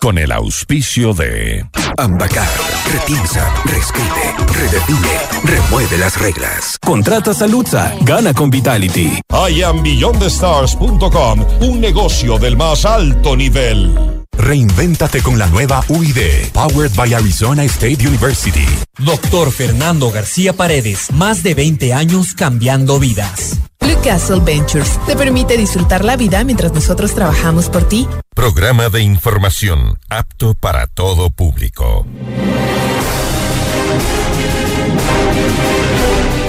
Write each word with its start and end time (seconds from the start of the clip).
con 0.00 0.18
el 0.18 0.32
auspicio 0.32 1.14
de 1.14 1.64
Ambacar, 1.98 2.48
repiensa, 2.90 3.54
reescribe, 3.64 4.34
redefine, 4.52 5.18
remueve 5.44 5.98
las 5.98 6.18
reglas. 6.18 6.78
Contrata 6.80 7.34
Saludza, 7.34 7.94
gana 8.02 8.32
con 8.32 8.48
Vitality. 8.50 9.20
IamBeyondTheStars.com, 9.30 11.44
un 11.60 11.80
negocio 11.80 12.38
del 12.38 12.56
más 12.56 12.86
alto 12.86 13.36
nivel. 13.36 14.24
Reinvéntate 14.36 15.22
con 15.22 15.38
la 15.38 15.46
nueva 15.48 15.84
UID, 15.88 16.50
powered 16.52 16.92
by 16.96 17.12
Arizona 17.12 17.64
State 17.64 18.06
University. 18.06 18.64
Doctor 18.98 19.50
Fernando 19.52 20.10
García 20.10 20.54
Paredes, 20.54 21.10
más 21.12 21.42
de 21.42 21.52
20 21.54 21.92
años 21.92 22.32
cambiando 22.34 22.98
vidas. 22.98 23.60
Blue 23.80 23.96
Castle 24.04 24.40
Ventures 24.40 24.98
te 25.06 25.16
permite 25.16 25.56
disfrutar 25.56 26.04
la 26.04 26.16
vida 26.16 26.44
mientras 26.44 26.72
nosotros 26.72 27.14
trabajamos 27.14 27.68
por 27.68 27.88
ti. 27.88 28.06
Programa 28.34 28.88
de 28.88 29.02
información 29.02 29.98
apto 30.08 30.54
para 30.54 30.86
todo 30.86 31.30
público. 31.30 32.06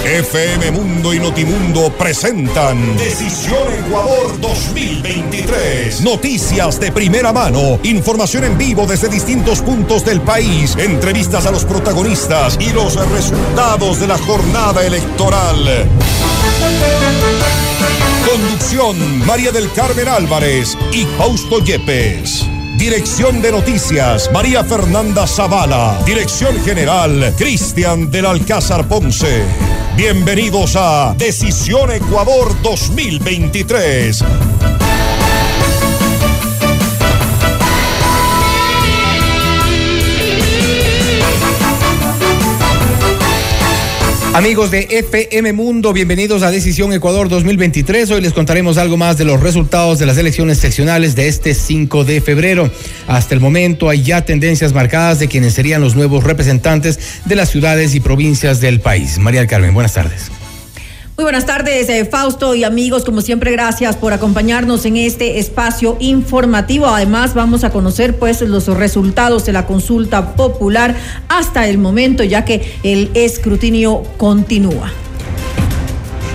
FM 0.03 0.71
Mundo 0.71 1.13
y 1.13 1.19
Notimundo 1.19 1.89
presentan 1.97 2.97
Decisión 2.97 3.71
Ecuador 3.85 4.41
2023. 4.41 6.01
Noticias 6.01 6.79
de 6.79 6.91
primera 6.91 7.31
mano, 7.31 7.79
información 7.83 8.43
en 8.43 8.57
vivo 8.57 8.85
desde 8.85 9.07
distintos 9.09 9.61
puntos 9.61 10.03
del 10.03 10.19
país, 10.21 10.75
entrevistas 10.75 11.45
a 11.45 11.51
los 11.51 11.65
protagonistas 11.65 12.57
y 12.59 12.73
los 12.73 12.95
resultados 13.09 13.99
de 13.99 14.07
la 14.07 14.17
jornada 14.17 14.85
electoral. 14.85 15.87
Conducción 18.25 19.25
María 19.25 19.51
del 19.51 19.71
Carmen 19.73 20.07
Álvarez 20.07 20.77
y 20.91 21.05
Fausto 21.17 21.59
Yepes. 21.59 22.45
Dirección 22.77 23.41
de 23.41 23.51
Noticias, 23.51 24.31
María 24.31 24.63
Fernanda 24.63 25.27
Zavala. 25.27 26.01
Dirección 26.05 26.59
General, 26.63 27.33
Cristian 27.37 28.09
del 28.09 28.25
Alcázar 28.25 28.87
Ponce. 28.87 29.43
Bienvenidos 29.95 30.75
a 30.75 31.13
Decisión 31.17 31.91
Ecuador 31.91 32.55
2023. 32.63 34.23
Amigos 44.33 44.71
de 44.71 44.87
FM 44.89 45.51
Mundo, 45.51 45.91
bienvenidos 45.91 46.41
a 46.41 46.51
Decisión 46.51 46.93
Ecuador 46.93 47.27
2023. 47.27 48.11
Hoy 48.11 48.21
les 48.21 48.31
contaremos 48.31 48.77
algo 48.77 48.95
más 48.95 49.17
de 49.17 49.25
los 49.25 49.41
resultados 49.41 49.99
de 49.99 50.05
las 50.05 50.17
elecciones 50.17 50.57
seccionales 50.57 51.15
de 51.15 51.27
este 51.27 51.53
5 51.53 52.05
de 52.05 52.21
febrero. 52.21 52.71
Hasta 53.07 53.35
el 53.35 53.41
momento 53.41 53.89
hay 53.89 54.03
ya 54.03 54.23
tendencias 54.23 54.71
marcadas 54.71 55.19
de 55.19 55.27
quienes 55.27 55.53
serían 55.53 55.81
los 55.81 55.97
nuevos 55.97 56.23
representantes 56.23 56.97
de 57.25 57.35
las 57.35 57.49
ciudades 57.49 57.93
y 57.93 57.99
provincias 57.99 58.61
del 58.61 58.79
país. 58.79 59.17
María 59.17 59.45
Carmen, 59.47 59.73
buenas 59.73 59.95
tardes. 59.95 60.31
Muy 61.17 61.23
buenas 61.25 61.45
tardes, 61.45 61.89
eh, 61.89 62.05
Fausto 62.05 62.55
y 62.55 62.63
amigos. 62.63 63.03
Como 63.03 63.21
siempre, 63.21 63.51
gracias 63.51 63.95
por 63.97 64.13
acompañarnos 64.13 64.85
en 64.85 64.97
este 64.97 65.39
espacio 65.39 65.97
informativo. 65.99 66.87
Además, 66.87 67.33
vamos 67.33 67.63
a 67.63 67.69
conocer 67.69 68.17
pues 68.17 68.41
los 68.41 68.67
resultados 68.67 69.45
de 69.45 69.53
la 69.53 69.67
consulta 69.67 70.35
popular 70.35 70.95
hasta 71.27 71.67
el 71.67 71.77
momento, 71.77 72.23
ya 72.23 72.45
que 72.45 72.61
el 72.83 73.11
escrutinio 73.13 74.03
continúa. 74.17 74.91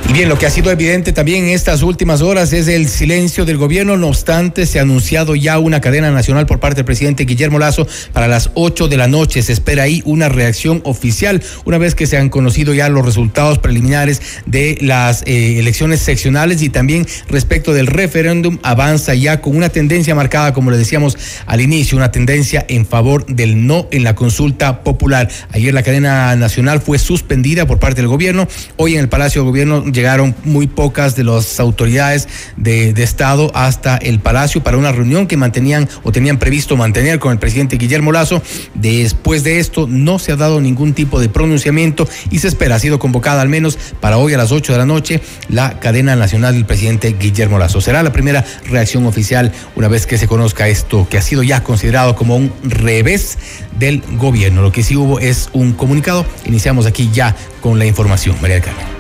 Y 0.09 0.13
bien, 0.13 0.29
lo 0.29 0.39
que 0.39 0.47
ha 0.47 0.51
sido 0.51 0.71
evidente 0.71 1.13
también 1.13 1.47
en 1.47 1.51
estas 1.51 1.83
últimas 1.83 2.23
horas 2.23 2.53
es 2.53 2.69
el 2.69 2.89
silencio 2.89 3.45
del 3.45 3.57
gobierno. 3.57 3.97
No 3.97 4.07
obstante, 4.07 4.65
se 4.65 4.79
ha 4.79 4.83
anunciado 4.83 5.35
ya 5.35 5.59
una 5.59 5.81
cadena 5.81 6.13
nacional 6.13 6.47
por 6.47 6.61
parte 6.61 6.77
del 6.77 6.85
presidente 6.85 7.25
Guillermo 7.25 7.59
Lazo 7.59 7.89
para 8.13 8.29
las 8.29 8.51
8 8.55 8.87
de 8.87 8.97
la 8.97 9.09
noche. 9.09 9.43
Se 9.43 9.53
espera 9.53 9.83
ahí 9.83 10.03
una 10.05 10.29
reacción 10.29 10.81
oficial 10.85 11.43
una 11.65 11.79
vez 11.79 11.97
que 11.97 12.07
se 12.07 12.19
han 12.19 12.29
conocido 12.29 12.73
ya 12.73 12.89
los 12.89 13.05
resultados 13.05 13.59
preliminares 13.59 14.23
de 14.47 14.79
las 14.81 15.23
eh, 15.27 15.59
elecciones 15.59 16.03
seccionales 16.03 16.63
y 16.63 16.69
también 16.69 17.05
respecto 17.29 17.73
del 17.73 17.89
referéndum 17.89 18.61
avanza 18.63 19.13
ya 19.15 19.41
con 19.41 19.57
una 19.57 19.71
tendencia 19.71 20.15
marcada, 20.15 20.53
como 20.53 20.71
le 20.71 20.79
decíamos 20.79 21.19
al 21.47 21.61
inicio, 21.61 21.99
una 21.99 22.13
tendencia 22.13 22.65
en 22.69 22.87
favor 22.87 23.27
del 23.27 23.67
no 23.67 23.89
en 23.91 24.05
la 24.05 24.15
consulta 24.15 24.85
popular. 24.85 25.29
Ayer 25.51 25.75
la 25.75 25.83
cadena 25.83 26.37
nacional 26.37 26.81
fue 26.81 27.01
suspendida 27.01 27.67
por 27.67 27.81
parte 27.81 28.03
del 28.03 28.09
gobierno. 28.09 28.47
Hoy 28.77 28.95
en 28.95 29.01
el 29.01 29.09
Palacio 29.09 29.43
de 29.43 29.49
Gobierno 29.49 29.96
llegaron 29.97 30.37
muy 30.45 30.69
pocas 30.69 31.17
de 31.17 31.25
las 31.25 31.59
autoridades 31.59 32.29
de, 32.57 32.95
Estado 33.07 33.51
hasta 33.55 33.97
el 33.97 34.19
Palacio 34.21 34.63
para 34.63 34.77
una 34.77 34.91
reunión 34.91 35.27
que 35.27 35.37
mantenían 35.37 35.89
o 36.03 36.13
tenían 36.13 36.39
previsto 36.39 36.77
mantener 36.77 37.19
con 37.19 37.33
el 37.33 37.39
presidente 37.39 37.77
Guillermo 37.77 38.13
Lazo. 38.13 38.43
Después 38.75 39.45
de 39.45 39.59
esto 39.59 39.87
no 39.89 40.19
se 40.19 40.33
ha 40.33 40.37
dado 40.37 40.61
ningún 40.61 40.93
tipo 40.93 41.21
de 41.21 41.29
pronunciamiento 41.29 42.09
y 42.31 42.41
se 42.41 42.49
espera, 42.49 42.77
ha 42.77 42.79
sido 42.79 42.99
convocada 42.99 43.43
al 43.43 43.49
menos 43.49 43.79
para 44.01 44.19
hoy 44.19 44.35
a 44.35 44.39
las 44.39 44.53
8 44.53 44.73
de 44.73 44.79
la 44.79 44.87
noche 44.87 45.21
la 45.49 45.79
cadena 45.79 46.17
nacional 46.17 46.55
del 46.55 46.67
presidente 46.67 47.17
Guillermo 47.19 47.59
Lazo. 47.59 47.81
Será 47.81 48.03
la 48.03 48.13
primera 48.13 48.45
reacción 48.69 49.07
oficial 49.07 49.53
una 49.77 49.89
vez 49.89 50.07
que 50.07 50.19
se 50.19 50.29
conozca 50.29 50.69
esto 50.69 51.07
que 51.09 51.19
ha 51.19 51.23
sido 51.23 51.43
ya 51.43 51.63
considerado 51.63 52.17
como 52.17 52.37
un 52.37 52.53
revés 52.63 53.39
del 53.79 54.03
gobierno. 54.19 54.63
Lo 54.63 54.73
que 54.73 54.83
sí 54.83 54.97
hubo 54.97 55.21
es 55.21 55.49
un 55.53 55.73
comunicado. 55.73 56.27
Iniciamos 56.45 56.87
aquí 56.87 57.11
ya 57.13 57.35
con 57.61 57.79
la 57.79 57.87
información. 57.87 58.37
María 58.41 58.57
del 58.57 58.65
Carmen. 58.65 58.96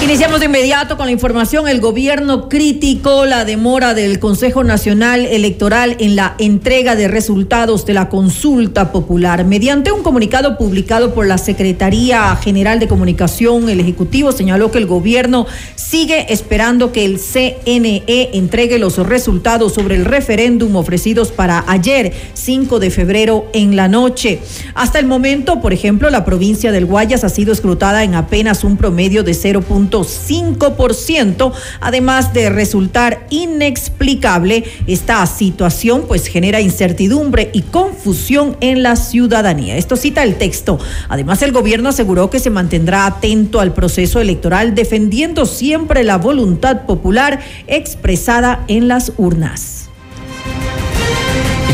Iniciamos 0.00 0.38
de 0.38 0.46
inmediato 0.46 0.96
con 0.96 1.06
la 1.06 1.12
información. 1.12 1.66
El 1.66 1.80
gobierno 1.80 2.48
criticó 2.48 3.26
la 3.26 3.44
demora 3.44 3.94
del 3.94 4.20
Consejo 4.20 4.62
Nacional 4.62 5.26
Electoral 5.26 5.96
en 5.98 6.14
la 6.14 6.34
entrega 6.38 6.94
de 6.94 7.08
resultados 7.08 7.84
de 7.84 7.94
la 7.94 8.08
consulta 8.08 8.92
popular. 8.92 9.44
Mediante 9.44 9.90
un 9.90 10.02
comunicado 10.02 10.56
publicado 10.56 11.14
por 11.14 11.26
la 11.26 11.36
Secretaría 11.36 12.34
General 12.36 12.78
de 12.78 12.86
Comunicación, 12.86 13.68
el 13.68 13.80
Ejecutivo 13.80 14.30
señaló 14.30 14.70
que 14.70 14.78
el 14.78 14.86
gobierno 14.86 15.46
sigue 15.74 16.32
esperando 16.32 16.92
que 16.92 17.04
el 17.04 17.18
CNE 17.18 18.30
entregue 18.32 18.78
los 18.78 18.98
resultados 18.98 19.74
sobre 19.74 19.96
el 19.96 20.04
referéndum 20.04 20.76
ofrecidos 20.76 21.32
para 21.32 21.64
ayer, 21.66 22.12
5 22.34 22.78
de 22.78 22.90
febrero, 22.90 23.50
en 23.52 23.74
la 23.74 23.88
noche. 23.88 24.40
Hasta 24.74 25.00
el 25.00 25.06
momento, 25.06 25.60
por 25.60 25.72
ejemplo, 25.72 26.08
la 26.08 26.24
provincia 26.24 26.72
del 26.72 26.86
Guayas 26.86 27.24
ha 27.24 27.28
sido 27.28 27.52
escrutada 27.52 28.04
en 28.04 28.14
apenas 28.14 28.64
un 28.64 28.76
promedio 28.76 29.22
de 29.22 29.32
0.5 29.32 29.87
5%, 29.90 31.52
además 31.80 32.32
de 32.32 32.50
resultar 32.50 33.26
inexplicable 33.30 34.64
esta 34.86 35.24
situación, 35.26 36.04
pues 36.06 36.26
genera 36.26 36.60
incertidumbre 36.60 37.50
y 37.52 37.62
confusión 37.62 38.56
en 38.60 38.82
la 38.82 38.96
ciudadanía. 38.96 39.76
Esto 39.76 39.96
cita 39.96 40.22
el 40.22 40.36
texto. 40.36 40.78
Además, 41.08 41.42
el 41.42 41.52
gobierno 41.52 41.88
aseguró 41.88 42.30
que 42.30 42.40
se 42.40 42.50
mantendrá 42.50 43.06
atento 43.06 43.60
al 43.60 43.74
proceso 43.74 44.20
electoral, 44.20 44.74
defendiendo 44.74 45.46
siempre 45.46 46.04
la 46.04 46.18
voluntad 46.18 46.86
popular 46.86 47.40
expresada 47.66 48.64
en 48.68 48.88
las 48.88 49.12
urnas. 49.16 49.88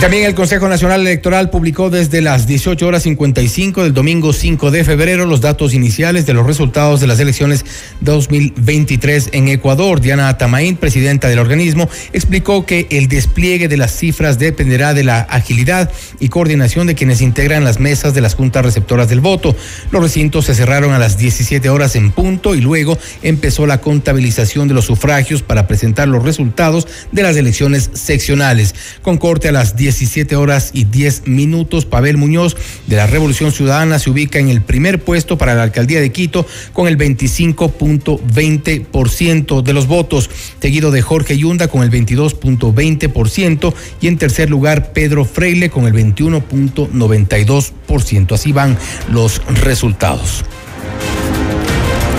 También 0.04 0.26
el 0.26 0.34
Consejo 0.34 0.69
Nacional 0.69 1.00
Electoral 1.00 1.48
publicó 1.48 1.88
desde 1.88 2.20
las 2.20 2.47
18 2.47 2.87
horas 2.87 3.04
55 3.04 3.84
del 3.84 3.94
domingo 3.94 4.34
5 4.34 4.70
de 4.70 4.84
febrero 4.84 5.25
los 5.25 5.41
datos 5.41 5.72
iniciales 5.72 6.26
de 6.26 6.34
los 6.34 6.47
resultados 6.47 7.00
de 7.00 7.06
las 7.06 7.20
elecciones 7.20 7.65
2023 8.03 9.31
en 9.32 9.48
Ecuador. 9.48 10.03
Diana 10.03 10.37
Tamaín, 10.37 10.76
presidenta 10.76 11.28
del 11.28 11.38
organismo, 11.38 11.88
explicó 12.12 12.66
que 12.66 12.87
el 12.91 13.09
despliegue 13.09 13.66
de 13.66 13.78
las 13.78 13.97
cifras 13.97 14.38
dependerá 14.38 14.93
de 14.93 15.04
la 15.04 15.20
agilidad 15.20 15.91
y 16.20 16.28
coordinación 16.28 16.87
de 16.87 16.94
quienes 16.94 17.22
integran 17.22 17.64
las 17.64 17.81
mesas 17.81 18.12
de 18.12 18.20
las 18.20 18.34
juntas 18.34 18.62
receptoras 18.62 19.09
del 19.09 19.20
voto. 19.20 19.56
Los 19.91 20.03
recintos 20.03 20.44
se 20.44 20.54
cerraron 20.54 20.93
a 20.93 20.98
las 20.98 21.16
17 21.16 21.70
horas 21.70 21.97
en 21.97 22.12
punto 22.12 22.54
y 22.54 22.60
luego 22.60 22.98
empezó 23.22 23.66
la 23.66 23.81
contabilización 23.81 24.69
de 24.69 24.75
los 24.75 24.84
sufragios 24.84 25.41
para 25.41 25.66
presentar 25.66 26.09
los 26.09 26.22
resultados 26.22 26.87
de 27.10 27.22
las 27.22 27.37
elecciones 27.37 27.88
seccionales. 27.94 28.75
Con 29.00 29.17
corte 29.17 29.49
a 29.49 29.52
las 29.52 29.76
17 29.99 30.37
horas 30.37 30.70
y 30.73 30.85
10 30.85 31.26
minutos. 31.29 31.85
Pavel 31.85 32.17
Muñoz 32.17 32.56
de 32.87 32.96
la 32.96 33.06
Revolución 33.06 33.52
Ciudadana 33.52 34.00
se 34.00 34.11
ubica 34.11 34.41
en 34.41 34.49
el 34.49 34.61
primer 34.61 35.05
puesto 35.05 35.38
para 35.38 35.55
la 35.55 35.62
alcaldía 35.62 36.00
de 36.00 36.11
Quito 36.11 36.44
con 36.73 36.88
el 36.88 36.99
25.20% 36.99 39.62
de 39.62 39.73
los 39.73 39.87
votos, 39.87 40.29
seguido 40.61 40.91
de 40.91 41.02
Jorge 41.02 41.38
Yunda 41.38 41.69
con 41.69 41.85
el 41.85 41.93
22.20% 41.93 43.73
y 44.00 44.08
en 44.08 44.19
tercer 44.19 44.50
lugar 44.50 44.93
Pedro 44.93 45.25
Freile 45.25 45.70
con 45.70 45.87
el 45.87 45.93
21.92%. 45.93 48.32
Así 48.32 48.50
van 48.52 48.76
los 49.08 49.40
resultados. 49.62 50.44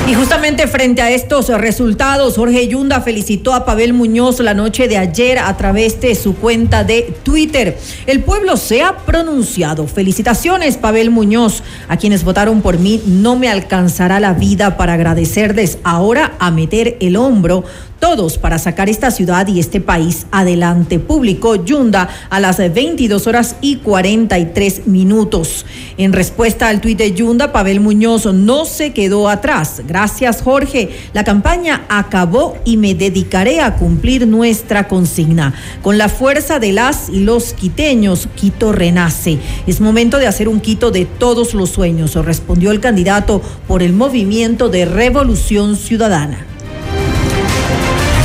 Y 0.07 0.13
justamente 0.13 0.67
frente 0.67 1.01
a 1.01 1.09
estos 1.09 1.47
resultados, 1.47 2.35
Jorge 2.35 2.67
Yunda 2.67 3.01
felicitó 3.01 3.55
a 3.55 3.65
Pavel 3.65 3.93
Muñoz 3.93 4.39
la 4.39 4.53
noche 4.53 4.87
de 4.87 4.99
ayer 4.99 5.39
a 5.39 5.57
través 5.57 5.99
de 5.99 6.13
su 6.13 6.35
cuenta 6.35 6.83
de 6.83 7.11
Twitter. 7.23 7.75
El 8.05 8.23
pueblo 8.23 8.55
se 8.55 8.83
ha 8.83 8.97
pronunciado. 8.97 9.87
Felicitaciones, 9.87 10.77
Pavel 10.77 11.09
Muñoz. 11.09 11.63
A 11.87 11.97
quienes 11.97 12.23
votaron 12.23 12.61
por 12.61 12.77
mí, 12.77 13.01
no 13.07 13.35
me 13.35 13.49
alcanzará 13.49 14.19
la 14.19 14.33
vida 14.33 14.77
para 14.77 14.93
agradecerles 14.93 15.79
ahora 15.83 16.35
a 16.37 16.51
meter 16.51 16.97
el 16.99 17.15
hombro 17.15 17.63
todos 17.99 18.37
para 18.37 18.59
sacar 18.59 18.89
esta 18.89 19.09
ciudad 19.09 19.47
y 19.47 19.59
este 19.59 19.81
país 19.81 20.27
adelante. 20.31 20.99
Publicó 20.99 21.55
Yunda 21.55 22.07
a 22.29 22.39
las 22.39 22.57
22 22.57 23.25
horas 23.25 23.55
y 23.61 23.77
43 23.77 24.85
minutos. 24.85 25.65
En 25.97 26.13
respuesta 26.13 26.67
al 26.67 26.81
tuit 26.81 26.97
de 26.97 27.13
Yunda, 27.13 27.51
Pavel 27.51 27.79
Muñoz 27.79 28.25
no 28.27 28.65
se 28.65 28.93
quedó 28.93 29.27
atrás. 29.27 29.81
Gracias, 29.95 30.41
Jorge. 30.41 30.89
La 31.13 31.23
campaña 31.23 31.85
acabó 31.87 32.57
y 32.65 32.75
me 32.75 32.95
dedicaré 32.95 33.61
a 33.61 33.77
cumplir 33.77 34.27
nuestra 34.27 34.89
consigna. 34.89 35.53
Con 35.81 35.97
la 35.97 36.09
fuerza 36.09 36.59
de 36.59 36.73
las 36.73 37.07
y 37.07 37.21
los 37.21 37.53
quiteños, 37.53 38.27
Quito 38.35 38.73
renace. 38.73 39.39
Es 39.65 39.79
momento 39.79 40.17
de 40.17 40.27
hacer 40.27 40.49
un 40.49 40.59
Quito 40.59 40.91
de 40.91 41.05
todos 41.05 41.53
los 41.53 41.69
sueños, 41.69 42.13
respondió 42.15 42.71
el 42.71 42.81
candidato 42.81 43.41
por 43.69 43.81
el 43.81 43.93
movimiento 43.93 44.67
de 44.67 44.83
revolución 44.83 45.77
ciudadana. 45.77 46.45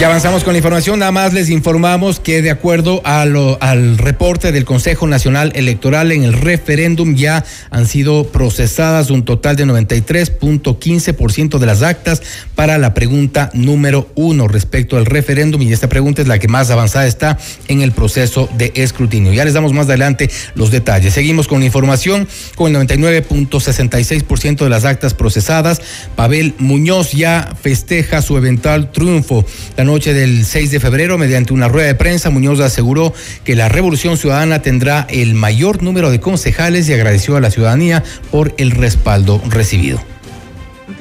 Ya 0.00 0.06
avanzamos 0.06 0.44
con 0.44 0.54
la 0.54 0.58
información, 0.60 0.98
nada 0.98 1.12
más 1.12 1.34
les 1.34 1.50
informamos 1.50 2.20
que 2.20 2.40
de 2.40 2.50
acuerdo 2.50 3.02
al 3.04 3.98
reporte 3.98 4.50
del 4.50 4.64
Consejo 4.64 5.06
Nacional 5.06 5.52
Electoral 5.54 6.10
en 6.10 6.22
el 6.22 6.32
referéndum 6.32 7.16
ya 7.16 7.44
han 7.68 7.86
sido 7.86 8.24
procesadas 8.24 9.10
un 9.10 9.26
total 9.26 9.56
de 9.56 9.66
93.15% 9.66 11.58
de 11.58 11.66
las 11.66 11.82
actas 11.82 12.22
para 12.54 12.78
la 12.78 12.94
pregunta 12.94 13.50
número 13.52 14.10
uno 14.14 14.48
respecto 14.48 14.96
al 14.96 15.04
referéndum 15.04 15.60
y 15.60 15.70
esta 15.70 15.90
pregunta 15.90 16.22
es 16.22 16.28
la 16.28 16.38
que 16.38 16.48
más 16.48 16.70
avanzada 16.70 17.06
está 17.06 17.36
en 17.68 17.82
el 17.82 17.92
proceso 17.92 18.48
de 18.56 18.72
escrutinio. 18.76 19.34
Ya 19.34 19.44
les 19.44 19.52
damos 19.52 19.74
más 19.74 19.84
adelante 19.84 20.30
los 20.54 20.70
detalles. 20.70 21.12
Seguimos 21.12 21.46
con 21.46 21.60
la 21.60 21.66
información 21.66 22.26
con 22.54 22.74
el 22.74 22.88
99.66% 22.88 24.64
de 24.64 24.70
las 24.70 24.86
actas 24.86 25.12
procesadas. 25.12 25.82
Pavel 26.16 26.54
Muñoz 26.56 27.12
ya 27.12 27.54
festeja 27.60 28.22
su 28.22 28.38
eventual 28.38 28.92
triunfo. 28.92 29.44
La 29.76 29.89
noche 29.90 30.14
del 30.14 30.44
6 30.44 30.70
de 30.70 30.78
febrero, 30.78 31.18
mediante 31.18 31.52
una 31.52 31.66
rueda 31.66 31.88
de 31.88 31.96
prensa, 31.96 32.30
Muñoz 32.30 32.60
aseguró 32.60 33.12
que 33.42 33.56
la 33.56 33.68
Revolución 33.68 34.16
Ciudadana 34.16 34.62
tendrá 34.62 35.04
el 35.10 35.34
mayor 35.34 35.82
número 35.82 36.12
de 36.12 36.20
concejales 36.20 36.88
y 36.88 36.92
agradeció 36.92 37.36
a 37.36 37.40
la 37.40 37.50
ciudadanía 37.50 38.04
por 38.30 38.54
el 38.56 38.70
respaldo 38.70 39.42
recibido. 39.48 40.00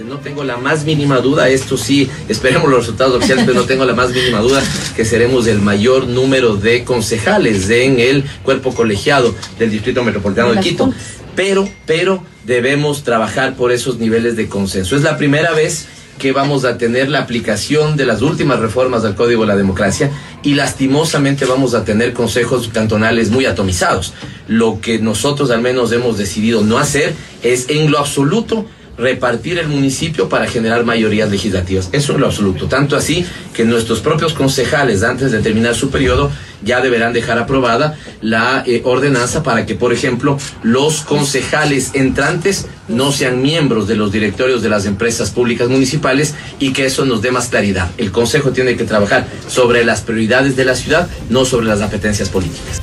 No 0.07 0.17
tengo 0.17 0.43
la 0.43 0.57
más 0.57 0.85
mínima 0.85 1.19
duda, 1.19 1.49
esto 1.49 1.77
sí, 1.77 2.09
esperemos 2.29 2.67
los 2.67 2.79
resultados 2.79 3.17
oficiales, 3.17 3.45
pero 3.45 3.59
no 3.59 3.67
tengo 3.67 3.85
la 3.85 3.93
más 3.93 4.09
mínima 4.09 4.39
duda 4.39 4.63
que 4.95 5.05
seremos 5.05 5.45
el 5.45 5.59
mayor 5.59 6.07
número 6.07 6.55
de 6.55 6.83
concejales 6.83 7.69
en 7.69 7.99
el 7.99 8.23
cuerpo 8.41 8.73
colegiado 8.73 9.35
del 9.59 9.69
Distrito 9.69 10.03
Metropolitano 10.03 10.51
de 10.51 10.61
Quito. 10.61 10.91
Pero, 11.35 11.69
pero 11.85 12.23
debemos 12.43 13.03
trabajar 13.03 13.55
por 13.55 13.71
esos 13.71 13.99
niveles 13.99 14.35
de 14.35 14.49
consenso. 14.49 14.95
Es 14.95 15.03
la 15.03 15.15
primera 15.15 15.51
vez 15.51 15.85
que 16.19 16.31
vamos 16.31 16.65
a 16.65 16.77
tener 16.77 17.09
la 17.09 17.19
aplicación 17.19 17.97
de 17.97 18.05
las 18.05 18.21
últimas 18.21 18.59
reformas 18.59 19.01
del 19.01 19.15
Código 19.15 19.41
de 19.41 19.47
la 19.47 19.55
Democracia 19.55 20.11
y 20.43 20.53
lastimosamente 20.53 21.45
vamos 21.45 21.73
a 21.73 21.83
tener 21.83 22.13
consejos 22.13 22.69
cantonales 22.71 23.31
muy 23.31 23.45
atomizados. 23.45 24.13
Lo 24.47 24.79
que 24.81 24.99
nosotros 24.99 25.49
al 25.49 25.61
menos 25.61 25.91
hemos 25.91 26.17
decidido 26.17 26.61
no 26.61 26.77
hacer 26.77 27.15
es 27.41 27.69
en 27.69 27.89
lo 27.89 27.97
absoluto 27.97 28.67
repartir 28.99 29.57
el 29.57 29.67
municipio 29.67 30.29
para 30.29 30.47
generar 30.47 30.83
mayorías 30.83 31.31
legislativas. 31.31 31.89
Eso 31.91 32.13
es 32.13 32.19
lo 32.19 32.25
absoluto. 32.25 32.67
Tanto 32.67 32.95
así 32.95 33.25
que 33.53 33.63
nuestros 33.63 33.99
propios 34.01 34.33
concejales, 34.33 35.03
antes 35.03 35.31
de 35.31 35.39
terminar 35.39 35.75
su 35.75 35.89
periodo, 35.89 36.31
ya 36.61 36.81
deberán 36.81 37.13
dejar 37.13 37.37
aprobada 37.37 37.97
la 38.21 38.63
eh, 38.67 38.81
ordenanza 38.83 39.43
para 39.43 39.65
que, 39.65 39.75
por 39.75 39.93
ejemplo, 39.93 40.37
los 40.61 41.01
concejales 41.01 41.91
entrantes 41.93 42.67
no 42.89 43.11
sean 43.11 43.41
miembros 43.41 43.87
de 43.87 43.95
los 43.95 44.11
directorios 44.11 44.61
de 44.61 44.69
las 44.69 44.85
empresas 44.85 45.31
públicas 45.31 45.69
municipales 45.69 46.35
y 46.59 46.73
que 46.73 46.85
eso 46.85 47.05
nos 47.05 47.21
dé 47.21 47.31
más 47.31 47.47
claridad. 47.47 47.89
El 47.97 48.11
Consejo 48.11 48.51
tiene 48.51 48.75
que 48.75 48.83
trabajar 48.83 49.25
sobre 49.47 49.85
las 49.85 50.01
prioridades 50.01 50.55
de 50.55 50.65
la 50.65 50.75
ciudad, 50.75 51.07
no 51.29 51.45
sobre 51.45 51.67
las 51.67 51.81
apetencias 51.81 52.29
políticas. 52.29 52.81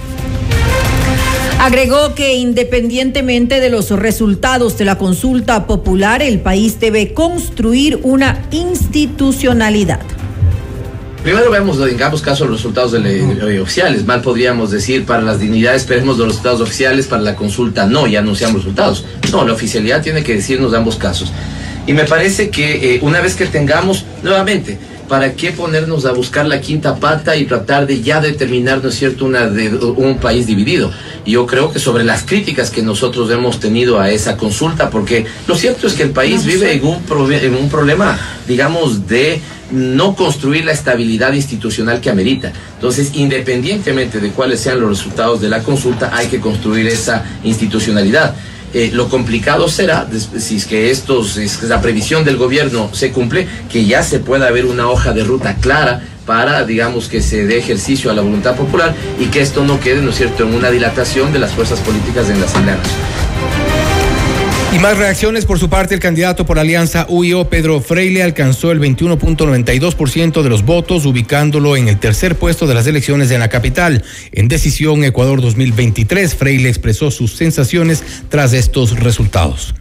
Agregó 1.58 2.14
que 2.14 2.35
independientemente 2.35 3.61
de 3.61 3.70
los 3.70 3.91
resultados 3.91 4.76
de 4.76 4.85
la 4.85 4.99
consulta 4.99 5.67
popular, 5.67 6.23
el 6.23 6.41
país 6.41 6.79
debe 6.79 7.14
construir 7.14 7.99
una 8.03 8.44
institucionalidad. 8.50 10.00
Primero 11.23 11.50
vemos, 11.50 11.85
digamos, 11.85 12.23
caso 12.23 12.44
los 12.44 12.58
resultados 12.58 12.93
de 12.93 13.61
oficiales. 13.61 14.05
Mal 14.05 14.20
podríamos 14.20 14.70
decir 14.70 15.05
para 15.06 15.23
las 15.23 15.41
dignidades, 15.41 15.82
esperemos 15.82 16.19
los 16.19 16.29
resultados 16.29 16.61
oficiales, 16.61 17.06
para 17.06 17.23
la 17.23 17.35
consulta 17.35 17.85
no, 17.87 18.06
ya 18.06 18.20
anunciamos 18.20 18.59
resultados. 18.59 19.05
No, 19.32 19.44
la 19.44 19.52
oficialidad 19.52 20.02
tiene 20.02 20.23
que 20.23 20.35
decirnos 20.35 20.73
ambos 20.73 20.94
casos. 20.94 21.32
Y 21.87 21.94
me 21.94 22.05
parece 22.05 22.50
que 22.50 22.94
eh, 22.94 22.99
una 23.02 23.20
vez 23.20 23.35
que 23.35 23.47
tengamos, 23.47 24.05
nuevamente, 24.23 24.79
¿para 25.08 25.35
qué 25.35 25.53
ponernos 25.53 26.05
a 26.06 26.12
buscar 26.12 26.47
la 26.47 26.61
quinta 26.61 26.97
pata 26.97 27.37
y 27.37 27.44
tratar 27.44 27.87
de 27.87 28.03
ya 28.03 28.20
determinar, 28.20 28.82
¿no 28.82 28.88
es 28.88 28.97
cierto?, 28.97 29.25
una 29.25 29.47
de, 29.47 29.69
un 29.75 30.19
país 30.19 30.47
dividido. 30.47 30.91
Yo 31.25 31.47
creo 31.47 31.73
que 31.73 31.79
sobre 31.79 32.05
las 32.05 32.23
críticas 32.23 32.70
que 32.70 32.82
nosotros 32.82 33.31
hemos 33.31 33.58
tenido 33.61 34.00
a 34.00 34.11
esa 34.11 34.37
consulta, 34.37 34.91
porque 34.91 35.26
lo 35.47 35.55
cierto 35.56 35.87
es 35.87 35.94
que 35.94 36.05
el 36.05 36.11
país 36.11 36.44
vive 36.44 36.73
en 36.73 36.85
un, 36.85 37.32
en 37.32 37.55
un 37.55 37.69
problema, 37.69 38.19
digamos, 38.47 39.06
de 39.08 39.41
no 39.70 40.14
construir 40.14 40.64
la 40.64 40.73
estabilidad 40.73 41.32
institucional 41.32 42.00
que 42.00 42.11
amerita. 42.11 42.52
Entonces, 42.75 43.12
independientemente 43.14 44.20
de 44.20 44.31
cuáles 44.31 44.61
sean 44.61 44.81
los 44.81 44.91
resultados 44.91 45.41
de 45.41 45.49
la 45.49 45.62
consulta, 45.62 46.11
hay 46.14 46.29
que 46.29 46.41
construir 46.41 46.87
esa 46.87 47.25
institucionalidad. 47.43 48.35
Eh, 48.75 48.91
lo 48.93 49.09
complicado 49.09 49.69
será, 49.69 50.09
si 50.39 50.57
es 50.57 50.67
que 50.67 50.91
estos, 50.91 51.37
es 51.37 51.63
la 51.63 51.81
previsión 51.81 52.25
del 52.25 52.37
gobierno 52.37 52.91
se 52.93 53.13
cumple, 53.13 53.47
que 53.71 53.87
ya 53.87 54.03
se 54.03 54.19
pueda 54.19 54.51
ver 54.51 54.67
una 54.67 54.89
hoja 54.89 55.13
de 55.13 55.25
ruta 55.25 55.55
clara 55.57 56.03
para, 56.27 56.65
digamos, 56.65 57.09
que 57.09 57.23
se 57.23 57.47
dé 57.47 57.59
ejercicio 57.59 58.11
a 58.11 58.15
la 58.15 58.23
voluntad 58.23 58.57
popular 58.57 58.95
y 59.19 59.27
que 59.27 59.41
esto 59.41 59.65
no 59.65 59.81
quede, 59.81 60.03
¿no 60.03 60.11
es 60.11 60.17
cierto?, 60.17 60.43
en 60.43 60.55
una 60.55 60.71
dilatación 60.71 61.33
de 61.33 61.39
las 61.39 61.53
fuerzas 61.53 61.79
políticas 61.81 62.29
en 62.29 62.41
la 62.41 62.47
Asamblea 62.47 62.79
y 64.76 64.78
más 64.78 64.99
reacciones 64.99 65.46
por 65.46 65.58
su 65.58 65.70
parte, 65.70 65.94
el 65.94 66.00
candidato 66.00 66.44
por 66.44 66.58
Alianza 66.58 67.06
UIO, 67.08 67.49
Pedro 67.49 67.81
Freile, 67.81 68.23
alcanzó 68.23 68.73
el 68.73 68.81
21.92% 68.81 70.43
de 70.43 70.50
los 70.50 70.64
votos, 70.67 71.06
ubicándolo 71.06 71.76
en 71.76 71.88
el 71.88 71.99
tercer 71.99 72.37
puesto 72.37 72.67
de 72.67 72.75
las 72.75 72.87
elecciones 72.87 73.31
en 73.31 73.40
la 73.40 73.49
capital. 73.49 74.05
En 74.32 74.49
decisión 74.49 75.02
Ecuador 75.05 75.40
2023, 75.40 76.34
Freile 76.34 76.69
expresó 76.69 77.11
sus 77.11 77.32
sensaciones 77.37 78.25
tras 78.28 78.52
estos 78.52 79.00
resultados. 79.00 79.75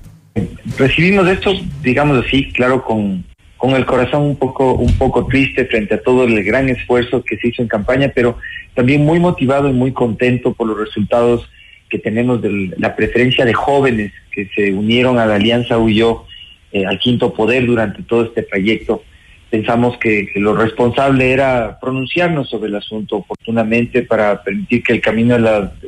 Recibimos 0.77 1.27
esto, 1.27 1.51
digamos 1.81 2.25
así, 2.25 2.51
claro, 2.53 2.83
con, 2.83 3.25
con 3.57 3.71
el 3.71 3.85
corazón 3.85 4.21
un 4.21 4.37
poco, 4.37 4.75
un 4.75 4.93
poco 4.93 5.25
triste 5.25 5.65
frente 5.65 5.95
a 5.95 6.01
todo 6.01 6.23
el 6.23 6.41
gran 6.43 6.69
esfuerzo 6.69 7.21
que 7.21 7.37
se 7.37 7.49
hizo 7.49 7.61
en 7.61 7.67
campaña, 7.67 8.13
pero 8.15 8.37
también 8.75 9.03
muy 9.03 9.19
motivado 9.19 9.67
y 9.67 9.73
muy 9.73 9.91
contento 9.91 10.53
por 10.53 10.67
los 10.67 10.77
resultados 10.77 11.49
que 11.89 11.99
tenemos 11.99 12.41
de 12.41 12.73
la 12.77 12.95
preferencia 12.95 13.45
de 13.45 13.53
jóvenes 13.53 14.11
que 14.31 14.49
se 14.55 14.73
unieron 14.73 15.17
a 15.17 15.25
la 15.25 15.35
Alianza 15.35 15.77
Huyó 15.77 16.25
eh, 16.71 16.85
al 16.85 16.99
Quinto 16.99 17.33
Poder 17.33 17.65
durante 17.65 18.03
todo 18.03 18.25
este 18.25 18.43
trayecto. 18.43 19.03
Pensamos 19.49 19.97
que, 19.97 20.29
lo 20.35 20.55
responsable 20.55 21.31
era 21.31 21.77
pronunciarnos 21.79 22.49
sobre 22.49 22.67
el 22.67 22.75
asunto 22.75 23.17
oportunamente 23.17 24.01
para 24.01 24.43
permitir 24.43 24.83
que 24.83 24.93
el 24.93 25.01
camino 25.01 25.37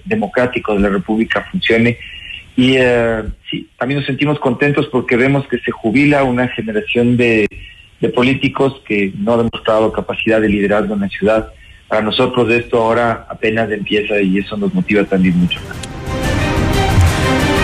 democrático 0.05 0.73
de 0.73 0.79
la 0.79 0.89
República 0.89 1.45
funcione. 1.51 1.97
Y 2.55 2.75
eh, 2.77 3.23
sí, 3.49 3.69
también 3.77 3.99
nos 3.99 4.07
sentimos 4.07 4.39
contentos 4.39 4.87
porque 4.87 5.17
vemos 5.17 5.47
que 5.47 5.57
se 5.59 5.71
jubila 5.71 6.23
una 6.23 6.47
generación 6.47 7.17
de, 7.17 7.47
de 7.99 8.09
políticos 8.09 8.81
que 8.87 9.11
no 9.17 9.33
han 9.33 9.49
demostrado 9.49 9.91
capacidad 9.91 10.39
de 10.39 10.49
liderazgo 10.49 10.93
en 10.93 11.01
la 11.01 11.09
ciudad. 11.09 11.51
Para 11.87 12.01
nosotros 12.01 12.49
esto 12.51 12.81
ahora 12.81 13.25
apenas 13.29 13.71
empieza 13.71 14.19
y 14.21 14.37
eso 14.37 14.57
nos 14.57 14.73
motiva 14.73 15.03
también 15.03 15.37
mucho 15.37 15.59
más. 15.67 15.87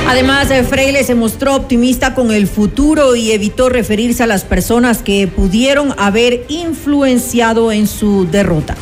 Además, 0.05 0.51
eh, 0.51 0.63
Freile 0.63 1.03
se 1.03 1.15
mostró 1.15 1.55
optimista 1.55 2.13
con 2.13 2.31
el 2.31 2.47
futuro 2.47 3.15
y 3.15 3.31
evitó 3.31 3.69
referirse 3.69 4.21
a 4.21 4.27
las 4.27 4.43
personas 4.43 5.01
que 5.01 5.27
pudieron 5.27 5.93
haber 5.97 6.41
influenciado 6.49 7.71
en 7.71 7.87
su 7.87 8.29
derrota. 8.29 8.75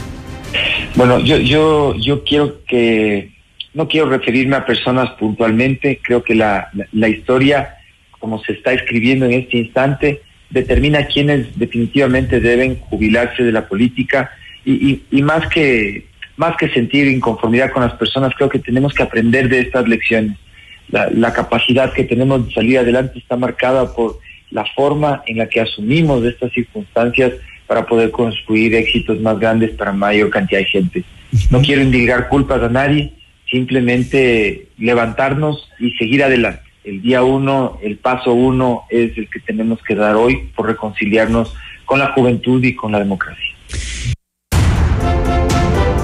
Bueno, 0.95 1.19
yo, 1.19 1.37
yo, 1.37 1.95
yo 1.95 2.23
quiero 2.23 2.63
que, 2.65 3.31
no 3.73 3.87
quiero 3.87 4.09
referirme 4.09 4.55
a 4.55 4.65
personas 4.65 5.11
puntualmente, 5.11 5.99
creo 6.03 6.23
que 6.23 6.35
la, 6.35 6.69
la, 6.91 7.07
historia, 7.07 7.75
como 8.19 8.43
se 8.43 8.53
está 8.53 8.73
escribiendo 8.73 9.25
en 9.25 9.33
este 9.33 9.57
instante, 9.57 10.21
determina 10.49 11.05
quiénes 11.05 11.57
definitivamente 11.57 12.41
deben 12.41 12.77
jubilarse 12.79 13.43
de 13.43 13.51
la 13.51 13.67
política. 13.67 14.31
Y, 14.65 15.03
y, 15.09 15.21
más 15.21 15.47
que 15.47 16.05
más 16.35 16.57
que 16.57 16.69
sentir 16.69 17.07
inconformidad 17.07 17.71
con 17.71 17.83
las 17.83 17.93
personas, 17.93 18.33
creo 18.35 18.49
que 18.49 18.59
tenemos 18.59 18.93
que 18.93 19.03
aprender 19.03 19.47
de 19.47 19.59
estas 19.59 19.87
lecciones 19.87 20.37
la, 20.91 21.33
capacidad 21.33 21.93
que 21.93 22.03
tenemos 22.03 22.47
de 22.47 22.53
salir 22.53 22.79
adelante 22.79 23.19
está 23.19 23.37
marcada 23.37 23.93
por 23.93 24.19
la 24.49 24.65
forma 24.75 25.23
en 25.25 25.37
la 25.37 25.47
que 25.47 25.61
asumimos 25.61 26.23
estas 26.25 26.51
circunstancias 26.51 27.33
para 27.67 27.85
poder 27.85 28.11
construir 28.11 28.75
éxitos 28.75 29.19
más 29.21 29.39
grandes 29.39 29.71
para 29.71 29.93
mayor 29.93 30.29
cantidad 30.29 30.59
de 30.59 30.65
gente. 30.65 31.03
No 31.49 31.61
quiero 31.61 31.81
indicar 31.81 32.27
culpas 32.27 32.61
a 32.61 32.67
nadie, 32.67 33.13
simplemente 33.49 34.67
levantarnos 34.77 35.69
y 35.79 35.91
seguir 35.91 36.23
adelante. 36.23 36.63
El 36.83 37.01
día 37.01 37.23
uno, 37.23 37.77
el 37.81 37.97
paso 37.97 38.33
uno 38.33 38.83
es 38.89 39.17
el 39.17 39.29
que 39.29 39.39
tenemos 39.39 39.81
que 39.83 39.95
dar 39.95 40.15
hoy 40.15 40.49
por 40.55 40.67
reconciliarnos 40.67 41.55
con 41.85 41.99
la 41.99 42.11
juventud 42.11 42.61
y 42.63 42.75
con 42.75 42.91
la 42.91 42.99
democracia. 42.99 43.55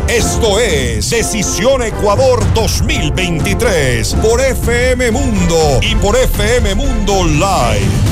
Esto 0.07 0.57
es 0.61 1.09
Decisión 1.09 1.83
Ecuador 1.83 2.41
2023 2.53 4.15
por 4.15 4.39
FM 4.39 5.11
Mundo 5.11 5.79
y 5.81 5.95
por 5.95 6.15
FM 6.15 6.75
Mundo 6.75 7.25
Live. 7.25 8.06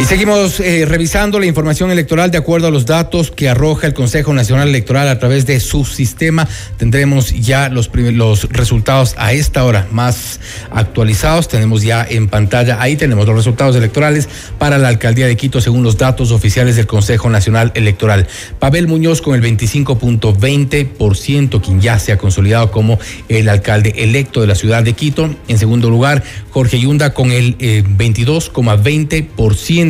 Y 0.00 0.04
seguimos 0.04 0.60
eh, 0.60 0.84
revisando 0.86 1.40
la 1.40 1.46
información 1.46 1.90
electoral 1.90 2.30
de 2.30 2.38
acuerdo 2.38 2.68
a 2.68 2.70
los 2.70 2.86
datos 2.86 3.32
que 3.32 3.48
arroja 3.48 3.88
el 3.88 3.94
Consejo 3.94 4.32
Nacional 4.32 4.68
Electoral 4.68 5.08
a 5.08 5.18
través 5.18 5.44
de 5.44 5.58
su 5.58 5.84
sistema. 5.84 6.46
Tendremos 6.76 7.32
ya 7.32 7.68
los, 7.68 7.90
los 7.92 8.44
resultados 8.44 9.16
a 9.18 9.32
esta 9.32 9.64
hora 9.64 9.88
más 9.90 10.38
actualizados. 10.70 11.48
Tenemos 11.48 11.82
ya 11.82 12.06
en 12.08 12.28
pantalla, 12.28 12.80
ahí 12.80 12.94
tenemos 12.94 13.26
los 13.26 13.34
resultados 13.34 13.74
electorales 13.74 14.28
para 14.56 14.78
la 14.78 14.86
alcaldía 14.86 15.26
de 15.26 15.36
Quito 15.36 15.60
según 15.60 15.82
los 15.82 15.98
datos 15.98 16.30
oficiales 16.30 16.76
del 16.76 16.86
Consejo 16.86 17.28
Nacional 17.28 17.72
Electoral. 17.74 18.28
Pavel 18.60 18.86
Muñoz 18.86 19.20
con 19.20 19.34
el 19.34 19.42
25.20%, 19.42 21.60
quien 21.60 21.80
ya 21.80 21.98
se 21.98 22.12
ha 22.12 22.18
consolidado 22.18 22.70
como 22.70 23.00
el 23.28 23.48
alcalde 23.48 23.94
electo 23.96 24.42
de 24.42 24.46
la 24.46 24.54
ciudad 24.54 24.84
de 24.84 24.92
Quito. 24.92 25.34
En 25.48 25.58
segundo 25.58 25.90
lugar, 25.90 26.22
Jorge 26.50 26.78
Yunda 26.78 27.14
con 27.14 27.32
el 27.32 27.56
eh, 27.58 27.82
22,20%. 27.84 29.87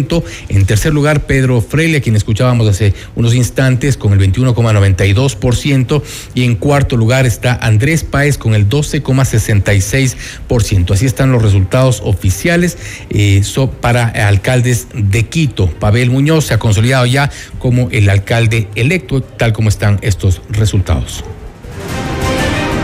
En 0.49 0.67
tercer 0.67 0.93
lugar, 0.93 1.27
Pedro 1.27 1.61
Freile, 1.61 1.99
a 1.99 2.01
quien 2.01 2.17
escuchábamos 2.17 2.67
hace 2.69 2.95
unos 3.17 3.35
instantes, 3.35 3.97
con 3.97 4.13
el 4.13 4.21
21,92%. 4.21 6.03
Y 6.35 6.45
en 6.45 6.55
cuarto 6.57 6.97
lugar 6.97 7.27
está 7.27 7.55
Andrés 7.55 8.05
Páez 8.05 8.39
con 8.39 8.55
el 8.55 8.69
12,66%. 8.69 10.93
Así 10.93 11.07
están 11.07 11.33
los 11.33 11.43
resultados 11.43 12.01
oficiales 12.05 12.79
eh, 13.11 13.43
para 13.81 14.09
alcaldes 14.29 14.87
de 14.95 15.25
Quito. 15.25 15.69
Pavel 15.69 16.11
Muñoz 16.11 16.47
se 16.47 16.55
ha 16.55 16.59
consolidado 16.59 17.07
ya 17.07 17.31
como 17.59 17.89
el 17.91 18.09
alcalde 18.09 18.69
electo, 18.75 19.23
tal 19.23 19.53
como 19.53 19.69
están 19.69 19.99
estos 20.03 20.41
resultados. 20.51 21.25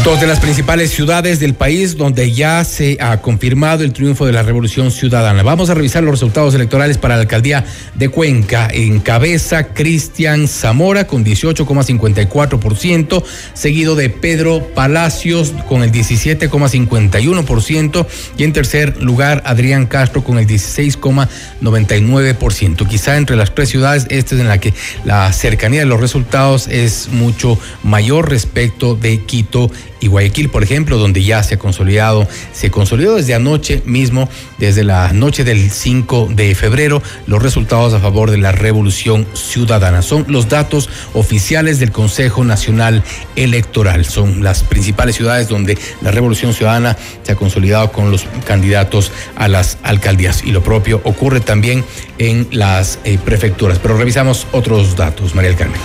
Dos 0.05 0.21
de 0.21 0.29
las 0.29 0.41
principales 0.41 0.91
ciudades 0.91 1.41
del 1.41 1.55
país 1.55 1.97
donde 1.97 2.31
ya 2.33 2.63
se 2.65 2.99
ha 3.01 3.21
confirmado 3.21 3.83
el 3.85 3.93
triunfo 3.93 4.27
de 4.27 4.33
la 4.33 4.43
Revolución 4.43 4.91
Ciudadana. 4.93 5.43
Vamos 5.43 5.71
a 5.71 5.75
revisar 5.75 6.05
los 6.05 6.13
resultados 6.13 6.55
electorales 6.55 6.99
para 6.99 7.17
la 7.17 7.23
alcaldía 7.23 7.65
de 7.95 8.09
Cuenca. 8.09 8.69
En 8.73 9.01
cabeza, 9.01 9.75
Cristian 9.75 10.47
Zamora 10.47 11.07
con 11.07 11.25
18,54%, 11.25 13.25
seguido 13.55 13.97
de 13.97 14.09
Pedro 14.09 14.69
Palacios 14.75 15.53
con 15.69 15.83
el 15.83 15.91
17,51% 15.91 18.07
y 18.39 18.45
en 18.45 18.53
tercer 18.53 19.03
lugar, 19.03 19.43
Adrián 19.45 19.87
Castro 19.87 20.23
con 20.23 20.39
el 20.39 20.47
16,99%. 20.47 22.89
Quizá 22.89 23.17
entre 23.17 23.35
las 23.37 23.53
tres 23.55 23.69
ciudades, 23.69 24.07
esta 24.11 24.37
es 24.37 24.41
en 24.41 24.49
la 24.49 24.59
que 24.59 24.73
la 25.05 25.33
cercanía 25.33 25.81
de 25.81 25.87
los 25.87 26.01
resultados 26.01 26.69
es 26.69 27.09
mucho 27.11 27.59
mayor 27.83 28.31
respecto 28.31 28.95
de 28.95 29.25
Quito 29.25 29.73
y 30.01 30.07
Guayaquil, 30.07 30.49
por 30.49 30.63
ejemplo, 30.63 30.99
donde 30.99 31.23
ya 31.23 31.43
se 31.43 31.55
ha 31.55 31.59
consolidado, 31.59 32.27
se 32.53 32.71
consolidó 32.71 33.17
desde 33.17 33.35
anoche 33.35 33.83
mismo, 33.85 34.29
desde 34.59 34.85
la 34.85 35.13
noche 35.13 35.45
del 35.45 35.71
5 35.71 36.29
de 36.31 36.55
febrero, 36.55 37.03
los 37.27 37.43
resultados 37.43 37.95
a 37.95 38.01
favor 38.01 38.31
de 38.31 38.39
la 38.39 38.53
revolución 38.53 39.27
ciudadana. 39.35 40.03
Son 40.03 40.25
los 40.29 40.49
datos 40.49 40.89
oficiales 41.15 41.79
del 41.81 41.93
Consejo 41.93 42.45
Nacional 42.45 43.03
Electoral. 43.37 44.05
Son 44.05 44.43
las 44.43 44.63
principales 44.63 45.17
ciudades 45.17 45.49
donde 45.49 45.79
la 46.01 46.11
revolución 46.11 46.53
ciudadana 46.53 46.97
se 47.23 47.33
ha 47.33 47.37
consolidado 47.37 47.93
con 47.93 48.11
los 48.11 48.27
candidatos 48.47 49.13
a 49.37 49.49
las 49.49 49.79
alcaldías. 49.83 50.43
Y 50.45 50.53
lo 50.53 50.63
propio 50.63 51.01
ocurre 51.05 51.41
también 51.41 51.85
en 52.19 52.47
las 52.51 52.99
eh, 53.05 53.19
prefecturas. 53.23 53.79
Pero 53.79 53.97
revisamos 53.97 54.47
otros 54.53 54.97
datos, 54.97 55.35
María 55.35 55.51
del 55.51 55.59
Carmen. 55.59 55.81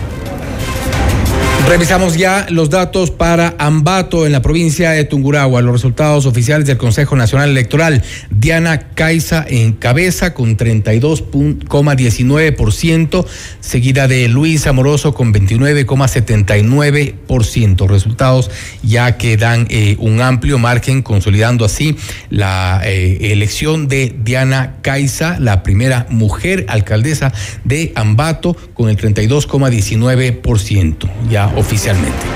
Revisamos 1.68 2.16
ya 2.16 2.46
los 2.50 2.70
datos 2.70 3.10
para 3.10 3.54
Ambato 3.58 4.24
en 4.26 4.32
la 4.32 4.42
provincia 4.42 4.90
de 4.90 5.04
Tungurahua. 5.04 5.62
Los 5.62 5.72
resultados 5.72 6.26
oficiales 6.26 6.66
del 6.66 6.76
Consejo 6.78 7.14
Nacional 7.16 7.50
Electoral. 7.50 8.02
Diana 8.30 8.88
Caiza 8.94 9.44
en 9.48 9.72
cabeza 9.74 10.34
con 10.34 10.56
32,19%, 10.56 13.24
seguida 13.60 14.08
de 14.08 14.26
Luis 14.28 14.66
Amoroso 14.66 15.14
con 15.14 15.32
29,79%. 15.32 17.88
Resultados 17.88 18.50
ya 18.82 19.16
que 19.16 19.36
dan 19.36 19.68
eh, 19.70 19.94
un 20.00 20.20
amplio 20.20 20.58
margen, 20.58 21.02
consolidando 21.02 21.64
así 21.64 21.94
la 22.30 22.80
eh, 22.84 23.30
elección 23.32 23.86
de 23.86 24.12
Diana 24.22 24.78
Caiza, 24.82 25.38
la 25.38 25.62
primera 25.62 26.08
mujer 26.10 26.66
alcaldesa 26.68 27.32
de 27.64 27.92
Ambato, 27.94 28.56
con 28.74 28.88
el 28.88 28.96
32,19%. 28.96 31.08
Ya 31.30 31.49
oficialmente. 31.56 32.26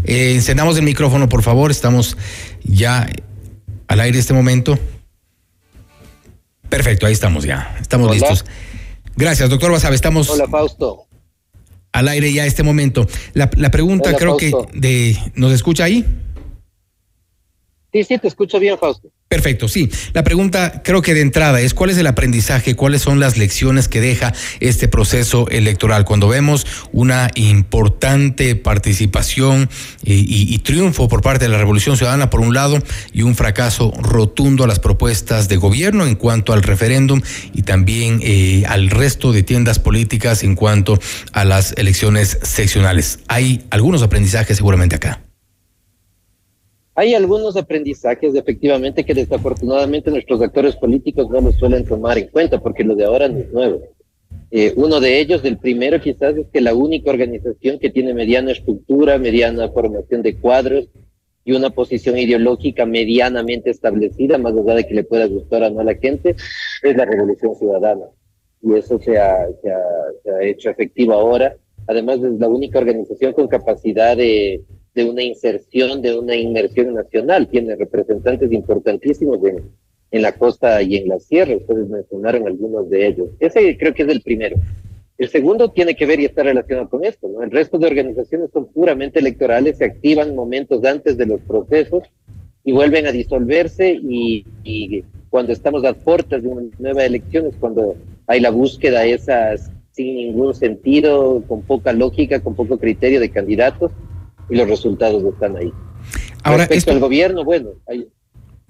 Eh, 0.05 0.35
encendamos 0.37 0.77
el 0.77 0.85
micrófono, 0.85 1.29
por 1.29 1.43
favor. 1.43 1.73
Estamos 1.73 2.17
ya 2.63 3.09
al 3.89 3.99
aire 3.99 4.21
este 4.21 4.35
momento. 4.35 4.79
Perfecto, 6.69 7.07
ahí 7.07 7.13
estamos 7.13 7.43
ya. 7.43 7.77
Estamos 7.81 8.13
listos. 8.13 8.45
Gracias, 9.17 9.49
doctor 9.51 9.73
Basabe. 9.73 9.95
Estamos. 9.95 10.29
Hola, 10.31 10.47
Fausto. 10.49 11.07
Al 11.93 12.09
aire 12.09 12.33
ya 12.33 12.45
este 12.45 12.63
momento. 12.63 13.07
La, 13.35 13.49
pregunta 13.49 14.17
creo 14.17 14.37
que 14.37 14.53
de, 14.73 15.17
¿nos 15.37 15.53
escucha 15.53 15.85
ahí? 15.85 16.05
Sí, 17.95 18.03
sí, 18.03 18.19
te 18.19 18.27
escucho 18.27 18.59
bien, 18.59 18.77
Fausto. 18.77 19.09
Perfecto, 19.29 19.69
sí. 19.69 19.89
La 20.15 20.25
pregunta 20.25 20.83
creo 20.83 21.01
que 21.01 21.15
de 21.15 21.21
entrada 21.21 21.61
es 21.61 21.75
cuál 21.75 21.91
es 21.91 21.97
el 21.97 22.09
aprendizaje, 22.09 22.75
cuáles 22.75 23.03
son 23.03 23.21
las 23.21 23.37
lecciones 23.39 23.87
que 23.87 24.01
deja 24.01 24.35
este 24.59 24.89
proceso 24.89 25.49
electoral 25.49 26.05
cuando 26.05 26.27
vemos 26.27 26.67
una 26.91 27.31
importante 27.37 28.57
participación 28.57 29.71
eh, 30.03 30.25
y, 30.27 30.59
triunfo 30.59 31.07
por 31.07 31.23
parte 31.23 31.45
de 31.45 31.53
la 31.53 31.59
Revolución 31.59 31.97
Ciudadana 31.97 32.31
por 32.31 32.41
un 32.41 32.53
lado 32.53 32.81
y 33.13 33.23
un 33.23 33.37
fracaso 33.37 33.93
rotundo 33.97 34.65
a 34.65 34.67
las 34.67 34.81
propuestas 34.81 35.47
de 35.49 35.57
gobierno 35.57 36.05
en 36.05 36.17
cuanto 36.17 36.53
al 36.53 36.65
referéndum 36.65 37.23
y 37.53 37.63
también 37.63 38.19
eh, 38.25 38.65
al 38.67 38.91
resto 38.91 39.33
de 39.33 39.45
tiendas 39.45 39.79
políticas 39.79 40.43
en 40.43 40.57
cuanto 40.57 40.99
a 41.33 41.45
las 41.45 41.75
elecciones 41.77 42.41
seccionales. 42.43 43.21
Hay 43.29 43.65
algunos 43.71 44.03
aprendizajes 44.03 44.57
seguramente 44.57 44.97
acá. 44.97 45.24
Hay 46.97 47.15
algunos 47.15 47.57
aprendizajes 47.57 48.35
efectivamente 48.35 49.05
que 49.05 49.15
desafortunadamente 49.15 50.13
nuestros 50.13 50.41
actores 50.41 50.77
políticos 50.77 51.29
no 51.29 51.41
los 51.41 51.57
suelen 51.57 51.85
tomar 51.85 52.19
en 52.19 52.29
cuenta 52.29 52.61
porque 52.61 52.85
lo 52.85 52.95
de 52.95 53.05
ahora 53.05 53.29
no 53.29 53.41
es 53.41 53.53
nuevo. 53.53 53.83
Eh, 54.53 54.73
uno 54.77 55.01
de 55.01 55.19
ellos, 55.19 55.45
el 55.45 55.59
primero 55.59 56.01
quizás, 56.01 56.37
es 56.37 56.47
que 56.53 56.61
la 56.61 56.75
única 56.75 57.11
organización 57.11 57.81
que 57.81 57.91
tiene 57.91 58.15
mediana 58.15 58.53
estructura, 58.53 59.19
mediana 59.19 59.69
formación 59.71 60.23
de 60.23 60.39
cuadros 60.39 60.89
y 61.45 61.53
una 61.53 61.71
posición 61.71 62.17
ideológica 62.17 62.87
medianamente 62.87 63.71
establecida, 63.71 64.39
más 64.39 64.55
allá 64.55 64.77
de 64.77 64.87
que 64.87 64.95
le 64.95 65.03
pueda 65.03 65.27
gustar 65.27 65.65
o 65.65 65.71
no 65.71 65.81
a 65.81 65.85
la 65.85 65.97
gente, 65.97 66.37
es 66.83 66.97
la 66.97 67.05
Revolución 67.05 67.57
Ciudadana. 67.57 68.05
Y 68.63 68.75
eso 68.75 69.01
se 69.01 69.19
ha, 69.19 69.49
se 69.61 69.73
ha, 69.73 69.83
se 70.23 70.31
ha 70.31 70.43
hecho 70.45 70.71
efectivo 70.71 71.13
ahora. 71.13 71.57
Además, 71.89 72.19
es 72.19 72.39
la 72.39 72.49
única 72.49 72.79
organización 72.79 73.33
con 73.33 73.49
capacidad 73.49 74.17
de 74.17 74.63
de 74.95 75.05
una 75.05 75.23
inserción, 75.23 76.03
de 76.03 76.19
una 76.19 76.37
inmersión 76.37 76.95
nacional. 76.95 77.49
Tiene 77.49 77.77
representantes 77.77 78.51
importantísimos 78.53 79.45
en, 79.45 79.71
en 80.11 80.23
la 80.23 80.33
costa 80.33 80.81
y 80.83 80.97
en 80.97 81.09
la 81.09 81.19
sierra. 81.19 81.57
Ustedes 81.57 81.89
mencionaron 81.89 82.47
algunos 82.47 82.89
de 82.89 83.07
ellos. 83.07 83.29
Ese 83.41 83.77
creo 83.77 83.93
que 83.95 84.05
es 84.05 84.09
el 84.09 84.23
primero. 84.23 84.57
El 85.17 85.29
segundo 85.29 85.71
tiene 85.71 85.95
que 85.95 86.07
ver 86.07 86.21
y 86.21 86.25
está 86.25 86.43
relacionado 86.43 86.89
con 86.89 87.05
esto. 87.05 87.29
¿no? 87.29 87.43
El 87.43 87.51
resto 87.51 87.79
de 87.79 87.87
organizaciones 87.87 88.51
son 88.53 88.67
puramente 88.67 89.21
electorales, 89.21 89.79
se 89.79 89.85
activan 89.85 90.35
momentos 90.35 90.85
antes 90.85 91.17
de 91.17 91.27
los 91.27 91.41
procesos 91.41 92.05
y 92.65 92.73
vuelven 92.73 93.07
a 93.07 93.13
disolverse 93.13 93.99
y, 94.03 94.45
cuando 95.31 95.53
estamos 95.53 95.85
a 95.85 95.95
puertas 95.95 96.43
de 96.43 96.49
una 96.49 96.63
nueva 96.79 97.05
elección 97.05 97.51
cuando 97.59 97.97
hay 98.29 98.39
la 98.39 98.51
búsqueda 98.51 99.05
esas 99.05 99.73
sin 99.91 100.15
ningún 100.15 100.55
sentido, 100.55 101.43
con 101.49 101.63
poca 101.63 101.93
lógica, 101.93 102.41
con 102.41 102.55
poco 102.55 102.79
criterio 102.79 103.19
de 103.19 103.31
candidatos 103.31 103.91
y 104.49 104.57
los 104.57 104.69
resultados 104.69 105.23
están 105.23 105.57
ahí. 105.57 105.73
Ahora, 106.43 106.67
Respecto 106.67 106.93
al 106.93 107.01
gobierno, 107.01 107.45
bueno, 107.45 107.71
hay, 107.87 108.09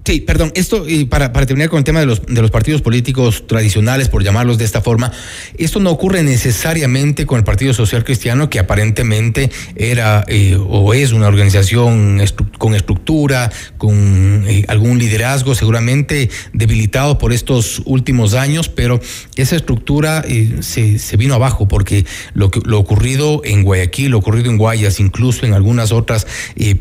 Sí, 0.06 0.20
perdón, 0.20 0.52
esto, 0.54 0.86
y 0.86 1.06
para, 1.06 1.32
terminar 1.32 1.70
con 1.70 1.78
el 1.78 1.84
tema 1.84 2.00
de 2.00 2.04
los, 2.04 2.26
de 2.26 2.42
los 2.42 2.50
partidos 2.50 2.82
políticos 2.82 3.46
tradicionales, 3.46 4.10
por 4.10 4.22
llamarlos 4.22 4.58
de 4.58 4.66
esta 4.66 4.82
forma, 4.82 5.10
esto 5.56 5.80
no 5.80 5.90
ocurre 5.90 6.22
necesariamente 6.22 7.24
con 7.24 7.38
el 7.38 7.44
Partido 7.44 7.72
Social 7.72 8.04
Cristiano, 8.04 8.50
que 8.50 8.58
aparentemente 8.58 9.50
era 9.76 10.22
eh, 10.28 10.58
o 10.60 10.92
es 10.92 11.12
una 11.12 11.26
organización 11.26 12.20
con 12.58 12.74
estructura, 12.74 13.50
con 13.78 14.44
eh, 14.46 14.66
algún 14.68 14.98
liderazgo, 14.98 15.54
seguramente 15.54 16.28
debilitado 16.52 17.16
por 17.16 17.32
estos 17.32 17.80
últimos 17.86 18.34
años, 18.34 18.68
pero 18.68 19.00
esa 19.36 19.56
estructura 19.56 20.22
eh, 20.28 20.58
se, 20.60 20.98
se, 20.98 21.16
vino 21.16 21.32
abajo, 21.32 21.66
porque 21.66 22.04
lo, 22.34 22.50
que, 22.50 22.60
lo 22.66 22.78
ocurrido 22.78 23.40
en 23.42 23.62
Guayaquil, 23.62 24.10
lo 24.10 24.18
ocurrido 24.18 24.50
en 24.50 24.58
Guayas, 24.58 25.00
incluso 25.00 25.46
en 25.46 25.54
algunas 25.54 25.92
otras 25.92 26.26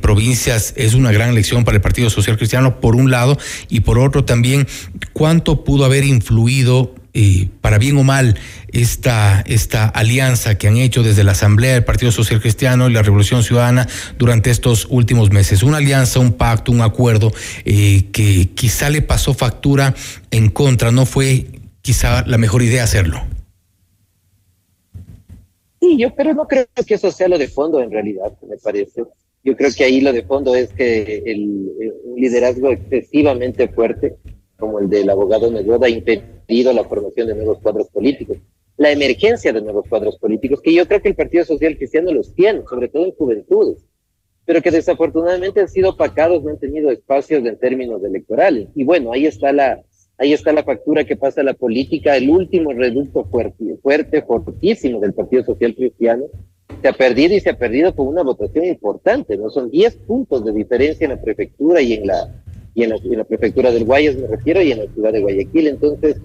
provincias, 0.02 0.74
es 0.76 0.94
una 0.94 1.14
gran 1.14 1.34
lección 1.34 1.64
para 1.64 1.78
el 1.78 1.82
Partido 1.82 2.10
Social 2.10 2.36
Cristiano, 2.36 2.82
por 2.82 2.98
un 2.98 3.13
lado, 3.14 3.38
y 3.70 3.80
por 3.80 3.98
otro 3.98 4.26
también 4.26 4.68
cuánto 5.14 5.64
pudo 5.64 5.86
haber 5.86 6.04
influido 6.04 6.94
eh, 7.16 7.48
para 7.62 7.78
bien 7.78 7.96
o 7.98 8.04
mal, 8.04 8.40
esta, 8.72 9.44
esta 9.46 9.88
alianza 9.88 10.58
que 10.58 10.68
han 10.68 10.78
hecho 10.78 11.04
desde 11.04 11.24
la 11.24 11.34
Asamblea 11.34 11.74
del 11.74 11.84
Partido 11.84 12.12
Social 12.12 12.42
Cristiano 12.42 12.90
y 12.90 12.94
la 12.94 13.04
Revolución 13.04 13.44
Ciudadana 13.44 13.88
durante 14.18 14.50
estos 14.50 14.88
últimos 14.90 15.32
meses. 15.32 15.62
Una 15.62 15.78
alianza, 15.78 16.20
un 16.20 16.34
pacto, 16.34 16.72
un 16.72 16.82
acuerdo 16.82 17.32
eh, 17.66 18.06
que 18.12 18.50
quizá 18.56 18.90
le 18.90 19.04
pasó 19.04 19.36
factura 19.36 19.94
en 20.32 20.50
contra, 20.50 20.92
no 20.92 21.06
fue 21.06 21.46
quizá 21.84 22.26
la 22.26 22.40
mejor 22.40 22.64
idea 22.64 22.84
hacerlo. 22.84 23.22
Sí, 25.80 25.98
yo 26.00 26.16
pero 26.16 26.34
no 26.34 26.48
creo 26.48 26.66
que 26.88 26.96
eso 26.96 27.12
sea 27.12 27.28
lo 27.28 27.38
de 27.38 27.48
fondo 27.48 27.80
en 27.80 27.92
realidad, 27.92 28.32
me 28.50 28.58
parece. 28.58 29.04
Yo 29.44 29.58
creo 29.58 29.70
que 29.76 29.84
ahí 29.84 30.00
lo 30.00 30.14
de 30.14 30.24
fondo 30.24 30.56
es 30.56 30.72
que 30.74 31.22
el, 31.26 31.72
un 32.06 32.16
liderazgo 32.16 32.72
excesivamente 32.72 33.68
fuerte, 33.68 34.16
como 34.58 34.80
el 34.80 34.90
del 34.90 35.10
abogado 35.10 35.52
Negoda, 35.52 35.88
ha 35.88 35.90
impedido 35.90 36.72
la 36.72 36.86
formación 36.86 37.28
de 37.28 37.36
nuevos 37.36 37.60
cuadros 37.60 37.90
políticos, 37.90 38.38
la 38.78 38.92
emergencia 38.92 39.52
de 39.52 39.62
nuevos 39.62 39.86
cuadros 39.90 40.18
políticos, 40.18 40.62
que 40.62 40.74
yo 40.74 40.88
creo 40.88 41.02
que 41.02 41.10
el 41.10 41.16
Partido 41.16 41.44
Social 41.44 41.78
Cristiano 41.78 42.12
los 42.12 42.34
tiene, 42.34 42.64
sobre 42.70 42.88
todo 42.88 43.06
en 43.06 43.12
juventudes, 43.12 43.86
pero 44.46 44.62
que 44.62 44.72
desafortunadamente 44.72 45.60
han 45.60 45.70
sido 45.70 45.92
opacados, 45.92 46.44
no 46.44 46.50
han 46.50 46.60
tenido 46.60 46.90
espacios 46.90 47.46
en 47.46 47.60
términos 47.60 48.04
electorales. 48.04 48.70
Y 48.76 48.84
bueno, 48.84 49.12
ahí 49.12 49.26
está 49.26 49.52
la, 49.52 49.84
ahí 50.18 50.34
está 50.34 50.54
la 50.54 50.64
factura 50.64 51.04
que 51.04 51.18
pasa 51.18 51.42
a 51.42 51.46
la 51.46 51.54
política, 51.54 52.16
el 52.16 52.30
último 52.30 52.72
reducto 52.72 53.26
fuerte, 53.26 53.78
fuerte, 53.82 54.22
fortísimo 54.22 55.00
del 55.00 55.14
Partido 55.14 55.44
Social 55.44 55.76
Cristiano, 55.76 56.26
se 56.82 56.88
ha 56.88 56.94
perdido 56.94 57.36
y 57.36 57.40
se 57.40 57.52
ha 57.52 57.58
perdido 57.58 57.96
con 57.96 58.08
una 58.08 58.24
votación 58.24 58.66
importante, 58.66 59.38
¿no? 59.38 59.50
Son 59.50 59.70
10 59.70 59.96
puntos 60.08 60.44
de 60.46 60.52
diferencia 60.52 61.06
en 61.06 61.12
la 61.12 61.22
prefectura 61.22 61.82
y 61.82 61.94
en 61.94 62.08
la, 62.08 62.42
y 62.74 62.84
en 62.84 62.90
la, 62.90 63.24
prefectura 63.24 63.72
del 63.72 63.86
Guayas, 63.86 64.16
me 64.16 64.28
refiero, 64.28 64.62
y 64.62 64.72
en 64.72 64.80
la 64.80 64.94
ciudad 64.94 65.14
de 65.14 65.22
Guayaquil. 65.22 65.68
Entonces, 65.68 66.18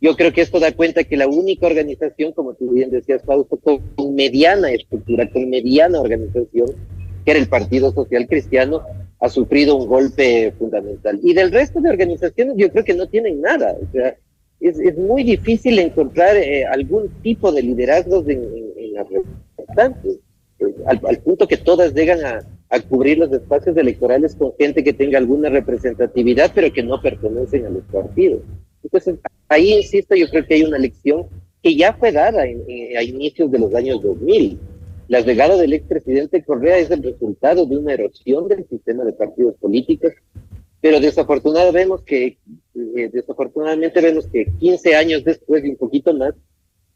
yo 0.00 0.14
creo 0.16 0.32
que 0.32 0.42
esto 0.42 0.60
da 0.60 0.72
cuenta 0.72 1.04
que 1.04 1.16
la 1.16 1.26
única 1.26 1.66
organización, 1.66 2.32
como 2.32 2.54
tú 2.54 2.70
bien 2.70 2.90
decías, 2.90 3.22
Fausto, 3.24 3.58
con 3.58 4.14
mediana 4.14 4.70
estructura, 4.70 5.28
con 5.30 5.48
mediana 5.50 6.00
organización, 6.00 6.68
que 7.24 7.30
era 7.30 7.40
el 7.40 7.48
Partido 7.48 7.92
Social 7.92 8.26
Cristiano, 8.28 8.82
ha 9.20 9.28
sufrido 9.28 9.76
un 9.76 9.88
golpe 9.88 10.52
fundamental. 10.58 11.18
Y 11.22 11.34
del 11.34 11.50
resto 11.50 11.80
de 11.80 11.90
organizaciones, 11.90 12.54
yo 12.56 12.70
creo 12.70 12.84
que 12.84 12.94
no 12.94 13.08
tienen 13.08 13.40
nada. 13.40 13.76
O 13.82 13.92
sea, 13.92 14.16
es, 14.60 14.96
muy 14.96 15.24
difícil 15.24 15.78
encontrar 15.78 16.36
eh, 16.36 16.64
algún 16.64 17.08
tipo 17.22 17.52
de 17.52 17.62
liderazgos 17.62 18.28
en, 18.28 18.42
en, 18.76 18.92
la 18.92 19.04
al, 19.76 21.18
punto 21.20 21.46
que 21.46 21.56
todas 21.56 21.94
llegan 21.94 22.20
a, 22.24 22.80
cubrir 22.88 23.18
los 23.18 23.32
espacios 23.32 23.76
electorales 23.76 24.34
con 24.34 24.52
gente 24.58 24.84
que 24.84 24.92
tenga 24.92 25.18
alguna 25.18 25.48
representatividad, 25.48 26.52
pero 26.54 26.72
que 26.72 26.82
no 26.82 27.00
pertenecen 27.00 27.66
a 27.66 27.70
los 27.70 27.82
partidos. 27.84 28.42
Entonces, 28.82 29.16
ahí 29.48 29.72
insisto, 29.72 30.14
yo 30.14 30.28
creo 30.28 30.46
que 30.46 30.54
hay 30.54 30.62
una 30.64 30.78
lección 30.78 31.26
que 31.62 31.74
ya 31.74 31.94
fue 31.94 32.12
dada 32.12 32.42
a 32.42 33.02
inicios 33.02 33.50
de 33.50 33.58
los 33.58 33.74
años 33.74 34.02
2000. 34.02 34.58
La 35.08 35.20
llegada 35.20 35.56
del 35.56 35.72
expresidente 35.72 36.44
Correa 36.44 36.78
es 36.78 36.90
el 36.90 37.02
resultado 37.02 37.64
de 37.64 37.78
una 37.78 37.94
erosión 37.94 38.46
del 38.46 38.66
sistema 38.68 39.04
de 39.04 39.14
partidos 39.14 39.54
políticos, 39.56 40.12
pero 40.80 41.00
desafortunadamente 41.00 41.78
vemos 41.78 42.02
que, 42.02 42.38
eh, 42.74 43.10
desafortunadamente 43.12 44.00
vemos 44.00 44.26
que 44.28 44.52
15 44.60 44.94
años 44.94 45.24
después 45.24 45.64
y 45.64 45.70
un 45.70 45.76
poquito 45.76 46.12
más, 46.12 46.34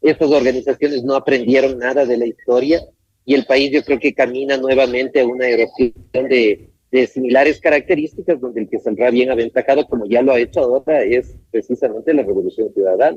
estas 0.03 0.31
organizaciones 0.31 1.05
no 1.05 1.15
aprendieron 1.15 1.79
nada 1.79 2.05
de 2.05 2.17
la 2.17 2.27
historia 2.27 2.81
y 3.25 3.35
el 3.35 3.45
país 3.45 3.71
yo 3.73 3.83
creo 3.85 3.99
que 3.99 4.15
camina 4.15 4.57
nuevamente 4.57 5.21
a 5.21 5.27
una 5.27 5.47
erosión 5.49 6.29
de, 6.29 6.69
similares 7.11 7.59
características 7.59 8.38
donde 8.38 8.62
el 8.62 8.69
que 8.69 8.79
saldrá 8.79 9.11
bien 9.11 9.31
aventajado, 9.31 9.87
como 9.87 10.07
ya 10.07 10.21
lo 10.21 10.33
ha 10.33 10.38
hecho 10.38 10.61
ahora, 10.61 11.03
es 11.03 11.37
precisamente 11.51 12.12
la 12.12 12.23
revolución 12.23 12.69
ciudadana. 12.75 13.17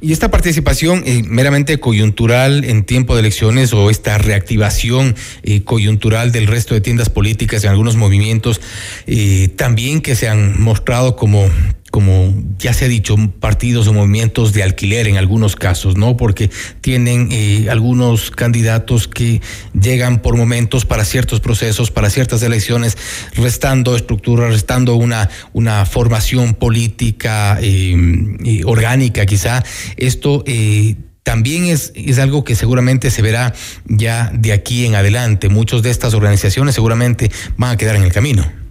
Y 0.00 0.12
esta 0.12 0.30
participación 0.30 1.02
eh, 1.04 1.22
meramente 1.26 1.78
coyuntural 1.78 2.64
en 2.64 2.84
tiempo 2.84 3.14
de 3.14 3.20
elecciones 3.20 3.72
o 3.72 3.90
esta 3.90 4.16
reactivación 4.16 5.16
eh, 5.42 5.64
coyuntural 5.64 6.32
del 6.32 6.46
resto 6.46 6.74
de 6.74 6.80
tiendas 6.80 7.10
políticas 7.10 7.64
en 7.64 7.70
algunos 7.70 7.96
movimientos, 7.96 8.60
eh, 9.06 9.48
también 9.56 10.00
que 10.00 10.14
se 10.14 10.28
han 10.28 10.60
mostrado 10.62 11.16
como 11.16 11.46
como 11.94 12.34
ya 12.58 12.74
se 12.74 12.86
ha 12.86 12.88
dicho, 12.88 13.14
partidos 13.38 13.86
o 13.86 13.92
movimientos 13.92 14.52
de 14.52 14.64
alquiler 14.64 15.06
en 15.06 15.16
algunos 15.16 15.54
casos, 15.54 15.96
¿no? 15.96 16.16
Porque 16.16 16.50
tienen 16.80 17.28
eh, 17.30 17.68
algunos 17.70 18.32
candidatos 18.32 19.06
que 19.06 19.40
llegan 19.80 20.20
por 20.20 20.36
momentos 20.36 20.86
para 20.86 21.04
ciertos 21.04 21.38
procesos, 21.38 21.92
para 21.92 22.10
ciertas 22.10 22.42
elecciones, 22.42 22.98
restando 23.36 23.94
estructura, 23.94 24.48
restando 24.48 24.96
una, 24.96 25.30
una 25.52 25.86
formación 25.86 26.54
política 26.54 27.58
eh, 27.62 28.62
orgánica 28.64 29.24
quizá. 29.24 29.62
Esto 29.96 30.42
eh, 30.48 30.96
también 31.22 31.66
es, 31.66 31.92
es 31.94 32.18
algo 32.18 32.42
que 32.42 32.56
seguramente 32.56 33.12
se 33.12 33.22
verá 33.22 33.54
ya 33.86 34.32
de 34.34 34.52
aquí 34.52 34.84
en 34.84 34.96
adelante. 34.96 35.48
Muchas 35.48 35.82
de 35.82 35.90
estas 35.90 36.12
organizaciones 36.12 36.74
seguramente 36.74 37.30
van 37.56 37.70
a 37.70 37.76
quedar 37.76 37.94
en 37.94 38.02
el 38.02 38.12
camino. 38.12 38.63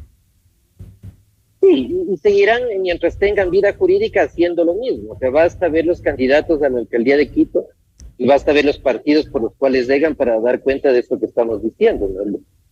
Sí, 1.64 1.96
y 2.12 2.18
seguirán 2.18 2.62
mientras 2.82 3.18
tengan 3.18 3.50
vida 3.50 3.72
jurídica 3.72 4.24
haciendo 4.24 4.66
lo 4.66 4.74
mismo. 4.74 5.14
O 5.14 5.18
sea, 5.18 5.30
basta 5.30 5.70
ver 5.70 5.86
los 5.86 6.02
candidatos 6.02 6.62
a 6.62 6.68
la 6.68 6.80
alcaldía 6.80 7.16
de 7.16 7.30
Quito 7.30 7.68
y 8.18 8.28
basta 8.28 8.52
ver 8.52 8.66
los 8.66 8.80
partidos 8.80 9.28
por 9.28 9.44
los 9.44 9.56
cuales 9.56 9.88
llegan 9.88 10.16
para 10.16 10.42
dar 10.42 10.60
cuenta 10.60 10.92
de 10.92 11.00
eso 11.00 11.18
que 11.18 11.26
estamos 11.26 11.64
diciendo. 11.64 12.10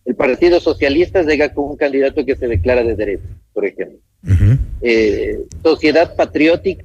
El, 0.04 0.14
Partido 0.14 0.60
Socialista 0.60 1.22
llega 1.22 1.54
con 1.54 1.70
un 1.70 1.76
candidato 1.76 2.26
que 2.26 2.36
se 2.36 2.46
declara 2.46 2.84
de 2.84 2.94
derecho, 2.94 3.24
por 3.54 3.64
ejemplo. 3.64 3.98
Eh, 4.82 5.40
Sociedad 5.62 6.14
Patriótica, 6.14 6.84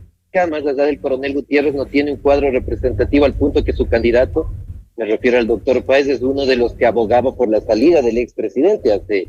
más 0.49 0.65
allá 0.65 0.85
del 0.85 1.01
coronel 1.01 1.33
Gutiérrez, 1.33 1.75
no 1.75 1.87
tiene 1.87 2.13
un 2.13 2.19
cuadro 2.19 2.49
representativo 2.51 3.25
al 3.25 3.33
punto 3.33 3.65
que 3.65 3.73
su 3.73 3.87
candidato, 3.87 4.49
me 4.95 5.05
refiero 5.05 5.39
al 5.39 5.47
doctor 5.47 5.83
Páez, 5.83 6.07
es 6.07 6.21
uno 6.21 6.45
de 6.45 6.55
los 6.55 6.73
que 6.73 6.85
abogaba 6.85 7.35
por 7.35 7.49
la 7.49 7.59
salida 7.59 8.01
del 8.01 8.17
expresidente 8.17 8.93
hace 8.93 9.27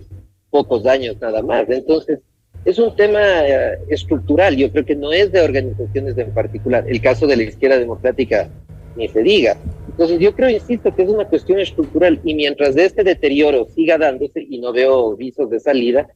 pocos 0.49 0.87
años 0.87 1.17
nada 1.21 1.43
más. 1.43 1.69
Entonces, 1.69 2.21
es 2.69 2.79
un 2.79 2.95
tema 2.95 3.49
eh, 3.49 3.79
estructural, 3.89 4.55
yo 4.55 4.71
creo 4.71 4.85
que 4.85 4.95
no 4.95 5.11
es 5.11 5.33
de 5.33 5.41
organizaciones 5.41 6.19
en 6.19 6.35
particular. 6.35 6.85
El 6.87 7.01
caso 7.01 7.27
de 7.27 7.37
la 7.37 7.45
izquierda 7.45 7.79
democrática 7.79 8.51
ni 8.95 9.09
se 9.09 9.23
diga. 9.23 9.57
Entonces 9.89 10.21
yo 10.21 10.35
creo, 10.35 10.51
insisto, 10.51 10.95
que 10.95 11.05
es 11.05 11.09
una 11.09 11.25
cuestión 11.25 11.61
estructural 11.61 12.21
y 12.25 12.35
mientras 12.35 12.75
de 12.75 12.85
este 12.85 13.05
deterioro 13.05 13.69
siga 13.75 13.97
dándose 13.97 14.45
y 14.47 14.59
no 14.59 14.75
veo 14.75 15.17
visos 15.17 15.49
de 15.49 15.61
salida, 15.61 16.09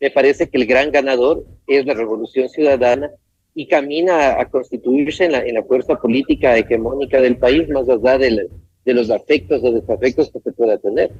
me 0.00 0.10
parece 0.10 0.48
que 0.48 0.56
el 0.56 0.64
gran 0.64 0.90
ganador 0.92 1.44
es 1.66 1.84
la 1.84 1.92
revolución 1.92 2.48
ciudadana 2.48 3.10
y 3.54 3.66
camina 3.66 4.40
a, 4.40 4.48
constituirse 4.48 5.26
en 5.26 5.32
la, 5.32 5.44
en 5.44 5.56
la, 5.56 5.64
fuerza 5.64 5.96
política 5.96 6.56
hegemónica 6.56 7.20
del 7.20 7.36
país, 7.36 7.68
más 7.68 7.86
allá 7.86 8.16
de, 8.16 8.48
de 8.82 8.94
los 8.94 9.10
afectos 9.10 9.62
o 9.62 9.72
desafectos 9.72 10.30
que 10.30 10.40
se 10.40 10.52
pueda 10.52 10.78
tener. 10.78 11.10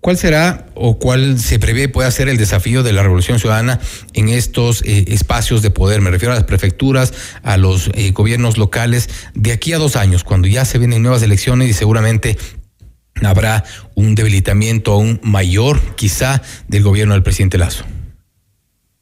¿Cuál 0.00 0.16
será 0.16 0.66
o 0.74 0.98
cuál 0.98 1.38
se 1.38 1.58
prevé 1.58 1.88
puede 1.88 2.10
ser 2.12 2.28
el 2.28 2.36
desafío 2.36 2.82
de 2.82 2.92
la 2.92 3.02
Revolución 3.02 3.40
Ciudadana 3.40 3.80
en 4.14 4.28
estos 4.28 4.82
eh, 4.82 5.06
espacios 5.08 5.60
de 5.60 5.70
poder? 5.70 6.00
Me 6.00 6.10
refiero 6.10 6.32
a 6.32 6.36
las 6.36 6.44
prefecturas, 6.44 7.12
a 7.42 7.56
los 7.56 7.88
eh, 7.94 8.12
gobiernos 8.12 8.58
locales, 8.58 9.08
de 9.34 9.52
aquí 9.52 9.72
a 9.72 9.78
dos 9.78 9.96
años, 9.96 10.22
cuando 10.22 10.46
ya 10.46 10.64
se 10.64 10.78
vienen 10.78 11.02
nuevas 11.02 11.22
elecciones 11.22 11.68
y 11.68 11.72
seguramente 11.72 12.36
habrá 13.24 13.64
un 13.96 14.14
debilitamiento 14.14 14.92
aún 14.92 15.18
mayor, 15.22 15.80
quizá, 15.96 16.42
del 16.68 16.84
gobierno 16.84 17.14
del 17.14 17.24
presidente 17.24 17.58
Lazo. 17.58 17.84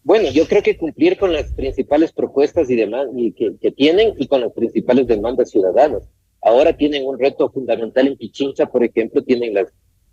Bueno, 0.02 0.30
yo 0.30 0.46
creo 0.46 0.62
que 0.62 0.78
cumplir 0.78 1.18
con 1.18 1.32
las 1.32 1.52
principales 1.52 2.12
propuestas 2.12 2.68
y 2.70 3.32
que, 3.32 3.56
que 3.60 3.72
tienen 3.72 4.14
y 4.18 4.28
con 4.28 4.40
las 4.40 4.52
principales 4.52 5.08
demandas 5.08 5.50
ciudadanas. 5.50 6.02
Ahora 6.40 6.74
tienen 6.74 7.04
un 7.04 7.18
reto 7.18 7.50
fundamental 7.50 8.06
en 8.06 8.16
Pichincha, 8.16 8.66
por 8.66 8.84
ejemplo, 8.84 9.22
tienen 9.22 9.52
las 9.52 9.66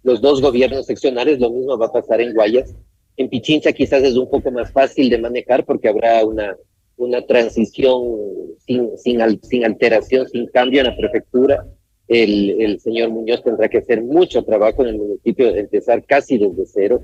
los 0.04 0.22
dos 0.22 0.42
gobiernos 0.42 0.86
seccionales, 0.86 1.39
lo 1.39 1.50
mismo 1.50 1.78
va 1.78 1.88
a 1.88 1.92
pasar 1.92 2.22
en 2.22 2.34
Guayas. 2.34 2.76
En 3.16 3.30
Pichincha 3.30 3.72
quizás 3.72 4.04
es 4.04 4.16
un 4.16 4.30
poco 4.30 4.52
más 4.52 4.72
fácil 4.72 5.10
de 5.10 5.18
manejar 5.18 5.66
porque 5.66 5.88
habrá 5.88 6.26
una, 6.26 6.56
una 6.98 7.22
transición 7.26 8.02
sin, 8.66 8.98
sin, 8.98 9.22
alteración, 9.63 10.28
sin 10.28 10.48
cambio 10.48 10.82
en 10.82 10.88
la 10.88 10.98
prefectura. 10.98 11.66
El, 12.08 12.62
el 12.62 12.80
señor 12.82 13.10
Muñoz 13.10 13.44
tendrá 13.44 13.70
que 13.70 13.78
hacer 13.78 14.04
mucho 14.04 14.44
trabajo 14.44 14.84
en 14.84 14.89
el 14.89 14.98
municipio, 14.98 15.56
empezar 15.56 16.04
casi 16.06 16.38
desde 16.38 16.66
cero. 16.66 17.02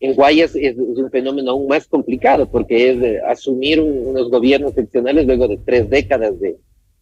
En 0.00 0.14
Guayas 0.14 0.56
es, 0.56 0.76
un 0.76 1.10
fenómeno 1.12 1.52
aún 1.52 1.68
más 1.68 1.86
complicado 1.86 2.50
porque 2.50 2.90
es 2.90 3.22
asumir 3.24 3.80
unos 3.80 4.30
gobiernos 4.30 4.74
seccionales 4.74 5.26
luego 5.26 5.46
de 5.46 5.58
tres 5.58 5.88
décadas 5.88 6.40
de, 6.40 6.56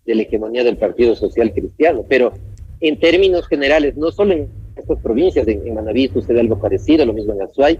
de 0.05 0.15
la 0.15 0.23
hegemonía 0.23 0.65
del 0.65 0.77
Partido 0.77 1.17
Social 1.17 1.51
Cristiano. 1.55 2.05
Pero 2.07 2.35
en 2.81 2.99
términos 2.99 3.47
generales, 3.47 3.97
no 3.97 4.13
solo 4.13 4.35
en 4.35 4.49
estas 4.81 4.99
provincias, 4.99 5.47
en, 5.49 5.75
Manaví 5.75 6.09
sucede 6.09 6.41
algo 6.41 6.59
parecido, 6.59 7.07
lo 7.07 7.13
mismo 7.13 7.33
en 7.33 7.43
Azuay. 7.43 7.79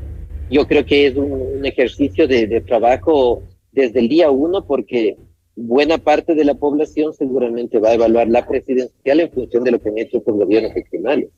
Yo 0.51 0.67
creo 0.67 0.85
que 0.85 1.07
es 1.07 1.17
un, 1.17 1.65
ejercicio 1.65 2.27
de, 2.27 2.61
trabajo 2.63 3.43
desde 3.73 4.01
el 4.01 4.09
día 4.09 4.31
uno 4.31 4.65
porque 4.67 5.17
buena 5.55 5.99
parte 5.99 6.35
de 6.35 6.45
la 6.45 6.55
población 6.55 7.13
seguramente 7.13 7.79
va 7.79 7.91
a 7.91 7.95
evaluar 7.95 8.29
la 8.29 8.47
presidencial 8.47 9.21
en 9.21 9.31
función 9.31 9.63
de 9.65 9.73
lo 9.73 9.81
que 9.81 9.91
han 9.91 9.99
hecho 9.99 10.23
los 10.27 10.37
gobiernos 10.37 10.75
regionales. 10.75 11.29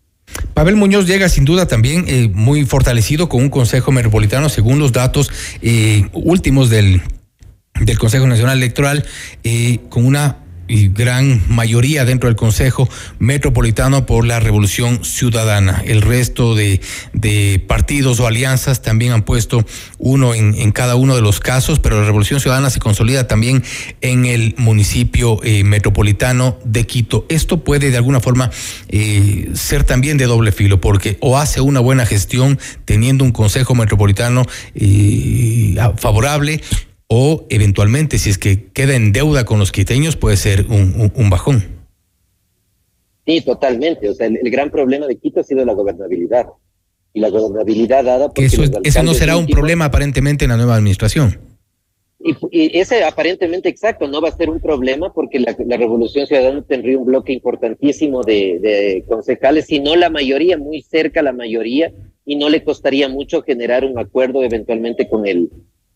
Pavel 0.55 0.77
Muñoz 0.77 1.07
llega 1.07 1.29
sin 1.29 1.45
duda 1.45 1.67
también 1.67 2.05
eh, 2.09 2.31
muy 2.33 2.65
fortalecido 2.65 3.29
con 3.29 3.43
un 3.43 3.51
Consejo 3.51 3.91
Metropolitano, 3.91 4.49
según 4.49 4.79
los 4.79 4.93
datos 4.93 5.31
eh, 5.61 6.05
últimos 6.13 6.71
del, 6.71 7.03
del 7.81 7.99
Consejo 7.99 8.27
Nacional 8.27 8.59
Electoral, 8.59 9.05
eh, 9.45 9.81
con 9.89 10.07
una 10.07 10.39
y 10.73 10.89
gran 10.89 11.43
mayoría 11.49 12.05
dentro 12.05 12.29
del 12.29 12.37
Consejo 12.37 12.89
Metropolitano 13.19 14.07
por 14.07 14.27
la 14.27 14.41
Revolución 14.41 15.05
Ciudadana. 15.05 15.83
El 15.85 16.01
resto 16.01 16.55
de, 16.55 16.81
partidos 17.67 18.21
o 18.21 18.27
alianzas 18.27 18.81
también 18.81 19.13
han 19.13 19.23
puesto 19.23 19.67
uno 19.99 20.35
en, 20.35 20.73
cada 20.73 20.97
uno 20.97 21.15
de 21.15 21.21
los 21.21 21.41
casos, 21.41 21.79
pero 21.79 22.01
la 22.01 22.07
Revolución 22.07 22.41
Ciudadana 22.41 22.71
se 22.71 22.81
consolida 22.81 23.27
también 23.27 23.63
en 24.01 24.25
el 24.25 24.55
municipio 24.57 25.41
eh, 25.45 25.63
metropolitano 25.65 26.59
de 26.65 26.87
Quito. 26.87 27.27
Esto 27.29 27.63
puede 27.63 27.91
de 27.91 27.99
alguna 27.99 28.21
forma 28.21 28.51
eh, 28.89 29.51
ser 29.55 29.85
también 29.85 30.17
de 30.17 30.25
doble 30.25 30.53
filo, 30.53 30.81
porque 30.81 31.19
o 31.21 31.37
hace 31.37 31.61
una 31.61 31.81
buena 31.81 32.07
gestión 32.07 32.59
teniendo 32.87 33.25
un 33.25 33.33
Consejo 33.33 33.75
Metropolitano 33.75 34.47
eh, 34.75 35.77
favorable, 35.97 36.63
o 37.15 37.45
eventualmente 37.51 38.17
si 38.17 38.31
es 38.31 38.39
que 38.39 38.69
queda 38.73 38.97
en 38.97 39.13
deuda 39.13 39.45
con 39.45 39.59
los 39.59 39.71
quiteños 39.71 40.17
puede 40.17 40.39
ser 40.39 40.65
un, 40.71 41.29
bajón. 41.29 41.63
Sí, 43.27 43.43
totalmente. 43.43 44.09
O 44.09 44.15
sea, 44.15 44.29
el, 44.29 44.51
gran 44.51 44.71
problema 44.71 45.07
de 45.07 45.19
Quito 45.19 45.41
ha 45.41 45.43
sido 45.43 45.63
la 45.67 45.75
gobernabilidad. 45.75 46.47
Y 47.13 47.21
la 47.21 47.29
gobernabilidad 47.29 48.05
dada 48.05 48.29
porque 48.29 48.47
eso, 48.47 48.63
eso 48.83 49.03
no 49.03 49.13
será 49.13 49.37
un 49.37 49.47
problema 49.47 49.85
aparentemente 49.85 50.47
en 50.47 50.53
la 50.53 50.57
nueva 50.57 50.75
administración. 50.75 51.39
Y, 52.51 52.79
ese 52.79 53.05
aparentemente 53.05 53.69
exacto 53.69 54.09
no 54.09 54.23
va 54.23 54.31
a 54.31 54.37
ser 54.37 54.49
un 54.49 54.61
problema 54.61 55.13
porque 55.13 55.39
la, 55.39 55.55
Revolución 55.77 56.27
Ciudadana 56.27 56.63
tendría 56.63 56.97
un 56.97 57.05
bloque 57.05 57.35
importantísimo 57.35 58.23
de, 58.23 58.59
de 58.59 59.05
concejales, 59.07 59.67
si 59.67 59.81
no 59.81 59.97
la 59.97 60.09
mayoría, 60.09 60.57
muy 60.57 60.81
cerca 60.81 61.21
la 61.21 61.35
mayoría, 61.35 61.93
y 62.25 62.37
no 62.37 62.49
le 62.49 62.65
costaría 62.65 63.11
mucho 63.11 63.43
generar 63.43 63.85
un 63.85 63.99
acuerdo 63.99 64.43
eventualmente 64.43 65.11
con 65.11 65.27
el, 65.27 65.51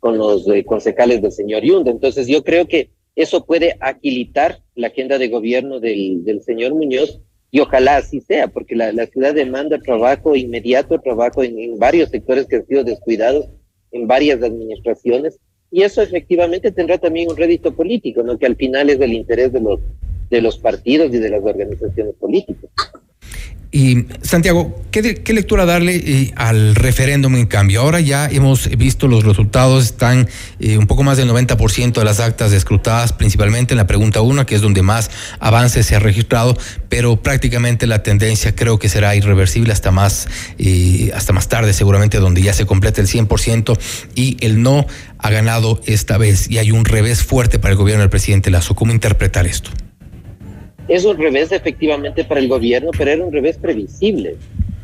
con 0.06 0.18
los 0.18 0.46
eh, 0.46 0.64
concejales 0.64 1.20
del 1.20 1.32
señor 1.32 1.64
Yunda. 1.64 1.90
Entonces 1.90 2.28
yo 2.28 2.44
creo 2.44 2.68
que 2.68 2.90
eso 3.16 3.44
puede 3.44 3.76
agilitar 3.80 4.60
la 4.76 4.86
agenda 4.86 5.18
de 5.18 5.26
gobierno 5.26 5.80
del, 5.80 6.40
señor 6.44 6.74
Muñoz 6.74 7.20
y 7.50 7.58
ojalá 7.58 7.96
así 7.96 8.20
sea, 8.20 8.46
porque 8.46 8.76
la, 8.76 9.06
ciudad 9.06 9.34
demanda 9.34 9.80
trabajo 9.80 10.36
inmediato, 10.36 11.00
trabajo 11.00 11.42
en, 11.42 11.76
varios 11.80 12.10
sectores 12.10 12.46
que 12.46 12.54
han 12.54 12.66
sido 12.68 12.84
descuidados, 12.84 13.48
en 13.90 14.06
varias 14.06 14.40
administraciones, 14.44 15.40
y 15.72 15.82
eso 15.82 16.02
efectivamente 16.02 16.70
tendrá 16.70 16.98
también 16.98 17.28
un 17.28 17.36
rédito 17.36 17.74
político, 17.74 18.22
¿no? 18.22 18.38
que 18.38 18.46
al 18.46 18.54
final 18.54 18.90
es 18.90 19.00
del 19.00 19.12
interés 19.12 19.52
de 19.52 19.60
los, 19.60 19.80
de 20.30 20.40
los 20.40 20.58
partidos 20.58 21.12
y 21.12 21.18
de 21.18 21.30
las 21.30 21.42
organizaciones 21.42 22.14
políticas. 22.18 22.70
Y 23.72 24.06
Santiago, 24.22 24.80
¿qué, 24.90 25.02
lectura 25.34 25.66
darle 25.66 25.96
eh, 25.96 26.32
al 26.36 26.74
referéndum 26.74 27.34
en 27.34 27.44
cambio? 27.44 27.82
Ahora 27.82 28.00
ya 28.00 28.26
hemos 28.26 28.70
visto 28.70 29.06
los 29.06 29.24
resultados, 29.24 29.84
están 29.84 30.28
eh, 30.60 30.78
un 30.78 30.86
poco 30.86 31.02
más 31.02 31.18
del 31.18 31.28
90% 31.28 31.92
de 31.92 32.04
las 32.04 32.20
actas 32.20 32.52
escrutadas, 32.52 33.12
principalmente 33.12 33.74
en 33.74 33.76
la 33.76 33.86
pregunta 33.86 34.22
1, 34.22 34.46
que 34.46 34.54
es 34.54 34.62
donde 34.62 34.80
más 34.80 35.10
avance 35.40 35.82
se 35.82 35.94
ha 35.94 35.98
registrado, 35.98 36.56
pero 36.88 37.16
prácticamente 37.16 37.86
la 37.86 38.02
tendencia 38.02 38.54
creo 38.54 38.78
que 38.78 38.88
será 38.88 39.14
irreversible 39.14 39.74
hasta 39.74 39.90
más, 39.90 40.28
eh, 40.56 41.10
hasta 41.14 41.34
más 41.34 41.48
tarde, 41.48 41.74
seguramente 41.74 42.18
donde 42.18 42.40
ya 42.40 42.54
se 42.54 42.64
complete 42.64 43.02
el 43.02 43.08
100% 43.08 43.78
y 44.14 44.38
el 44.40 44.62
no 44.62 44.86
ha 45.18 45.30
ganado 45.30 45.82
esta 45.84 46.16
vez 46.16 46.50
y 46.50 46.56
hay 46.56 46.70
un 46.70 46.86
revés 46.86 47.24
fuerte 47.24 47.58
para 47.58 47.72
el 47.72 47.78
gobierno 47.78 48.00
del 48.00 48.10
presidente 48.10 48.50
Lazo. 48.50 48.74
¿Cómo 48.74 48.92
interpretar 48.92 49.46
esto? 49.46 49.70
Es 50.88 51.04
un 51.04 51.16
revés 51.16 51.52
efectivamente 51.52 52.24
para 52.24 52.40
el 52.40 52.48
gobierno, 52.48 52.90
pero 52.96 53.10
era 53.10 53.24
un 53.24 53.32
revés 53.32 53.58
previsible. 53.58 54.36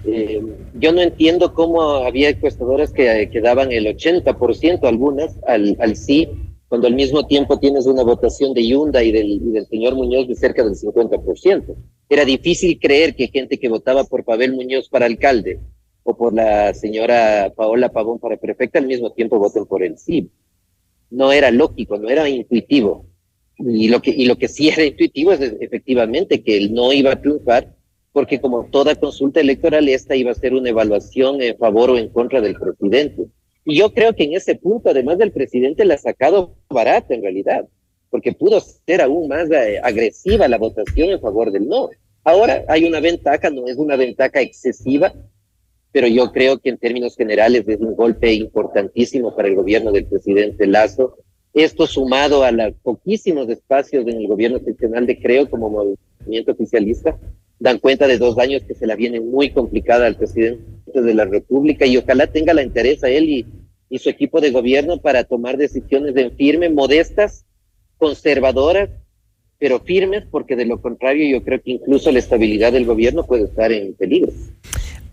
Eh, 0.05 0.43
yo 0.75 0.93
no 0.93 1.01
entiendo 1.01 1.55
cómo 1.55 1.83
había 1.83 2.31
encuestadoras 2.31 2.93
que, 2.93 3.31
que 3.31 3.41
daban 3.41 3.71
el 3.71 3.87
80%, 3.87 4.85
algunas, 4.85 5.39
al, 5.47 5.77
al 5.79 5.97
sí, 5.97 6.29
cuando 6.69 6.89
al 6.89 6.95
mismo 6.95 7.27
tiempo 7.27 7.59
tienes 7.59 7.87
una 7.87 8.03
votación 8.03 8.55
de 8.55 8.67
Yunda 8.67 9.03
y 9.03 9.13
del, 9.13 9.31
y 9.31 9.51
del 9.51 9.67
señor 9.67 9.95
Muñoz 9.95 10.27
de 10.27 10.35
cerca 10.35 10.65
del 10.65 10.75
50%. 10.75 11.75
Era 12.09 12.25
difícil 12.25 12.81
creer 12.81 13.15
que 13.15 13.29
gente 13.29 13.59
que 13.59 13.69
votaba 13.69 14.05
por 14.05 14.25
Pavel 14.25 14.55
Muñoz 14.55 14.89
para 14.89 15.07
alcalde 15.07 15.61
o 16.03 16.17
por 16.17 16.33
la 16.35 16.75
señora 16.75 17.53
Paola 17.55 17.91
Pavón 17.91 18.19
para 18.19 18.37
prefecta 18.39 18.79
al 18.79 18.87
mismo 18.87 19.13
tiempo 19.13 19.39
voten 19.39 19.67
por 19.67 19.83
el 19.83 19.99
sí. 19.99 20.31
no 21.11 21.31
era 21.31 21.51
lógico, 21.51 21.97
no 21.99 22.09
era 22.09 22.29
intuitivo. 22.29 23.07
Y 23.59 23.89
lo 23.89 24.01
que, 24.01 24.11
y 24.11 24.27
lo 24.27 24.37
que 24.37 24.49
sí 24.49 24.69
era 24.69 24.85
intuitivo 24.85 25.33
es 25.33 25.41
efectivamente 25.61 26.43
que 26.43 26.57
él 26.57 26.73
no 26.73 26.93
iba 26.93 27.13
a 27.13 27.21
triunfar, 27.21 27.75
porque 28.13 28.41
como 28.41 28.67
toda 28.71 28.95
consulta 28.95 29.41
electoral, 29.41 29.89
esta 29.89 30.17
iba 30.17 30.31
a 30.31 30.35
ser 30.35 30.55
una 30.55 30.71
evaluación 30.71 31.41
en 31.43 31.57
favor 31.57 31.91
o 31.91 31.99
en 31.99 32.09
contra 32.09 32.41
del 32.41 32.55
presidente. 32.55 33.27
Y 33.65 33.79
yo 33.79 33.93
creo 33.93 34.15
que 34.15 34.25
en 34.25 34.35
ese 34.35 34.57
punto, 34.57 34.91
además 34.91 35.19
del 35.19 35.33
presidente, 35.33 35.85
la 35.85 35.95
ha 35.95 35.99
sacado 35.99 36.57
barata 36.69 37.15
en 37.15 37.23
realidad, 37.23 37.69
porque 38.11 38.33
pudo 38.33 38.61
ser 38.61 39.01
aún 39.01 39.29
más 39.29 39.51
eh, 39.51 39.81
agresiva 39.83 40.49
la 40.49 40.59
votación 40.59 41.11
en 41.11 41.21
favor 41.21 41.53
del 41.53 41.67
no. 41.69 41.91
Ahora 42.25 42.65
hay 42.69 42.85
una 42.85 43.01
ventaja, 43.01 43.51
no 43.51 43.67
es 43.67 43.77
una 43.77 43.97
ventaja 43.97 44.41
excesiva, 44.41 45.15
pero 45.93 46.07
yo 46.07 46.33
creo 46.33 46.59
que 46.59 46.71
en 46.71 46.79
términos 46.79 47.17
generales 47.17 47.69
es 47.69 47.81
un 47.81 47.95
golpe 47.95 48.33
importantísimo 48.33 49.35
para 49.37 49.49
el 49.49 49.55
gobierno 49.55 49.93
del 49.93 50.07
presidente 50.07 50.67
Lazo. 50.67 51.17
Esto 51.55 51.87
sumado 51.87 52.45
a 52.45 52.53
los 52.53 52.75
poquísimos 52.83 53.49
espacios 53.49 54.07
en 54.07 54.17
el 54.17 54.27
gobierno 54.27 54.59
seccional 54.59 55.07
de 55.07 55.21
Creo 55.21 55.51
como 55.51 55.69
movimiento 55.69 56.53
oficialista, 56.53 57.19
dan 57.59 57.79
cuenta 57.79 58.07
de 58.07 58.19
dos 58.19 58.39
años 58.39 58.63
que 58.63 58.75
se 58.75 58.87
la 58.87 58.97
viene 58.97 59.21
muy 59.21 59.51
complicada 59.51 60.07
al 60.07 60.17
presidente 60.17 60.65
de 61.01 61.15
la 61.15 61.27
República 61.27 61.87
y 61.87 61.97
ojalá 61.97 62.27
tenga 62.27 62.55
la 62.55 62.63
interés 62.63 63.05
a 63.05 63.09
él 63.09 63.29
y, 63.29 63.47
y 63.89 63.99
su 63.99 64.09
equipo 64.09 64.41
de 64.41 64.51
gobierno 64.51 65.01
para 65.01 65.25
tomar 65.25 65.59
decisiones 65.59 66.17
en 66.17 66.33
firme, 66.33 66.71
modestas, 66.71 67.45
conservadoras, 67.99 68.89
pero 69.59 69.79
firmes, 69.79 70.25
porque 70.31 70.57
de 70.57 70.65
lo 70.65 70.81
contrario 70.81 71.39
yo 71.39 71.45
creo 71.45 71.63
que 71.63 71.73
incluso 71.73 72.11
la 72.11 72.19
estabilidad 72.19 72.73
del 72.73 72.87
gobierno 72.87 73.25
puede 73.25 73.45
estar 73.45 73.71
en 73.71 73.95
peligro. 73.95 74.33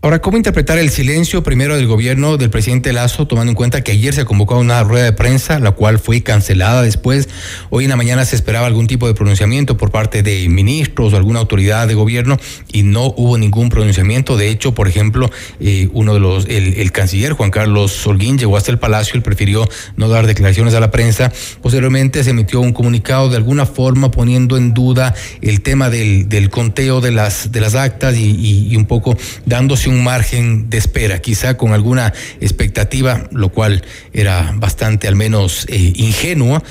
Ahora, 0.02 0.22
¿cómo 0.22 0.38
interpretar 0.38 0.78
el 0.78 0.88
silencio 0.88 1.42
primero 1.42 1.76
del 1.76 1.86
gobierno 1.86 2.38
del 2.38 2.48
presidente 2.48 2.90
Lazo, 2.94 3.26
tomando 3.26 3.50
en 3.50 3.54
cuenta 3.54 3.84
que 3.84 3.92
ayer 3.92 4.14
se 4.14 4.24
convocó 4.24 4.58
una 4.58 4.82
rueda 4.82 5.04
de 5.04 5.12
prensa, 5.12 5.58
la 5.58 5.72
cual 5.72 5.98
fue 5.98 6.22
cancelada 6.22 6.80
después? 6.80 7.28
Hoy 7.68 7.84
en 7.84 7.90
la 7.90 7.96
mañana 7.96 8.24
se 8.24 8.34
esperaba 8.34 8.66
algún 8.66 8.86
tipo 8.86 9.06
de 9.06 9.12
pronunciamiento 9.12 9.76
por 9.76 9.90
parte 9.90 10.22
de 10.22 10.48
ministros 10.48 11.12
o 11.12 11.18
alguna 11.18 11.40
autoridad 11.40 11.86
de 11.86 11.92
gobierno 11.92 12.38
y 12.72 12.82
no 12.82 13.12
hubo 13.14 13.36
ningún 13.36 13.68
pronunciamiento. 13.68 14.38
De 14.38 14.48
hecho, 14.48 14.72
por 14.72 14.88
ejemplo, 14.88 15.30
eh, 15.60 15.90
uno 15.92 16.14
de 16.14 16.20
los, 16.20 16.46
el, 16.46 16.92
canciller 16.92 17.34
Juan 17.34 17.50
Carlos 17.50 18.06
Holguín 18.06 18.38
llegó 18.38 18.56
hasta 18.56 18.70
el 18.70 18.78
palacio, 18.78 19.16
él 19.16 19.22
prefirió 19.22 19.68
no 19.96 20.08
dar 20.08 20.26
declaraciones 20.26 20.72
a 20.72 20.80
la 20.80 20.90
prensa. 20.90 21.30
Posteriormente 21.60 22.24
se 22.24 22.30
emitió 22.30 22.62
un 22.62 22.72
comunicado 22.72 23.28
de 23.28 23.36
alguna 23.36 23.66
forma 23.66 24.10
poniendo 24.10 24.56
en 24.56 24.72
duda 24.72 25.14
el 25.42 25.60
tema 25.60 25.90
del, 25.90 26.48
conteo 26.48 27.02
de 27.02 27.10
las, 27.10 27.52
de 27.52 27.60
las 27.60 27.74
actas 27.74 28.16
y, 28.16 28.66
y 28.70 28.76
un 28.76 28.86
poco 28.86 29.14
dándose 29.44 29.89
un 29.90 30.02
margen 30.02 30.70
de 30.70 30.78
espera, 30.78 31.20
quizá 31.20 31.56
con 31.56 31.72
alguna 31.72 32.12
expectativa, 32.40 33.28
lo 33.32 33.50
cual 33.50 33.82
era 34.12 34.52
bastante 34.56 35.08
al 35.08 35.16
menos 35.16 35.66
eh, 35.68 35.92
ingenua 35.96 36.62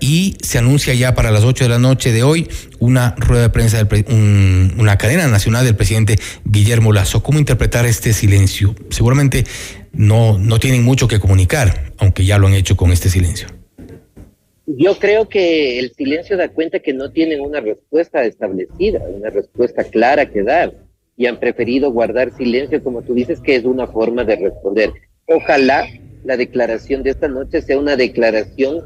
y 0.00 0.36
se 0.42 0.58
anuncia 0.58 0.92
ya 0.94 1.14
para 1.14 1.30
las 1.30 1.44
8 1.44 1.64
de 1.64 1.70
la 1.70 1.78
noche 1.78 2.12
de 2.12 2.22
hoy 2.22 2.48
una 2.78 3.14
rueda 3.16 3.44
de 3.44 3.50
prensa, 3.50 3.82
del 3.82 4.74
una 4.78 4.98
cadena 4.98 5.26
nacional 5.28 5.64
del 5.64 5.76
presidente 5.76 6.16
Guillermo 6.44 6.92
Lazo. 6.92 7.22
¿Cómo 7.22 7.38
interpretar 7.38 7.86
este 7.86 8.12
silencio? 8.12 8.74
Seguramente 8.90 9.44
no, 9.92 10.38
no 10.38 10.58
tienen 10.58 10.82
mucho 10.82 11.08
que 11.08 11.20
comunicar, 11.20 11.92
aunque 11.98 12.24
ya 12.24 12.38
lo 12.38 12.48
han 12.48 12.54
hecho 12.54 12.76
con 12.76 12.92
este 12.92 13.08
silencio. 13.08 13.48
Yo 14.66 14.98
creo 14.98 15.28
que 15.28 15.78
el 15.78 15.92
silencio 15.94 16.36
da 16.36 16.48
cuenta 16.48 16.80
que 16.80 16.94
no 16.94 17.10
tienen 17.10 17.40
una 17.40 17.60
respuesta 17.60 18.24
establecida, 18.24 19.00
una 19.08 19.30
respuesta 19.30 19.84
clara 19.84 20.30
que 20.30 20.42
dar 20.42 20.72
y 21.16 21.26
han 21.26 21.38
preferido 21.38 21.92
guardar 21.92 22.36
silencio, 22.36 22.82
como 22.82 23.02
tú 23.02 23.14
dices, 23.14 23.40
que 23.40 23.56
es 23.56 23.64
una 23.64 23.86
forma 23.86 24.24
de 24.24 24.36
responder. 24.36 24.90
Ojalá 25.26 25.86
la 26.24 26.36
declaración 26.36 27.02
de 27.02 27.10
esta 27.10 27.28
noche 27.28 27.62
sea 27.62 27.78
una 27.78 27.96
declaración 27.96 28.82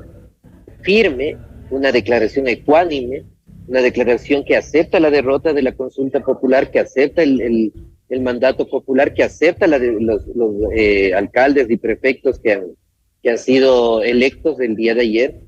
firme, 0.82 1.36
una 1.70 1.92
declaración 1.92 2.48
ecuánime, 2.48 3.24
una 3.66 3.80
declaración 3.80 4.44
que 4.44 4.56
acepta 4.56 5.00
la 5.00 5.10
derrota 5.10 5.52
de 5.52 5.62
la 5.62 5.72
consulta 5.72 6.20
popular, 6.20 6.70
que 6.70 6.80
acepta 6.80 7.22
el, 7.22 7.72
el, 8.08 8.20
mandato 8.22 8.68
popular, 8.68 9.14
que 9.14 9.22
acepta 9.22 9.66
los, 9.66 10.22
eh, 10.74 11.12
alcaldes 11.14 11.70
y 11.70 11.76
prefectos 11.76 12.38
que 12.38 12.62
que 13.22 13.30
han 13.30 13.38
sido 13.38 14.02
electos 14.02 14.60
el 14.60 14.76
día 14.76 14.94
de 14.94 15.00
ayer 15.00 15.40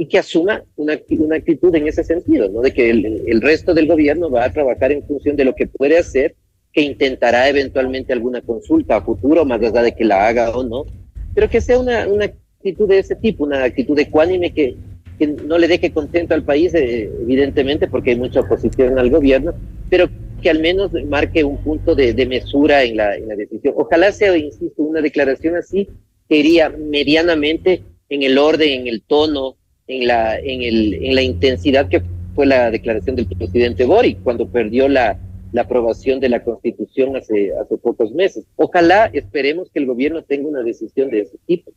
y 0.00 0.06
que 0.06 0.16
asuma 0.16 0.64
una, 0.76 0.98
una 1.10 1.36
actitud 1.36 1.74
en 1.74 1.86
ese 1.86 2.02
sentido, 2.04 2.48
¿no? 2.48 2.62
De 2.62 2.72
que 2.72 2.88
el, 2.88 3.22
el, 3.26 3.42
resto 3.42 3.74
del 3.74 3.86
gobierno 3.86 4.30
va 4.30 4.46
a 4.46 4.50
trabajar 4.50 4.92
en 4.92 5.06
función 5.06 5.36
de 5.36 5.44
lo 5.44 5.54
que 5.54 5.66
puede 5.66 5.98
hacer, 5.98 6.36
que 6.72 6.80
intentará 6.80 7.50
eventualmente 7.50 8.14
alguna 8.14 8.40
consulta 8.40 8.96
a 8.96 9.02
futuro, 9.02 9.44
más 9.44 9.60
allá 9.60 9.82
de 9.82 9.94
que 9.94 10.06
la 10.06 10.26
haga 10.26 10.56
o 10.56 10.62
no, 10.62 10.86
pero 11.34 11.50
que 11.50 11.60
sea 11.60 11.78
una, 11.78 12.08
una 12.08 12.24
actitud 12.24 12.88
de 12.88 13.00
ese 13.00 13.14
tipo, 13.14 13.44
una 13.44 13.62
actitud 13.62 13.98
ecuánime 13.98 14.54
que, 14.54 14.74
que 15.18 15.26
no 15.26 15.58
le 15.58 15.68
deje 15.68 15.92
contento 15.92 16.32
al 16.32 16.44
país, 16.44 16.72
eh, 16.72 17.10
evidentemente, 17.20 17.86
porque 17.86 18.12
hay 18.12 18.16
mucha 18.16 18.40
oposición 18.40 18.98
al 18.98 19.10
gobierno, 19.10 19.52
pero 19.90 20.08
que 20.40 20.48
al 20.48 20.60
menos 20.60 20.92
marque 21.10 21.44
un 21.44 21.58
punto 21.58 21.94
de, 21.94 22.14
de 22.14 22.24
mesura 22.24 22.84
en 22.84 22.96
la, 22.96 23.16
en 23.16 23.28
la 23.28 23.36
decisión. 23.36 23.74
Ojalá 23.76 24.12
sea, 24.12 24.34
insisto, 24.34 24.82
una 24.82 25.02
declaración 25.02 25.56
así 25.56 25.90
que 26.26 26.38
iría 26.38 26.70
medianamente 26.70 27.82
en 28.08 28.22
el 28.22 28.38
orden, 28.38 28.80
en 28.80 28.86
el 28.86 29.02
tono, 29.02 29.56
en 29.90 30.06
la, 30.06 30.38
en, 30.38 30.62
el, 30.62 30.94
en 30.94 31.14
la 31.14 31.22
intensidad 31.22 31.88
que 31.88 32.02
fue 32.34 32.46
la 32.46 32.70
declaración 32.70 33.16
del 33.16 33.26
presidente 33.26 33.84
Boric 33.84 34.22
cuando 34.22 34.48
perdió 34.48 34.88
la, 34.88 35.18
la 35.52 35.62
aprobación 35.62 36.20
de 36.20 36.28
la 36.28 36.42
Constitución 36.42 37.16
hace, 37.16 37.50
hace 37.60 37.76
pocos 37.76 38.12
meses. 38.12 38.44
Ojalá 38.56 39.10
esperemos 39.12 39.68
que 39.72 39.80
el 39.80 39.86
gobierno 39.86 40.22
tenga 40.22 40.48
una 40.48 40.62
decisión 40.62 41.10
de 41.10 41.22
ese 41.22 41.36
tipo. 41.46 41.72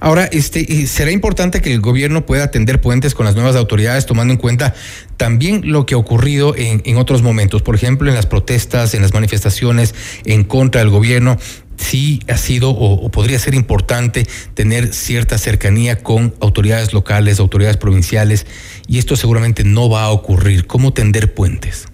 Ahora, 0.00 0.26
este, 0.26 0.64
será 0.86 1.10
importante 1.10 1.60
que 1.60 1.72
el 1.72 1.80
gobierno 1.80 2.24
pueda 2.24 2.44
atender 2.44 2.80
puentes 2.80 3.14
con 3.14 3.26
las 3.26 3.34
nuevas 3.34 3.56
autoridades, 3.56 4.06
tomando 4.06 4.32
en 4.32 4.38
cuenta 4.38 4.72
también 5.16 5.62
lo 5.64 5.84
que 5.84 5.94
ha 5.94 5.98
ocurrido 5.98 6.54
en, 6.56 6.82
en 6.84 6.96
otros 6.96 7.22
momentos, 7.22 7.62
por 7.62 7.74
ejemplo, 7.74 8.08
en 8.08 8.14
las 8.14 8.26
protestas, 8.26 8.94
en 8.94 9.02
las 9.02 9.12
manifestaciones 9.12 9.94
en 10.24 10.44
contra 10.44 10.80
del 10.80 10.90
gobierno 10.90 11.38
sí 11.76 12.20
ha 12.28 12.36
sido 12.36 12.70
o, 12.70 13.08
podría 13.10 13.38
ser 13.38 13.54
importante 13.54 14.26
tener 14.54 14.92
cierta 14.92 15.38
cercanía 15.38 16.02
con 16.02 16.34
autoridades 16.40 16.92
locales, 16.92 17.40
autoridades 17.40 17.76
provinciales, 17.76 18.46
y 18.88 18.98
esto 18.98 19.16
seguramente 19.16 19.64
no 19.64 19.88
va 19.88 20.04
a 20.04 20.12
ocurrir. 20.12 20.66
¿Cómo 20.66 20.92
tender 20.92 21.34
puentes? 21.34 21.86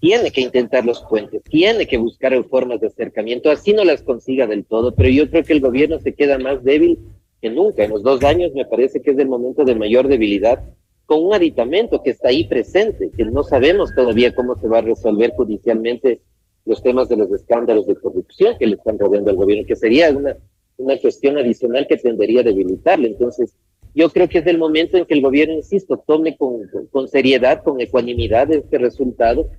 Tiene 0.00 0.30
que 0.30 0.40
intentar 0.40 0.84
los 0.84 1.02
puentes, 1.02 1.42
tiene 1.42 1.86
que 1.86 1.98
buscar 1.98 2.32
formas 2.44 2.80
de 2.80 2.86
acercamiento, 2.86 3.50
así 3.50 3.74
no 3.74 3.84
las 3.84 4.02
consiga 4.02 4.46
del 4.46 4.64
todo, 4.64 4.94
pero 4.94 5.10
yo 5.10 5.28
creo 5.30 5.44
que 5.44 5.52
el 5.52 5.60
gobierno 5.60 5.98
se 6.00 6.14
queda 6.14 6.38
más 6.38 6.64
débil 6.64 6.98
que 7.42 7.50
nunca. 7.50 7.84
En 7.84 7.90
los 7.90 8.02
dos 8.02 8.22
años 8.24 8.52
me 8.54 8.64
parece 8.64 9.02
que 9.02 9.10
es 9.10 9.18
el 9.18 9.28
momento 9.28 9.64
de 9.64 9.74
mayor 9.74 10.08
debilidad 10.08 10.62
con 11.10 11.24
un 11.24 11.34
aditamento 11.34 12.02
que 12.02 12.10
está 12.10 12.28
ahí 12.28 12.44
presente, 12.44 13.10
que 13.16 13.24
no 13.24 13.42
sabemos 13.42 13.92
todavía 13.94 14.34
cómo 14.34 14.54
se 14.58 14.68
va 14.68 14.78
a 14.78 14.82
resolver 14.82 15.32
judicialmente 15.36 16.20
los 16.70 16.82
temas 16.82 17.08
de 17.08 17.16
los 17.16 17.30
escándalos 17.32 17.86
de 17.88 17.96
corrupción 17.96 18.56
que 18.56 18.66
le 18.66 18.76
están 18.76 18.96
rodeando 18.96 19.30
al 19.30 19.36
gobierno, 19.36 19.66
que 19.66 19.74
sería 19.74 20.10
una, 20.10 20.36
una 20.76 20.96
cuestión 20.98 21.36
adicional 21.36 21.88
que 21.88 21.96
tendería 21.96 22.40
a 22.40 22.44
debilitarle. 22.44 23.08
Entonces, 23.08 23.56
yo 23.92 24.08
creo 24.08 24.28
que 24.28 24.38
es 24.38 24.46
el 24.46 24.56
momento 24.56 24.96
en 24.96 25.04
que 25.04 25.14
el 25.14 25.20
gobierno, 25.20 25.54
insisto, 25.54 25.98
tome 26.06 26.36
con, 26.36 26.60
con 26.92 27.08
seriedad, 27.08 27.64
con 27.64 27.80
ecuanimidad 27.80 28.52
este 28.52 28.78
resultado, 28.78 29.50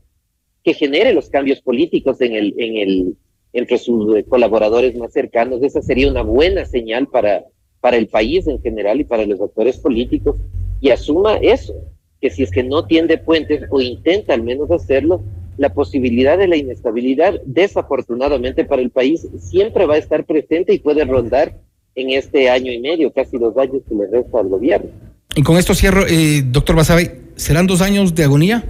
que 0.64 0.74
genere 0.74 1.14
los 1.14 1.30
cambios 1.30 1.62
políticos 1.62 2.22
en 2.22 2.32
el, 2.32 2.56
en 2.58 2.78
el, 2.78 3.16
entre 3.52 3.78
sus 3.78 4.24
colaboradores 4.30 4.96
más 4.96 5.12
cercanos. 5.12 5.62
Esa 5.64 5.82
sería 5.82 6.10
una 6.10 6.22
buena 6.22 6.64
señal 6.64 7.08
para, 7.08 7.44
para 7.82 7.98
el 7.98 8.08
país 8.08 8.48
en 8.48 8.62
general 8.62 9.02
y 9.02 9.04
para 9.04 9.26
los 9.26 9.42
actores 9.42 9.78
políticos 9.80 10.38
y 10.80 10.92
asuma 10.92 11.36
eso, 11.42 11.76
que 12.22 12.30
si 12.30 12.44
es 12.44 12.52
que 12.52 12.64
no 12.64 12.86
tiende 12.86 13.18
puentes 13.18 13.64
o 13.70 13.82
intenta 13.82 14.34
al 14.34 14.44
menos 14.44 14.72
hacerlo, 14.72 15.22
la 15.62 15.72
posibilidad 15.76 16.40
de 16.40 16.48
la 16.48 16.58
inestabilidad, 16.58 17.40
desafortunadamente 17.46 18.66
para 18.66 18.82
el 18.82 18.90
país, 18.90 19.28
siempre 19.38 19.86
va 19.86 19.94
a 19.94 20.00
estar 20.00 20.26
presente 20.26 20.74
y 20.74 20.80
puede 20.80 21.06
rondar 21.06 21.56
en 21.94 22.10
este 22.10 22.50
año 22.50 22.72
y 22.72 22.80
medio, 22.80 23.14
casi 23.14 23.38
dos 23.38 23.56
años 23.58 23.84
que 23.88 23.94
le 23.94 24.08
resta 24.08 24.40
al 24.40 24.48
gobierno. 24.48 24.90
Y 25.36 25.44
con 25.44 25.58
esto 25.58 25.76
cierro, 25.76 26.08
eh, 26.08 26.42
doctor 26.44 26.76
Basabe, 26.76 27.20
¿serán 27.36 27.68
dos 27.68 27.84
años 27.84 28.16
de 28.16 28.24
agonía? 28.24 28.64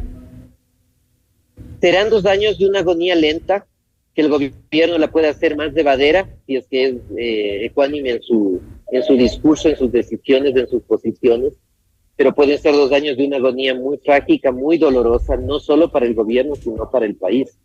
Serán 1.80 2.10
dos 2.10 2.26
años 2.26 2.60
de 2.60 2.68
una 2.68 2.80
agonía 2.80 3.16
lenta, 3.16 3.66
que 4.14 4.24
el 4.24 4.28
gobierno 4.28 4.98
la 4.98 5.10
puede 5.10 5.30
hacer 5.30 5.56
más 5.56 5.72
llevadera, 5.74 6.28
si 6.46 6.58
es 6.58 6.68
que 6.68 6.88
es 6.88 6.96
eh, 7.18 7.66
ecuánime 7.68 8.10
en 8.10 8.22
su, 8.22 8.60
en 8.92 9.02
su 9.04 9.16
discurso, 9.16 9.70
en 9.70 9.78
sus 9.78 9.90
decisiones, 9.94 10.54
en 10.58 10.68
sus 10.68 10.84
posiciones 10.84 11.54
pero 12.16 12.34
pueden 12.34 12.58
ser 12.60 12.74
dos 12.74 12.92
años 12.92 13.18
de 13.18 13.26
una 13.26 13.38
agonía 13.38 13.74
muy 13.74 13.98
trágica, 13.98 14.52
muy 14.52 14.78
dolorosa, 14.78 15.38
no 15.38 15.60
solo 15.60 15.92
para 15.92 16.06
el 16.06 16.14
gobierno, 16.14 16.56
sino 16.56 16.90
para 16.90 17.06
el 17.06 17.16
país. 17.16 17.58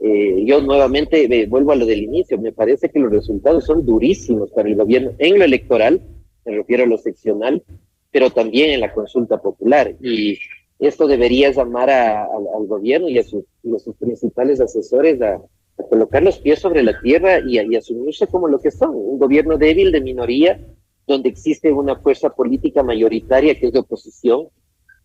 Eh, 0.00 0.44
yo 0.44 0.60
nuevamente 0.60 1.28
me 1.28 1.46
vuelvo 1.46 1.72
a 1.72 1.76
lo 1.76 1.86
del 1.86 2.02
inicio, 2.02 2.38
me 2.38 2.52
parece 2.52 2.90
que 2.90 2.98
los 2.98 3.12
resultados 3.12 3.64
son 3.64 3.86
durísimos 3.86 4.50
para 4.50 4.68
el 4.68 4.74
gobierno 4.74 5.12
en 5.18 5.38
lo 5.38 5.44
electoral, 5.44 6.02
me 6.44 6.56
refiero 6.56 6.82
a 6.84 6.86
lo 6.86 6.98
seccional, 6.98 7.62
pero 8.10 8.30
también 8.30 8.70
en 8.70 8.80
la 8.80 8.92
consulta 8.92 9.40
popular. 9.40 9.94
Y 10.00 10.38
esto 10.80 11.06
debería 11.06 11.52
llamar 11.52 11.88
al 11.88 12.66
gobierno 12.66 13.08
y 13.08 13.18
a, 13.18 13.22
sus, 13.22 13.44
principales 13.98 14.60
asesores 14.60 15.22
a, 15.22 15.40
colocar 15.88 16.22
los 16.22 16.38
pies 16.38 16.58
sobre 16.58 16.82
la 16.82 17.00
tierra 17.00 17.38
y, 17.38 17.58
y 17.58 17.76
asumirse 17.76 18.26
como 18.26 18.48
lo 18.48 18.60
que 18.60 18.70
son, 18.70 18.90
un 18.94 19.18
gobierno 19.18 19.56
débil 19.56 19.90
de 19.92 20.00
minoría, 20.00 20.60
donde 21.12 21.28
existe 21.28 21.72
una 21.72 21.96
fuerza 21.96 22.30
política 22.30 22.82
mayoritaria 22.82 23.58
que 23.58 23.66
es 23.66 23.72
de 23.72 23.78
oposición 23.78 24.48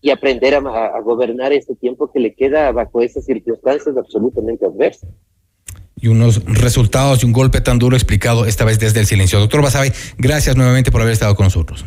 y 0.02 0.10
aprender 0.10 0.56
a, 0.56 0.60
a 0.60 1.02
gobernar 1.02 1.54
este 1.54 1.76
tiempo 1.76 2.12
que 2.12 2.20
le 2.20 2.34
queda 2.34 2.72
bajo 2.72 3.02
esas 3.02 3.26
circunstancias 3.26 3.96
absolutamente 3.98 4.66
adversas 4.66 5.10
y 6.00 6.08
unos 6.08 6.44
resultados 6.46 7.24
y 7.24 7.26
un 7.26 7.34
golpe 7.34 7.62
tan 7.62 7.80
duro 7.80 7.96
explicado 7.96 8.46
esta 8.46 8.66
vez 8.66 8.80
desde 8.80 9.00
el 9.00 9.08
silencio. 9.08 9.40
Doctor 9.40 9.62
Basabe, 9.64 9.92
gracias 10.18 10.56
nuevamente 10.56 10.92
por 10.92 11.02
haber 11.02 11.14
estado 11.14 11.36
con 11.36 11.46
nosotros. 11.46 11.84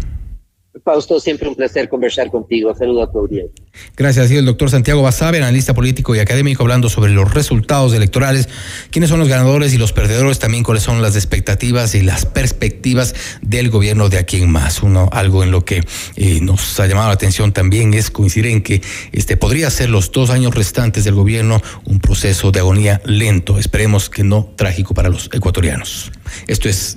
Fausto, 0.90 1.20
siempre 1.20 1.48
un 1.48 1.54
placer 1.54 1.88
conversar 1.88 2.30
contigo. 2.30 2.74
Saludo 2.74 3.04
a 3.04 3.12
tu 3.12 3.20
audiencia. 3.20 3.64
Gracias. 3.96 4.28
Y 4.32 4.36
el 4.36 4.44
doctor 4.44 4.70
Santiago 4.70 5.02
Basabe, 5.02 5.38
analista 5.38 5.72
político 5.72 6.16
y 6.16 6.18
académico, 6.18 6.64
hablando 6.64 6.88
sobre 6.88 7.12
los 7.12 7.32
resultados 7.32 7.94
electorales, 7.94 8.48
quiénes 8.90 9.08
son 9.08 9.20
los 9.20 9.28
ganadores 9.28 9.72
y 9.72 9.78
los 9.78 9.92
perdedores, 9.92 10.40
también 10.40 10.64
cuáles 10.64 10.82
son 10.82 11.00
las 11.00 11.14
expectativas 11.14 11.94
y 11.94 12.02
las 12.02 12.26
perspectivas 12.26 13.14
del 13.40 13.70
gobierno 13.70 14.08
de 14.08 14.18
aquí 14.18 14.42
en 14.42 14.50
más. 14.50 14.82
Uno, 14.82 15.08
algo 15.12 15.44
en 15.44 15.52
lo 15.52 15.64
que 15.64 15.84
eh, 16.16 16.40
nos 16.40 16.80
ha 16.80 16.88
llamado 16.88 17.06
la 17.06 17.14
atención 17.14 17.52
también 17.52 17.94
es 17.94 18.10
coincidir 18.10 18.50
en 18.50 18.60
que 18.60 18.82
este 19.12 19.36
podría 19.36 19.70
ser 19.70 19.90
los 19.90 20.10
dos 20.10 20.30
años 20.30 20.56
restantes 20.56 21.04
del 21.04 21.14
gobierno 21.14 21.62
un 21.84 22.00
proceso 22.00 22.50
de 22.50 22.58
agonía 22.58 23.00
lento. 23.04 23.60
Esperemos 23.60 24.10
que 24.10 24.24
no 24.24 24.52
trágico 24.56 24.92
para 24.92 25.08
los 25.08 25.30
ecuatorianos. 25.32 26.10
Esto 26.48 26.68
es 26.68 26.96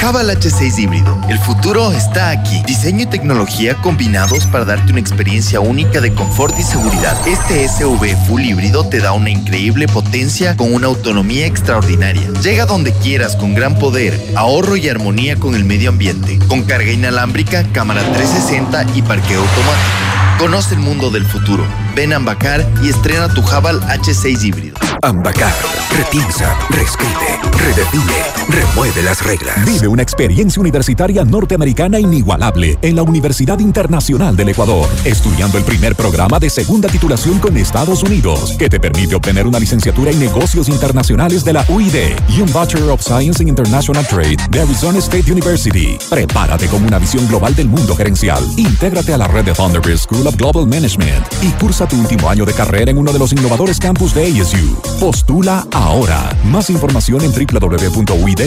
Jabal 0.00 0.30
H6 0.30 0.78
híbrido. 0.78 1.18
El 1.28 1.38
futuro 1.38 1.92
está 1.92 2.30
aquí. 2.30 2.62
Diseño 2.66 3.02
y 3.02 3.06
tecnología 3.06 3.76
combinados 3.76 4.46
para 4.46 4.64
darte 4.64 4.90
una 4.90 5.00
experiencia 5.00 5.60
única 5.60 6.00
de 6.00 6.12
confort 6.12 6.58
y 6.58 6.62
seguridad. 6.62 7.16
Este 7.26 7.68
SUV 7.68 8.16
full 8.26 8.42
híbrido 8.42 8.84
te 8.84 8.98
da 8.98 9.12
una 9.12 9.30
increíble 9.30 9.86
potencia 9.86 10.56
con 10.56 10.74
una 10.74 10.88
autonomía 10.88 11.46
extraordinaria. 11.46 12.28
Llega 12.42 12.66
donde 12.66 12.92
quieras 12.92 13.36
con 13.36 13.54
gran 13.54 13.78
poder, 13.78 14.20
ahorro 14.34 14.76
y 14.76 14.88
armonía 14.88 15.36
con 15.36 15.54
el 15.54 15.64
medio 15.64 15.90
ambiente. 15.90 16.38
Con 16.48 16.62
carga 16.62 16.90
inalámbrica, 16.90 17.64
cámara 17.72 18.02
360 18.02 18.86
y 18.94 19.02
parqueo 19.02 19.40
automático. 19.40 20.12
Conoce 20.38 20.74
el 20.74 20.80
mundo 20.80 21.10
del 21.10 21.24
futuro. 21.24 21.64
Ven 21.94 22.12
a 22.12 22.16
Ambacar 22.16 22.66
y 22.82 22.88
estrena 22.88 23.32
tu 23.32 23.42
Jabal 23.42 23.80
H6 23.82 24.42
híbrido. 24.42 24.76
Ambacar. 25.02 25.52
Repiensa, 25.96 26.56
reescribe, 26.70 27.40
redefine, 27.58 28.24
remueve 28.48 29.02
las 29.02 29.22
reglas. 29.24 29.56
Vive 29.72 29.88
una 29.88 30.02
experiencia 30.02 30.60
universitaria 30.60 31.24
norteamericana 31.24 31.98
inigualable 31.98 32.78
en 32.82 32.94
la 32.94 33.02
Universidad 33.02 33.58
Internacional 33.58 34.36
del 34.36 34.50
Ecuador, 34.50 34.86
estudiando 35.02 35.56
el 35.56 35.64
primer 35.64 35.96
programa 35.96 36.38
de 36.38 36.50
segunda 36.50 36.90
titulación 36.90 37.38
con 37.38 37.56
Estados 37.56 38.02
Unidos, 38.02 38.54
que 38.58 38.68
te 38.68 38.78
permite 38.78 39.14
obtener 39.14 39.46
una 39.46 39.58
licenciatura 39.58 40.10
en 40.10 40.20
negocios 40.20 40.68
internacionales 40.68 41.42
de 41.42 41.54
la 41.54 41.64
UID 41.70 41.94
y 42.28 42.42
un 42.42 42.52
Bachelor 42.52 42.90
of 42.90 43.00
Science 43.00 43.42
in 43.42 43.48
International 43.48 44.06
Trade 44.06 44.36
de 44.50 44.60
Arizona 44.60 44.98
State 44.98 45.32
University. 45.32 45.96
Prepárate 46.10 46.66
con 46.66 46.84
una 46.84 46.98
visión 46.98 47.26
global 47.26 47.54
del 47.54 47.68
mundo 47.68 47.96
gerencial. 47.96 48.44
Intégrate 48.58 49.14
a 49.14 49.18
la 49.18 49.26
red 49.26 49.46
de 49.46 49.54
Thunderbird 49.54 49.96
School 49.96 50.26
of 50.26 50.36
Global 50.36 50.66
Management 50.66 51.24
y 51.40 51.48
cursa 51.52 51.88
tu 51.88 51.98
último 51.98 52.28
año 52.28 52.44
de 52.44 52.52
carrera 52.52 52.90
en 52.90 52.98
uno 52.98 53.10
de 53.10 53.18
los 53.18 53.32
innovadores 53.32 53.78
campus 53.78 54.12
de 54.12 54.26
ASU. 54.38 54.76
Postula 55.00 55.66
ahora. 55.72 56.36
Más 56.44 56.68
información 56.68 57.22
en 57.22 57.32
www.uid.edu.es. 57.32 58.42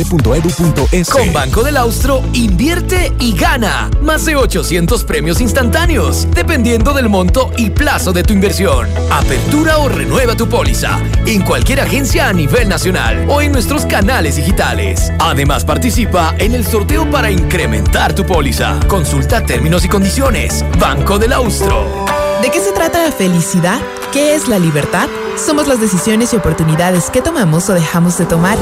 Con 1.16 1.32
Banco 1.32 1.64
del 1.64 1.78
Austro, 1.78 2.22
invierte 2.34 3.14
y 3.22 3.32
gana. 3.38 3.90
Más 4.02 4.26
de 4.26 4.36
800 4.36 5.06
premios 5.06 5.40
instantáneos, 5.40 6.28
dependiendo 6.36 6.92
del 6.92 7.08
monto 7.08 7.54
y 7.56 7.70
plazo 7.70 8.12
de 8.12 8.22
tu 8.22 8.34
inversión. 8.34 8.90
Apertura 9.10 9.78
o 9.78 9.88
renueva 9.88 10.36
tu 10.36 10.50
póliza 10.50 11.00
en 11.26 11.42
cualquier 11.44 11.80
agencia 11.80 12.28
a 12.28 12.34
nivel 12.34 12.68
nacional 12.68 13.28
o 13.30 13.42
en 13.42 13.54
nuestros 13.54 13.86
canales 13.86 14.36
digitales. 14.36 15.10
Además, 15.20 15.64
participa 15.64 16.36
en 16.38 16.54
el 16.54 16.66
sorteo 16.66 17.10
para 17.10 17.32
incrementar 17.32 18.14
tu 18.14 18.26
póliza. 18.26 18.78
Consulta 18.90 19.46
términos 19.46 19.86
y 19.86 19.88
condiciones. 19.88 20.66
Banco 20.80 21.18
del 21.18 21.32
Austro. 21.32 22.06
¿De 22.42 22.52
qué 22.52 22.60
se 22.60 22.74
trata 22.74 23.06
la 23.06 23.14
felicidad? 23.14 23.80
¿Qué 24.12 24.36
es 24.36 24.50
la 24.50 24.60
libertad? 24.60 25.08
Somos 25.38 25.68
las 25.68 25.82
decisiones 25.82 26.32
y 26.34 26.38
oportunidades 26.38 27.10
que 27.10 27.22
tomamos 27.22 27.70
o 27.70 27.74
dejamos 27.74 28.18
de 28.18 28.26
tomar. 28.26 28.58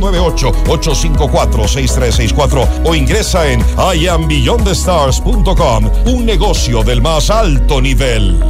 898-854-6364 0.00 2.68
o 2.84 2.94
ingresa 2.94 3.50
en 3.50 3.64
iambeyondthestars.com, 3.94 5.90
un 6.06 6.26
negocio 6.26 6.82
del 6.82 7.02
más 7.02 7.30
alto 7.30 7.80
nivel. 7.80 8.42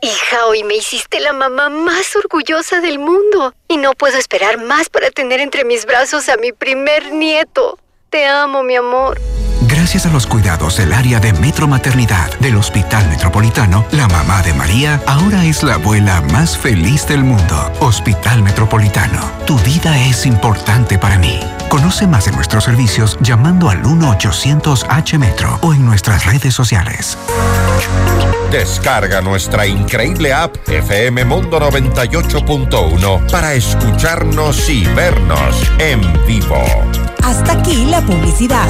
Hija, 0.00 0.46
hoy 0.46 0.62
me 0.64 0.76
hiciste 0.76 1.20
la 1.20 1.32
mamá 1.32 1.68
más 1.70 2.14
orgullosa 2.14 2.82
del 2.82 2.98
mundo 2.98 3.54
y 3.68 3.78
no 3.78 3.94
puedo 3.94 4.18
esperar 4.18 4.62
más 4.62 4.90
para 4.90 5.10
tener 5.10 5.40
entre 5.40 5.64
mis 5.64 5.86
brazos 5.86 6.28
a 6.28 6.36
mi 6.36 6.52
primer 6.52 7.10
nieto. 7.12 7.78
Te 8.10 8.26
amo, 8.26 8.62
mi 8.62 8.76
amor. 8.76 9.18
Gracias 9.84 10.06
a 10.06 10.08
los 10.08 10.26
cuidados 10.26 10.78
del 10.78 10.94
área 10.94 11.20
de 11.20 11.34
Metro 11.34 11.68
Maternidad 11.68 12.34
del 12.38 12.56
Hospital 12.56 13.06
Metropolitano, 13.10 13.84
la 13.92 14.08
mamá 14.08 14.40
de 14.40 14.54
María 14.54 14.98
ahora 15.06 15.44
es 15.44 15.62
la 15.62 15.74
abuela 15.74 16.22
más 16.32 16.56
feliz 16.56 17.06
del 17.06 17.22
mundo. 17.22 17.70
Hospital 17.80 18.42
Metropolitano, 18.42 19.20
tu 19.46 19.58
vida 19.58 19.94
es 20.06 20.24
importante 20.24 20.98
para 20.98 21.18
mí. 21.18 21.38
Conoce 21.68 22.06
más 22.06 22.24
de 22.24 22.32
nuestros 22.32 22.64
servicios 22.64 23.18
llamando 23.20 23.68
al 23.68 23.82
1-800-H 23.82 25.18
Metro 25.18 25.58
o 25.60 25.74
en 25.74 25.84
nuestras 25.84 26.24
redes 26.24 26.54
sociales. 26.54 27.18
Descarga 28.50 29.20
nuestra 29.20 29.66
increíble 29.66 30.32
app 30.32 30.56
FM 30.66 31.26
Mundo 31.26 31.60
98.1 31.60 33.30
para 33.30 33.52
escucharnos 33.52 34.66
y 34.70 34.86
vernos 34.86 35.70
en 35.78 36.00
vivo. 36.26 36.64
Hasta 37.22 37.52
aquí 37.52 37.84
la 37.84 38.00
publicidad. 38.00 38.66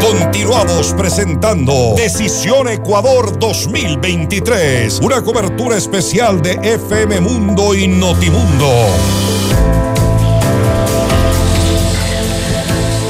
Continuamos 0.00 0.94
presentando 0.94 1.94
Decisión 1.96 2.68
Ecuador 2.68 3.38
2023, 3.38 5.00
una 5.00 5.22
cobertura 5.22 5.76
especial 5.76 6.42
de 6.42 6.52
FM 6.62 7.20
Mundo 7.20 7.74
y 7.74 7.88
Notimundo. 7.88 9.31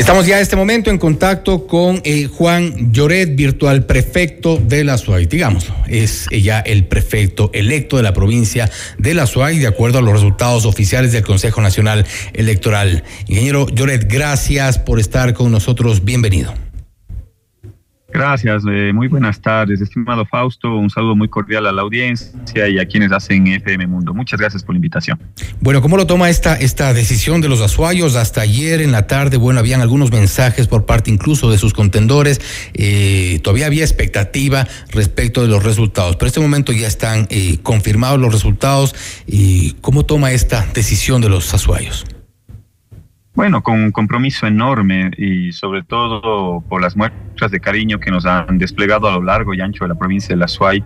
Estamos 0.00 0.24
ya 0.24 0.36
en 0.36 0.42
este 0.42 0.56
momento 0.56 0.88
en 0.88 0.96
contacto 0.96 1.66
con 1.66 2.00
eh, 2.04 2.24
Juan 2.24 2.90
Lloret, 2.90 3.36
virtual 3.36 3.84
prefecto 3.84 4.56
de 4.56 4.82
la 4.82 4.96
SUAY. 4.96 5.26
Digamos, 5.26 5.70
es 5.88 6.26
ya 6.30 6.58
el 6.60 6.86
prefecto 6.86 7.50
electo 7.52 7.98
de 7.98 8.02
la 8.02 8.14
provincia 8.14 8.70
de 8.96 9.12
la 9.12 9.26
SUAY, 9.26 9.58
de 9.58 9.66
acuerdo 9.66 9.98
a 9.98 10.02
los 10.02 10.14
resultados 10.14 10.64
oficiales 10.64 11.12
del 11.12 11.22
Consejo 11.22 11.60
Nacional 11.60 12.06
Electoral. 12.32 13.04
Ingeniero 13.26 13.68
Lloret, 13.68 14.10
gracias 14.10 14.78
por 14.78 15.00
estar 15.00 15.34
con 15.34 15.52
nosotros. 15.52 16.02
Bienvenido. 16.02 16.69
Gracias, 18.12 18.64
eh, 18.68 18.92
muy 18.92 19.08
buenas 19.08 19.40
tardes, 19.40 19.80
estimado 19.80 20.26
Fausto. 20.26 20.76
Un 20.76 20.90
saludo 20.90 21.14
muy 21.14 21.28
cordial 21.28 21.66
a 21.66 21.72
la 21.72 21.82
audiencia 21.82 22.68
y 22.68 22.78
a 22.78 22.86
quienes 22.86 23.12
hacen 23.12 23.46
FM 23.46 23.86
Mundo. 23.86 24.12
Muchas 24.12 24.40
gracias 24.40 24.62
por 24.62 24.74
la 24.74 24.78
invitación. 24.78 25.18
Bueno, 25.60 25.80
¿cómo 25.80 25.96
lo 25.96 26.06
toma 26.06 26.28
esta, 26.28 26.56
esta 26.56 26.92
decisión 26.92 27.40
de 27.40 27.48
los 27.48 27.60
azuayos? 27.60 28.16
Hasta 28.16 28.40
ayer 28.40 28.80
en 28.80 28.92
la 28.92 29.06
tarde, 29.06 29.36
bueno, 29.36 29.60
habían 29.60 29.80
algunos 29.80 30.10
mensajes 30.10 30.66
por 30.66 30.86
parte 30.86 31.10
incluso 31.10 31.50
de 31.50 31.58
sus 31.58 31.72
contendores. 31.72 32.40
Eh, 32.74 33.40
todavía 33.42 33.66
había 33.66 33.84
expectativa 33.84 34.66
respecto 34.90 35.42
de 35.42 35.48
los 35.48 35.62
resultados, 35.62 36.16
pero 36.16 36.26
en 36.26 36.28
este 36.28 36.40
momento 36.40 36.72
ya 36.72 36.88
están 36.88 37.26
eh, 37.30 37.58
confirmados 37.62 38.18
los 38.18 38.32
resultados. 38.32 38.94
¿Y 39.26 39.72
¿Cómo 39.80 40.04
toma 40.04 40.32
esta 40.32 40.66
decisión 40.74 41.20
de 41.20 41.28
los 41.28 41.54
azuayos? 41.54 42.04
Bueno, 43.34 43.62
con 43.62 43.80
un 43.80 43.92
compromiso 43.92 44.46
enorme 44.46 45.12
y 45.16 45.52
sobre 45.52 45.82
todo 45.82 46.62
por 46.68 46.82
las 46.82 46.96
muestras 46.96 47.50
de 47.52 47.60
cariño 47.60 48.00
que 48.00 48.10
nos 48.10 48.26
han 48.26 48.58
desplegado 48.58 49.08
a 49.08 49.12
lo 49.12 49.22
largo 49.22 49.54
y 49.54 49.60
ancho 49.60 49.84
de 49.84 49.88
la 49.88 49.94
provincia 49.94 50.34
de 50.34 50.40
La 50.40 50.48
Suay. 50.48 50.82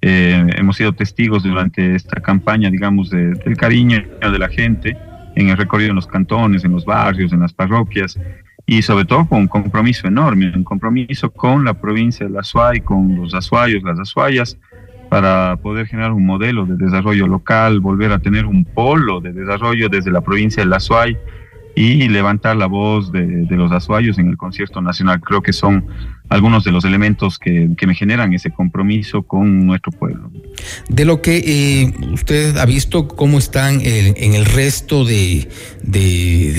Eh, 0.00 0.46
hemos 0.56 0.76
sido 0.76 0.92
testigos 0.92 1.42
durante 1.42 1.94
esta 1.96 2.20
campaña, 2.20 2.70
digamos, 2.70 3.10
del 3.10 3.56
cariño 3.56 4.02
de 4.20 4.38
la 4.38 4.48
gente 4.48 4.96
en 5.34 5.48
el 5.48 5.56
recorrido 5.56 5.90
en 5.90 5.96
los 5.96 6.06
cantones, 6.06 6.64
en 6.64 6.72
los 6.72 6.84
barrios, 6.84 7.32
en 7.32 7.40
las 7.40 7.52
parroquias 7.52 8.18
y 8.64 8.82
sobre 8.82 9.04
todo 9.04 9.26
con 9.26 9.40
un 9.40 9.48
compromiso 9.48 10.06
enorme, 10.06 10.52
un 10.54 10.64
compromiso 10.64 11.30
con 11.30 11.64
la 11.64 11.74
provincia 11.74 12.26
de 12.26 12.32
La 12.32 12.44
Suay, 12.44 12.80
con 12.80 13.16
los 13.16 13.34
azuayos, 13.34 13.82
las 13.82 13.98
azuayas, 13.98 14.56
para 15.10 15.56
poder 15.56 15.88
generar 15.88 16.12
un 16.12 16.24
modelo 16.24 16.64
de 16.64 16.76
desarrollo 16.76 17.26
local, 17.26 17.80
volver 17.80 18.12
a 18.12 18.20
tener 18.20 18.46
un 18.46 18.64
polo 18.64 19.20
de 19.20 19.32
desarrollo 19.32 19.88
desde 19.88 20.12
la 20.12 20.20
provincia 20.20 20.62
de 20.62 20.68
La 20.68 20.78
Suay 20.78 21.18
y 21.74 22.08
levantar 22.08 22.56
la 22.56 22.66
voz 22.66 23.12
de, 23.12 23.46
los 23.50 23.72
azuayos 23.72 24.18
en 24.18 24.28
el 24.28 24.36
concierto 24.36 24.80
nacional. 24.82 25.20
Creo 25.20 25.42
que 25.42 25.52
son 25.52 25.86
algunos 26.28 26.64
de 26.64 26.72
los 26.72 26.84
elementos 26.84 27.38
que, 27.38 27.74
me 27.86 27.94
generan 27.94 28.32
ese 28.32 28.50
compromiso 28.50 29.22
con 29.22 29.66
nuestro 29.66 29.92
pueblo. 29.92 30.30
De 30.88 31.04
lo 31.04 31.20
que 31.20 31.38
eh, 31.38 31.94
usted 32.12 32.56
ha 32.56 32.66
visto, 32.66 33.08
¿cómo 33.08 33.38
están 33.38 33.80
en 33.82 34.34
el 34.34 34.44
resto 34.44 35.04
de, 35.04 35.48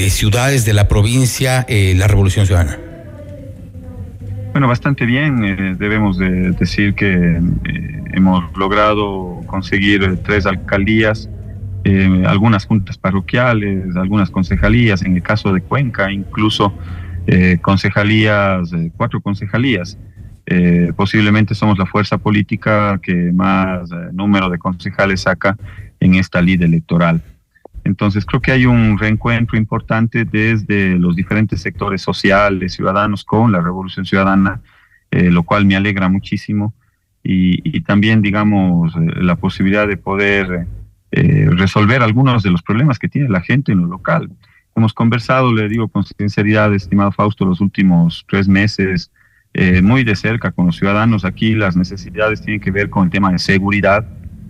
ciudades 0.09 0.65
de 0.65 0.73
la 0.73 0.87
provincia 0.87 1.65
eh, 1.67 1.93
la 1.95 2.07
Revolución 2.07 2.45
Ciudadana? 2.45 2.77
Bueno, 4.51 4.67
bastante 4.67 5.05
bien. 5.05 5.43
Eh, 5.43 5.75
debemos 5.77 6.17
de 6.17 6.51
decir 6.51 6.93
que 6.93 7.39
hemos 8.13 8.43
logrado 8.55 9.41
conseguir 9.47 10.19
tres 10.23 10.45
alcaldías 10.45 11.27
eh, 11.85 12.23
algunas 12.25 12.65
juntas 12.65 12.97
parroquiales, 12.97 13.95
algunas 13.97 14.29
concejalías, 14.29 15.01
en 15.01 15.15
el 15.17 15.21
caso 15.21 15.51
de 15.51 15.61
Cuenca, 15.61 16.09
incluso 16.11 16.73
eh, 17.27 17.57
concejalías, 17.61 18.71
eh, 18.71 18.91
cuatro 18.95 19.21
concejalías. 19.21 19.97
posiblemente 20.95 21.55
somos 21.55 21.77
la 21.77 21.85
fuerza 21.85 22.17
política 22.17 22.99
que 23.01 23.31
más 23.31 23.89
número 24.11 24.49
de 24.49 24.57
concejales 24.57 25.21
saca 25.21 25.57
en 25.99 26.15
esta 26.15 26.41
lid 26.41 26.61
electoral. 26.61 27.21
Entonces 27.85 28.25
creo 28.25 28.41
que 28.41 28.51
hay 28.51 28.65
un 28.65 28.97
reencuentro 28.97 29.57
importante 29.57 30.25
desde 30.25 30.97
los 30.99 31.15
diferentes 31.15 31.61
sectores 31.61 32.01
sociales, 32.01 32.73
ciudadanos 32.73 33.23
con 33.23 33.51
la 33.51 33.61
Revolución 33.61 34.05
Ciudadana, 34.05 34.61
lo 35.11 35.43
cual 35.43 35.65
me 35.65 35.75
alegra 35.75 36.09
muchísimo. 36.09 36.73
Y, 37.23 37.61
y 37.63 37.81
también, 37.81 38.21
digamos, 38.21 38.93
la 39.15 39.35
posibilidad 39.37 39.87
de 39.87 39.95
poder 39.95 40.67
eh, 41.15 41.47
resolver 41.51 42.01
algunos 42.01 42.41
de 42.41 42.49
los 42.49 42.63
problemas 42.63 42.97
que 42.97 43.07
tiene 43.07 43.29
la 43.29 43.41
gente 43.41 43.71
en 43.71 43.81
lo 43.81 43.85
local. 43.85 44.31
Hemos 44.75 44.93
conversado, 44.93 45.53
le 45.53 45.69
digo 45.69 45.87
con 45.87 46.03
sinceridad, 46.03 46.73
estimado 46.73 47.11
Fausto, 47.11 47.45
los 47.45 47.61
últimos 47.61 48.25
tres 48.27 48.47
meses 48.47 49.11
eh, 49.53 49.83
muy 49.83 50.03
de 50.03 50.15
cerca 50.15 50.51
con 50.51 50.65
los 50.65 50.77
ciudadanos. 50.77 51.23
Aquí 51.23 51.53
las 51.53 51.77
necesidades 51.77 52.41
tienen 52.41 52.59
que 52.59 52.71
ver 52.71 52.89
con 52.89 53.03
el 53.03 53.09
tema 53.11 53.31
de 53.31 53.37
seguridad, 53.37 54.03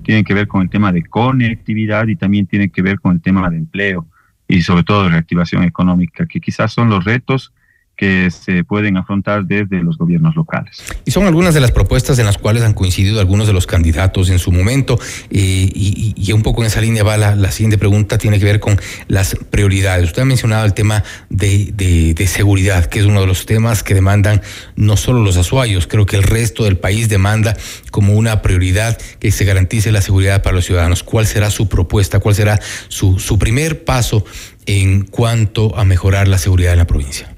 tienen 0.04 0.24
que 0.24 0.34
ver 0.34 0.48
con 0.48 0.62
el 0.62 0.70
tema 0.70 0.94
de 0.94 1.04
conectividad 1.04 2.08
y 2.08 2.16
también 2.16 2.48
tienen 2.48 2.70
que 2.70 2.82
ver 2.82 2.98
con 3.02 3.12
el 3.12 3.22
tema 3.22 3.50
de 3.50 3.58
empleo 3.58 4.08
y 4.48 4.62
sobre 4.62 4.84
todo 4.84 5.04
de 5.04 5.10
reactivación 5.10 5.64
económica, 5.64 6.26
que 6.26 6.40
quizás 6.40 6.72
son 6.72 6.90
los 6.90 7.04
retos 7.04 7.54
que 7.96 8.32
se 8.32 8.64
pueden 8.64 8.98
afrontar 8.98 9.46
desde 9.46 9.84
los 9.84 9.98
gobiernos 9.98 10.36
locales. 10.36 10.84
Y 11.06 11.12
son 11.12 11.28
algunas 11.28 11.54
de 11.54 11.62
las 11.62 11.72
propuestas 11.72 12.18
en 12.18 12.26
las 12.26 12.40
cuales 12.40 12.64
han 12.64 12.74
coincidido 12.74 13.20
algunos 13.20 13.46
de 13.46 13.54
los 13.54 13.68
candidatos 13.68 14.30
en 14.30 14.40
su 14.40 14.52
momento. 14.52 15.00
Eh, 15.30 15.70
y, 15.74 16.32
un 16.34 16.42
poco 16.42 16.62
en 16.62 16.68
esa 16.68 16.82
línea 16.82 17.04
va 17.04 17.18
la, 17.18 17.52
siguiente 17.52 17.78
pregunta, 17.78 18.18
tiene 18.18 18.40
que 18.40 18.46
ver 18.46 18.60
con 18.60 18.80
las 19.08 19.36
prioridades. 19.52 20.06
Usted 20.06 20.24
ha 20.24 20.26
mencionado 20.26 20.66
el 20.66 20.74
tema 20.74 21.04
de, 21.30 22.26
seguridad, 22.28 22.86
que 22.86 23.00
es 23.00 23.06
uno 23.06 23.22
de 23.22 23.28
los 23.28 23.46
temas 23.46 23.84
que 23.84 23.94
demandan 23.94 24.42
no 24.76 24.98
solo 24.98 25.24
los 25.24 25.38
azuayos, 25.38 25.86
creo 25.86 26.08
que 26.08 26.16
el 26.16 26.24
resto 26.24 26.64
del 26.64 26.78
país 26.78 27.10
demanda 27.10 27.56
como 27.92 28.14
una 28.14 28.42
prioridad 28.42 28.98
que 29.20 29.32
se 29.32 29.46
garantice 29.46 29.92
la 29.92 30.02
seguridad 30.02 30.42
para 30.42 30.56
los 30.56 30.66
ciudadanos. 30.66 31.04
¿Cuál 31.04 31.28
será 31.28 31.52
su 31.52 31.70
propuesta? 31.70 32.20
¿Cuál 32.20 32.34
será 32.34 32.60
su, 32.88 33.20
su 33.20 33.38
primer 33.38 33.84
paso 33.84 34.26
en 34.66 35.04
cuanto 35.06 35.78
a 35.78 35.86
mejorar 35.86 36.28
la 36.28 36.40
seguridad 36.40 36.74
en 36.74 36.80
la 36.80 36.88
provincia? 36.88 37.33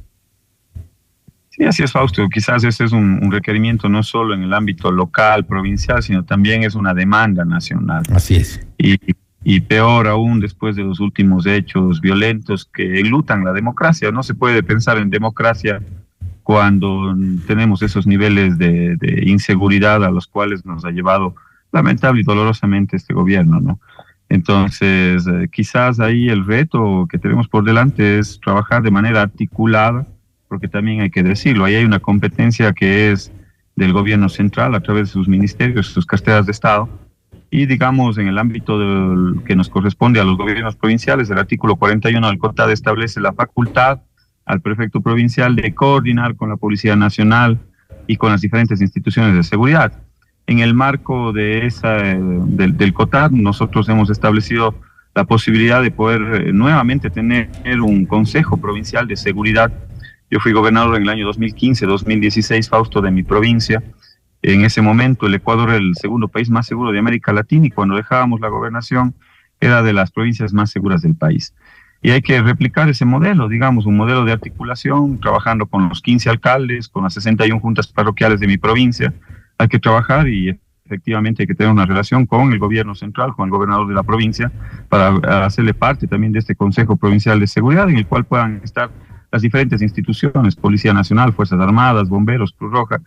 Sí, 1.56 1.64
así 1.64 1.84
es, 1.84 1.94
Fausto. 1.94 2.28
Quizás 2.28 2.66
ese 2.66 2.84
es 2.84 2.92
un, 2.92 3.32
requerimiento 3.32 3.88
no 3.88 4.04
solo 4.04 4.34
en 4.34 4.44
el 4.44 4.54
ámbito 4.54 4.92
local, 4.92 5.46
provincial, 5.46 6.04
sino 6.04 6.26
también 6.26 6.64
es 6.64 6.76
una 6.76 6.94
demanda 6.94 7.46
nacional. 7.46 8.04
Así 8.12 8.36
es. 8.36 8.60
Y, 8.78 8.98
y 9.42 9.62
peor 9.62 10.08
aún 10.08 10.42
después 10.42 10.76
de 10.76 10.84
los 10.84 11.00
últimos 11.00 11.46
hechos 11.46 12.02
violentos 12.02 12.66
que 12.66 13.00
enlutan 13.00 13.46
la 13.46 13.54
democracia. 13.54 14.12
No 14.12 14.22
se 14.22 14.34
puede 14.34 14.64
pensar 14.64 14.98
en 14.98 15.10
democracia 15.10 15.82
cuando 16.44 17.16
tenemos 17.48 17.82
esos 17.82 18.06
niveles 18.06 18.58
de, 18.58 18.98
de 18.98 19.24
inseguridad 19.26 20.04
a 20.04 20.12
los 20.12 20.28
cuales 20.28 20.66
nos 20.66 20.84
ha 20.84 20.92
llevado 20.92 21.36
lamentable 21.72 22.20
y 22.20 22.26
dolorosamente 22.26 22.98
este 22.98 23.14
gobierno, 23.14 23.62
¿no? 23.62 23.80
Entonces, 24.28 25.26
eh, 25.26 25.48
quizás 25.50 26.02
ahí 26.02 26.28
el 26.28 26.46
reto 26.46 27.08
que 27.10 27.18
tenemos 27.18 27.48
por 27.48 27.64
delante 27.64 28.20
es 28.20 28.42
trabajar 28.42 28.82
de 28.82 28.92
manera 28.92 29.22
articulada 29.22 30.06
porque 30.48 30.68
también 30.68 31.02
hay 31.02 31.10
que 31.10 31.24
decirlo, 31.24 31.66
ahí 31.66 31.76
hay 31.76 31.86
una 31.86 32.00
competencia 32.00 32.74
que 32.74 33.12
es 33.12 33.32
del 33.76 33.94
gobierno 33.94 34.30
central 34.30 34.76
a 34.76 34.80
través 34.80 35.10
de 35.10 35.14
sus 35.14 35.28
ministerios, 35.28 35.88
sus 35.88 36.06
carteras 36.06 36.46
de 36.46 36.52
Estado, 36.52 36.88
y 37.50 37.66
digamos 37.66 38.18
en 38.18 38.28
el 38.28 38.38
ámbito 38.38 38.80
del, 38.80 39.44
que 39.46 39.56
nos 39.56 39.70
corresponde 39.70 40.20
a 40.20 40.24
los 40.24 40.38
gobiernos 40.38 40.76
provinciales, 40.76 41.30
el 41.30 41.38
artículo 41.38 41.76
41 41.76 42.28
del 42.28 42.38
COTAD 42.38 42.72
establece 42.72 43.20
la 43.20 43.34
facultad 43.34 44.02
al 44.46 44.62
prefecto 44.62 45.02
provincial 45.02 45.56
de 45.56 45.74
coordinar 45.74 46.36
con 46.36 46.50
la 46.50 46.58
Policía 46.58 46.96
Nacional 46.96 47.60
y 48.08 48.18
con 48.18 48.32
las 48.32 48.42
diferentes 48.42 48.82
instituciones 48.82 49.36
de 49.36 49.44
seguridad. 49.44 49.94
En 50.48 50.60
el 50.60 50.74
marco 50.74 51.34
de 51.34 51.66
esa, 51.66 51.94
del, 51.94 52.78
del 52.78 52.94
COTAD, 52.94 53.32
nosotros 53.32 53.90
hemos 53.90 54.10
establecido 54.10 54.76
la 55.16 55.24
posibilidad 55.24 55.82
de 55.82 55.92
poder 55.92 56.22
eh, 56.22 56.54
nuevamente 56.54 57.10
tener 57.10 57.50
un 57.82 58.06
Consejo 58.06 58.58
Provincial 58.58 59.08
de 59.08 59.16
Seguridad. 59.16 59.72
Yo 60.30 60.40
fui 60.40 60.54
gobernador 60.54 60.96
en 60.96 61.04
el 61.04 61.10
año 61.10 61.30
2015-2016, 61.32 62.70
Fausto, 62.70 63.02
de 63.02 63.12
mi 63.12 63.24
provincia. 63.24 63.84
En 64.42 64.66
ese 64.66 64.82
momento 64.82 65.28
el 65.28 65.36
Ecuador 65.36 65.70
era 65.70 65.78
el 65.78 65.94
segundo 65.96 66.28
país 66.28 66.50
más 66.50 66.66
seguro 66.66 66.92
de 66.92 67.00
América 67.00 67.32
Latina 67.34 67.68
y 67.68 67.72
cuando 67.72 67.96
dejábamos 67.96 68.40
la 68.42 68.50
gobernación 68.50 69.16
era 69.60 69.82
de 69.82 69.94
las 69.94 70.12
provincias 70.12 70.54
más 70.54 70.72
seguras 70.72 71.02
del 71.02 71.16
país. 71.16 71.54
Y 72.02 72.12
hay 72.12 72.22
que 72.22 72.42
replicar 72.42 72.90
ese 72.90 73.06
modelo, 73.06 73.48
digamos, 73.48 73.86
un 73.86 73.98
modelo 73.98 74.26
de 74.26 74.32
articulación, 74.32 75.20
trabajando 75.20 75.66
con 75.66 75.90
los 75.90 76.02
15 76.02 76.30
alcaldes, 76.30 76.88
con 76.90 77.04
las 77.04 77.14
61 77.16 77.60
juntas 77.60 77.88
parroquiales 77.88 78.40
de 78.40 78.48
mi 78.48 78.58
provincia. 78.58 79.14
Hay 79.58 79.68
que 79.68 79.80
trabajar 79.80 80.28
y 80.28 80.60
efectivamente 80.86 81.44
hay 81.44 81.48
que 81.48 81.56
tener 81.56 81.72
una 81.72 81.86
relación 81.86 82.28
con 82.28 82.54
el 82.54 82.60
gobierno 82.60 82.94
central, 82.94 83.34
con 83.36 83.46
el 83.46 83.52
gobernador 83.52 83.88
de 83.88 83.96
la 83.96 84.04
provincia, 84.04 84.52
para 84.90 85.46
hacerle 85.46 85.74
parte 85.74 86.06
también 86.06 86.32
de 86.32 86.40
este 86.40 86.56
Consejo 86.56 86.96
Provincial 86.96 87.40
de 87.40 87.48
Seguridad, 87.48 87.90
en 87.90 87.98
el 87.98 88.06
cual 88.06 88.26
puedan 88.26 88.62
estar 88.64 88.92
las 89.36 89.42
diferentes 89.42 89.82
instituciones, 89.82 90.56
Policía 90.56 90.94
Nacional, 90.94 91.34
Fuerzas 91.34 91.60
Armadas, 91.60 92.08
Bomberos, 92.08 92.54
Cruz 92.54 92.72
Roja. 92.72 93.02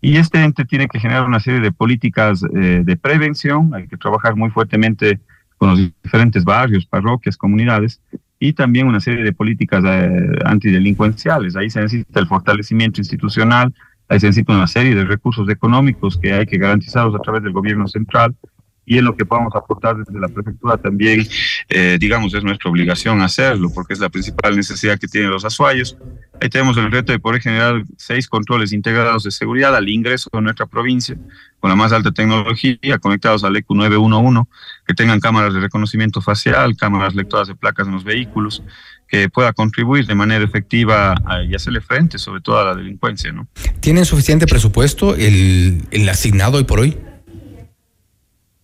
Y 0.00 0.16
este 0.16 0.40
ente 0.40 0.64
tiene 0.64 0.86
que 0.86 1.00
generar 1.00 1.24
una 1.24 1.40
serie 1.40 1.58
de 1.58 1.72
políticas 1.72 2.44
eh, 2.54 2.82
de 2.84 2.96
prevención, 2.96 3.74
hay 3.74 3.88
que 3.88 3.96
trabajar 3.96 4.36
muy 4.36 4.50
fuertemente 4.50 5.18
con 5.58 5.70
los 5.70 5.92
diferentes 6.04 6.44
barrios, 6.44 6.86
parroquias, 6.86 7.36
comunidades, 7.36 8.00
y 8.38 8.52
también 8.52 8.86
una 8.86 9.00
serie 9.00 9.24
de 9.24 9.32
políticas 9.32 9.82
eh, 9.84 10.38
antidelincuenciales. 10.44 11.56
Ahí 11.56 11.68
se 11.68 11.80
necesita 11.80 12.20
el 12.20 12.28
fortalecimiento 12.28 13.00
institucional, 13.00 13.74
ahí 14.08 14.20
se 14.20 14.28
necesita 14.28 14.52
una 14.52 14.68
serie 14.68 14.94
de 14.94 15.04
recursos 15.04 15.48
económicos 15.48 16.16
que 16.16 16.32
hay 16.32 16.46
que 16.46 16.58
garantizarlos 16.58 17.16
a 17.16 17.22
través 17.24 17.42
del 17.42 17.52
gobierno 17.52 17.88
central 17.88 18.36
y 18.84 18.98
en 18.98 19.04
lo 19.04 19.16
que 19.16 19.24
podamos 19.24 19.54
aportar 19.54 19.96
desde 19.96 20.18
la 20.18 20.28
prefectura 20.28 20.76
también, 20.76 21.26
eh, 21.68 21.96
digamos, 22.00 22.34
es 22.34 22.42
nuestra 22.42 22.70
obligación 22.70 23.20
hacerlo, 23.20 23.70
porque 23.72 23.92
es 23.92 24.00
la 24.00 24.08
principal 24.08 24.56
necesidad 24.56 24.98
que 24.98 25.06
tienen 25.06 25.30
los 25.30 25.44
azuayos. 25.44 25.96
Ahí 26.40 26.48
tenemos 26.48 26.76
el 26.76 26.90
reto 26.90 27.12
de 27.12 27.20
poder 27.20 27.40
generar 27.40 27.84
seis 27.96 28.26
controles 28.26 28.72
integrados 28.72 29.22
de 29.22 29.30
seguridad 29.30 29.76
al 29.76 29.88
ingreso 29.88 30.28
a 30.32 30.40
nuestra 30.40 30.66
provincia, 30.66 31.16
con 31.60 31.70
la 31.70 31.76
más 31.76 31.92
alta 31.92 32.10
tecnología, 32.10 32.98
conectados 33.00 33.44
al 33.44 33.54
ECU 33.54 33.76
911, 33.76 34.50
que 34.84 34.94
tengan 34.94 35.20
cámaras 35.20 35.54
de 35.54 35.60
reconocimiento 35.60 36.20
facial, 36.20 36.76
cámaras 36.76 37.14
lectoras 37.14 37.46
de 37.46 37.54
placas 37.54 37.86
en 37.86 37.94
los 37.94 38.02
vehículos, 38.02 38.64
que 39.06 39.28
pueda 39.28 39.52
contribuir 39.52 40.06
de 40.06 40.14
manera 40.16 40.42
efectiva 40.42 41.14
y 41.48 41.54
hacerle 41.54 41.82
frente 41.82 42.18
sobre 42.18 42.40
todo 42.40 42.58
a 42.58 42.64
la 42.64 42.74
delincuencia. 42.74 43.30
¿no? 43.30 43.46
¿Tienen 43.78 44.06
suficiente 44.06 44.46
presupuesto 44.46 45.14
el 45.14 46.08
asignado 46.08 46.56
hoy 46.56 46.64
por 46.64 46.80
hoy? 46.80 46.96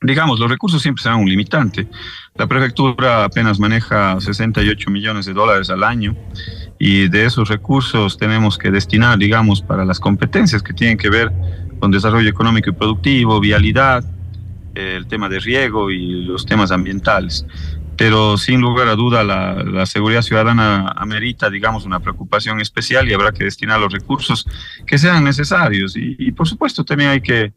Digamos, 0.00 0.38
los 0.38 0.50
recursos 0.50 0.80
siempre 0.80 1.02
serán 1.02 1.20
un 1.20 1.28
limitante. 1.28 1.88
La 2.34 2.46
prefectura 2.46 3.24
apenas 3.24 3.58
maneja 3.58 4.20
68 4.20 4.90
millones 4.90 5.26
de 5.26 5.32
dólares 5.32 5.70
al 5.70 5.82
año 5.82 6.16
y 6.78 7.08
de 7.08 7.24
esos 7.24 7.48
recursos 7.48 8.16
tenemos 8.16 8.58
que 8.58 8.70
destinar, 8.70 9.18
digamos, 9.18 9.60
para 9.60 9.84
las 9.84 9.98
competencias 9.98 10.62
que 10.62 10.72
tienen 10.72 10.96
que 10.96 11.10
ver 11.10 11.32
con 11.80 11.90
desarrollo 11.90 12.28
económico 12.28 12.70
y 12.70 12.72
productivo, 12.72 13.40
vialidad, 13.40 14.04
el 14.74 15.06
tema 15.08 15.28
de 15.28 15.40
riego 15.40 15.90
y 15.90 16.24
los 16.24 16.46
temas 16.46 16.70
ambientales. 16.70 17.44
Pero 17.96 18.38
sin 18.38 18.60
lugar 18.60 18.86
a 18.86 18.94
duda 18.94 19.24
la, 19.24 19.84
seguridad 19.86 20.22
ciudadana 20.22 20.92
amerita, 20.96 21.50
digamos, 21.50 21.84
una 21.84 21.98
preocupación 21.98 22.60
especial 22.60 23.08
y 23.08 23.12
habrá 23.12 23.32
que 23.32 23.42
destinar 23.42 23.80
los 23.80 23.92
recursos 23.92 24.46
que 24.86 24.98
sean 24.98 25.24
necesarios. 25.24 25.94
y 25.96 26.30
por 26.30 26.46
supuesto 26.46 26.84
también 26.84 27.10
hay 27.10 27.20
que 27.20 27.52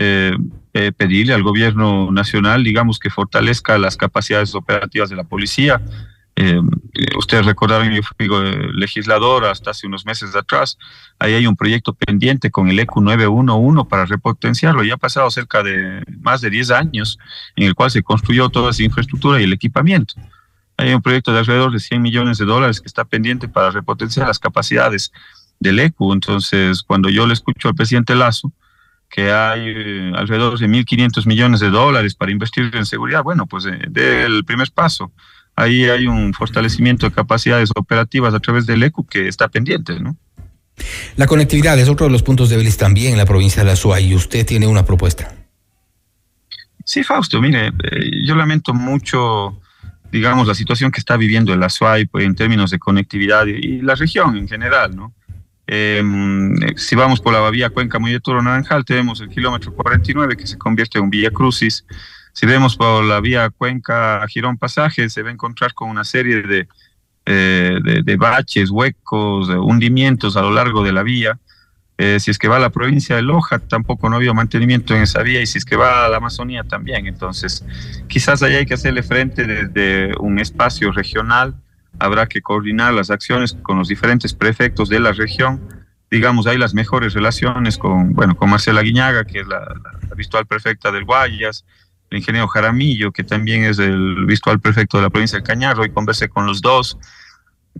eh, 0.00 0.32
eh, 0.74 0.92
pedirle 0.96 1.34
al 1.34 1.42
gobierno 1.42 2.12
nacional, 2.12 2.62
digamos, 2.62 3.00
que 3.00 3.10
fortalezca 3.10 3.76
las 3.78 3.96
capacidades 3.96 4.54
operativas 4.54 5.10
de 5.10 5.16
la 5.16 5.24
policía. 5.24 5.82
Eh, 6.36 6.60
ustedes 7.18 7.44
recordaron, 7.44 7.92
yo 7.92 8.00
fui 8.16 8.28
legislador 8.74 9.46
hasta 9.46 9.72
hace 9.72 9.88
unos 9.88 10.06
meses 10.06 10.36
atrás. 10.36 10.78
Ahí 11.18 11.34
hay 11.34 11.48
un 11.48 11.56
proyecto 11.56 11.94
pendiente 11.94 12.52
con 12.52 12.68
el 12.68 12.78
ECU 12.78 13.00
911 13.00 13.88
para 13.90 14.06
repotenciarlo. 14.06 14.84
Ya 14.84 14.94
ha 14.94 14.98
pasado 14.98 15.28
cerca 15.32 15.64
de 15.64 16.04
más 16.20 16.42
de 16.42 16.50
10 16.50 16.70
años 16.70 17.18
en 17.56 17.66
el 17.66 17.74
cual 17.74 17.90
se 17.90 18.04
construyó 18.04 18.50
toda 18.50 18.70
esa 18.70 18.84
infraestructura 18.84 19.40
y 19.40 19.44
el 19.44 19.52
equipamiento. 19.52 20.14
Hay 20.76 20.94
un 20.94 21.02
proyecto 21.02 21.32
de 21.32 21.40
alrededor 21.40 21.72
de 21.72 21.80
100 21.80 22.00
millones 22.00 22.38
de 22.38 22.44
dólares 22.44 22.80
que 22.80 22.86
está 22.86 23.04
pendiente 23.04 23.48
para 23.48 23.72
repotenciar 23.72 24.28
las 24.28 24.38
capacidades 24.38 25.10
del 25.58 25.80
ECU. 25.80 26.12
Entonces, 26.12 26.84
cuando 26.84 27.08
yo 27.08 27.26
le 27.26 27.32
escucho 27.32 27.66
al 27.66 27.74
presidente 27.74 28.14
Lazo, 28.14 28.52
que 29.08 29.32
hay 29.32 29.68
eh, 29.68 30.12
alrededor 30.14 30.58
de 30.58 30.68
1.500 30.68 31.26
millones 31.26 31.60
de 31.60 31.70
dólares 31.70 32.14
para 32.14 32.30
invertir 32.30 32.70
en 32.74 32.86
seguridad, 32.86 33.22
bueno, 33.22 33.46
pues 33.46 33.64
eh, 33.66 33.78
del 33.88 34.44
primer 34.44 34.70
paso. 34.70 35.12
Ahí 35.56 35.84
hay 35.84 36.06
un 36.06 36.34
fortalecimiento 36.34 37.08
de 37.08 37.14
capacidades 37.14 37.70
operativas 37.74 38.34
a 38.34 38.40
través 38.40 38.66
del 38.66 38.82
ECU 38.82 39.06
que 39.06 39.26
está 39.26 39.48
pendiente, 39.48 39.98
¿no? 39.98 40.16
La 41.16 41.26
conectividad 41.26 41.78
es 41.78 41.88
otro 41.88 42.06
de 42.06 42.12
los 42.12 42.22
puntos 42.22 42.48
débiles 42.50 42.76
también 42.76 43.12
en 43.12 43.18
la 43.18 43.26
provincia 43.26 43.64
de 43.64 43.74
la 43.74 44.00
y 44.00 44.14
usted 44.14 44.46
tiene 44.46 44.68
una 44.68 44.84
propuesta. 44.84 45.34
Sí, 46.84 47.02
Fausto, 47.02 47.40
mire, 47.40 47.68
eh, 47.68 48.10
yo 48.24 48.36
lamento 48.36 48.72
mucho, 48.72 49.60
digamos, 50.12 50.46
la 50.46 50.54
situación 50.54 50.92
que 50.92 51.00
está 51.00 51.16
viviendo 51.16 51.52
el 51.52 51.62
Azuay 51.62 52.06
pues, 52.06 52.24
en 52.24 52.36
términos 52.36 52.70
de 52.70 52.78
conectividad 52.78 53.46
y 53.46 53.82
la 53.82 53.94
región 53.94 54.36
en 54.36 54.48
general, 54.48 54.94
¿no? 54.94 55.12
Eh, 55.70 56.02
si 56.76 56.96
vamos 56.96 57.20
por 57.20 57.34
la 57.34 57.50
vía 57.50 57.68
Cuenca 57.68 57.98
Toro 58.22 58.42
Naranjal, 58.42 58.86
tenemos 58.86 59.20
el 59.20 59.28
kilómetro 59.28 59.74
49 59.74 60.34
que 60.34 60.46
se 60.46 60.56
convierte 60.56 60.98
en 60.98 61.10
Vía 61.10 61.30
Crucis. 61.30 61.84
Si 62.32 62.46
vemos 62.46 62.74
por 62.74 63.04
la 63.04 63.20
vía 63.20 63.50
Cuenca 63.50 64.26
Girón 64.28 64.56
Pasaje, 64.56 65.10
se 65.10 65.22
va 65.22 65.28
a 65.28 65.32
encontrar 65.32 65.74
con 65.74 65.90
una 65.90 66.04
serie 66.04 66.40
de, 66.40 66.68
eh, 67.26 67.78
de, 68.02 68.16
baches, 68.16 68.70
huecos, 68.70 69.50
hundimientos 69.50 70.38
a 70.38 70.42
lo 70.42 70.52
largo 70.52 70.82
de 70.82 70.92
la 70.92 71.02
vía. 71.02 71.38
Eh, 71.98 72.18
si 72.18 72.30
es 72.30 72.38
que 72.38 72.48
va 72.48 72.56
a 72.56 72.60
la 72.60 72.70
provincia 72.70 73.16
de 73.16 73.22
Loja, 73.22 73.58
tampoco 73.58 74.08
no 74.08 74.14
ha 74.14 74.18
habido 74.18 74.32
mantenimiento 74.32 74.94
en 74.94 75.02
esa 75.02 75.22
vía, 75.22 75.42
y 75.42 75.46
si 75.46 75.58
es 75.58 75.66
que 75.66 75.76
va 75.76 76.06
a 76.06 76.08
la 76.08 76.16
Amazonía 76.16 76.64
también. 76.64 77.06
Entonces, 77.06 77.62
quizás 78.06 78.42
ahí 78.42 78.54
hay 78.54 78.64
que 78.64 78.74
hacerle 78.74 79.02
frente 79.02 79.44
desde 79.44 80.16
un 80.18 80.38
espacio 80.38 80.92
regional 80.92 81.56
habrá 81.98 82.26
que 82.26 82.42
coordinar 82.42 82.94
las 82.94 83.10
acciones 83.10 83.56
con 83.62 83.78
los 83.78 83.88
diferentes 83.88 84.34
prefectos 84.34 84.88
de 84.88 85.00
la 85.00 85.12
región. 85.12 85.60
Digamos, 86.10 86.46
hay 86.46 86.58
las 86.58 86.74
mejores 86.74 87.12
relaciones 87.14 87.76
con, 87.76 88.14
bueno, 88.14 88.36
con 88.36 88.50
Marcela 88.50 88.82
Guiñaga, 88.82 89.24
que 89.24 89.40
es 89.40 89.46
la, 89.46 89.74
virtual 90.16 90.46
prefecta 90.46 90.90
del 90.90 91.04
Guayas, 91.04 91.64
el 92.10 92.18
ingeniero 92.18 92.48
Jaramillo, 92.48 93.12
que 93.12 93.24
también 93.24 93.64
es 93.64 93.78
el 93.78 94.24
virtual 94.26 94.58
prefecto 94.60 94.96
de 94.96 95.04
la 95.04 95.10
provincia 95.10 95.38
del 95.38 95.46
Cañar. 95.46 95.78
Hoy 95.78 95.90
conversé 95.90 96.28
con 96.28 96.46
los 96.46 96.60
dos. 96.60 96.98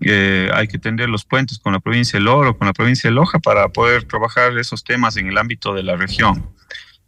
Eh, 0.01 0.51
hay 0.53 0.69
que 0.69 0.79
tender 0.79 1.09
los 1.09 1.25
puentes 1.25 1.59
con 1.59 1.73
la 1.73 1.81
provincia 1.81 2.19
del 2.19 2.29
Oro, 2.29 2.57
con 2.57 2.67
la 2.67 2.73
provincia 2.73 3.09
de 3.09 3.15
Loja, 3.15 3.39
para 3.39 3.69
poder 3.71 4.05
trabajar 4.05 4.57
esos 4.59 4.85
temas 4.85 5.17
en 5.17 5.29
el 5.29 5.39
ámbito 5.39 5.75
de 5.75 5.83
la 5.83 5.97
región. 5.97 6.51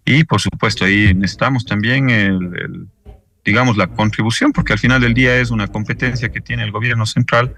Y 0.05 0.25
por 0.25 0.41
supuesto, 0.41 0.87
ahí 0.87 1.13
necesitamos 1.15 1.67
también 1.67 2.11
el 2.11 2.89
digamos, 3.45 3.77
la 3.77 3.87
contribución, 3.87 4.53
porque 4.53 4.73
al 4.73 4.79
final 4.79 5.01
del 5.01 5.15
día 5.15 5.37
es 5.37 5.51
una 5.51 5.69
competencia 5.69 6.31
que 6.31 6.41
tiene 6.41 6.63
el 6.65 6.73
gobierno 6.73 7.07
central 7.07 7.55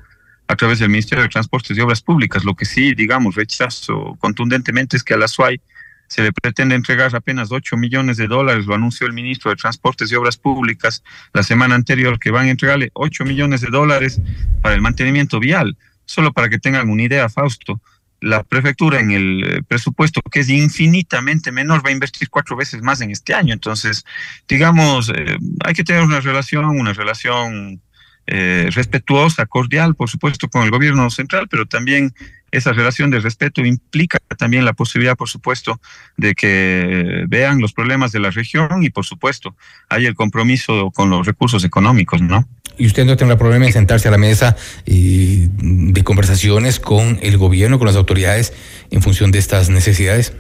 a 0.49 0.57
través 0.57 0.79
del 0.79 0.91
Ministerio 0.91 1.23
de 1.23 1.29
Transportes 1.29 1.77
y 1.77 1.81
Obras 1.81 2.03
Públicas. 2.03 2.45
Lo 2.45 2.55
que 2.55 2.65
sí, 2.65 2.95
digamos, 2.95 3.35
rechazo 3.35 4.17
contundentemente 4.19 4.97
es 4.97 5.03
que 5.03 5.15
a 5.15 5.17
la 5.17 5.29
SUAI 5.29 5.61
se 6.09 6.23
le 6.23 6.33
pretende 6.33 6.75
entregar 6.75 7.17
apenas 7.17 7.51
8 7.51 7.77
millones 7.79 8.19
de 8.19 8.27
dólares, 8.27 8.67
lo 8.67 8.75
anunció 8.75 9.07
el 9.07 9.15
ministro 9.15 9.51
de 9.51 9.57
Transportes 9.57 10.13
y 10.13 10.15
Obras 10.15 10.37
Públicas 10.37 11.03
la 11.33 11.43
semana 11.43 11.75
anterior, 11.75 12.19
que 12.19 12.31
van 12.31 12.47
a 12.47 12.51
entregarle 12.51 12.91
8 12.93 13.25
millones 13.25 13.63
de 13.63 13.69
dólares 13.69 14.21
para 14.61 14.75
el 14.75 14.83
mantenimiento 14.83 15.41
vial. 15.41 15.79
Solo 16.05 16.33
para 16.33 16.51
que 16.51 16.59
tengan 16.59 16.91
una 16.91 17.03
idea, 17.03 17.31
Fausto, 17.31 17.81
la 18.23 18.45
prefectura 18.45 19.01
en 19.01 19.11
el 19.11 19.45
eh, 19.45 19.63
presupuesto, 19.67 20.21
que 20.31 20.41
es 20.41 20.49
infinitamente 20.49 21.53
menor, 21.53 21.85
va 21.85 21.91
a 21.91 21.93
invertir 21.93 22.31
cuatro 22.31 22.57
veces 22.57 22.81
más 22.81 23.01
en 23.01 23.11
este 23.11 23.35
año. 23.35 23.53
Entonces, 23.53 24.05
digamos, 24.49 25.11
eh, 25.11 25.37
hay 25.65 25.75
que 25.75 25.85
tener 25.85 26.03
una 26.03 26.21
relación, 26.21 26.65
una 26.65 26.93
relación 26.93 27.83
eh, 28.29 28.69
respetuosa, 28.73 29.47
cordial, 29.47 29.97
por 29.97 30.09
supuesto, 30.09 30.49
con 30.49 30.63
el 30.63 30.71
gobierno 30.71 31.11
central, 31.11 31.49
pero 31.51 31.67
también 31.67 32.15
esa 32.53 32.73
relación 32.73 33.11
de 33.11 33.19
respeto 33.19 33.65
implica 33.65 34.19
también 34.39 34.65
la 34.65 34.75
posibilidad, 34.75 35.17
por 35.17 35.29
supuesto, 35.29 35.81
de 36.17 36.35
que 36.35 37.25
vean 37.27 37.61
los 37.61 37.73
problemas 37.73 38.13
de 38.13 38.21
la 38.21 38.31
región 38.31 38.83
y, 38.83 38.91
por 38.91 39.05
supuesto, 39.05 39.57
hay 39.89 40.07
el 40.07 40.15
compromiso 40.15 40.91
con 40.93 41.11
los 41.11 41.27
recursos 41.27 41.65
económicos, 41.65 42.21
¿no? 42.21 42.47
¿Y 42.79 42.87
usted 42.87 43.05
no 43.05 43.17
tendrá 43.17 43.37
problema 43.37 43.67
en 43.67 43.73
sentarse 43.73 44.09
a 44.09 44.11
la 44.11 44.19
mesa 44.19 44.57
eh, 44.87 45.49
de 45.51 46.05
conversaciones 46.05 46.81
con 46.81 47.19
el 47.23 47.37
gobierno, 47.39 47.79
con 47.79 47.87
las 47.87 47.97
autoridades, 47.97 48.53
en 48.91 49.03
función 49.03 49.31
de 49.31 49.39
estas 49.39 49.69
necesidades? 49.69 50.33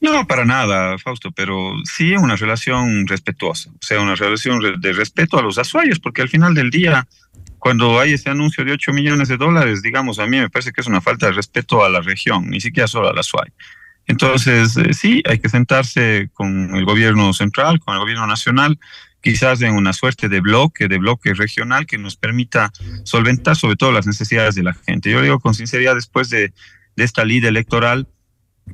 No, 0.00 0.26
para 0.26 0.44
nada, 0.44 0.98
Fausto, 0.98 1.32
pero 1.32 1.72
sí 1.84 2.14
una 2.14 2.36
relación 2.36 3.06
respetuosa, 3.06 3.70
o 3.70 3.78
sea, 3.80 4.00
una 4.00 4.14
relación 4.14 4.60
de 4.78 4.92
respeto 4.92 5.38
a 5.38 5.42
los 5.42 5.56
azuayos, 5.56 5.98
porque 5.98 6.20
al 6.20 6.28
final 6.28 6.54
del 6.54 6.68
día, 6.68 7.06
cuando 7.58 7.98
hay 7.98 8.12
ese 8.12 8.28
anuncio 8.28 8.66
de 8.66 8.72
8 8.72 8.92
millones 8.92 9.28
de 9.28 9.38
dólares, 9.38 9.80
digamos, 9.80 10.18
a 10.18 10.26
mí 10.26 10.38
me 10.38 10.50
parece 10.50 10.72
que 10.72 10.82
es 10.82 10.86
una 10.86 11.00
falta 11.00 11.26
de 11.26 11.32
respeto 11.32 11.82
a 11.82 11.88
la 11.88 12.02
región, 12.02 12.50
ni 12.50 12.60
siquiera 12.60 12.86
solo 12.86 13.08
a 13.08 13.14
la 13.14 13.20
azuay. 13.20 13.50
Entonces, 14.06 14.76
eh, 14.76 14.92
sí, 14.92 15.22
hay 15.26 15.38
que 15.38 15.48
sentarse 15.48 16.28
con 16.34 16.76
el 16.76 16.84
gobierno 16.84 17.32
central, 17.32 17.80
con 17.80 17.94
el 17.94 18.00
gobierno 18.00 18.26
nacional, 18.26 18.78
quizás 19.24 19.62
en 19.62 19.74
una 19.74 19.94
suerte 19.94 20.28
de 20.28 20.40
bloque, 20.40 20.86
de 20.86 20.98
bloque 20.98 21.32
regional 21.32 21.86
que 21.86 21.96
nos 21.96 22.14
permita 22.14 22.70
solventar 23.04 23.56
sobre 23.56 23.74
todo 23.74 23.90
las 23.90 24.06
necesidades 24.06 24.54
de 24.54 24.62
la 24.62 24.74
gente. 24.74 25.10
Yo 25.10 25.22
digo 25.22 25.40
con 25.40 25.54
sinceridad, 25.54 25.94
después 25.94 26.28
de, 26.28 26.52
esta 26.96 27.24
ley 27.24 27.38
electoral, 27.38 28.06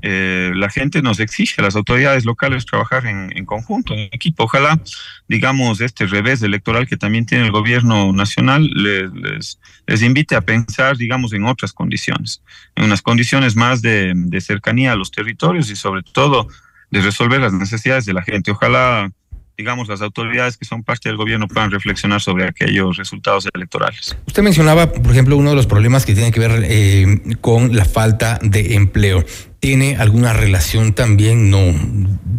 eh, 0.03 0.51
la 0.55 0.69
gente 0.69 1.03
nos 1.03 1.21
exige 1.21 1.61
a 1.61 1.65
las 1.65 1.77
autoridades 1.77 2.25
locales 2.25 2.67
trabajar 2.67 3.07
en, 3.07 3.47
conjunto, 3.47 3.95
en 3.95 4.09
equipo. 4.13 4.45
Ojalá, 4.45 4.81
digamos, 5.29 5.81
este 5.81 6.07
revés 6.07 6.43
electoral 6.43 6.89
que 6.89 6.97
también 6.97 7.27
tiene 7.27 7.45
el 7.45 7.53
gobierno 7.53 8.13
nacional 8.13 8.69
les, 8.75 9.59
les, 9.87 10.03
invite 10.03 10.35
a 10.35 10.41
pensar, 10.41 10.97
digamos, 10.97 11.33
en 11.33 11.45
otras 11.45 11.73
condiciones, 11.73 12.43
en 12.75 12.85
unas 12.87 13.03
condiciones 13.03 13.55
más 13.55 13.83
de 13.83 14.41
cercanía 14.41 14.93
a 14.93 14.97
los 14.97 15.13
territorios 15.13 15.71
y 15.71 15.77
sobre 15.77 16.03
todo 16.03 16.49
de 16.91 17.01
resolver 17.03 17.41
las 17.41 17.53
necesidades 17.53 18.05
de 18.05 18.15
la 18.15 18.23
gente. 18.23 18.51
Ojalá 18.51 19.13
digamos, 19.61 19.89
las 19.89 20.01
autoridades 20.01 20.57
que 20.57 20.65
son 20.65 20.83
parte 20.83 21.11
del 21.11 21.19
gobierno 21.19 21.47
puedan 21.47 21.71
reflexionar 21.71 22.23
sobre 22.23 22.47
aquellos 22.47 22.97
resultados 22.97 23.47
electorales. 23.53 24.17
Usted 24.27 24.43
mencionaba, 24.43 24.91
por 24.91 25.13
ejemplo, 25.13 25.37
uno 25.37 25.51
de 25.51 25.57
los 25.57 25.67
problemas 25.67 26.07
que 26.07 26.15
tiene 26.15 26.33
que 26.33 26.41
ver 26.41 26.65
eh, 26.65 27.37
con 27.43 27.77
la 27.77 27.85
falta 27.85 28.39
de 28.43 28.75
empleo. 28.75 29.23
Tiene 29.61 29.97
alguna 29.97 30.33
relación 30.33 30.95
también, 30.95 31.51
no 31.51 31.75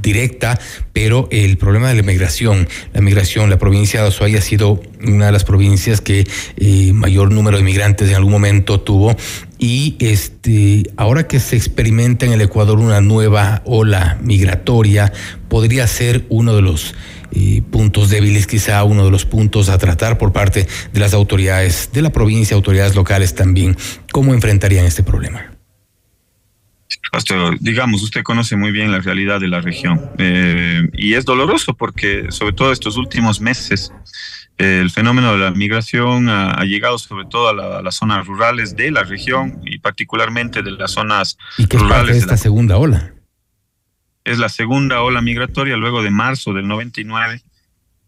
directa, 0.02 0.60
pero 0.92 1.28
el 1.32 1.58
problema 1.58 1.90
de 1.90 1.96
la 1.96 2.04
migración. 2.04 2.68
La 2.94 3.02
migración, 3.02 3.50
la 3.50 3.60
provincia 3.60 4.02
de 4.02 4.08
Azuay 4.08 4.36
ha 4.36 4.42
sido 4.42 4.82
una 5.04 5.28
de 5.28 5.32
las 5.32 5.44
provincias 5.44 6.02
que 6.02 6.28
eh, 6.58 6.94
mayor 6.94 7.32
número 7.32 7.58
de 7.58 7.64
migrantes 7.64 8.10
en 8.10 8.16
algún 8.16 8.32
momento 8.32 8.82
tuvo 8.82 9.16
y 9.58 9.96
este 10.00 10.84
ahora 10.98 11.28
que 11.28 11.40
se 11.40 11.56
experimenta 11.56 12.26
en 12.26 12.34
el 12.34 12.42
Ecuador 12.42 12.80
una 12.80 13.02
nueva 13.02 13.62
ola 13.66 14.18
migratoria 14.24 15.14
podría 15.50 15.86
ser 15.88 16.26
uno 16.30 16.56
de 16.56 16.62
los 16.64 16.96
eh, 17.34 17.62
puntos 17.70 18.10
débiles, 18.10 18.48
quizá 18.48 18.84
uno 18.84 19.06
de 19.06 19.12
los 19.12 19.26
puntos 19.26 19.70
a 19.70 19.78
tratar 19.78 20.18
por 20.18 20.34
parte 20.34 20.68
de 20.92 21.00
las 21.00 21.14
autoridades 21.14 21.90
de 21.94 22.02
la 22.02 22.10
provincia, 22.12 22.56
autoridades 22.56 22.96
locales 22.96 23.36
también. 23.36 23.78
¿Cómo 24.12 24.34
enfrentarían 24.34 24.86
este 24.86 25.04
problema? 25.04 25.51
Pastor, 27.12 27.58
digamos, 27.60 28.02
usted 28.04 28.24
conoce 28.24 28.56
muy 28.56 28.72
bien 28.72 28.92
la 28.92 29.00
realidad 29.00 29.42
de 29.42 29.50
la 29.50 29.60
región 29.60 30.00
eh, 30.18 30.88
y 30.94 31.16
es 31.16 31.26
doloroso 31.26 31.74
porque 31.74 32.32
sobre 32.32 32.54
todo 32.54 32.72
estos 32.72 32.96
últimos 32.96 33.42
meses 33.42 33.92
el 34.58 34.92
fenómeno 34.92 35.34
de 35.34 35.40
la 35.40 35.52
migración 35.52 36.30
ha, 36.30 36.64
llegado 36.64 36.98
sobre 36.98 37.26
todo 37.26 37.50
a, 37.50 37.82
las 37.82 37.96
zonas 37.96 38.26
rurales 38.28 38.76
de 38.76 38.92
la 38.92 39.04
región 39.04 39.60
y 39.66 39.80
particularmente 39.80 40.62
de 40.62 40.72
las 40.72 40.92
zonas 40.92 41.38
¿Y 41.58 41.68
qué 41.68 41.78
rurales. 41.78 42.18
Es 42.18 42.24
esta 42.24 42.38
segunda 42.38 42.78
ola? 42.78 43.14
Es 44.24 44.38
la 44.38 44.50
segunda 44.50 45.02
ola 45.02 45.22
migratoria 45.22 45.78
luego 45.78 46.04
de 46.04 46.12
marzo 46.12 46.54
del 46.54 46.68
99, 46.68 47.42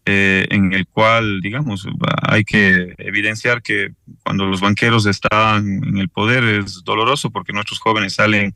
eh, 0.06 0.46
en 0.50 0.72
el 0.72 0.86
cual, 0.86 1.40
digamos, 1.40 1.88
hay 2.22 2.44
que 2.44 2.94
evidenciar 2.98 3.62
que 3.62 3.88
cuando 4.22 4.46
los 4.46 4.60
banqueros 4.60 5.06
están 5.06 5.66
en 5.66 5.98
el 5.98 6.08
poder 6.08 6.44
es 6.44 6.84
doloroso 6.84 7.30
porque 7.30 7.52
nuestros 7.52 7.80
jóvenes 7.80 8.14
salen 8.14 8.54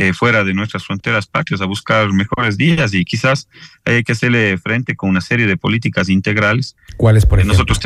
eh, 0.00 0.12
fuera 0.12 0.44
de 0.44 0.54
nuestras 0.54 0.84
fronteras 0.84 1.26
patrias 1.26 1.60
a 1.60 1.64
buscar 1.64 2.12
mejores 2.12 2.56
días 2.56 2.94
y 2.94 3.04
quizás 3.04 3.48
hay 3.84 4.04
que 4.04 4.12
hacerle 4.12 4.56
frente 4.56 4.94
con 4.94 5.10
una 5.10 5.20
serie 5.20 5.48
de 5.48 5.56
políticas 5.56 6.08
integrales. 6.08 6.76
¿Cuáles, 6.96 7.26
por 7.26 7.40
ejemplo? 7.40 7.54
Nosotros, 7.54 7.80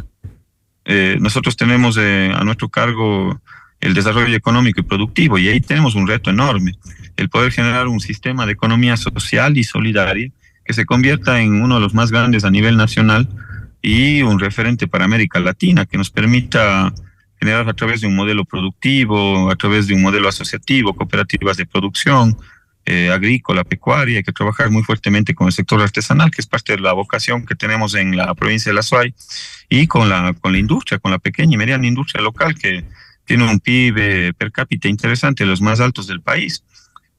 eh, 0.85 1.17
nosotros 1.19 1.57
tenemos 1.57 1.97
eh, 1.99 2.31
a 2.35 2.45
nuestro 2.45 2.69
cargo 2.69 3.41
el 3.81 3.95
desarrollo 3.95 4.37
económico 4.37 4.81
y 4.81 4.83
productivo 4.83 5.39
y 5.39 5.49
ahí 5.49 5.63
tenemos 5.63 5.95
un 5.95 6.07
reto 6.07 6.29
enorme, 6.29 6.75
el 7.17 7.31
poder 7.31 7.51
generar 7.51 7.89
un 7.89 8.01
sistema 8.01 8.45
de 8.45 8.53
economía 8.53 8.99
social 8.99 9.57
y 9.57 9.65
solidaria 9.65 10.31
que 10.67 10.75
se 10.75 10.85
convierta 10.85 11.41
en 11.41 11.63
uno 11.63 11.77
de 11.77 11.81
los 11.81 11.95
más 11.95 12.11
grandes 12.11 12.45
a 12.45 12.51
nivel 12.51 12.77
nacional 12.77 13.27
y 13.81 14.21
un 14.21 14.39
referente 14.39 14.87
para 14.87 15.07
América 15.07 15.41
Latina 15.41 15.87
que 15.87 15.97
nos 15.97 16.11
permita 16.11 16.93
generar 17.43 17.69
a 17.69 17.75
través 17.75 18.01
de 18.01 18.07
un 18.07 18.15
modelo 18.15 18.45
productivo, 18.45 19.51
a 19.51 19.57
través 19.57 19.89
de 19.89 19.95
un 19.95 20.03
modelo 20.03 20.29
asociativo, 20.29 20.95
cooperativas 20.95 21.57
de 21.57 21.67
producción, 21.67 22.37
eh, 22.87 23.11
agrícola, 23.11 23.65
pecuaria, 23.65 24.19
hay 24.19 24.23
que 24.23 24.31
trabajar 24.31 24.71
muy 24.71 24.85
fuertemente 24.85 25.35
con 25.35 25.49
el 25.49 25.53
sector 25.53 25.81
artesanal, 25.83 26.31
que 26.31 26.41
es 26.41 26.47
parte 26.47 26.77
de 26.77 26.81
la 26.81 26.93
vocación 26.93 27.45
que 27.45 27.57
tenemos 27.57 27.97
en 27.97 28.17
la 28.17 28.33
provincia 28.35 28.71
de 28.71 28.75
La 28.77 28.83
Suay, 28.83 29.13
y 29.69 29.89
con 29.89 30.09
la, 30.09 30.35
con 30.35 30.53
la 30.53 30.59
industria, 30.59 31.01
con 31.01 31.11
la 31.11 31.19
pequeña 31.19 31.55
y 31.55 31.57
mediana 31.57 31.85
industria 31.85 32.23
local, 32.23 32.55
que 32.55 32.85
tiene 33.25 33.51
un 33.51 33.59
PIB 33.59 34.35
per 34.35 34.53
cápita 34.53 34.87
interesante, 34.87 35.45
los 35.45 35.61
más 35.61 35.81
altos 35.81 36.07
del 36.07 36.21
país, 36.21 36.63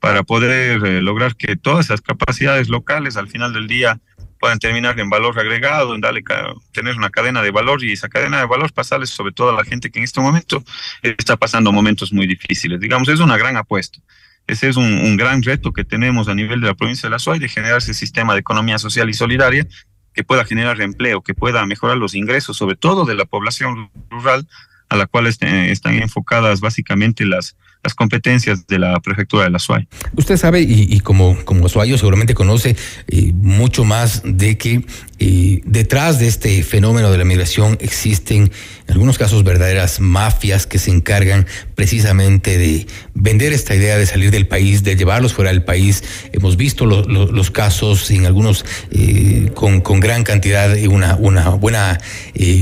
para 0.03 0.23
poder 0.23 0.85
eh, 0.85 1.01
lograr 1.01 1.37
que 1.37 1.55
todas 1.55 1.85
esas 1.85 2.01
capacidades 2.01 2.67
locales 2.67 3.15
al 3.15 3.29
final 3.29 3.53
del 3.53 3.67
día 3.67 4.01
puedan 4.37 4.59
terminar 4.59 4.99
en 4.99 5.09
valor 5.09 5.39
agregado, 5.39 5.95
en 5.95 6.01
darle 6.01 6.25
tener 6.73 6.97
una 6.97 7.09
cadena 7.09 7.41
de 7.41 7.51
valor 7.51 7.81
y 7.85 7.93
esa 7.93 8.09
cadena 8.09 8.39
de 8.39 8.45
valor 8.45 8.73
pasarles 8.73 9.11
sobre 9.11 9.31
todo 9.31 9.51
a 9.51 9.53
la 9.53 9.63
gente 9.63 9.89
que 9.91 9.99
en 9.99 10.03
este 10.03 10.19
momento 10.19 10.61
está 11.03 11.37
pasando 11.37 11.71
momentos 11.71 12.11
muy 12.11 12.27
difíciles. 12.27 12.81
Digamos, 12.81 13.07
es 13.07 13.21
una 13.21 13.37
gran 13.37 13.55
apuesta. 13.55 13.99
Ese 14.45 14.67
es 14.67 14.75
un, 14.75 15.15
gran 15.15 15.41
reto 15.41 15.71
que 15.71 15.85
tenemos 15.85 16.27
a 16.27 16.35
nivel 16.35 16.59
de 16.59 16.67
la 16.67 16.73
provincia 16.73 17.07
de 17.07 17.11
La 17.11 17.19
Suay 17.19 17.39
de 17.39 17.47
generar 17.47 17.77
ese 17.77 17.93
sistema 17.93 18.33
de 18.33 18.41
economía 18.41 18.79
social 18.79 19.09
y 19.09 19.13
solidaria 19.13 19.65
que 20.13 20.25
pueda 20.25 20.43
generar 20.43 20.81
empleo, 20.81 21.21
que 21.21 21.33
pueda 21.33 21.65
mejorar 21.65 21.95
los 21.95 22.13
ingresos, 22.13 22.57
sobre 22.57 22.75
todo 22.75 23.05
de 23.05 23.15
la 23.15 23.23
población 23.23 23.89
rural, 24.09 24.49
a 24.89 24.97
la 24.97 25.05
cual 25.05 25.27
este, 25.27 25.71
están 25.71 25.93
enfocadas 25.93 26.59
básicamente 26.59 27.25
las, 27.25 27.55
las 27.83 27.93
competencias 27.93 28.65
de 28.67 28.79
la 28.79 28.99
prefectura 28.99 29.43
de 29.43 29.49
la 29.49 29.59
SUAY. 29.59 29.87
Usted 30.15 30.37
sabe, 30.37 30.61
y, 30.61 30.99
como, 31.01 31.37
como 31.45 31.65
usuario 31.65 31.97
seguramente 31.97 32.33
conoce 32.33 32.75
eh, 33.07 33.31
mucho 33.33 33.83
más 33.83 34.21
de 34.23 34.57
que 34.57 34.85
eh, 35.19 35.61
detrás 35.65 36.19
de 36.19 36.27
este 36.27 36.63
fenómeno 36.63 37.11
de 37.11 37.17
la 37.17 37.23
migración 37.23 37.77
existen 37.79 38.51
en 38.87 38.93
algunos 38.93 39.17
casos 39.17 39.43
verdaderas 39.43 39.99
mafias 39.99 40.67
que 40.67 40.79
se 40.79 40.91
encargan 40.91 41.47
precisamente 41.75 42.57
de 42.57 42.87
vender 43.13 43.53
esta 43.53 43.75
idea 43.75 43.97
de 43.97 44.05
salir 44.05 44.31
del 44.31 44.47
país, 44.47 44.83
de 44.83 44.95
llevarlos 44.95 45.33
fuera 45.33 45.51
del 45.51 45.63
país. 45.63 46.03
Hemos 46.33 46.57
visto 46.57 46.85
los 46.85 47.51
casos 47.51 48.11
en 48.11 48.25
algunos 48.25 48.65
eh, 48.91 49.51
con, 49.53 49.81
con, 49.81 49.99
gran 49.99 50.23
cantidad 50.23 50.75
y 50.75 50.87
una, 50.87 51.15
una 51.15 51.49
buena, 51.49 51.99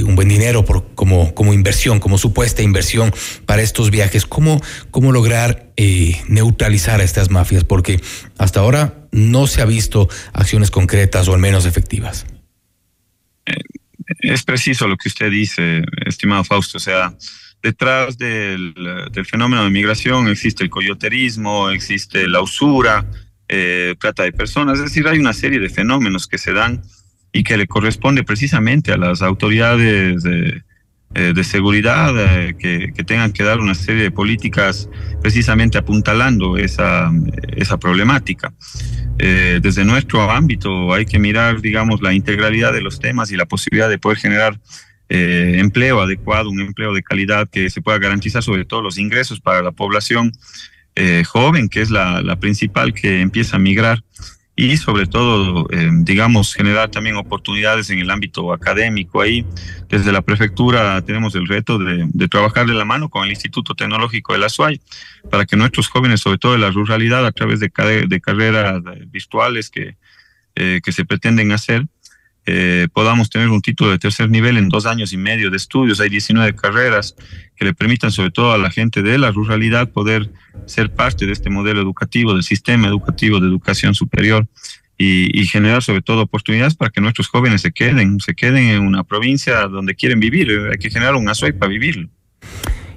un 0.06 0.16
buen 0.16 0.28
dinero 0.28 0.64
como, 0.96 1.34
como 1.34 1.54
inversión, 1.54 2.00
como 2.00 2.18
supuesta 2.18 2.62
inversión 2.62 3.14
para 3.46 3.62
estos 3.62 3.90
viajes. 3.90 4.26
¿Cómo, 4.26 4.62
cómo 4.92 5.12
lograr 5.12 5.71
eh, 5.78 6.22
neutralizar 6.28 7.00
a 7.02 7.04
estas 7.04 7.30
mafias? 7.30 7.64
Porque 7.64 8.02
hasta 8.38 8.60
ahora 8.60 9.08
no 9.12 9.48
se 9.48 9.62
ha 9.62 9.66
visto 9.66 10.10
acciones 10.34 10.72
concretas 10.72 11.28
o 11.28 11.34
al 11.34 11.40
menos 11.40 11.66
efectivas. 11.66 12.26
Eh, 13.46 13.54
es 14.20 14.44
preciso 14.44 14.88
lo 14.88 14.98
que 14.98 15.10
usted 15.10 15.30
dice, 15.30 15.84
estimado 16.06 16.44
Fausto. 16.44 16.78
O 16.78 16.82
sea, 16.82 17.16
detrás 17.62 18.18
del, 18.18 18.74
fenómeno 19.26 19.64
de 19.64 19.70
migración 19.70 20.28
existe 20.28 20.64
el 20.64 20.70
coyoterismo, 20.70 21.70
existe 21.70 22.28
la 22.28 22.42
usura, 22.42 23.06
eh, 23.48 23.96
trata 24.00 24.24
de 24.24 24.32
personas. 24.32 24.80
Es 24.80 24.86
decir, 24.86 25.08
hay 25.08 25.20
una 25.20 25.34
serie 25.34 25.60
de 25.60 25.70
fenómenos 25.70 26.28
que 26.28 26.38
se 26.38 26.54
dan 26.54 26.82
y 27.32 27.44
que 27.44 27.58
le 27.58 27.68
corresponde 27.68 28.24
precisamente 28.24 28.92
a 28.92 28.98
las 28.98 29.22
autoridades 29.22 30.24
de 30.24 30.64
eh, 31.14 31.34
de 31.36 31.44
seguridad 31.44 32.14
eh, 32.18 32.56
que, 32.58 33.04
tengan 33.04 33.34
que 33.34 33.44
dar 33.44 33.60
una 33.60 33.76
serie 33.76 34.04
de 34.04 34.12
políticas 34.12 34.88
precisamente 35.22 35.78
apuntalando 35.78 36.58
esa, 36.58 37.12
esa 37.58 37.78
problemática. 37.78 38.54
Eh, 39.20 39.60
desde 39.62 39.84
nuestro 39.84 40.32
ámbito 40.32 40.94
hay 40.94 41.06
que 41.06 41.20
mirar, 41.20 41.60
digamos, 41.60 42.02
la 42.02 42.14
integralidad 42.14 42.72
de 42.72 42.80
los 42.80 43.00
temas 43.00 43.30
y 43.30 43.36
la 43.36 43.46
posibilidad 43.46 43.90
de 43.90 44.00
poder 44.00 44.20
generar 44.20 44.58
empleo 45.14 46.00
adecuado, 46.00 46.50
un 46.50 46.62
empleo 46.62 46.94
de 46.94 47.04
calidad 47.04 47.50
que 47.50 47.70
se 47.70 47.82
pueda 47.82 48.00
garantizar 48.00 48.42
sobre 48.42 48.64
todo 48.64 48.82
los 48.82 48.98
ingresos 48.98 49.42
para 49.42 49.62
la 49.62 49.74
población 49.74 50.32
joven, 51.28 51.68
que 51.68 51.82
es 51.82 51.92
la 51.92 52.38
principal 52.40 52.94
que 52.94 53.20
empieza 53.20 53.58
a 53.58 53.60
migrar 53.60 54.02
y 54.56 54.78
sobre 54.78 55.08
todo, 55.08 55.68
eh, 55.72 55.90
digamos, 55.92 56.54
generar 56.54 56.90
también 56.90 57.16
oportunidades 57.16 57.90
en 57.90 58.00
el 58.00 58.12
ámbito 58.12 58.52
académico. 58.54 59.22
Ahí, 59.22 59.46
desde 59.90 60.12
la 60.12 60.22
prefectura, 60.22 61.02
tenemos 61.02 61.36
el 61.36 61.48
reto 61.48 61.78
de, 61.80 62.28
trabajar 62.28 62.66
de 62.68 62.74
la 62.74 62.86
mano 62.86 63.10
con 63.10 63.24
el 63.24 63.32
Instituto 63.32 63.74
Tecnológico 63.74 64.34
de 64.34 64.40
la 64.40 64.50
SUAY 64.50 64.82
para 65.30 65.46
que 65.46 65.56
nuestros 65.56 65.88
jóvenes, 65.88 66.20
sobre 66.20 66.38
todo 66.38 66.54
de 66.54 66.60
la 66.60 66.70
ruralidad, 66.70 67.26
a 67.26 67.32
través 67.32 67.60
de, 67.60 67.72
carreras 67.72 68.82
virtuales 69.08 69.70
que, 69.70 69.96
eh, 70.56 70.82
que 70.84 70.92
se 70.92 71.06
pretenden 71.06 71.54
hacer, 71.54 71.88
eh, 72.46 72.88
podamos 72.92 73.30
tener 73.30 73.50
un 73.50 73.62
título 73.62 73.92
de 73.92 74.00
tercer 74.00 74.30
nivel 74.30 74.58
en 74.58 74.70
dos 74.70 74.86
años 74.86 75.14
y 75.14 75.18
medio 75.18 75.52
de 75.52 75.58
estudios. 75.58 76.00
Hay 76.00 76.10
19 76.10 76.56
carreras 76.56 77.16
que 77.56 77.66
le 77.66 77.74
permitan 77.74 78.12
sobre 78.12 78.32
todo 78.32 78.52
a 78.54 78.58
la 78.58 78.72
gente 78.72 79.04
de 79.04 79.18
la 79.18 79.32
ruralidad 79.32 79.92
poder 79.92 80.32
ser 80.66 80.92
parte 80.92 81.26
de 81.26 81.34
este 81.34 81.50
modelo 81.50 81.82
educativo, 81.82 82.34
del 82.34 82.44
sistema 82.44 82.88
educativo 82.88 83.40
de 83.40 83.48
educación 83.48 83.94
superior 83.94 84.48
y, 84.98 85.46
generar 85.46 85.82
sobre 85.82 86.02
todo 86.02 86.22
oportunidades 86.22 86.76
para 86.76 86.92
que 86.92 87.02
nuestros 87.02 87.28
jóvenes 87.28 87.62
se 87.62 87.72
queden, 87.72 88.20
se 88.20 88.36
queden 88.36 88.70
en 88.70 88.82
una 88.82 89.04
provincia 89.04 89.62
donde 89.68 89.96
quieren 89.96 90.20
vivir. 90.20 90.52
Hay 90.72 90.78
que 90.78 90.92
generar 90.92 91.16
un 91.16 91.28
ASOI 91.28 91.54
para 91.54 91.70
vivirlo. 91.70 92.08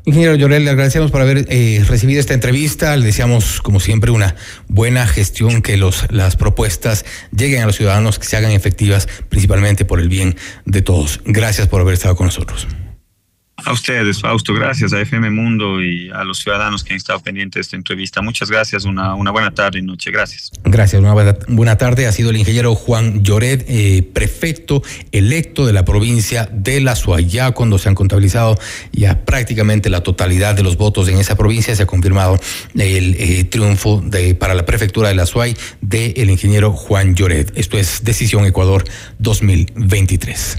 Ingeniero 0.06 0.34
Llorel, 0.34 0.66
le 0.66 0.70
agradecemos 0.70 1.10
por 1.10 1.22
haber 1.22 1.46
eh, 1.48 1.82
recibido 1.88 2.20
esta 2.20 2.34
entrevista. 2.34 2.94
Le 2.96 3.06
deseamos, 3.06 3.62
como 3.62 3.80
siempre, 3.80 4.10
una 4.10 4.36
buena 4.68 5.06
gestión, 5.06 5.62
que 5.62 5.78
los, 5.78 6.04
las 6.10 6.36
propuestas 6.36 7.06
lleguen 7.34 7.62
a 7.62 7.66
los 7.66 7.76
ciudadanos, 7.76 8.18
que 8.18 8.26
se 8.26 8.36
hagan 8.36 8.50
efectivas, 8.50 9.08
principalmente 9.30 9.86
por 9.86 10.00
el 10.00 10.10
bien 10.10 10.36
de 10.66 10.82
todos. 10.82 11.20
Gracias 11.24 11.68
por 11.68 11.80
haber 11.80 11.94
estado 11.94 12.16
con 12.16 12.26
nosotros. 12.26 12.66
A 13.56 13.72
ustedes, 13.72 14.20
Fausto, 14.20 14.52
gracias 14.52 14.92
a 14.92 15.00
FM 15.00 15.30
Mundo 15.30 15.80
y 15.80 16.10
a 16.10 16.24
los 16.24 16.38
ciudadanos 16.38 16.82
que 16.82 16.92
han 16.92 16.96
estado 16.96 17.20
pendientes 17.20 17.54
de 17.54 17.60
esta 17.60 17.76
entrevista. 17.76 18.20
Muchas 18.20 18.50
gracias, 18.50 18.84
una, 18.84 19.14
buena 19.14 19.52
tarde 19.52 19.78
y 19.78 19.82
noche. 19.82 20.10
Gracias. 20.10 20.50
Gracias, 20.64 21.00
una 21.00 21.12
buena, 21.12 21.78
tarde. 21.78 22.06
Ha 22.08 22.12
sido 22.12 22.30
el 22.30 22.36
ingeniero 22.36 22.74
Juan 22.74 23.22
Lloret, 23.22 23.64
eh, 23.68 24.02
prefecto 24.12 24.82
electo 25.12 25.66
de 25.66 25.72
la 25.72 25.84
provincia 25.84 26.48
de 26.52 26.80
La 26.80 26.96
Suayá, 26.96 27.52
cuando 27.52 27.78
se 27.78 27.88
han 27.88 27.94
contabilizado 27.94 28.58
ya 28.92 29.24
prácticamente 29.24 29.88
la 29.88 30.02
totalidad 30.02 30.56
de 30.56 30.64
los 30.64 30.76
votos 30.76 31.08
en 31.08 31.18
esa 31.18 31.36
provincia. 31.36 31.76
Se 31.76 31.84
ha 31.84 31.86
confirmado 31.86 32.40
el 32.74 33.14
eh, 33.18 33.44
triunfo 33.44 34.02
de, 34.04 34.34
para 34.34 34.54
la 34.54 34.66
prefectura 34.66 35.08
de 35.08 35.14
La 35.14 35.26
Suay 35.26 35.56
del 35.80 36.28
ingeniero 36.28 36.72
Juan 36.72 37.14
Lloret. 37.14 37.52
Esto 37.56 37.78
es 37.78 38.02
Decisión 38.02 38.44
Ecuador 38.46 38.84
2023. 39.20 40.58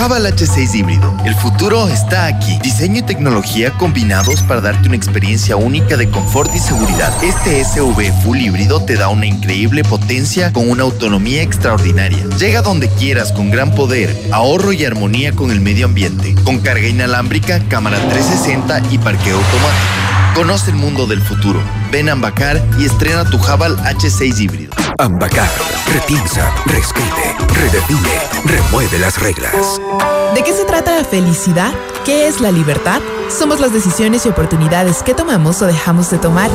Jabal 0.00 0.24
H6 0.24 0.76
híbrido. 0.76 1.14
El 1.26 1.34
futuro 1.34 1.86
está 1.86 2.24
aquí. 2.24 2.58
Diseño 2.62 3.00
y 3.00 3.02
tecnología 3.02 3.70
combinados 3.72 4.40
para 4.44 4.62
darte 4.62 4.88
una 4.88 4.96
experiencia 4.96 5.56
única 5.56 5.98
de 5.98 6.08
confort 6.08 6.50
y 6.54 6.58
seguridad. 6.58 7.12
Este 7.22 7.62
SUV 7.62 8.10
full 8.22 8.38
híbrido 8.38 8.82
te 8.82 8.94
da 8.96 9.10
una 9.10 9.26
increíble 9.26 9.84
potencia 9.84 10.54
con 10.54 10.70
una 10.70 10.84
autonomía 10.84 11.42
extraordinaria. 11.42 12.24
Llega 12.38 12.62
donde 12.62 12.88
quieras 12.88 13.30
con 13.30 13.50
gran 13.50 13.74
poder, 13.74 14.16
ahorro 14.32 14.72
y 14.72 14.86
armonía 14.86 15.32
con 15.32 15.50
el 15.50 15.60
medio 15.60 15.84
ambiente. 15.84 16.34
Con 16.44 16.60
carga 16.60 16.88
inalámbrica, 16.88 17.60
cámara 17.68 17.98
360 17.98 18.80
y 18.90 18.96
parqueo 18.96 19.36
automático. 19.36 20.34
Conoce 20.34 20.70
el 20.70 20.76
mundo 20.78 21.06
del 21.06 21.20
futuro. 21.20 21.60
Ven 21.90 22.08
a 22.08 22.12
Ambacar 22.12 22.62
y 22.78 22.84
estrena 22.84 23.24
tu 23.24 23.38
Jabal 23.38 23.76
H6 23.78 24.40
híbrido. 24.40 24.72
Ambacar, 24.98 25.48
repiensa, 25.92 26.52
reescribe, 26.66 27.36
redefine, 27.54 28.20
remueve 28.44 28.98
las 28.98 29.20
reglas. 29.20 29.80
¿De 30.34 30.42
qué 30.44 30.52
se 30.52 30.64
trata 30.64 30.96
la 30.96 31.04
felicidad? 31.04 31.72
¿Qué 32.04 32.26
es 32.26 32.40
la 32.40 32.50
libertad? 32.50 33.02
Somos 33.28 33.60
las 33.60 33.72
decisiones 33.74 34.24
y 34.24 34.30
oportunidades 34.30 35.02
que 35.02 35.14
tomamos 35.14 35.60
o 35.62 35.66
dejamos 35.66 36.10
de 36.10 36.18
tomar. 36.18 36.50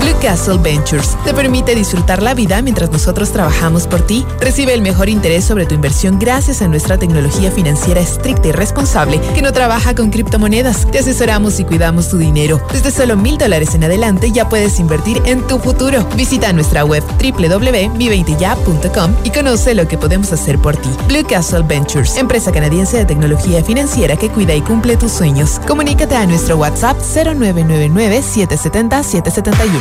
Blue 0.00 0.16
Castle 0.20 0.58
Ventures 0.58 1.16
te 1.24 1.32
permite 1.32 1.74
disfrutar 1.74 2.22
la 2.22 2.34
vida 2.34 2.60
mientras 2.60 2.90
nosotros 2.90 3.30
trabajamos 3.30 3.86
por 3.86 4.02
ti. 4.02 4.26
Recibe 4.40 4.74
el 4.74 4.82
mejor 4.82 5.08
interés 5.08 5.44
sobre 5.44 5.64
tu 5.64 5.74
inversión 5.74 6.18
gracias 6.18 6.60
a 6.60 6.68
nuestra 6.68 6.98
tecnología 6.98 7.50
financiera 7.50 8.00
estricta 8.00 8.48
y 8.48 8.52
responsable 8.52 9.20
que 9.34 9.42
no 9.42 9.52
trabaja 9.52 9.94
con 9.94 10.10
criptomonedas. 10.10 10.90
Te 10.90 10.98
asesoramos 10.98 11.60
y 11.60 11.64
cuidamos 11.64 12.08
tu 12.10 12.18
dinero. 12.18 12.60
Desde 12.72 12.90
solo 12.90 13.16
mil 13.16 13.38
dólares 13.38 13.74
en 13.74 13.84
adelante 13.84 14.32
ya 14.32 14.48
puedes 14.48 14.78
invertir 14.80 15.22
en 15.24 15.46
tu 15.46 15.58
futuro. 15.58 16.06
Visita 16.16 16.52
nuestra 16.52 16.84
web 16.84 17.02
www.mi20ya.com 17.22 19.14
y 19.24 19.30
conoce 19.30 19.74
lo 19.74 19.88
que 19.88 19.96
podemos 19.96 20.32
hacer 20.32 20.58
por 20.58 20.76
ti. 20.76 20.90
Blue 21.08 21.24
Castle 21.26 21.62
Ventures, 21.62 22.16
empresa 22.16 22.52
canadiense 22.52 22.98
de 22.98 23.06
tecnología 23.06 23.64
financiera 23.64 24.16
que 24.16 24.28
cuida 24.28 24.54
y 24.54 24.60
cumple 24.60 24.79
tus 24.80 25.12
sueños. 25.12 25.60
Comunícate 25.66 26.16
a 26.16 26.24
nuestro 26.26 26.56
WhatsApp 26.56 26.98
0999-770-771. 26.98 29.78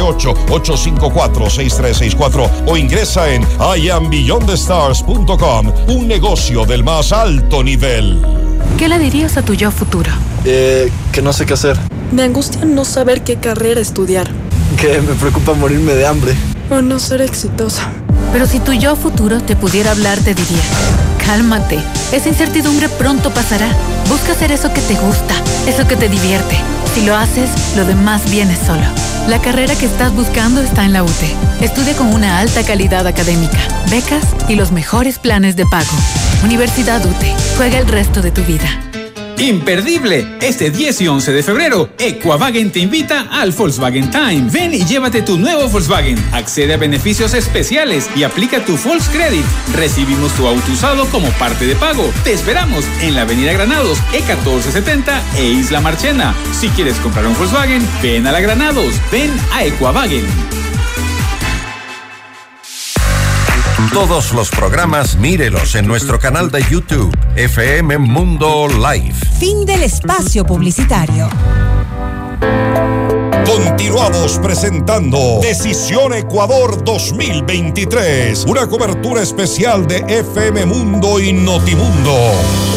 854-6364 0.00 2.50
o 2.66 2.76
ingresa 2.76 3.32
en 3.32 3.46
iambeyondthestars.com, 3.76 5.72
un 5.88 6.08
negocio 6.08 6.64
del 6.64 6.82
más 6.84 7.12
alto 7.12 7.62
nivel. 7.62 8.20
¿Qué 8.78 8.88
le 8.88 8.98
dirías 8.98 9.36
a 9.36 9.42
tu 9.42 9.52
yo 9.54 9.70
futuro? 9.70 10.10
Eh, 10.44 10.90
que 11.12 11.22
no 11.22 11.32
sé 11.32 11.46
qué 11.46 11.54
hacer. 11.54 11.78
Me 12.10 12.22
angustia 12.22 12.64
no 12.64 12.84
saber 12.84 13.22
qué 13.22 13.36
carrera 13.36 13.80
estudiar. 13.80 14.28
Que 14.76 15.00
me 15.00 15.14
preocupa 15.14 15.54
morirme 15.54 15.94
de 15.94 16.06
hambre. 16.06 16.34
O 16.70 16.82
no 16.82 16.98
ser 16.98 17.20
exitosa. 17.20 17.90
Pero 18.32 18.46
si 18.46 18.60
tu 18.60 18.72
yo 18.72 18.96
futuro 18.96 19.40
te 19.40 19.56
pudiera 19.56 19.90
hablar, 19.90 20.18
te 20.18 20.34
diría 20.34 20.62
Cálmate. 21.24 21.78
Esa 22.12 22.28
incertidumbre 22.28 22.88
pronto 22.88 23.30
pasará. 23.30 23.68
Busca 24.08 24.32
hacer 24.32 24.52
eso 24.52 24.72
que 24.72 24.80
te 24.80 24.94
gusta, 24.94 25.34
eso 25.66 25.86
que 25.86 25.96
te 25.96 26.08
divierte. 26.08 26.56
Si 26.94 27.04
lo 27.04 27.16
haces, 27.16 27.50
lo 27.76 27.84
demás 27.84 28.30
viene 28.30 28.56
solo. 28.56 28.82
La 29.28 29.40
carrera 29.40 29.74
que 29.76 29.86
estás 29.86 30.12
buscando 30.12 30.60
está 30.60 30.84
en 30.84 30.92
la 30.92 31.04
UTE. 31.04 31.36
Estudia 31.60 31.94
con 31.94 32.12
una 32.12 32.38
alta 32.38 32.64
calidad 32.64 33.06
académica, 33.06 33.58
becas 33.88 34.24
y 34.48 34.56
los 34.56 34.72
mejores 34.72 35.18
planes 35.18 35.54
de 35.56 35.64
pago. 35.64 35.96
Universidad 36.44 37.04
UTE. 37.04 37.34
Juega 37.56 37.78
el 37.78 37.86
resto 37.86 38.20
de 38.20 38.32
tu 38.32 38.42
vida. 38.42 38.91
Imperdible. 39.42 40.24
Este 40.40 40.70
10 40.70 41.00
y 41.00 41.08
11 41.08 41.32
de 41.32 41.42
febrero, 41.42 41.90
Equavagen 41.98 42.70
te 42.70 42.78
invita 42.78 43.26
al 43.28 43.50
Volkswagen 43.50 44.08
Time. 44.08 44.48
Ven 44.52 44.72
y 44.72 44.84
llévate 44.84 45.20
tu 45.20 45.36
nuevo 45.36 45.68
Volkswagen. 45.68 46.16
Accede 46.30 46.74
a 46.74 46.76
beneficios 46.76 47.34
especiales 47.34 48.08
y 48.14 48.22
aplica 48.22 48.64
tu 48.64 48.76
Volkscredit. 48.76 49.44
Recibimos 49.74 50.32
tu 50.34 50.46
auto 50.46 50.70
usado 50.70 51.06
como 51.06 51.28
parte 51.30 51.66
de 51.66 51.74
pago. 51.74 52.08
Te 52.22 52.32
esperamos 52.32 52.84
en 53.00 53.16
la 53.16 53.22
Avenida 53.22 53.52
Granados, 53.52 53.98
E1470 54.12 55.20
e 55.36 55.48
Isla 55.48 55.80
Marchena. 55.80 56.36
Si 56.52 56.68
quieres 56.68 56.94
comprar 56.98 57.26
un 57.26 57.36
Volkswagen, 57.36 57.84
ven 58.00 58.28
a 58.28 58.32
la 58.32 58.40
Granados. 58.40 58.94
Ven 59.10 59.32
a 59.52 59.64
Equavagen. 59.64 60.24
Todos 63.92 64.32
los 64.32 64.48
programas 64.48 65.16
mírelos 65.16 65.74
en 65.74 65.86
nuestro 65.86 66.18
canal 66.18 66.50
de 66.50 66.64
YouTube, 66.70 67.14
FM 67.36 67.98
Mundo 67.98 68.66
Live. 68.66 69.12
Fin 69.38 69.66
del 69.66 69.82
espacio 69.82 70.46
publicitario. 70.46 71.28
Continuamos 73.44 74.38
presentando 74.38 75.40
Decisión 75.42 76.14
Ecuador 76.14 76.82
2023, 76.82 78.46
una 78.46 78.66
cobertura 78.66 79.20
especial 79.20 79.86
de 79.86 79.98
FM 80.08 80.64
Mundo 80.64 81.20
y 81.20 81.34
Notimundo. 81.34 82.71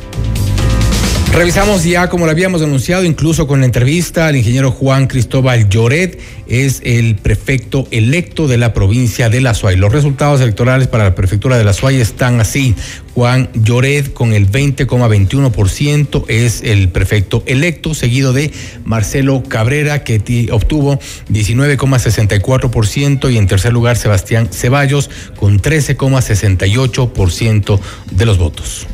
Revisamos 1.37 1.83
ya, 1.83 2.09
como 2.09 2.25
lo 2.25 2.31
habíamos 2.31 2.63
anunciado, 2.63 3.03
incluso 3.03 3.45
con 3.45 3.59
la 3.59 3.67
entrevista 3.67 4.25
al 4.25 4.37
ingeniero 4.37 4.71
Juan 4.71 5.05
Cristóbal 5.05 5.69
Lloret, 5.69 6.19
es 6.47 6.81
el 6.83 7.15
prefecto 7.15 7.87
electo 7.91 8.47
de 8.47 8.57
la 8.57 8.73
provincia 8.73 9.29
de 9.29 9.39
La 9.39 9.53
Suay. 9.53 9.75
Los 9.75 9.93
resultados 9.93 10.41
electorales 10.41 10.87
para 10.87 11.03
la 11.03 11.13
prefectura 11.13 11.55
de 11.55 11.63
La 11.63 11.73
Suay 11.73 12.01
están 12.01 12.41
así. 12.41 12.73
Juan 13.13 13.51
Lloret 13.53 14.13
con 14.13 14.33
el 14.33 14.51
20,21% 14.51 16.25
es 16.27 16.63
el 16.63 16.89
prefecto 16.89 17.43
electo, 17.45 17.93
seguido 17.93 18.33
de 18.33 18.51
Marcelo 18.83 19.43
Cabrera 19.47 20.03
que 20.03 20.49
obtuvo 20.51 20.97
19,64% 21.29 23.31
y 23.31 23.37
en 23.37 23.45
tercer 23.45 23.73
lugar 23.73 23.95
Sebastián 23.95 24.49
Ceballos 24.51 25.11
con 25.35 25.61
13,68% 25.61 27.79
de 28.09 28.25
los 28.25 28.39
votos. 28.39 28.87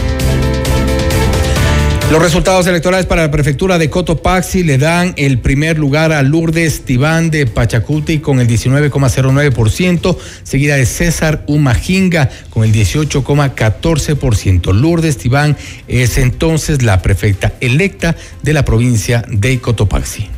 Los 2.15 2.23
resultados 2.23 2.67
electorales 2.69 3.07
para 3.07 3.23
la 3.23 3.31
prefectura 3.33 3.77
de 3.77 3.91
Cotopaxi 3.91 4.63
le 4.63 4.79
dan 4.79 5.15
el 5.17 5.41
primer 5.41 5.81
lugar 5.81 6.13
a 6.13 6.23
Lourdes 6.23 6.85
Tibán 6.85 7.29
de 7.29 7.45
Pachacuti 7.45 8.21
con 8.21 8.39
el 8.39 8.47
19,09%, 8.47 10.17
seguida 10.45 10.77
de 10.77 10.87
César 10.87 11.43
Umajinga 11.49 12.31
con 12.51 12.63
el 12.63 12.73
18,14%. 12.73 14.73
Lourdes 14.73 15.19
Tibán 15.19 15.57
es 15.89 16.17
entonces 16.17 16.85
la 16.85 17.03
prefecta 17.03 17.55
electa 17.61 18.15
de 18.43 18.53
la 18.53 18.65
provincia 18.65 19.25
de 19.27 19.59
Cotopaxi. 19.59 20.29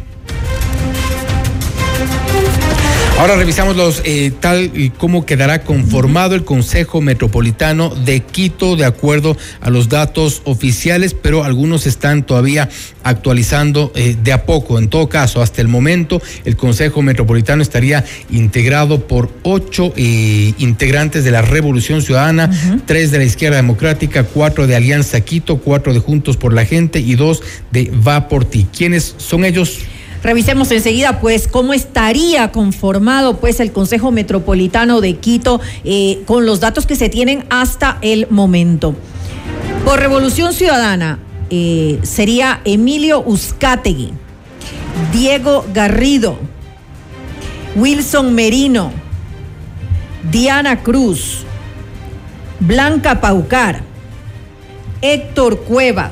Ahora 3.18 3.34
revisamos 3.36 3.76
los 3.76 4.02
eh, 4.04 4.30
tal 4.40 4.70
y 4.74 4.90
cómo 4.90 5.24
quedará 5.24 5.62
conformado 5.62 6.34
el 6.34 6.44
Consejo 6.44 7.00
Metropolitano 7.00 7.88
de 7.88 8.20
Quito 8.20 8.76
de 8.76 8.84
acuerdo 8.84 9.38
a 9.62 9.70
los 9.70 9.88
datos 9.88 10.42
oficiales, 10.44 11.14
pero 11.14 11.42
algunos 11.42 11.86
están 11.86 12.24
todavía 12.24 12.68
actualizando 13.04 13.90
eh, 13.94 14.16
de 14.22 14.32
a 14.34 14.44
poco. 14.44 14.78
En 14.78 14.88
todo 14.88 15.08
caso, 15.08 15.40
hasta 15.40 15.62
el 15.62 15.68
momento 15.68 16.20
el 16.44 16.56
Consejo 16.56 17.00
Metropolitano 17.00 17.62
estaría 17.62 18.04
integrado 18.28 19.06
por 19.06 19.30
ocho 19.44 19.94
eh, 19.96 20.52
integrantes 20.58 21.24
de 21.24 21.30
la 21.30 21.40
Revolución 21.40 22.02
Ciudadana, 22.02 22.50
tres 22.84 23.10
de 23.12 23.18
la 23.18 23.24
Izquierda 23.24 23.56
Democrática, 23.56 24.24
cuatro 24.24 24.66
de 24.66 24.76
Alianza 24.76 25.22
Quito, 25.22 25.56
cuatro 25.56 25.94
de 25.94 26.00
Juntos 26.00 26.36
por 26.36 26.52
la 26.52 26.66
Gente 26.66 27.00
y 27.00 27.14
dos 27.14 27.42
de 27.72 27.90
Va 28.06 28.28
por 28.28 28.44
Ti. 28.44 28.66
¿Quiénes 28.70 29.14
son 29.16 29.46
ellos? 29.46 29.80
Revisemos 30.26 30.72
enseguida, 30.72 31.20
pues, 31.20 31.46
cómo 31.46 31.72
estaría 31.72 32.50
conformado, 32.50 33.36
pues, 33.36 33.60
el 33.60 33.70
Consejo 33.70 34.10
Metropolitano 34.10 35.00
de 35.00 35.18
Quito 35.18 35.60
eh, 35.84 36.24
con 36.26 36.46
los 36.46 36.58
datos 36.58 36.84
que 36.84 36.96
se 36.96 37.08
tienen 37.08 37.44
hasta 37.48 37.98
el 38.00 38.26
momento. 38.28 38.96
Por 39.84 40.00
Revolución 40.00 40.52
Ciudadana 40.52 41.20
eh, 41.48 42.00
sería 42.02 42.60
Emilio 42.64 43.22
Uzcategui, 43.24 44.14
Diego 45.12 45.64
Garrido, 45.72 46.40
Wilson 47.76 48.34
Merino, 48.34 48.90
Diana 50.32 50.82
Cruz, 50.82 51.44
Blanca 52.58 53.20
Paucar, 53.20 53.82
Héctor 55.02 55.60
Cueva, 55.60 56.10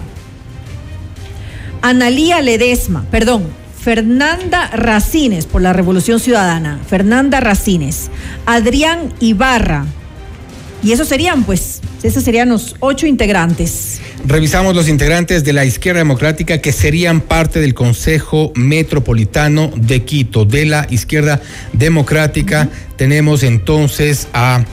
Analía 1.83 2.41
Ledesma, 2.43 3.05
perdón, 3.11 3.64
Fernanda 3.85 4.71
Racines 4.71 5.45
por 5.45 5.61
la 5.61 5.75
Revolución 5.75 6.19
Ciudadana, 6.19 6.81
Fernanda 6.89 7.41
Racines, 7.41 8.11
Adrián 8.47 9.13
Ibarra, 9.21 9.85
y 10.83 10.93
esos 10.93 11.07
serían, 11.07 11.45
pues, 11.45 11.83
esos 12.03 12.25
serían 12.25 12.49
los 12.49 12.77
ocho 12.81 13.07
integrantes. 13.07 14.01
Revisamos 14.27 14.75
los 14.75 14.89
integrantes 14.89 15.45
de 15.45 15.53
la 15.53 15.67
izquierda 15.67 15.99
democrática 15.99 16.63
que 16.63 16.73
serían 16.73 17.21
parte 17.21 17.61
del 17.61 17.75
Consejo 17.75 18.53
Metropolitano 18.55 19.71
de 19.77 20.03
Quito. 20.03 20.47
De 20.47 20.65
la 20.65 20.87
izquierda 20.89 21.43
democrática 21.75 22.71
tenemos 22.97 23.43
entonces 23.43 24.29
a 24.33 24.65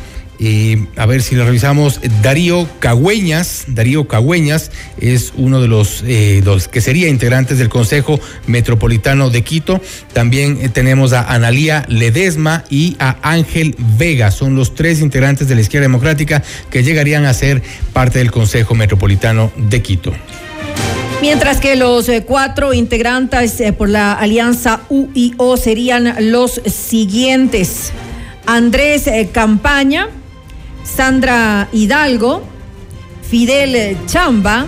eh, 0.43 0.87
a 0.95 1.05
ver 1.05 1.21
si 1.21 1.35
lo 1.35 1.45
revisamos. 1.45 1.99
Darío 2.23 2.67
Cagüeñas, 2.79 3.65
Darío 3.67 4.07
Cagüeñas 4.07 4.71
es 4.99 5.33
uno 5.35 5.61
de 5.61 5.67
los, 5.67 6.03
eh, 6.07 6.43
que 6.71 6.81
sería 6.81 7.07
integrantes 7.09 7.59
del 7.59 7.69
Consejo 7.69 8.19
Metropolitano 8.47 9.29
de 9.29 9.43
Quito. 9.43 9.79
También 10.13 10.57
eh, 10.59 10.69
tenemos 10.69 11.13
a 11.13 11.31
Analía 11.31 11.85
Ledesma 11.87 12.63
y 12.71 12.95
a 12.97 13.17
Ángel 13.21 13.75
Vega. 13.99 14.31
Son 14.31 14.55
los 14.55 14.73
tres 14.73 14.99
integrantes 14.99 15.47
de 15.47 15.53
la 15.53 15.61
izquierda 15.61 15.83
democrática 15.83 16.41
que 16.71 16.81
llegarían 16.81 17.25
a 17.25 17.35
ser 17.35 17.61
parte 17.93 18.17
del 18.17 18.31
Consejo 18.31 18.73
Metropolitano 18.73 19.51
de 19.55 19.83
Quito. 19.83 20.11
Mientras 21.21 21.59
que 21.59 21.75
los 21.75 22.09
cuatro 22.25 22.73
integrantes 22.73 23.61
por 23.77 23.89
la 23.89 24.13
alianza 24.13 24.81
UIO 24.89 25.55
serían 25.55 26.31
los 26.31 26.61
siguientes. 26.65 27.91
Andrés 28.47 29.07
Campaña, 29.31 30.07
Sandra 30.83 31.67
Hidalgo, 31.71 32.43
Fidel 33.29 33.97
Chamba 34.07 34.67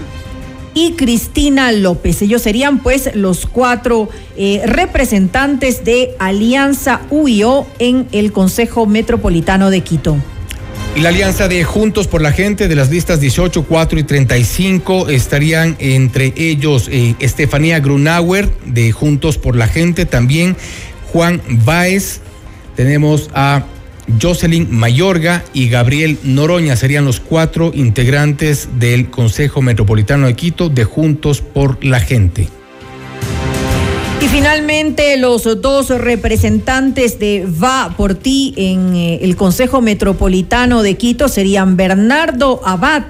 y 0.73 0.93
Cristina 0.93 1.71
López. 1.71 2.21
Ellos 2.21 2.41
serían 2.41 2.79
pues 2.79 3.11
los 3.15 3.45
cuatro 3.45 4.09
eh, 4.37 4.61
representantes 4.65 5.83
de 5.83 6.15
Alianza 6.19 7.01
UIO 7.09 7.67
en 7.79 8.07
el 8.11 8.31
Consejo 8.31 8.85
Metropolitano 8.85 9.69
de 9.69 9.81
Quito. 9.81 10.17
Y 10.95 11.01
la 11.01 11.09
alianza 11.09 11.47
de 11.47 11.63
Juntos 11.63 12.07
por 12.07 12.21
la 12.21 12.31
Gente 12.31 12.67
de 12.67 12.75
las 12.75 12.91
listas 12.91 13.19
18, 13.19 13.63
4 13.63 13.99
y 13.99 14.03
35 14.03 15.09
estarían 15.09 15.75
entre 15.79 16.33
ellos 16.35 16.87
eh, 16.91 17.15
Estefanía 17.19 17.79
Grunauer 17.79 18.51
de 18.65 18.91
Juntos 18.91 19.39
por 19.39 19.55
la 19.55 19.67
Gente, 19.67 20.05
también 20.05 20.55
Juan 21.11 21.41
Báez, 21.65 22.21
tenemos 22.75 23.29
a 23.33 23.63
Jocelyn 24.21 24.67
Mayorga 24.69 25.43
y 25.53 25.69
Gabriel 25.69 26.17
Noroña 26.23 26.75
serían 26.75 27.05
los 27.05 27.19
cuatro 27.19 27.71
integrantes 27.73 28.69
del 28.79 29.09
Consejo 29.09 29.61
Metropolitano 29.61 30.27
de 30.27 30.35
Quito 30.35 30.69
de 30.69 30.83
Juntos 30.83 31.41
por 31.41 31.83
la 31.83 31.99
Gente. 31.99 32.47
Y 34.21 34.27
finalmente 34.27 35.17
los 35.17 35.43
dos 35.61 35.89
representantes 35.89 37.19
de 37.19 37.45
Va 37.45 37.93
por 37.97 38.15
ti 38.15 38.53
en 38.55 38.95
eh, 38.95 39.19
el 39.21 39.35
Consejo 39.35 39.81
Metropolitano 39.81 40.81
de 40.81 40.95
Quito 40.95 41.27
serían 41.27 41.75
Bernardo 41.75 42.61
Abad 42.65 43.03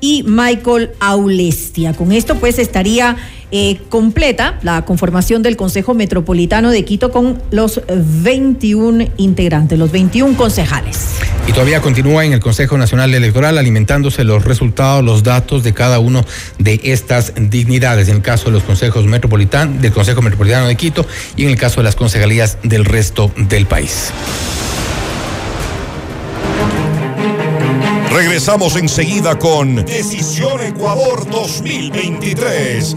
y 0.00 0.24
Michael 0.24 0.90
Aulestia. 1.00 1.94
Con 1.94 2.12
esto 2.12 2.36
pues 2.36 2.58
estaría 2.58 3.16
eh, 3.54 3.78
completa 3.90 4.58
la 4.62 4.84
conformación 4.86 5.42
del 5.42 5.56
Consejo 5.56 5.92
Metropolitano 5.92 6.70
de 6.70 6.86
Quito 6.86 7.12
con 7.12 7.40
los 7.50 7.82
21 7.86 9.08
integrantes, 9.18 9.78
los 9.78 9.92
21 9.92 10.36
concejales. 10.38 11.16
Y 11.46 11.52
todavía 11.52 11.82
continúa 11.82 12.24
en 12.24 12.32
el 12.32 12.40
Consejo 12.40 12.78
Nacional 12.78 13.14
Electoral 13.14 13.58
alimentándose 13.58 14.24
los 14.24 14.44
resultados, 14.44 15.04
los 15.04 15.22
datos 15.22 15.62
de 15.62 15.74
cada 15.74 15.98
uno 15.98 16.24
de 16.58 16.80
estas 16.82 17.34
dignidades, 17.36 18.08
en 18.08 18.16
el 18.16 18.22
caso 18.22 18.46
de 18.46 18.52
los 18.52 18.62
consejos 18.62 19.04
metropolitanos, 19.04 19.82
del 19.82 19.92
Consejo 19.92 20.22
Metropolitano 20.22 20.66
de 20.66 20.76
Quito 20.76 21.06
y 21.36 21.44
en 21.44 21.50
el 21.50 21.56
caso 21.56 21.80
de 21.80 21.84
las 21.84 21.94
concejalías 21.94 22.56
del 22.62 22.86
resto 22.86 23.30
del 23.36 23.66
país. 23.66 24.12
Regresamos 28.10 28.76
enseguida 28.76 29.38
con 29.38 29.84
Decisión 29.84 30.60
Ecuador 30.62 31.28
2023. 31.30 32.96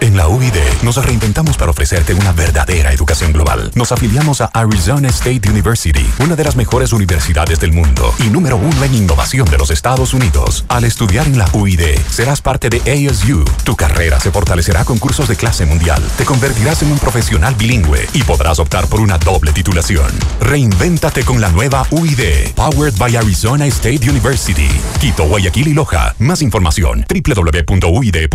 En 0.00 0.16
la 0.16 0.28
UID 0.28 0.54
nos 0.82 0.96
reinventamos 1.04 1.58
para 1.58 1.72
ofrecerte 1.72 2.14
una 2.14 2.32
verdadera 2.32 2.90
educación 2.90 3.34
global. 3.34 3.70
Nos 3.74 3.92
afiliamos 3.92 4.40
a 4.40 4.46
Arizona 4.46 5.08
State 5.08 5.50
University, 5.50 6.06
una 6.24 6.36
de 6.36 6.44
las 6.44 6.56
mejores 6.56 6.94
universidades 6.94 7.60
del 7.60 7.72
mundo 7.72 8.14
y 8.18 8.30
número 8.30 8.56
uno 8.56 8.82
en 8.82 8.94
innovación 8.94 9.44
de 9.50 9.58
los 9.58 9.70
Estados 9.70 10.14
Unidos. 10.14 10.64
Al 10.68 10.84
estudiar 10.84 11.26
en 11.26 11.36
la 11.36 11.46
UID, 11.52 11.98
serás 12.08 12.40
parte 12.40 12.70
de 12.70 12.78
ASU. 12.78 13.44
Tu 13.64 13.76
carrera 13.76 14.18
se 14.20 14.30
fortalecerá 14.30 14.86
con 14.86 14.98
cursos 14.98 15.28
de 15.28 15.36
clase 15.36 15.66
mundial. 15.66 16.02
Te 16.16 16.24
convertirás 16.24 16.82
en 16.82 16.92
un 16.92 16.98
profesional 16.98 17.54
bilingüe 17.54 18.08
y 18.14 18.22
podrás 18.22 18.58
optar 18.58 18.86
por 18.86 19.00
una 19.00 19.18
doble 19.18 19.52
titulación. 19.52 20.10
Reinvéntate 20.40 21.24
con 21.24 21.42
la 21.42 21.50
nueva 21.50 21.86
UID, 21.90 22.54
powered 22.54 22.96
by 22.96 23.16
Arizona 23.16 23.66
State 23.66 24.08
University. 24.08 24.70
Quito, 24.98 25.24
Guayaquil 25.24 25.68
y 25.68 25.74
Loja. 25.74 26.14
Más 26.18 26.40
información 26.40 27.04
www.uid.edu.es. 27.06 28.30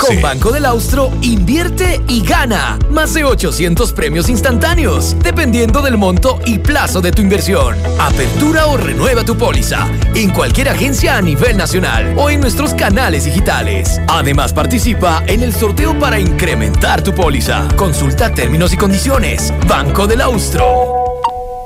Con 0.00 0.20
Banco 0.20 0.50
del 0.50 0.63
Austro, 0.66 1.12
invierte 1.22 2.00
y 2.08 2.24
gana. 2.24 2.78
Más 2.90 3.14
de 3.14 3.24
800 3.24 3.92
premios 3.92 4.28
instantáneos, 4.28 5.16
dependiendo 5.20 5.82
del 5.82 5.96
monto 5.96 6.40
y 6.44 6.58
plazo 6.58 7.00
de 7.00 7.12
tu 7.12 7.22
inversión. 7.22 7.76
Apertura 7.98 8.66
o 8.66 8.76
renueva 8.76 9.24
tu 9.24 9.36
póliza 9.36 9.86
en 10.14 10.30
cualquier 10.30 10.68
agencia 10.68 11.16
a 11.16 11.22
nivel 11.22 11.56
nacional 11.56 12.14
o 12.16 12.30
en 12.30 12.40
nuestros 12.40 12.74
canales 12.74 13.24
digitales. 13.24 14.00
Además, 14.08 14.52
participa 14.52 15.22
en 15.26 15.42
el 15.42 15.54
sorteo 15.54 15.98
para 15.98 16.18
incrementar 16.18 17.02
tu 17.02 17.14
póliza. 17.14 17.68
Consulta 17.76 18.32
términos 18.32 18.72
y 18.72 18.76
condiciones. 18.76 19.52
Banco 19.66 20.06
del 20.06 20.20
Austro. 20.20 20.94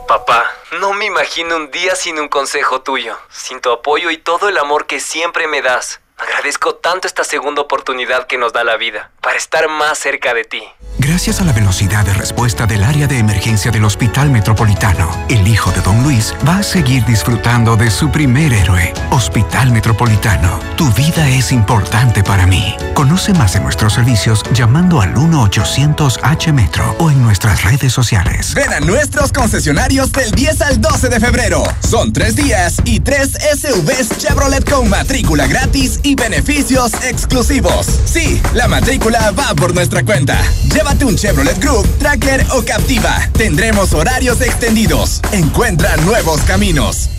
Papá, 0.07 0.45
no 0.81 0.95
me 0.95 1.05
imagino 1.05 1.57
un 1.57 1.71
día 1.71 1.95
sin 1.95 2.19
un 2.19 2.29
consejo 2.29 2.81
tuyo, 2.81 3.17
sin 3.31 3.61
tu 3.61 3.71
apoyo 3.71 4.11
y 4.11 4.17
todo 4.17 4.49
el 4.49 4.57
amor 4.57 4.87
que 4.87 5.01
siempre 5.01 5.47
me 5.47 5.61
das. 5.61 6.01
Agradezco 6.19 6.75
tanto 6.75 7.07
esta 7.07 7.23
segunda 7.23 7.63
oportunidad 7.63 8.27
que 8.27 8.39
nos 8.39 8.53
da 8.53 8.65
la 8.65 8.77
vida 8.77 9.11
para 9.23 9.37
estar 9.37 9.69
más 9.69 9.99
cerca 9.99 10.35
de 10.35 10.45
ti. 10.45 10.63
Gracias 10.99 11.41
a 11.41 11.45
la 11.45 11.53
velocidad 11.53 12.05
de 12.05 12.13
respuesta 12.13 12.67
del 12.67 12.83
área 12.83 13.07
de 13.07 13.19
emergencia 13.19 13.71
del 13.71 13.85
Hospital 13.85 14.31
Metropolitano, 14.31 15.09
el 15.29 15.47
hijo 15.47 15.71
de 15.71 15.81
Don 15.81 16.03
Luis 16.03 16.35
va 16.47 16.59
a 16.59 16.63
seguir 16.65 17.05
disfrutando 17.05 17.77
de 17.77 17.91
su 17.91 18.11
primer 18.11 18.53
héroe, 18.53 18.93
Hospital 19.11 19.71
Metropolitano. 19.71 20.59
Tu 20.77 20.91
vida 20.93 21.29
es 21.29 21.53
importante 21.53 22.25
para 22.25 22.47
mí. 22.47 22.75
Conoce 22.95 23.33
más 23.33 23.53
de 23.53 23.61
nuestros 23.61 23.93
servicios 23.93 24.43
llamando 24.53 25.01
al 25.01 25.15
1-800-H-Metro 25.15 26.97
o 26.99 27.11
en 27.11 27.23
nuestras 27.23 27.63
redes 27.63 27.93
sociales. 27.93 28.55
Ven 28.55 28.73
a 28.73 28.81
nuestros 28.81 29.33
concesionarios 29.33 30.11
del 30.11 30.33
10 30.33 30.61
al 30.63 30.81
12 30.81 31.09
de 31.09 31.21
febrero. 31.21 31.63
Son 31.89 32.13
tres 32.13 32.35
días 32.35 32.77
y 32.85 32.99
tres 32.99 33.33
SUVs 33.33 34.19
Chevrolet 34.19 34.69
con 34.69 34.89
matrícula 34.89 35.47
gratis 35.47 36.01
y 36.03 36.08
beneficios 36.15 36.93
exclusivos. 37.05 37.87
Sí, 38.05 38.41
la 38.55 38.69
matrícula 38.69 39.31
va 39.33 39.55
por 39.55 39.75
nuestra 39.75 40.05
cuenta. 40.05 40.39
Llévate 40.73 41.05
un 41.05 41.17
Chevrolet 41.17 41.59
Group, 41.61 41.87
Tracker 41.99 42.45
o 42.53 42.63
Captiva. 42.65 43.29
Tendremos 43.33 43.93
horarios 43.93 44.41
extendidos. 44.41 45.21
Encuentra 45.33 45.97
nuevos 45.99 46.41
caminos. 46.43 47.11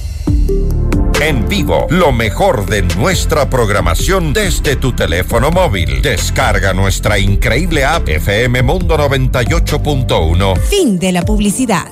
En 1.21 1.49
vivo, 1.49 1.85
lo 1.89 2.13
mejor 2.13 2.65
de 2.65 2.81
nuestra 2.81 3.49
programación 3.49 4.31
desde 4.31 4.77
tu 4.77 4.93
teléfono 4.93 5.51
móvil. 5.51 6.01
Descarga 6.01 6.73
nuestra 6.73 7.19
increíble 7.19 7.83
app 7.83 8.07
FM 8.07 8.61
Mundo 8.61 8.97
98.1. 8.97 10.57
Fin 10.61 10.97
de 10.97 11.11
la 11.11 11.23
publicidad. 11.23 11.91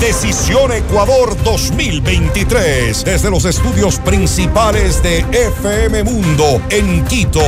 Decisión 0.00 0.72
Ecuador 0.72 1.36
2023 1.42 3.04
desde 3.04 3.30
los 3.30 3.44
estudios 3.44 3.98
principales 3.98 5.02
de 5.02 5.20
FM 5.30 6.04
Mundo 6.04 6.60
en 6.70 7.04
Quito. 7.04 7.40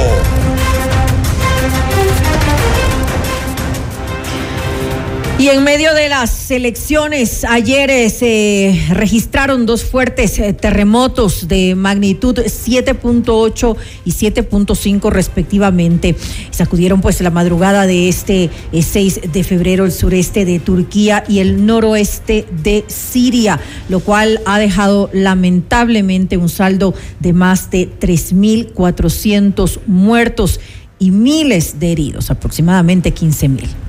Y 5.38 5.48
en 5.50 5.64
medio 5.64 5.92
de 5.92 6.08
las 6.08 6.50
elecciones, 6.50 7.44
ayer 7.44 7.90
eh, 7.90 8.08
se 8.08 8.86
registraron 8.88 9.66
dos 9.66 9.84
fuertes 9.84 10.38
eh, 10.38 10.54
terremotos 10.54 11.46
de 11.46 11.74
magnitud 11.74 12.38
7.8 12.38 13.76
y 14.06 14.12
7.5 14.12 15.10
respectivamente. 15.10 16.16
Sacudieron 16.50 17.02
pues 17.02 17.20
la 17.20 17.30
madrugada 17.30 17.86
de 17.86 18.08
este 18.08 18.48
6 18.72 19.16
eh, 19.18 19.28
de 19.28 19.44
febrero 19.44 19.84
el 19.84 19.92
sureste 19.92 20.46
de 20.46 20.58
Turquía 20.58 21.22
y 21.28 21.40
el 21.40 21.66
noroeste 21.66 22.46
de 22.62 22.86
Siria, 22.88 23.60
lo 23.90 24.00
cual 24.00 24.40
ha 24.46 24.58
dejado 24.58 25.10
lamentablemente 25.12 26.38
un 26.38 26.48
saldo 26.48 26.94
de 27.20 27.34
más 27.34 27.70
de 27.70 27.90
3.400 28.00 29.80
muertos 29.86 30.60
y 30.98 31.10
miles 31.10 31.78
de 31.78 31.92
heridos, 31.92 32.30
aproximadamente 32.30 33.14
15.000. 33.14 33.85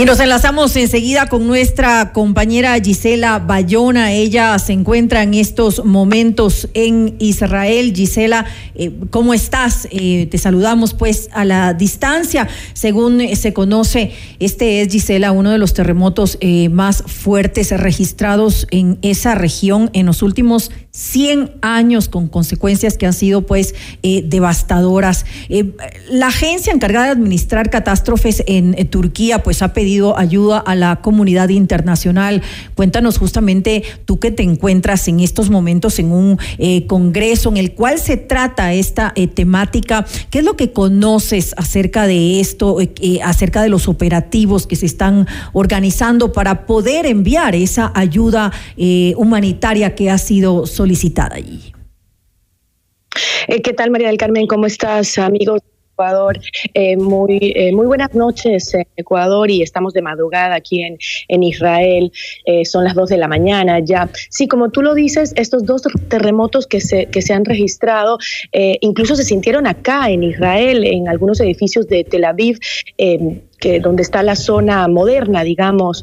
Y 0.00 0.06
nos 0.06 0.18
enlazamos 0.18 0.74
enseguida 0.76 1.26
con 1.26 1.46
nuestra 1.46 2.12
compañera 2.14 2.80
Gisela 2.80 3.38
Bayona. 3.38 4.12
Ella 4.12 4.58
se 4.58 4.72
encuentra 4.72 5.22
en 5.22 5.34
estos 5.34 5.84
momentos 5.84 6.70
en 6.72 7.16
Israel. 7.18 7.92
Gisela, 7.94 8.46
eh, 8.74 8.92
¿cómo 9.10 9.34
estás? 9.34 9.86
Eh, 9.90 10.26
te 10.30 10.38
saludamos 10.38 10.94
pues 10.94 11.28
a 11.34 11.44
la 11.44 11.74
distancia. 11.74 12.48
Según 12.72 13.20
se 13.36 13.52
conoce, 13.52 14.12
este 14.38 14.80
es, 14.80 14.88
Gisela, 14.88 15.32
uno 15.32 15.50
de 15.50 15.58
los 15.58 15.74
terremotos 15.74 16.38
eh, 16.40 16.70
más 16.70 17.04
fuertes 17.06 17.70
registrados 17.78 18.66
en 18.70 18.98
esa 19.02 19.34
región 19.34 19.90
en 19.92 20.06
los 20.06 20.22
últimos 20.22 20.70
100 20.92 21.52
años 21.60 22.08
con 22.08 22.26
consecuencias 22.26 22.96
que 22.96 23.06
han 23.06 23.12
sido 23.12 23.42
pues 23.42 23.74
devastadoras. 24.02 25.24
la 26.10 26.26
agencia 26.28 26.72
encargada 26.72 27.06
de 27.06 27.12
administrar 27.12 27.70
catástrofes 27.70 28.42
en 28.46 28.74
Turquía 28.88 29.42
pues 29.44 29.62
ha 29.62 29.72
pedido 29.72 29.89
ayuda 30.16 30.58
a 30.58 30.74
la 30.74 30.96
comunidad 30.96 31.48
internacional. 31.48 32.42
Cuéntanos 32.74 33.18
justamente 33.18 33.82
tú 34.04 34.18
que 34.18 34.30
te 34.30 34.42
encuentras 34.42 35.08
en 35.08 35.20
estos 35.20 35.50
momentos 35.50 35.98
en 35.98 36.12
un 36.12 36.38
eh, 36.58 36.86
congreso 36.86 37.48
en 37.50 37.56
el 37.56 37.72
cual 37.74 37.98
se 37.98 38.16
trata 38.16 38.72
esta 38.72 39.12
eh, 39.16 39.26
temática. 39.26 40.06
¿Qué 40.30 40.38
es 40.38 40.44
lo 40.44 40.56
que 40.56 40.72
conoces 40.72 41.54
acerca 41.56 42.06
de 42.06 42.40
esto, 42.40 42.80
eh, 42.80 43.20
acerca 43.22 43.62
de 43.62 43.68
los 43.68 43.88
operativos 43.88 44.66
que 44.66 44.76
se 44.76 44.86
están 44.86 45.26
organizando 45.52 46.32
para 46.32 46.66
poder 46.66 47.06
enviar 47.06 47.54
esa 47.54 47.92
ayuda 47.94 48.52
humanitaria 49.16 49.94
que 49.94 50.10
ha 50.10 50.18
sido 50.18 50.66
solicitada 50.66 51.36
allí? 51.36 51.72
¿Qué 53.48 53.72
tal, 53.72 53.90
María 53.90 54.08
del 54.08 54.16
Carmen? 54.16 54.46
¿Cómo 54.46 54.66
estás, 54.66 55.18
amigos? 55.18 55.60
Ecuador. 56.00 56.40
Eh, 56.72 56.96
muy, 56.96 57.52
eh, 57.54 57.72
muy 57.74 57.86
buenas 57.86 58.14
noches 58.14 58.72
en 58.72 58.86
Ecuador 58.96 59.50
y 59.50 59.60
estamos 59.60 59.92
de 59.92 60.00
madrugada 60.00 60.54
aquí 60.54 60.82
en, 60.82 60.96
en 61.28 61.42
Israel. 61.42 62.10
Eh, 62.46 62.64
son 62.64 62.84
las 62.84 62.94
2 62.94 63.10
de 63.10 63.18
la 63.18 63.28
mañana 63.28 63.80
ya. 63.80 64.08
Sí, 64.30 64.48
como 64.48 64.70
tú 64.70 64.80
lo 64.80 64.94
dices, 64.94 65.34
estos 65.36 65.66
dos 65.66 65.82
terremotos 66.08 66.66
que 66.66 66.80
se, 66.80 67.06
que 67.06 67.20
se 67.20 67.34
han 67.34 67.44
registrado 67.44 68.18
incluso 68.80 69.14
se 69.14 69.24
sintieron 69.24 69.66
acá 69.66 70.10
en 70.10 70.22
Israel, 70.22 70.84
en 70.84 71.08
algunos 71.08 71.40
edificios 71.40 71.86
de 71.86 72.04
Tel 72.04 72.24
Aviv. 72.24 72.58
que 72.96 73.80
donde 73.80 74.02
está 74.02 74.22
la 74.22 74.36
zona 74.36 74.88
moderna, 74.88 75.44
digamos, 75.44 76.02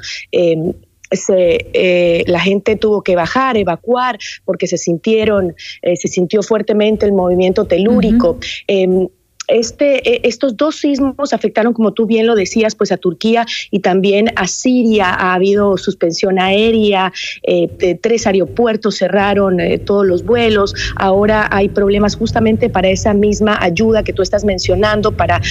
se, 1.11 2.23
la 2.27 2.39
gente 2.39 2.75
tuvo 2.75 3.01
que 3.01 3.15
bajar, 3.15 3.57
evacuar, 3.57 4.19
porque 4.45 4.67
se 4.67 4.77
sintieron, 4.77 5.55
se 5.81 6.07
sintió 6.07 6.43
fuertemente 6.43 7.05
el 7.05 7.13
movimiento 7.13 7.65
telúrico. 7.65 8.37
Eh, 8.67 9.07
estos 9.47 10.57
dos 10.57 10.75
sismos 10.75 11.33
afectaron, 11.33 11.73
como 11.73 11.93
tú 11.93 12.05
bien 12.05 12.27
lo 12.27 12.35
decías, 12.35 12.75
pues 12.75 12.91
a 12.91 12.97
Turquía 12.97 13.45
y 13.71 13.79
también 13.79 14.31
a 14.35 14.47
Siria. 14.47 15.09
Ha 15.09 15.33
habido 15.33 15.77
suspensión 15.77 16.39
aérea, 16.39 17.13
eh, 17.43 17.97
tres 18.01 18.27
aeropuertos 18.27 18.97
cerraron 18.97 19.59
eh, 19.59 19.77
todos 19.77 20.05
los 20.05 20.23
vuelos. 20.23 20.73
Ahora 20.95 21.47
hay 21.51 21.69
problemas 21.69 22.15
justamente 22.15 22.69
para 22.69 22.89
esa 22.89 23.13
misma 23.13 23.57
ayuda 23.61 24.03
que 24.03 24.13
tú 24.13 24.21
estás 24.21 24.43
mencionando, 24.43 25.11
para 25.11 25.41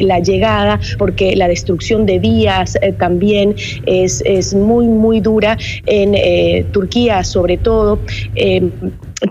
la 0.00 0.20
llegada, 0.20 0.80
porque 0.98 1.36
la 1.36 1.48
destrucción 1.48 2.06
de 2.06 2.18
vías 2.18 2.78
también 2.98 3.54
es, 3.86 4.22
es 4.24 4.54
muy, 4.54 4.86
muy 4.86 5.20
dura 5.20 5.56
en 5.86 6.70
Turquía, 6.72 7.24
sobre 7.24 7.58
todo. 7.58 7.98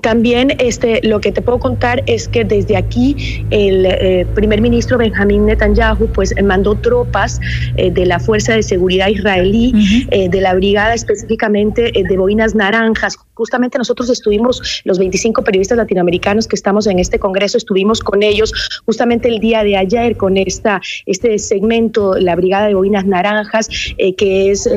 También 0.01 0.53
este, 0.59 1.01
lo 1.03 1.19
que 1.19 1.31
te 1.31 1.41
puedo 1.41 1.59
contar 1.59 2.01
es 2.05 2.27
que 2.27 2.45
desde 2.45 2.77
aquí 2.77 3.45
el 3.49 3.85
eh, 3.85 4.25
primer 4.33 4.61
ministro 4.61 4.97
Benjamín 4.97 5.45
Netanyahu 5.45 6.07
pues 6.13 6.33
mandó 6.43 6.75
tropas 6.75 7.39
eh, 7.75 7.91
de 7.91 8.05
la 8.05 8.19
Fuerza 8.19 8.53
de 8.53 8.63
Seguridad 8.63 9.09
israelí, 9.09 9.73
eh, 10.11 10.29
de 10.29 10.41
la 10.41 10.53
brigada 10.53 10.93
específicamente 10.93 11.91
de 11.91 12.17
boinas 12.17 12.55
naranjas. 12.55 13.17
Justamente 13.41 13.79
nosotros 13.79 14.07
estuvimos, 14.11 14.83
los 14.85 14.99
25 14.99 15.43
periodistas 15.43 15.75
latinoamericanos 15.75 16.47
que 16.47 16.55
estamos 16.55 16.85
en 16.85 16.99
este 16.99 17.17
congreso, 17.17 17.57
estuvimos 17.57 18.01
con 18.01 18.21
ellos 18.21 18.53
justamente 18.85 19.29
el 19.29 19.39
día 19.39 19.63
de 19.63 19.77
ayer 19.77 20.15
con 20.15 20.37
esta, 20.37 20.79
este 21.07 21.39
segmento, 21.39 22.13
la 22.19 22.35
brigada 22.35 22.67
de 22.67 22.75
boinas 22.75 23.07
naranjas, 23.07 23.67
que 24.15 24.51
es, 24.51 24.69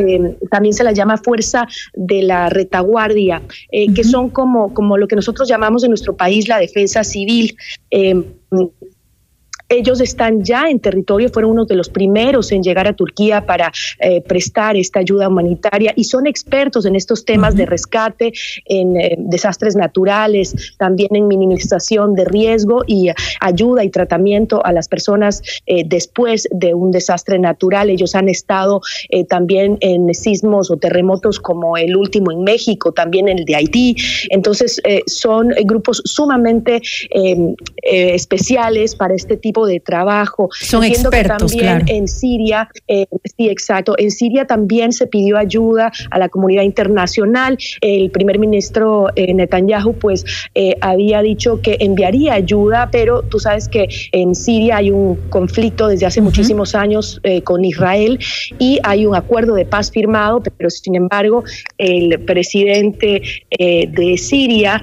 también 0.51 0.73
se 0.73 0.83
la 0.83 0.93
llama 0.93 1.19
Fuerza 1.19 1.69
de 1.93 2.23
la 2.23 2.49
Retaguardia, 2.49 3.43
que 3.71 4.03
son 4.03 4.31
como, 4.31 4.73
como 4.73 4.97
lo 4.97 5.09
que 5.09 5.17
nosotros 5.17 5.47
llamamos 5.47 5.85
en 5.85 5.91
nuestro 5.91 6.17
país 6.17 6.49
la 6.49 6.59
defensa 6.59 7.05
civil. 7.05 7.55
Ellos 9.69 10.01
están 10.01 10.45
ya 10.45 10.69
en 10.69 10.79
territorio, 10.79 11.31
fueron 11.31 11.53
uno 11.53 11.65
de 11.65 11.75
los 11.75 11.89
primeros 11.89 12.53
en 12.53 12.62
llegar 12.62 12.87
a 12.87 12.93
Turquía 12.93 13.47
para 13.47 13.73
eh, 13.99 14.21
prestar 14.21 14.77
esta 14.77 15.01
ayuda 15.01 15.29
humanitaria 15.29 15.93
y 15.97 16.05
son 16.05 16.27
expertos 16.27 16.85
en 16.85 16.97
estos 16.97 17.25
temas 17.25 17.57
de 17.57 17.65
rescate, 17.65 18.33
en 18.67 19.01
eh, 19.01 19.17
desastres 19.19 19.75
naturales, 19.75 20.75
también 20.79 21.17
en 21.17 21.27
minimización 21.29 22.15
de 22.15 22.27
riesgo 22.27 22.83
y 22.87 23.09
ayuda 23.41 23.85
y 23.85 23.91
tratamiento 23.91 24.65
a 24.65 24.73
las 24.73 24.87
personas 24.87 25.43
eh, 25.67 25.83
después 25.87 26.47
de 26.51 26.75
un 26.75 26.91
desastre 26.91 27.39
natural. 27.39 27.89
Ellos 27.89 28.15
han 28.15 28.29
estado 28.29 28.83
también 29.29 29.79
en 29.81 30.12
sismos 30.15 30.71
o 30.71 30.77
terremotos 30.77 31.41
como 31.41 31.77
el 31.77 31.97
último 31.97 32.33
en 32.33 32.43
México, 32.43 32.93
también 32.93 33.29
el 33.29 33.45
de 33.45 33.57
Haití. 33.57 33.97
Entonces, 34.31 34.81
son 35.07 35.49
grupos 35.65 36.03
sumamente 36.05 36.83
especiales 37.83 38.95
para 38.97 39.15
este 39.15 39.37
tipo 39.37 39.64
de 39.67 39.81
trabajo. 39.81 40.49
Son 40.53 40.85
expertos, 40.85 41.53
también 41.53 41.83
En 41.89 42.09
Siria, 42.09 42.69
eh, 42.89 43.07
sí, 43.37 43.49
exacto. 43.49 43.95
En 43.99 44.11
Siria 44.11 44.47
también 44.47 44.93
se 44.93 45.07
pidió 45.07 45.37
ayuda 45.39 45.93
a 46.11 46.19
la 46.19 46.29
comunidad 46.29 46.62
internacional. 46.62 47.59
El 47.81 48.11
primer 48.11 48.39
ministro 48.39 49.09
eh, 49.17 49.33
Netanyahu, 49.35 49.95
pues, 49.95 50.25
eh, 50.55 50.77
había 50.81 51.23
dicho 51.23 51.61
que 51.61 51.77
enviaría 51.81 52.35
ayuda, 52.35 52.89
pero 52.91 53.23
tú 53.23 53.39
sabes 53.39 53.69
que 53.69 53.89
en 54.12 54.35
Siria 54.35 54.79
hay 54.79 54.91
un 54.91 55.17
conflicto 55.31 55.89
desde 55.89 56.07
hace 56.07 56.21
muchísimos 56.21 56.75
años 56.75 57.21
con 57.45 57.65
Israel 57.65 58.19
y 58.59 58.79
hay 58.83 59.07
un 59.07 59.15
acuerdo 59.15 59.55
de 59.55 59.65
paz 59.65 59.91
firmado, 59.91 60.43
pero 60.57 60.70
sin 60.70 60.95
embargo, 60.95 61.45
el 61.78 62.20
presidente 62.20 63.23
de 63.59 64.19
Siria 64.19 64.82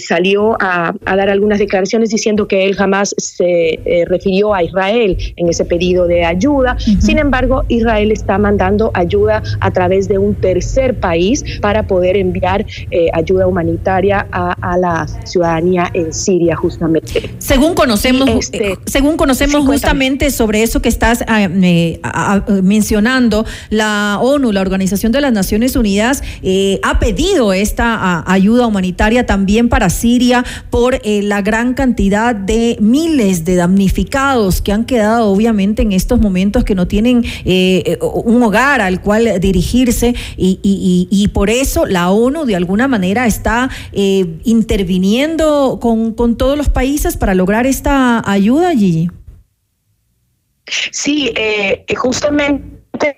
salió 0.00 0.56
a, 0.60 0.94
dar 1.04 1.30
algunas 1.30 1.58
declaraciones 1.58 2.10
diciendo 2.10 2.48
que 2.48 2.64
él 2.64 2.74
jamás 2.74 3.14
se 3.18 3.80
refirió 4.06 4.54
a 4.54 4.62
Israel 4.62 5.16
en 5.36 5.48
ese 5.48 5.64
pedido 5.64 6.06
de 6.06 6.24
ayuda. 6.24 6.76
Sin 6.78 7.18
embargo, 7.18 7.64
Israel 7.68 8.10
está 8.12 8.38
mandando 8.38 8.90
ayuda 8.94 9.42
a 9.60 9.70
través 9.70 10.08
de 10.08 10.18
un 10.18 10.34
tercer 10.34 10.98
país 10.98 11.44
para 11.60 11.86
poder 11.86 12.16
enviar 12.16 12.64
eh, 12.90 13.08
ayuda 13.12 13.46
humanitaria 13.46 14.26
a, 14.30 14.76
la 14.78 15.06
ciudadanía 15.24 15.90
en 15.94 16.12
Siria, 16.12 16.56
justamente. 16.56 17.30
Según 17.38 17.74
conocemos, 17.74 18.28
este, 18.28 18.76
según 18.86 19.16
conocemos 19.16 19.64
justamente 19.64 20.30
sobre 20.30 20.62
eso 20.62 20.82
que 20.82 20.88
estás 20.88 21.24
ah, 21.26 21.48
mencionando, 22.62 23.46
la 23.70 24.18
ONU, 24.20 24.52
la 24.52 24.60
Organización 24.60 25.12
de 25.12 25.20
las 25.20 25.32
Naciones 25.32 25.76
Unidas, 25.76 26.22
eh, 26.42 26.78
ha 26.82 26.98
pedido 26.98 27.52
esta 27.52 28.24
ayuda 28.30 28.66
humanitaria 28.66 29.26
también 29.26 29.68
para 29.68 29.88
Siria 29.90 30.44
por 30.70 31.00
eh, 31.02 31.22
la 31.22 31.42
gran 31.42 31.74
cantidad 31.74 32.34
de 32.34 32.76
miles 32.80 33.44
de 33.44 33.56
damnificados 33.56 33.95
que 34.62 34.72
han 34.72 34.84
quedado 34.84 35.30
obviamente 35.30 35.82
en 35.82 35.92
estos 35.92 36.20
momentos 36.20 36.64
que 36.64 36.74
no 36.74 36.86
tienen 36.86 37.24
eh, 37.44 37.98
un 38.00 38.42
hogar 38.42 38.80
al 38.80 39.00
cual 39.00 39.40
dirigirse 39.40 40.14
y, 40.36 41.30
por 41.32 41.50
eso 41.50 41.86
la 41.86 42.10
ONU 42.10 42.44
de 42.44 42.56
alguna 42.56 42.88
manera 42.88 43.26
está 43.26 43.68
interviniendo 43.92 45.78
con, 45.80 46.12
con 46.12 46.36
todos 46.36 46.56
los 46.56 46.68
países 46.68 47.16
para 47.16 47.34
lograr 47.34 47.66
esta 47.66 48.22
ayuda, 48.30 48.72
Gigi. 48.72 49.10
Sí, 50.92 51.32
justamente 51.96 53.16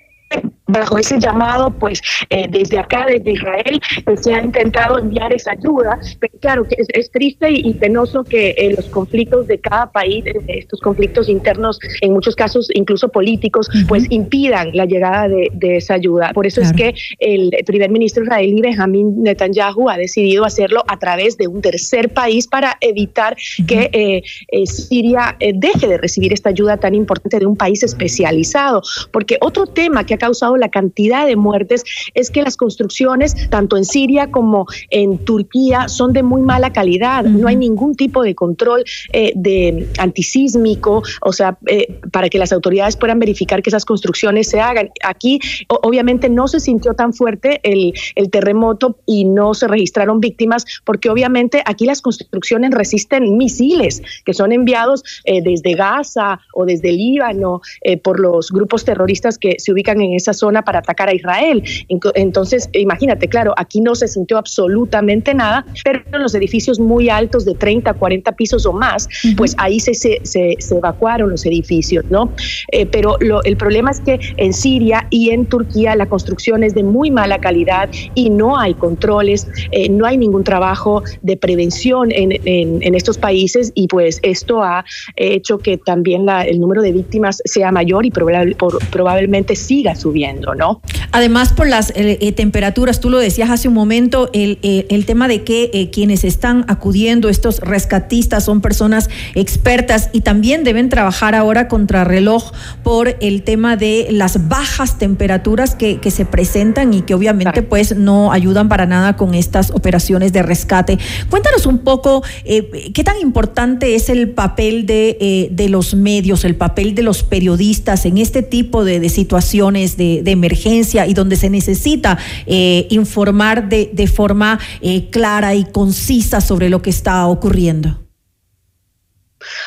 bajo 0.69 0.97
ese 0.97 1.19
llamado, 1.19 1.71
pues 1.71 2.01
eh, 2.29 2.47
desde 2.49 2.77
acá, 2.77 3.05
desde 3.07 3.31
Israel, 3.31 3.81
se 4.21 4.33
ha 4.33 4.43
intentado 4.43 4.99
enviar 4.99 5.33
esa 5.33 5.51
ayuda, 5.51 5.99
pero 6.19 6.33
claro, 6.39 6.67
que 6.67 6.75
es, 6.87 7.09
triste 7.11 7.49
y, 7.51 7.73
penoso 7.73 8.23
que 8.23 8.49
eh, 8.57 8.73
los 8.75 8.85
conflictos 8.85 9.47
de 9.47 9.59
cada 9.59 9.91
país, 9.91 10.23
eh, 10.25 10.41
estos 10.47 10.79
conflictos 10.79 11.27
internos, 11.27 11.79
en 12.01 12.13
muchos 12.13 12.35
casos 12.35 12.69
incluso 12.73 13.09
políticos, 13.09 13.67
pues 13.87 14.05
impidan 14.11 14.69
la 14.73 14.85
llegada 14.85 15.27
de, 15.27 15.49
esa 15.77 15.95
ayuda. 15.95 16.31
Por 16.33 16.45
eso 16.45 16.61
es 16.61 16.73
que 16.73 16.93
el 17.19 17.51
primer 17.65 17.89
ministro 17.89 18.23
israelí 18.23 18.61
Benjamin 18.61 19.23
Netanyahu 19.23 19.89
ha 19.89 19.97
decidido 19.97 20.45
hacerlo 20.45 20.83
a 20.87 20.97
través 20.97 21.37
de 21.37 21.47
un 21.47 21.61
tercer 21.61 22.09
país 22.09 22.47
para 22.47 22.77
evitar 22.81 23.35
que 23.67 24.23
Siria 24.65 25.37
deje 25.39 25.87
de 25.87 25.97
recibir 25.97 26.33
esta 26.33 26.49
ayuda 26.49 26.77
tan 26.77 26.95
importante 26.95 27.39
de 27.39 27.45
un 27.45 27.55
país 27.55 27.83
especializado. 27.83 28.81
Porque 29.11 29.37
otro 29.41 29.65
tema 29.67 30.05
que 30.05 30.15
ha 30.15 30.17
causado 30.17 30.57
la 30.59 30.69
cantidad 30.69 31.25
de 31.25 31.35
muertes 31.35 31.83
es 32.13 32.29
que 32.29 32.41
las 32.41 32.57
construcciones, 32.57 33.49
tanto 33.49 33.77
en 33.77 33.85
Siria 33.85 34.31
como 34.31 34.67
en 34.89 35.17
Turquía, 35.19 35.87
son 35.87 36.13
de 36.13 36.23
muy 36.23 36.41
mala 36.41 36.71
calidad. 36.73 37.23
No 37.23 37.47
hay 37.47 37.55
ningún 37.55 37.95
tipo 37.95 38.23
de 38.23 38.35
control 38.35 38.83
eh, 39.13 39.31
de 39.35 39.87
antisísmico, 39.97 41.03
o 41.21 41.33
sea, 41.33 41.57
eh, 41.67 41.99
para 42.11 42.29
que 42.29 42.37
las 42.37 42.51
autoridades 42.51 42.97
puedan 42.97 43.19
verificar 43.19 43.61
que 43.61 43.69
esas 43.69 43.85
construcciones 43.85 44.49
se 44.49 44.59
hagan. 44.59 44.89
Aquí, 45.03 45.39
obviamente, 45.67 46.29
no 46.29 46.47
se 46.47 46.59
sintió 46.59 46.93
tan 46.93 47.13
fuerte 47.13 47.59
el, 47.63 47.93
terremoto 48.31 48.97
y 49.05 49.25
no 49.25 49.53
se 49.53 49.67
registraron 49.67 50.19
víctimas, 50.19 50.65
porque 50.85 51.09
obviamente 51.09 51.63
aquí 51.65 51.85
las 51.85 52.01
construcciones 52.01 52.71
resisten 52.71 53.37
misiles 53.37 54.03
que 54.23 54.33
son 54.33 54.51
enviados 54.51 55.03
eh, 55.23 55.41
desde 55.41 55.73
Gaza 55.73 56.39
o 56.53 56.65
desde 56.65 56.91
Líbano 56.91 57.61
por 58.03 58.19
los 58.19 58.51
grupos 58.51 58.85
terroristas 58.85 59.37
que 59.37 59.55
se 59.57 59.71
ubican 59.71 60.01
en 60.01 60.13
esa 60.13 60.33
zona 60.33 60.48
para 60.63 60.79
atacar 60.79 61.09
a 61.09 61.13
Israel. 61.13 61.63
Entonces, 61.87 62.69
imagínate, 62.73 63.27
claro, 63.27 63.53
aquí 63.57 63.81
no 63.81 63.95
se 63.95 64.07
sintió 64.07 64.37
absolutamente 64.37 65.33
nada, 65.33 65.65
pero 65.83 66.01
en 66.11 66.21
los 66.21 66.35
edificios 66.35 66.79
muy 66.79 67.09
altos 67.09 67.45
de 67.45 67.53
30, 67.53 67.93
40 67.93 68.31
pisos 68.33 68.65
o 68.65 68.73
más, 68.73 69.07
pues 69.37 69.55
ahí 69.57 69.79
se, 69.79 69.93
se, 69.93 70.19
se, 70.23 70.57
evacuaron 70.75 71.29
los 71.29 71.45
edificios, 71.45 72.05
¿no? 72.09 72.31
Eh, 72.71 72.85
pero 72.85 73.17
lo, 73.19 73.43
el 73.43 73.57
problema 73.57 73.91
es 73.91 73.99
que 73.99 74.19
en 74.37 74.53
Siria 74.53 75.07
y 75.09 75.31
en 75.31 75.45
Turquía 75.45 75.95
la 75.95 76.07
construcción 76.07 76.63
es 76.63 76.73
de 76.73 76.83
muy 76.83 77.11
mala 77.11 77.39
calidad 77.39 77.89
y 78.15 78.29
no 78.29 78.57
hay 78.57 78.73
controles, 78.73 79.47
eh, 79.71 79.89
no 79.89 80.05
hay 80.05 80.17
ningún 80.17 80.43
trabajo 80.43 81.03
de 81.21 81.37
prevención 81.37 82.11
en, 82.11 82.39
en, 82.45 82.95
estos 82.95 83.17
países 83.17 83.71
y 83.75 83.87
pues 83.87 84.19
esto 84.23 84.63
ha 84.63 84.83
hecho 85.15 85.57
que 85.59 85.77
también 85.77 86.25
la, 86.25 86.43
el 86.43 86.59
número 86.59 86.81
de 86.81 86.91
víctimas 86.91 87.41
sea 87.45 87.71
mayor 87.71 88.05
y 88.05 88.11
probablemente 88.11 89.55
siga 89.55 89.95
subiendo. 89.95 90.38
¿No? 90.39 90.81
Además, 91.11 91.53
por 91.53 91.67
las 91.67 91.89
eh, 91.91 92.17
eh, 92.21 92.31
temperaturas, 92.31 92.99
tú 92.99 93.09
lo 93.09 93.17
decías 93.17 93.49
hace 93.49 93.67
un 93.67 93.73
momento, 93.73 94.29
el, 94.33 94.59
eh, 94.61 94.85
el 94.89 95.05
tema 95.05 95.27
de 95.27 95.43
que 95.43 95.89
quienes 95.91 96.23
están 96.23 96.65
acudiendo, 96.67 97.29
estos 97.29 97.59
rescatistas, 97.61 98.45
son 98.45 98.61
personas 98.61 99.09
expertas 99.35 100.09
y 100.13 100.21
también 100.21 100.63
deben 100.63 100.89
trabajar 100.89 101.35
ahora 101.35 101.67
contra 101.67 102.03
reloj 102.03 102.51
por 102.83 103.17
el 103.21 103.43
tema 103.43 103.75
de 103.75 104.07
las 104.11 104.47
bajas 104.47 104.97
temperaturas 104.97 105.75
que, 105.75 105.99
que 105.99 106.11
se 106.11 106.25
presentan 106.25 106.93
y 106.93 107.01
que 107.01 107.13
obviamente 107.13 107.61
pues 107.63 107.95
no 107.95 108.31
ayudan 108.31 108.69
para 108.69 108.85
nada 108.85 109.15
con 109.15 109.33
estas 109.33 109.71
operaciones 109.71 110.33
de 110.33 110.43
rescate. 110.43 110.99
Cuéntanos 111.29 111.65
un 111.65 111.79
poco 111.79 112.23
qué 112.45 113.03
tan 113.03 113.19
importante 113.19 113.95
es 113.95 114.09
el 114.09 114.29
papel 114.29 114.85
de, 114.85 115.49
de 115.51 115.69
los 115.69 115.95
medios, 115.95 116.45
el 116.45 116.55
papel 116.55 116.95
de 116.95 117.03
los 117.03 117.23
periodistas 117.23 118.05
en 118.05 118.17
este 118.17 118.43
tipo 118.43 118.83
de, 118.83 118.99
de 118.99 119.09
situaciones 119.09 119.97
de, 119.97 120.21
de 120.23 120.28
emergencia 120.31 121.07
y 121.07 121.13
donde 121.13 121.35
se 121.35 121.49
necesita 121.49 122.17
eh, 122.45 122.87
informar 122.89 123.69
de, 123.69 123.89
de 123.93 124.07
forma 124.07 124.59
eh, 124.81 125.09
clara 125.09 125.55
y 125.55 125.65
concisa 125.65 126.41
sobre 126.41 126.69
lo 126.69 126.81
que 126.81 126.89
está 126.89 127.25
ocurriendo? 127.27 128.08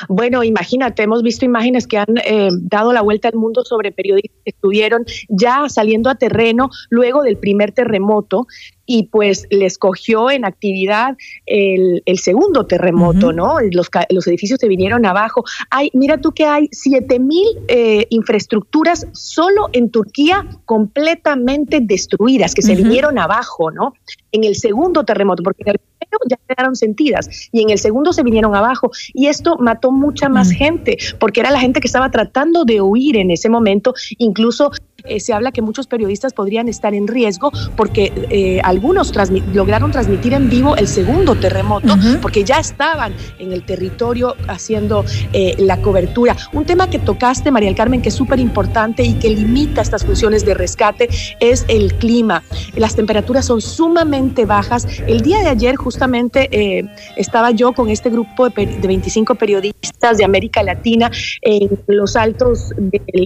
Bueno, 0.08 0.42
imagínate, 0.44 1.02
hemos 1.02 1.22
visto 1.22 1.44
imágenes 1.44 1.86
que 1.86 1.98
han 1.98 2.18
eh, 2.24 2.50
dado 2.60 2.92
la 2.92 3.02
vuelta 3.02 3.28
al 3.28 3.34
mundo 3.34 3.64
sobre 3.64 3.92
periodistas 3.92 4.40
que 4.44 4.50
estuvieron 4.50 5.04
ya 5.28 5.68
saliendo 5.68 6.10
a 6.10 6.14
terreno 6.14 6.70
luego 6.90 7.22
del 7.22 7.36
primer 7.36 7.72
terremoto 7.72 8.46
y 8.86 9.04
pues 9.04 9.46
les 9.50 9.78
cogió 9.78 10.30
en 10.30 10.44
actividad 10.44 11.16
el, 11.46 12.02
segundo 12.16 12.66
terremoto, 12.66 13.32
¿no? 13.32 13.56
Los, 13.72 13.88
los, 14.10 14.26
edificios 14.26 14.60
se 14.60 14.68
vinieron 14.68 15.06
abajo. 15.06 15.44
Hay, 15.70 15.90
mira 15.94 16.18
tú 16.18 16.32
que 16.32 16.44
hay 16.44 16.68
7 16.72 17.18
mil 17.18 17.46
eh, 17.68 18.06
infraestructuras 18.10 19.06
solo 19.12 19.68
en 19.72 19.90
Turquía 19.90 20.46
completamente 20.64 21.80
destruidas, 21.80 22.54
que 22.54 22.62
se 22.62 22.74
vinieron 22.74 23.18
abajo, 23.18 23.70
¿no? 23.70 23.94
En 24.30 24.44
el 24.44 24.56
segundo 24.56 25.04
terremoto, 25.04 25.42
porque 25.42 25.62
en 25.64 25.70
el 25.70 25.80
ya 26.28 26.36
quedaron 26.48 26.76
sentidas 26.76 27.48
y 27.52 27.62
en 27.62 27.70
el 27.70 27.78
segundo 27.78 28.12
se 28.12 28.22
vinieron 28.22 28.54
abajo. 28.54 28.90
Y 29.14 29.26
esto 29.26 29.56
mató 29.58 29.90
mucha 29.90 30.28
más 30.28 30.50
gente, 30.50 30.98
porque 31.18 31.40
era 31.40 31.50
la 31.50 31.60
gente 31.60 31.80
que 31.80 31.86
estaba 31.86 32.10
tratando 32.10 32.64
de 32.64 32.80
huir 32.80 33.16
en 33.16 33.30
ese 33.30 33.48
momento, 33.48 33.94
incluso 34.18 34.70
eh, 35.04 35.20
se 35.20 35.32
habla 35.32 35.52
que 35.52 35.62
muchos 35.62 35.86
periodistas 35.86 36.32
podrían 36.32 36.68
estar 36.68 36.94
en 36.94 37.08
riesgo 37.08 37.50
porque 37.76 38.12
eh, 38.30 38.60
algunos 38.62 39.12
lograron 39.52 39.90
transmitir 39.90 40.32
en 40.34 40.48
vivo 40.48 40.76
el 40.76 40.88
segundo 40.88 41.34
terremoto 41.34 41.94
porque 42.20 42.44
ya 42.44 42.58
estaban 42.58 43.12
en 43.38 43.52
el 43.52 43.64
territorio 43.64 44.36
haciendo 44.48 45.04
eh, 45.32 45.54
la 45.58 45.78
cobertura. 45.78 46.36
Un 46.52 46.64
tema 46.64 46.88
que 46.88 46.98
tocaste, 46.98 47.50
María 47.50 47.68
del 47.68 47.76
Carmen, 47.76 48.02
que 48.02 48.10
es 48.10 48.14
súper 48.14 48.38
importante 48.38 49.02
y 49.02 49.14
que 49.14 49.30
limita 49.30 49.82
estas 49.82 50.04
funciones 50.04 50.44
de 50.44 50.54
rescate 50.54 51.08
es 51.40 51.64
el 51.68 51.94
clima. 51.94 52.42
Las 52.76 52.94
temperaturas 52.94 53.46
son 53.46 53.60
sumamente 53.60 54.44
bajas. 54.44 54.86
El 55.06 55.22
día 55.22 55.40
de 55.40 55.48
ayer 55.48 55.76
justamente 55.76 56.88
estaba 57.16 57.50
yo 57.50 57.72
con 57.72 57.88
este 57.90 58.10
grupo 58.10 58.48
de, 58.48 58.66
25 58.82 59.34
periodistas 59.34 60.18
de 60.18 60.24
América 60.24 60.62
Latina 60.62 61.10
en 61.42 61.70
los 61.86 62.16
altos 62.16 62.72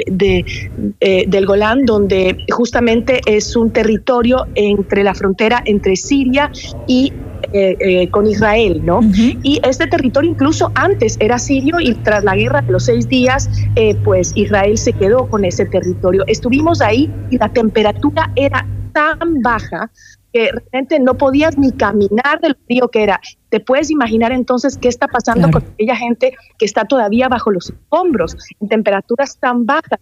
del 0.06 1.46
Golán 1.46 1.65
donde 1.74 2.44
justamente 2.50 3.20
es 3.26 3.56
un 3.56 3.70
territorio 3.70 4.46
entre 4.54 5.02
la 5.02 5.14
frontera 5.14 5.62
entre 5.64 5.96
Siria 5.96 6.50
y 6.86 7.12
eh, 7.52 7.76
eh, 7.80 8.10
con 8.10 8.26
Israel, 8.26 8.82
¿no? 8.84 9.00
Y 9.42 9.60
este 9.62 9.86
territorio 9.86 10.30
incluso 10.30 10.72
antes 10.74 11.16
era 11.20 11.38
sirio 11.38 11.80
y 11.80 11.94
tras 11.94 12.24
la 12.24 12.34
guerra 12.34 12.62
de 12.62 12.72
los 12.72 12.84
seis 12.84 13.08
días, 13.08 13.48
eh, 13.76 13.94
pues 14.04 14.32
Israel 14.34 14.76
se 14.76 14.92
quedó 14.92 15.28
con 15.28 15.44
ese 15.44 15.64
territorio. 15.66 16.24
Estuvimos 16.26 16.80
ahí 16.80 17.10
y 17.30 17.38
la 17.38 17.48
temperatura 17.48 18.30
era 18.36 18.66
tan 18.92 19.42
baja 19.42 19.90
que 20.32 20.50
realmente 20.50 20.98
no 20.98 21.14
podías 21.14 21.56
ni 21.56 21.72
caminar 21.72 22.40
del 22.42 22.56
frío 22.66 22.88
que 22.88 23.02
era. 23.02 23.20
Te 23.48 23.60
puedes 23.60 23.90
imaginar 23.90 24.32
entonces 24.32 24.76
qué 24.76 24.88
está 24.88 25.06
pasando 25.06 25.50
con 25.50 25.62
aquella 25.62 25.96
gente 25.96 26.34
que 26.58 26.64
está 26.64 26.84
todavía 26.84 27.28
bajo 27.28 27.50
los 27.50 27.70
escombros 27.70 28.36
en 28.60 28.68
temperaturas 28.68 29.38
tan 29.38 29.66
bajas. 29.66 30.00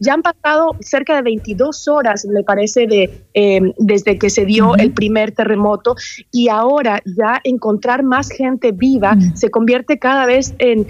Ya 0.00 0.14
han 0.14 0.22
pasado 0.22 0.76
cerca 0.80 1.16
de 1.16 1.22
22 1.22 1.88
horas, 1.88 2.26
me 2.26 2.42
parece, 2.42 2.86
de, 2.86 3.10
eh, 3.34 3.60
desde 3.78 4.18
que 4.18 4.28
se 4.28 4.44
dio 4.44 4.74
el 4.76 4.92
primer 4.92 5.32
terremoto 5.32 5.94
y 6.32 6.48
ahora 6.48 7.00
ya 7.04 7.40
encontrar 7.44 8.02
más 8.02 8.30
gente 8.30 8.72
viva 8.72 9.16
se 9.34 9.50
convierte 9.50 9.98
cada 9.98 10.26
vez 10.26 10.54
en, 10.58 10.86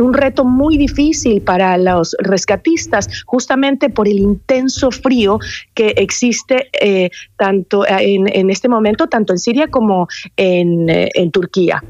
un 0.00 0.14
reto 0.14 0.44
muy 0.44 0.76
difícil 0.76 1.42
para 1.42 1.76
los 1.78 2.16
rescatistas, 2.18 3.08
justamente 3.26 3.90
por 3.90 4.08
el 4.08 4.18
intenso 4.18 4.90
frío 4.90 5.38
que 5.74 5.88
existe 5.96 6.68
eh, 6.80 7.10
tanto 7.36 7.86
en, 7.86 8.26
en, 8.34 8.50
este 8.50 8.68
momento, 8.68 9.06
tanto 9.06 9.32
en 9.32 9.38
Siria 9.38 9.68
como 9.68 10.08
en, 10.36 10.88
eh, 10.88 11.10
en 11.14 11.30
Turquía. 11.30 11.82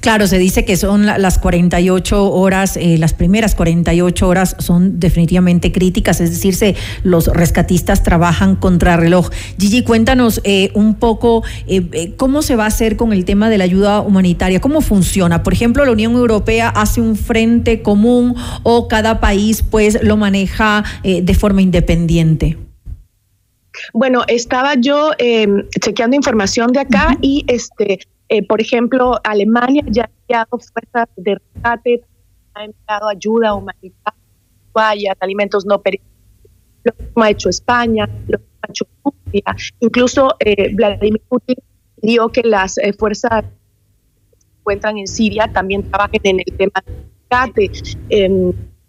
Claro, 0.00 0.26
se 0.26 0.38
dice 0.38 0.64
que 0.64 0.76
son 0.76 1.06
las 1.06 1.38
48 1.38 2.30
horas, 2.32 2.76
eh, 2.76 2.98
las 2.98 3.14
primeras 3.14 3.54
48 3.54 4.28
horas 4.28 4.56
son 4.58 5.00
definitivamente 5.00 5.72
críticas, 5.72 6.20
es 6.20 6.30
decir, 6.30 6.54
se, 6.54 6.76
los 7.02 7.26
rescatistas 7.26 8.02
trabajan 8.04 8.54
contra 8.56 8.96
reloj. 8.96 9.30
Gigi, 9.58 9.82
cuéntanos 9.82 10.40
eh, 10.44 10.70
un 10.74 10.94
poco 10.94 11.42
eh, 11.66 12.14
cómo 12.16 12.42
se 12.42 12.54
va 12.54 12.64
a 12.64 12.68
hacer 12.68 12.96
con 12.96 13.12
el 13.12 13.24
tema 13.24 13.50
de 13.50 13.58
la 13.58 13.64
ayuda 13.64 14.00
humanitaria, 14.00 14.60
cómo 14.60 14.80
funciona. 14.80 15.42
Por 15.42 15.52
ejemplo, 15.52 15.84
la 15.84 15.92
Unión 15.92 16.12
Europea 16.12 16.68
hace 16.68 17.00
un 17.00 17.16
frente 17.16 17.82
común 17.82 18.36
o 18.62 18.86
cada 18.86 19.20
país 19.20 19.62
pues 19.62 19.98
lo 20.02 20.16
maneja 20.16 20.84
de 21.02 21.34
forma 21.34 21.60
independiente. 21.60 22.56
Bueno, 23.92 24.22
estaba 24.26 24.74
yo 24.74 25.10
chequeando 25.80 26.16
información 26.16 26.72
de 26.72 26.80
acá 26.80 27.16
y 27.20 27.44
este 27.48 28.00
eh, 28.28 28.46
por 28.46 28.60
ejemplo, 28.60 29.18
Alemania 29.24 29.82
ya 29.88 30.04
ha 30.04 30.10
enviado 30.20 30.58
fuerzas 30.58 31.08
de 31.16 31.36
rescate, 31.36 32.02
ha 32.54 32.64
enviado 32.64 33.08
ayuda 33.08 33.54
humanitaria, 33.54 34.20
toallas, 34.72 35.16
alimentos 35.20 35.64
no 35.64 35.80
perecibles. 35.80 36.12
Lo 36.84 36.92
mismo 36.98 37.22
ha 37.22 37.30
hecho 37.30 37.48
España, 37.48 38.06
lo 38.06 38.38
mismo 38.38 38.54
ha 38.62 38.70
hecho 38.70 38.86
Rusia. 39.04 39.56
Incluso 39.80 40.28
eh, 40.40 40.74
Vladimir 40.74 41.22
Putin 41.28 41.56
pidió 42.00 42.28
que 42.28 42.42
las 42.42 42.78
eh, 42.78 42.92
fuerzas 42.92 43.44
que 43.44 44.36
se 44.40 44.46
encuentran 44.60 44.98
en 44.98 45.06
Siria 45.06 45.50
también 45.52 45.90
trabajen 45.90 46.20
en 46.24 46.40
el 46.40 46.56
tema 46.56 46.82
de 46.84 46.92
rescate. 47.30 47.70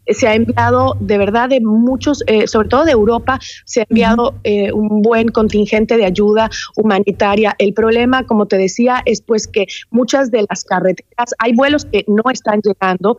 Se 0.09 0.27
ha 0.27 0.35
enviado 0.35 0.95
de 0.99 1.17
verdad 1.17 1.49
de 1.49 1.61
muchos, 1.61 2.23
eh, 2.27 2.47
sobre 2.47 2.69
todo 2.69 2.85
de 2.85 2.91
Europa, 2.91 3.39
se 3.65 3.81
ha 3.81 3.85
enviado 3.89 4.35
eh, 4.43 4.71
un 4.71 5.01
buen 5.01 5.29
contingente 5.29 5.97
de 5.97 6.05
ayuda 6.05 6.49
humanitaria. 6.75 7.55
El 7.57 7.73
problema, 7.73 8.25
como 8.25 8.45
te 8.45 8.57
decía, 8.57 9.01
es 9.05 9.21
pues 9.21 9.47
que 9.47 9.67
muchas 9.91 10.31
de 10.31 10.45
las 10.49 10.63
carreteras, 10.63 11.33
hay 11.37 11.53
vuelos 11.53 11.85
que 11.85 12.05
no 12.07 12.23
están 12.31 12.61
llegando 12.61 13.15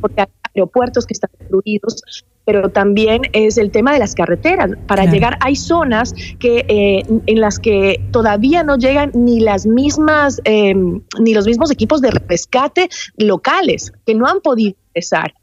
porque 0.00 0.22
hay 0.22 0.26
aeropuertos 0.54 1.06
que 1.06 1.14
están 1.14 1.30
destruidos, 1.38 2.24
pero 2.44 2.70
también 2.70 3.22
es 3.32 3.58
el 3.58 3.70
tema 3.70 3.92
de 3.92 3.98
las 3.98 4.14
carreteras. 4.14 4.70
Para 4.86 5.04
llegar 5.04 5.38
hay 5.40 5.56
zonas 5.56 6.14
que 6.38 6.64
eh, 6.68 7.02
en 7.26 7.40
las 7.40 7.58
que 7.58 8.04
todavía 8.10 8.62
no 8.62 8.76
llegan 8.76 9.10
ni 9.14 9.40
las 9.40 9.66
mismas 9.66 10.40
em, 10.44 11.02
ni 11.20 11.34
los 11.34 11.46
mismos 11.46 11.70
equipos 11.70 12.00
de 12.00 12.10
rescate 12.10 12.88
locales 13.16 13.92
que 14.04 14.14
no 14.14 14.26
han 14.26 14.40
podido 14.40 14.74
ingresar. 14.88 15.34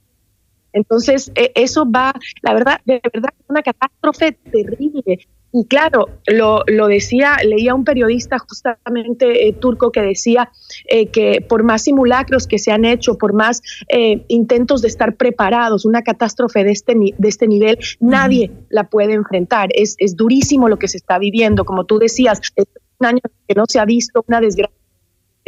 Entonces, 0.73 1.31
e, 1.35 1.51
eso 1.55 1.89
va, 1.89 2.13
la 2.41 2.53
verdad, 2.53 2.81
de 2.85 3.01
verdad, 3.13 3.29
es 3.37 3.45
una 3.49 3.61
catástrofe 3.61 4.33
terrible. 4.51 5.27
Y 5.51 5.65
claro, 5.65 6.09
lo, 6.27 6.63
lo 6.67 6.87
decía, 6.87 7.37
leía 7.43 7.73
un 7.73 7.83
periodista 7.83 8.37
justamente 8.37 9.47
eh, 9.47 9.53
turco 9.53 9.91
que 9.91 10.01
decía 10.01 10.51
eh, 10.87 11.07
que 11.07 11.41
por 11.41 11.63
más 11.63 11.83
simulacros 11.83 12.45
que 12.45 12.59
se 12.59 12.71
han 12.71 12.85
hecho, 12.85 13.17
por 13.17 13.33
más 13.33 13.63
eh, 13.87 14.23
intentos 14.27 14.83
de 14.83 14.89
estar 14.89 15.15
preparados, 15.15 15.85
una 15.85 16.03
catástrofe 16.03 16.63
de 16.63 16.71
este, 16.71 16.93
de 16.93 17.27
este 17.27 17.47
nivel, 17.47 17.79
nadie 17.99 18.51
la 18.69 18.89
puede 18.89 19.13
enfrentar. 19.13 19.69
Es, 19.73 19.95
es 19.97 20.15
durísimo 20.15 20.69
lo 20.69 20.77
que 20.77 20.87
se 20.87 20.97
está 20.97 21.17
viviendo. 21.17 21.65
Como 21.65 21.85
tú 21.85 21.97
decías, 21.97 22.41
es 22.55 22.65
un 22.99 23.07
año 23.07 23.21
que 23.47 23.55
no 23.55 23.63
se 23.67 23.79
ha 23.79 23.85
visto 23.85 24.23
una 24.27 24.41
desgracia 24.41 24.78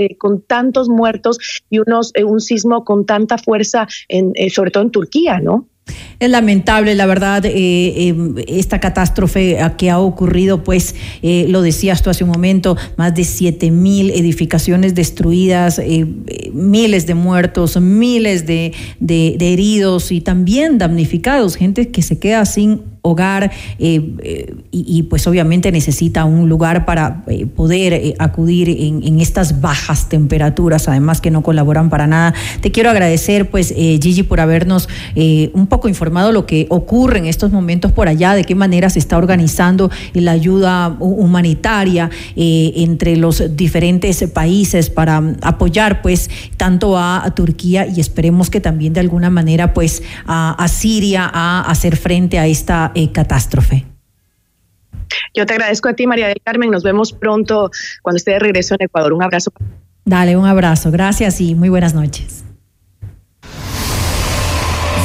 eh, 0.01 0.17
con 0.17 0.41
tantos 0.41 0.89
muertos 0.89 1.37
y 1.69 1.77
unos, 1.77 2.11
eh, 2.15 2.23
un 2.23 2.39
sismo 2.39 2.83
con 2.83 3.05
tanta 3.05 3.37
fuerza, 3.37 3.87
en, 4.07 4.31
eh, 4.35 4.49
sobre 4.49 4.71
todo 4.71 4.83
en 4.83 4.91
Turquía, 4.91 5.39
¿no? 5.39 5.67
Es 6.19 6.29
lamentable, 6.29 6.95
la 6.95 7.05
verdad, 7.05 7.43
esta 7.45 8.79
catástrofe 8.79 9.57
que 9.77 9.89
ha 9.89 9.99
ocurrido, 9.99 10.63
pues 10.63 10.95
lo 11.21 11.61
decías 11.61 12.01
tú 12.01 12.09
hace 12.09 12.23
un 12.23 12.29
momento, 12.29 12.77
más 12.97 13.15
de 13.15 13.23
siete 13.23 13.71
mil 13.71 14.11
edificaciones 14.11 14.93
destruidas, 14.93 15.81
miles 16.53 17.07
de 17.07 17.15
muertos, 17.15 17.79
miles 17.79 18.45
de, 18.45 18.73
heridos 18.99 20.11
y 20.11 20.21
también 20.21 20.77
damnificados, 20.77 21.55
gente 21.55 21.89
que 21.89 22.01
se 22.01 22.19
queda 22.19 22.45
sin 22.45 22.91
hogar 23.03 23.51
eh, 23.79 24.15
eh, 24.19 24.55
y, 24.69 25.03
pues 25.03 25.25
obviamente 25.25 25.71
necesita 25.71 26.25
un 26.25 26.49
lugar 26.49 26.85
para 26.85 27.23
eh, 27.27 27.47
poder 27.47 28.13
acudir 28.19 28.69
en, 28.69 29.19
estas 29.19 29.59
bajas 29.59 30.07
temperaturas, 30.07 30.87
además 30.87 31.19
que 31.19 31.31
no 31.31 31.41
colaboran 31.41 31.89
para 31.89 32.07
nada. 32.07 32.33
Te 32.61 32.71
quiero 32.71 32.89
agradecer 32.89 33.49
pues 33.49 33.73
Gigi 33.73 34.23
por 34.23 34.39
habernos 34.39 34.87
un 35.15 35.67
poco 35.67 35.80
informado 35.87 36.31
lo 36.31 36.45
que 36.45 36.67
ocurre 36.69 37.19
en 37.19 37.25
estos 37.25 37.51
momentos 37.51 37.91
por 37.91 38.07
allá, 38.07 38.33
de 38.33 38.43
qué 38.43 38.55
manera 38.55 38.89
se 38.89 38.99
está 38.99 39.17
organizando 39.17 39.89
la 40.13 40.31
ayuda 40.31 40.95
humanitaria 40.99 42.09
entre 42.35 43.17
los 43.17 43.55
diferentes 43.55 44.23
países 44.33 44.89
para 44.89 45.21
apoyar 45.41 46.01
pues 46.01 46.29
tanto 46.57 46.97
a, 46.97 47.31
Turquía 47.35 47.87
y 47.87 47.99
esperemos 48.01 48.49
que 48.49 48.59
también 48.59 48.93
de 48.93 48.99
alguna 48.99 49.29
manera 49.29 49.73
pues 49.73 50.03
a, 50.25 50.51
a 50.51 50.67
Siria 50.67 51.29
a 51.31 51.61
hacer 51.61 51.95
frente 51.95 52.39
a 52.39 52.47
esta 52.47 52.91
eh, 52.95 53.11
catástrofe. 53.11 53.85
Yo 55.33 55.45
te 55.45 55.53
agradezco 55.53 55.89
a 55.89 55.93
ti, 55.93 56.07
María 56.07 56.27
del 56.27 56.41
Carmen. 56.43 56.71
Nos 56.71 56.83
vemos 56.83 57.13
pronto 57.13 57.71
cuando 58.01 58.17
esté 58.17 58.31
de 58.31 58.39
regreso 58.39 58.75
en 58.75 58.85
Ecuador. 58.85 59.13
Un 59.13 59.23
abrazo. 59.23 59.51
Dale, 60.05 60.35
un 60.35 60.45
abrazo. 60.45 60.91
Gracias 60.91 61.41
y 61.41 61.55
muy 61.55 61.69
buenas 61.69 61.93
noches. 61.93 62.43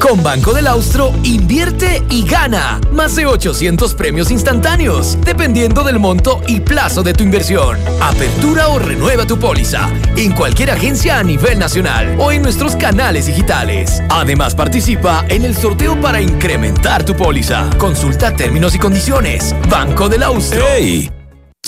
Con 0.00 0.22
Banco 0.22 0.52
del 0.52 0.66
Austro, 0.66 1.12
invierte 1.24 2.02
y 2.10 2.24
gana 2.24 2.80
más 2.92 3.16
de 3.16 3.26
800 3.26 3.94
premios 3.94 4.30
instantáneos, 4.30 5.18
dependiendo 5.24 5.82
del 5.82 5.98
monto 5.98 6.42
y 6.46 6.60
plazo 6.60 7.02
de 7.02 7.12
tu 7.12 7.24
inversión. 7.24 7.78
Apertura 8.00 8.68
o 8.68 8.78
renueva 8.78 9.26
tu 9.26 9.38
póliza 9.38 9.88
en 10.16 10.32
cualquier 10.32 10.70
agencia 10.70 11.18
a 11.18 11.22
nivel 11.22 11.58
nacional 11.58 12.16
o 12.18 12.30
en 12.30 12.42
nuestros 12.42 12.76
canales 12.76 13.26
digitales. 13.26 14.02
Además, 14.08 14.54
participa 14.54 15.24
en 15.28 15.44
el 15.44 15.56
sorteo 15.56 16.00
para 16.00 16.20
incrementar 16.20 17.04
tu 17.04 17.16
póliza. 17.16 17.68
Consulta 17.78 18.36
términos 18.36 18.74
y 18.74 18.78
condiciones. 18.78 19.54
Banco 19.68 20.08
del 20.08 20.22
Austro. 20.22 20.64
¡Hey! 20.68 21.15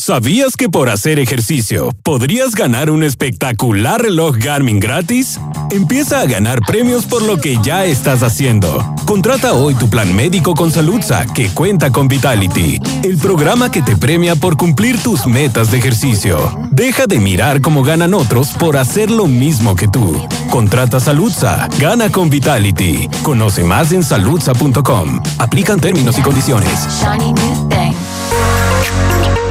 ¿Sabías 0.09 0.57
que 0.57 0.71
por 0.71 0.89
hacer 0.89 1.19
ejercicio 1.19 1.91
podrías 2.03 2.55
ganar 2.55 2.91
un 2.91 3.03
espectacular 3.03 4.01
reloj 4.01 4.39
Garmin 4.39 4.81
gratis? 4.81 5.39
Empieza 5.71 6.21
a 6.21 6.25
ganar 6.25 6.63
premios 6.63 7.05
por 7.05 7.21
lo 7.21 7.37
que 7.37 7.59
ya 7.63 7.85
estás 7.85 8.23
haciendo. 8.23 8.95
Contrata 9.05 9.53
hoy 9.53 9.75
tu 9.75 9.91
plan 9.91 10.17
médico 10.17 10.55
con 10.55 10.73
Saludza, 10.73 11.27
que 11.35 11.51
cuenta 11.51 11.91
con 11.91 12.09
Vitality, 12.09 12.81
el 13.03 13.19
programa 13.19 13.71
que 13.71 13.83
te 13.83 13.99
premia 13.99 14.35
por 14.35 14.57
cumplir 14.57 14.99
tus 15.03 15.27
metas 15.27 15.71
de 15.73 15.77
ejercicio. 15.77 16.59
Deja 16.71 17.07
de 17.07 17.21
mirar 17.21 17.61
cómo 17.61 17.83
ganan 17.83 18.15
otros 18.15 18.53
por 18.53 18.79
hacer 18.79 19.11
lo 19.11 19.27
mismo 19.27 19.77
que 19.77 19.89
tú. 19.89 20.27
Contrata 20.49 21.01
Saludza, 21.01 21.69
gana 21.79 22.11
con 22.11 22.31
Vitality. 22.31 23.11
Conoce 23.23 23.63
más 23.63 23.93
en 23.93 24.03
saludza.com. 24.03 25.21
Aplican 25.37 25.79
términos 25.79 26.19
y 26.19 26.23
condiciones. 26.23 27.05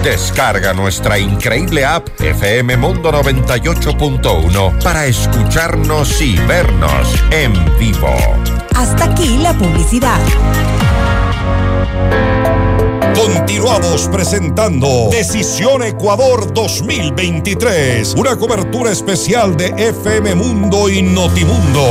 Descarga 0.03 0.73
nuestra 0.73 1.19
increíble 1.19 1.83
app 1.83 2.07
FM 2.19 2.77
Mundo 2.77 3.11
98.1 3.11 4.81
para 4.81 5.05
escucharnos 5.05 6.21
y 6.21 6.37
vernos 6.47 7.13
en 7.31 7.53
vivo. 7.77 8.15
Hasta 8.75 9.05
aquí 9.05 9.37
la 9.37 9.53
publicidad. 9.53 10.19
Continuamos 13.15 14.07
presentando 14.09 15.09
Decisión 15.11 15.83
Ecuador 15.83 16.53
2023, 16.53 18.13
una 18.15 18.37
cobertura 18.37 18.91
especial 18.91 19.57
de 19.57 19.73
FM 19.77 20.35
Mundo 20.35 20.87
y 20.87 21.01
Notimundo. 21.01 21.83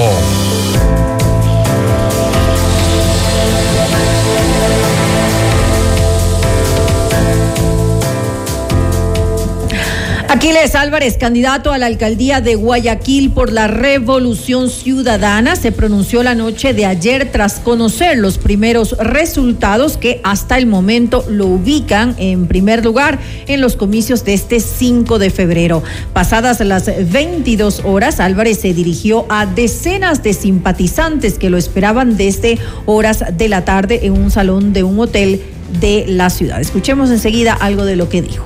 Aquiles 10.37 10.75
Álvarez, 10.75 11.17
candidato 11.17 11.73
a 11.73 11.79
la 11.79 11.87
alcaldía 11.87 12.43
de 12.43 12.57
Guayaquil 12.57 13.31
por 13.31 13.51
la 13.51 13.69
Revolución 13.69 14.69
Ciudadana, 14.69 15.57
se 15.57 15.73
pronunció 15.73 16.23
la 16.23 16.35
noche 16.35 16.75
de 16.75 16.85
ayer 16.85 17.33
tras 17.33 17.55
conocer 17.59 18.19
los 18.19 18.37
primeros 18.37 18.99
resultados 18.99 19.97
que 19.97 20.21
hasta 20.25 20.59
el 20.59 20.67
momento 20.67 21.25
lo 21.31 21.47
ubican 21.47 22.15
en 22.19 22.49
primer 22.49 22.85
lugar 22.85 23.19
en 23.47 23.63
los 23.63 23.77
comicios 23.77 24.27
de 24.27 24.35
este 24.35 24.61
5 24.61 25.19
de 25.19 25.31
febrero. 25.31 25.83
Pasadas 26.13 26.61
las 26.61 26.85
22 26.85 27.81
horas, 27.87 28.21
Álvarez 28.21 28.61
se 28.61 28.75
dirigió 28.75 29.25
a 29.31 29.47
decenas 29.47 30.23
de 30.23 30.35
simpatizantes 30.35 31.39
que 31.39 31.49
lo 31.49 31.57
esperaban 31.57 32.19
desde 32.19 32.59
horas 32.85 33.25
de 33.33 33.49
la 33.49 33.65
tarde 33.65 34.01
en 34.03 34.13
un 34.13 34.31
salón 34.31 34.75
de 34.75 34.83
un 34.83 35.01
hotel 35.01 35.41
de 35.81 36.05
la 36.07 36.29
ciudad. 36.29 36.61
Escuchemos 36.61 37.09
enseguida 37.11 37.55
algo 37.55 37.87
de 37.87 37.97
lo 37.97 38.11
que 38.11 38.21
dijo. 38.21 38.45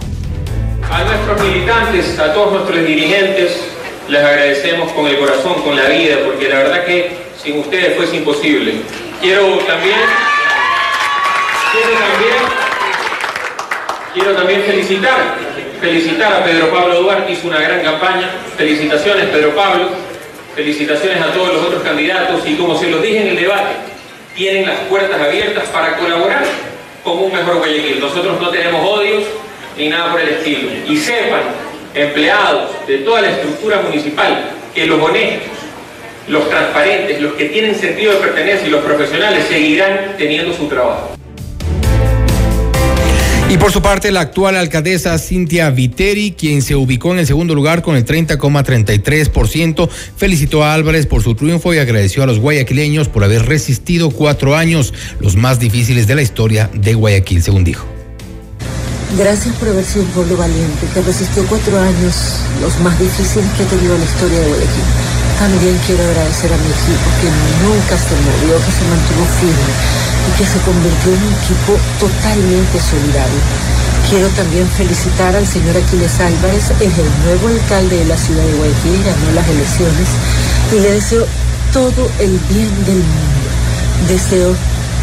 A 0.91 1.05
nuestros 1.05 1.41
militantes, 1.41 2.19
a 2.19 2.35
todos 2.35 2.53
nuestros 2.53 2.85
dirigentes, 2.85 3.65
les 4.09 4.21
agradecemos 4.23 4.91
con 4.93 5.07
el 5.07 5.19
corazón, 5.19 5.63
con 5.63 5.77
la 5.77 5.89
vida, 5.89 6.17
porque 6.25 6.49
la 6.49 6.57
verdad 6.57 6.85
que 6.85 7.13
sin 7.41 7.61
ustedes 7.61 7.97
fuese 7.97 8.17
imposible. 8.17 8.75
Quiero 9.21 9.47
también, 9.59 10.01
quiero 11.73 11.91
también, 11.99 12.35
quiero 14.13 14.33
también 14.33 14.63
felicitar, 14.63 15.37
felicitar 15.81 16.33
a 16.33 16.45
Pedro 16.45 16.71
Pablo 16.71 17.03
Duarte, 17.03 17.33
hizo 17.33 17.47
una 17.47 17.61
gran 17.61 17.83
campaña. 17.83 18.29
Felicitaciones, 18.57 19.27
Pedro 19.27 19.55
Pablo. 19.55 19.89
Felicitaciones 20.57 21.23
a 21.23 21.33
todos 21.33 21.55
los 21.55 21.63
otros 21.63 21.83
candidatos 21.85 22.45
y 22.45 22.57
como 22.57 22.77
se 22.77 22.91
los 22.91 23.01
dije 23.01 23.23
en 23.23 23.29
el 23.29 23.37
debate, 23.37 23.77
tienen 24.35 24.67
las 24.67 24.81
puertas 24.89 25.21
abiertas 25.21 25.69
para 25.69 25.97
colaborar 25.97 26.45
con 27.05 27.19
un 27.19 27.33
mejor 27.33 27.59
Guayaquil. 27.59 28.01
Nosotros 28.01 28.41
no 28.41 28.51
tenemos 28.51 28.85
odios, 28.85 29.23
ni 29.81 29.89
nada 29.89 30.13
por 30.13 30.21
el 30.21 30.29
estilo. 30.29 30.69
Y 30.87 30.97
sepan, 30.97 31.41
empleados 31.95 32.71
de 32.87 32.99
toda 32.99 33.23
la 33.23 33.31
estructura 33.31 33.81
municipal, 33.81 34.51
que 34.75 34.87
los 34.87 35.01
honestos, 35.01 35.49
los 36.29 36.49
transparentes, 36.49 37.21
los 37.21 37.33
que 37.33 37.47
tienen 37.47 37.75
sentido 37.75 38.13
de 38.13 38.19
pertenencia 38.19 38.69
y 38.69 38.71
los 38.71 38.85
profesionales 38.85 39.47
seguirán 39.49 40.15
teniendo 40.17 40.55
su 40.55 40.69
trabajo. 40.69 41.17
Y 43.49 43.59
por 43.59 43.73
su 43.73 43.83
parte, 43.83 44.13
la 44.13 44.21
actual 44.21 44.55
alcaldesa 44.55 45.19
Cintia 45.19 45.71
Viteri, 45.71 46.37
quien 46.39 46.63
se 46.63 46.77
ubicó 46.77 47.13
en 47.13 47.19
el 47.19 47.27
segundo 47.27 47.53
lugar 47.53 47.83
con 47.83 47.97
el 47.97 48.05
30,33%, 48.05 49.89
felicitó 50.17 50.63
a 50.63 50.75
Álvarez 50.75 51.07
por 51.07 51.25
su 51.25 51.35
triunfo 51.35 51.75
y 51.75 51.79
agradeció 51.79 52.23
a 52.23 52.27
los 52.27 52.39
guayaquileños 52.39 53.09
por 53.09 53.25
haber 53.25 53.47
resistido 53.47 54.11
cuatro 54.11 54.55
años, 54.55 54.95
los 55.19 55.35
más 55.35 55.59
difíciles 55.59 56.07
de 56.07 56.15
la 56.15 56.23
historia 56.23 56.71
de 56.73 56.95
Guayaquil, 56.95 57.43
según 57.43 57.65
dijo. 57.65 58.00
Gracias 59.19 59.55
por 59.57 59.69
haber 59.69 59.85
sido 59.85 60.05
un 60.05 60.11
pueblo 60.11 60.37
valiente 60.37 60.87
que 60.95 61.03
resistió 61.03 61.45
cuatro 61.49 61.77
años, 61.81 62.15
los 62.63 62.79
más 62.79 62.97
difíciles 62.99 63.45
que 63.57 63.65
ha 63.65 63.67
tenido 63.67 63.99
la 63.99 64.05
historia 64.05 64.39
de 64.39 64.49
Guayaquil. 64.49 64.89
También 65.37 65.77
quiero 65.85 66.05
agradecer 66.05 66.53
a 66.53 66.57
mi 66.57 66.71
equipo 66.71 67.07
que 67.19 67.29
nunca 67.59 67.99
se 67.99 68.15
movió, 68.15 68.55
que 68.55 68.71
se 68.71 68.87
mantuvo 68.87 69.25
firme 69.43 69.73
y 70.31 70.39
que 70.39 70.47
se 70.47 70.59
convirtió 70.63 71.11
en 71.11 71.23
un 71.27 71.35
equipo 71.43 71.73
totalmente 71.99 72.79
solidario. 72.79 73.43
Quiero 74.09 74.29
también 74.29 74.67
felicitar 74.71 75.35
al 75.35 75.47
señor 75.47 75.77
Aquiles 75.77 76.21
Álvarez, 76.21 76.71
es 76.71 76.95
el 76.95 77.11
nuevo 77.27 77.49
alcalde 77.49 77.97
de 77.99 78.07
la 78.07 78.17
ciudad 78.17 78.45
de 78.47 78.55
Guayaquil, 78.63 79.05
ganó 79.05 79.27
las 79.35 79.49
elecciones 79.49 80.09
y 80.71 80.81
le 80.81 80.91
deseo 81.03 81.27
todo 81.73 82.09
el 82.21 82.39
bien 82.47 82.73
del 82.87 83.03
mundo. 83.03 83.49
Deseo 84.07 84.55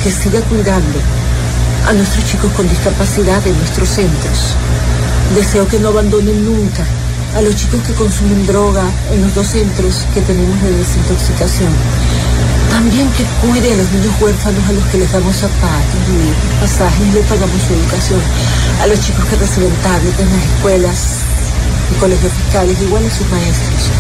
que 0.02 0.12
siga 0.12 0.40
cuidando 0.48 0.96
a 1.88 1.94
nuestros 1.94 2.26
chicos 2.26 2.52
con 2.52 2.68
discapacidad 2.68 3.46
en 3.48 3.58
nuestros 3.60 3.88
centros. 3.88 4.56
Deseo 5.36 5.66
que 5.70 5.80
no 5.80 5.88
abandonen 5.88 6.44
nunca 6.44 6.84
a 7.34 7.42
los 7.42 7.56
chicos 7.56 7.80
que 7.88 7.94
consumen 7.94 8.46
droga 8.46 8.84
en 9.14 9.22
los 9.22 9.34
dos 9.34 9.48
centros 9.48 10.06
que 10.14 10.20
tenemos 10.22 10.62
de 10.62 10.72
desintoxicación. 10.72 11.72
También 12.70 13.10
que 13.12 13.24
cuide 13.40 13.72
a 13.72 13.78
los 13.78 13.90
niños 13.92 14.14
huérfanos 14.20 14.68
a 14.68 14.74
los 14.74 14.84
que 14.88 14.98
les 14.98 15.12
damos 15.14 15.34
zapatos, 15.34 16.02
pasajes 16.60 17.08
y 17.08 17.12
le 17.14 17.22
pagamos 17.22 17.62
su 17.66 17.74
educación. 17.74 18.20
A 18.82 18.88
los 18.88 19.00
chicos 19.00 19.24
que 19.26 19.36
reciben 19.38 19.72
tablets 19.82 20.20
en 20.20 20.28
las 20.28 20.44
escuelas 20.44 21.00
y 21.96 22.00
colegios 22.00 22.34
fiscales, 22.34 22.82
igual 22.82 23.06
a 23.06 23.10
sus 23.10 23.30
maestros. 23.32 23.92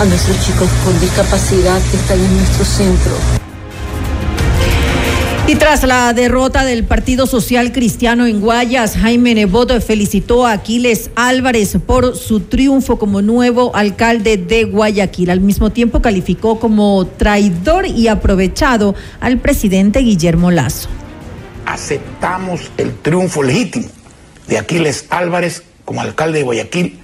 A 0.00 0.04
nuestros 0.04 0.40
chicos 0.40 0.68
con 0.84 0.98
discapacidad 0.98 1.80
que 1.92 1.96
están 1.96 2.18
en 2.18 2.38
nuestro 2.38 2.64
centro. 2.64 3.45
Y 5.48 5.54
tras 5.54 5.84
la 5.84 6.12
derrota 6.12 6.64
del 6.64 6.82
Partido 6.82 7.24
Social 7.28 7.70
Cristiano 7.70 8.26
en 8.26 8.40
Guayas, 8.40 8.96
Jaime 8.96 9.32
Nebot 9.32 9.80
felicitó 9.80 10.44
a 10.44 10.50
Aquiles 10.50 11.10
Álvarez 11.14 11.78
por 11.86 12.16
su 12.16 12.40
triunfo 12.40 12.98
como 12.98 13.22
nuevo 13.22 13.70
alcalde 13.76 14.38
de 14.38 14.64
Guayaquil. 14.64 15.30
Al 15.30 15.38
mismo 15.38 15.70
tiempo 15.70 16.02
calificó 16.02 16.58
como 16.58 17.06
traidor 17.06 17.86
y 17.86 18.08
aprovechado 18.08 18.96
al 19.20 19.38
presidente 19.38 20.00
Guillermo 20.00 20.50
Lazo. 20.50 20.88
Aceptamos 21.64 22.72
el 22.76 22.92
triunfo 22.96 23.44
legítimo 23.44 23.86
de 24.48 24.58
Aquiles 24.58 25.06
Álvarez 25.10 25.62
como 25.84 26.00
alcalde 26.00 26.38
de 26.38 26.44
Guayaquil 26.44 26.98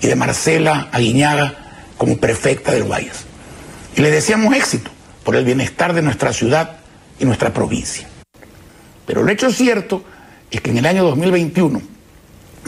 y 0.00 0.06
de 0.06 0.16
Marcela 0.16 0.88
Aguiñaga 0.90 1.54
como 1.98 2.16
prefecta 2.16 2.72
del 2.72 2.84
Guayas. 2.84 3.26
Y 3.94 4.00
le 4.00 4.10
deseamos 4.10 4.54
éxito 4.56 4.90
por 5.22 5.36
el 5.36 5.44
bienestar 5.44 5.92
de 5.92 6.00
nuestra 6.00 6.32
ciudad 6.32 6.78
nuestra 7.24 7.52
provincia. 7.52 8.08
Pero 9.06 9.22
el 9.22 9.28
hecho 9.28 9.50
cierto 9.50 10.04
es 10.50 10.60
que 10.60 10.70
en 10.70 10.78
el 10.78 10.86
año 10.86 11.04
2021, 11.04 11.80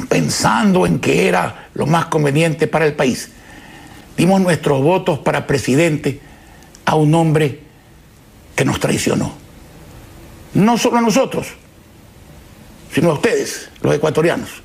pensando 0.08 0.86
en 0.86 0.98
que 0.98 1.28
era 1.28 1.68
lo 1.74 1.86
más 1.86 2.06
conveniente 2.06 2.66
para 2.66 2.86
el 2.86 2.94
país, 2.94 3.30
dimos 4.16 4.40
nuestros 4.40 4.82
votos 4.82 5.18
para 5.20 5.46
presidente 5.46 6.20
a 6.84 6.94
un 6.94 7.14
hombre 7.14 7.60
que 8.54 8.64
nos 8.64 8.80
traicionó. 8.80 9.34
No 10.54 10.78
solo 10.78 10.98
a 10.98 11.00
nosotros, 11.02 11.48
sino 12.92 13.10
a 13.10 13.14
ustedes, 13.14 13.68
los 13.82 13.94
ecuatorianos, 13.94 14.62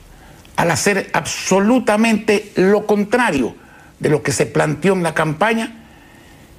al 0.55 0.71
hacer 0.71 1.09
absolutamente 1.13 2.51
lo 2.55 2.85
contrario 2.85 3.55
de 3.99 4.09
lo 4.09 4.23
que 4.23 4.31
se 4.31 4.45
planteó 4.45 4.93
en 4.93 5.03
la 5.03 5.13
campaña, 5.13 5.83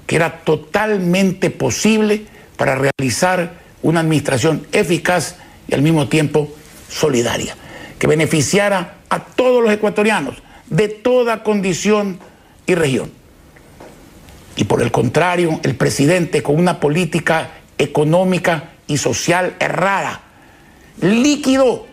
que 0.06 0.16
era 0.16 0.40
totalmente 0.40 1.50
posible 1.50 2.26
para 2.62 2.76
realizar 2.76 3.54
una 3.82 3.98
administración 3.98 4.68
eficaz 4.70 5.34
y 5.66 5.74
al 5.74 5.82
mismo 5.82 6.06
tiempo 6.06 6.48
solidaria, 6.88 7.56
que 7.98 8.06
beneficiara 8.06 8.98
a 9.08 9.18
todos 9.18 9.64
los 9.64 9.72
ecuatorianos 9.72 10.40
de 10.70 10.86
toda 10.86 11.42
condición 11.42 12.20
y 12.64 12.76
región. 12.76 13.10
Y 14.54 14.62
por 14.62 14.80
el 14.80 14.92
contrario, 14.92 15.58
el 15.64 15.74
presidente 15.74 16.44
con 16.44 16.56
una 16.56 16.78
política 16.78 17.50
económica 17.78 18.70
y 18.86 18.96
social 18.96 19.56
errada 19.58 20.20
liquidó 21.00 21.88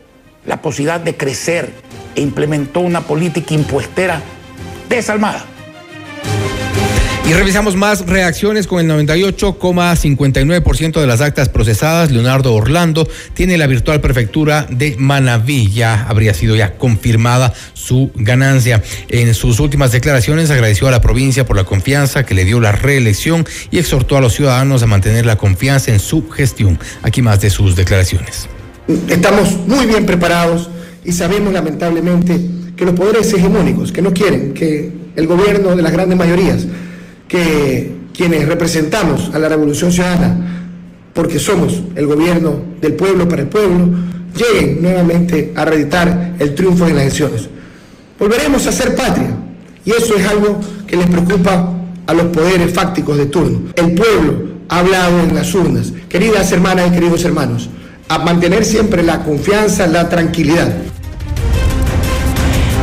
la 0.46 0.62
posibilidad 0.62 1.00
de 1.00 1.18
crecer 1.18 1.74
e 2.14 2.22
implementó 2.22 2.82
una 2.82 3.02
política 3.02 3.56
impuestera 3.56 4.22
desalmada 4.88 5.44
y 7.30 7.34
revisamos 7.34 7.76
más 7.76 8.08
reacciones 8.08 8.66
con 8.66 8.80
el 8.80 8.90
98,59% 9.06 11.00
de 11.00 11.06
las 11.06 11.22
actas 11.22 11.48
procesadas. 11.48 12.10
Leonardo 12.10 12.56
Orlando 12.56 13.08
tiene 13.36 13.56
la 13.60 13.68
virtual 13.68 14.02
prefectura 14.02 14.66
de 14.68 14.96
Manaví. 14.98 15.70
Ya 15.72 16.08
habría 16.10 16.34
sido 16.34 16.56
ya 16.56 16.76
confirmada 16.76 17.54
su 17.74 18.10
ganancia. 18.16 18.82
En 19.10 19.36
sus 19.36 19.60
últimas 19.60 19.92
declaraciones 19.92 20.50
agradeció 20.50 20.88
a 20.88 20.92
la 20.92 21.02
provincia 21.02 21.46
por 21.46 21.56
la 21.56 21.66
confianza 21.66 22.26
que 22.26 22.34
le 22.34 22.46
dio 22.46 22.60
la 22.60 22.72
reelección 22.72 23.46
y 23.70 23.78
exhortó 23.78 24.18
a 24.18 24.22
los 24.22 24.34
ciudadanos 24.34 24.82
a 24.82 24.88
mantener 24.88 25.28
la 25.28 25.36
confianza 25.36 25.92
en 25.92 26.00
su 26.00 26.28
gestión. 26.32 26.80
Aquí 27.04 27.22
más 27.22 27.42
de 27.42 27.52
sus 27.52 27.76
declaraciones. 27.76 28.50
Estamos 29.08 29.56
muy 29.68 29.86
bien 29.86 30.08
preparados 30.08 30.72
y 31.06 31.12
sabemos 31.12 31.54
lamentablemente 31.54 32.40
que 32.76 32.86
los 32.86 32.96
poderes 32.96 33.32
hegemónicos 33.32 33.92
que 33.92 34.02
no 34.02 34.14
quieren 34.14 34.56
que 34.56 34.92
el 35.16 35.28
gobierno 35.28 35.76
de 35.76 35.84
las 35.84 35.92
grandes 35.92 36.18
mayorías 36.18 36.66
que 37.30 38.00
quienes 38.14 38.46
representamos 38.46 39.32
a 39.34 39.40
la 39.40 39.48
Revolución 39.48 39.94
Ciudadana, 39.94 40.66
porque 41.14 41.40
somos 41.40 41.82
el 41.96 42.06
gobierno 42.06 42.60
del 42.82 42.94
pueblo 42.94 43.30
para 43.30 43.44
el 43.44 43.48
pueblo, 43.48 43.88
lleguen 44.36 44.82
nuevamente 44.82 45.54
a 45.56 45.64
reeditar 45.64 46.34
el 46.40 46.54
triunfo 46.56 46.88
en 46.88 46.96
las 46.96 47.04
elecciones. 47.04 47.48
Volveremos 48.20 48.68
a 48.68 48.72
ser 48.74 48.96
patria 48.96 49.30
y 49.86 49.92
eso 49.92 50.16
es 50.16 50.28
algo 50.28 50.60
que 50.86 50.98
les 50.98 51.08
preocupa 51.08 51.74
a 52.06 52.14
los 52.14 52.26
poderes 52.26 52.74
fácticos 52.74 53.18
de 53.18 53.28
turno. 53.28 53.70
El 53.76 53.94
pueblo 53.94 54.50
ha 54.68 54.80
hablado 54.80 55.22
en 55.22 55.36
las 55.36 55.54
urnas. 55.54 55.94
Queridas 56.10 56.52
hermanas 56.52 56.88
y 56.90 56.92
queridos 56.96 57.24
hermanos, 57.24 57.70
a 58.08 58.18
mantener 58.20 58.66
siempre 58.66 59.04
la 59.04 59.24
confianza, 59.24 59.88
la 59.88 60.10
tranquilidad. 60.10 60.74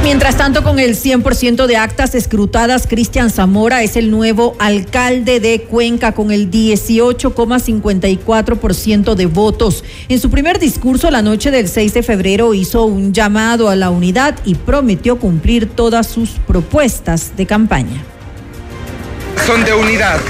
Mientras 0.06 0.36
tanto, 0.36 0.62
con 0.62 0.78
el 0.78 0.94
100% 0.94 1.66
de 1.66 1.76
actas 1.76 2.14
escrutadas, 2.14 2.86
Cristian 2.86 3.28
Zamora 3.28 3.82
es 3.82 3.96
el 3.96 4.12
nuevo 4.12 4.54
alcalde 4.60 5.40
de 5.40 5.62
Cuenca 5.62 6.12
con 6.12 6.30
el 6.30 6.48
18,54% 6.48 9.16
de 9.16 9.26
votos. 9.26 9.82
En 10.08 10.20
su 10.20 10.30
primer 10.30 10.60
discurso 10.60 11.10
la 11.10 11.22
noche 11.22 11.50
del 11.50 11.66
6 11.66 11.92
de 11.92 12.04
febrero 12.04 12.54
hizo 12.54 12.84
un 12.84 13.12
llamado 13.12 13.68
a 13.68 13.74
la 13.74 13.90
unidad 13.90 14.36
y 14.44 14.54
prometió 14.54 15.18
cumplir 15.18 15.66
todas 15.66 16.06
sus 16.06 16.30
propuestas 16.46 17.36
de 17.36 17.46
campaña. 17.46 18.04
Son 19.44 19.64
de 19.64 19.74
unidad, 19.74 20.20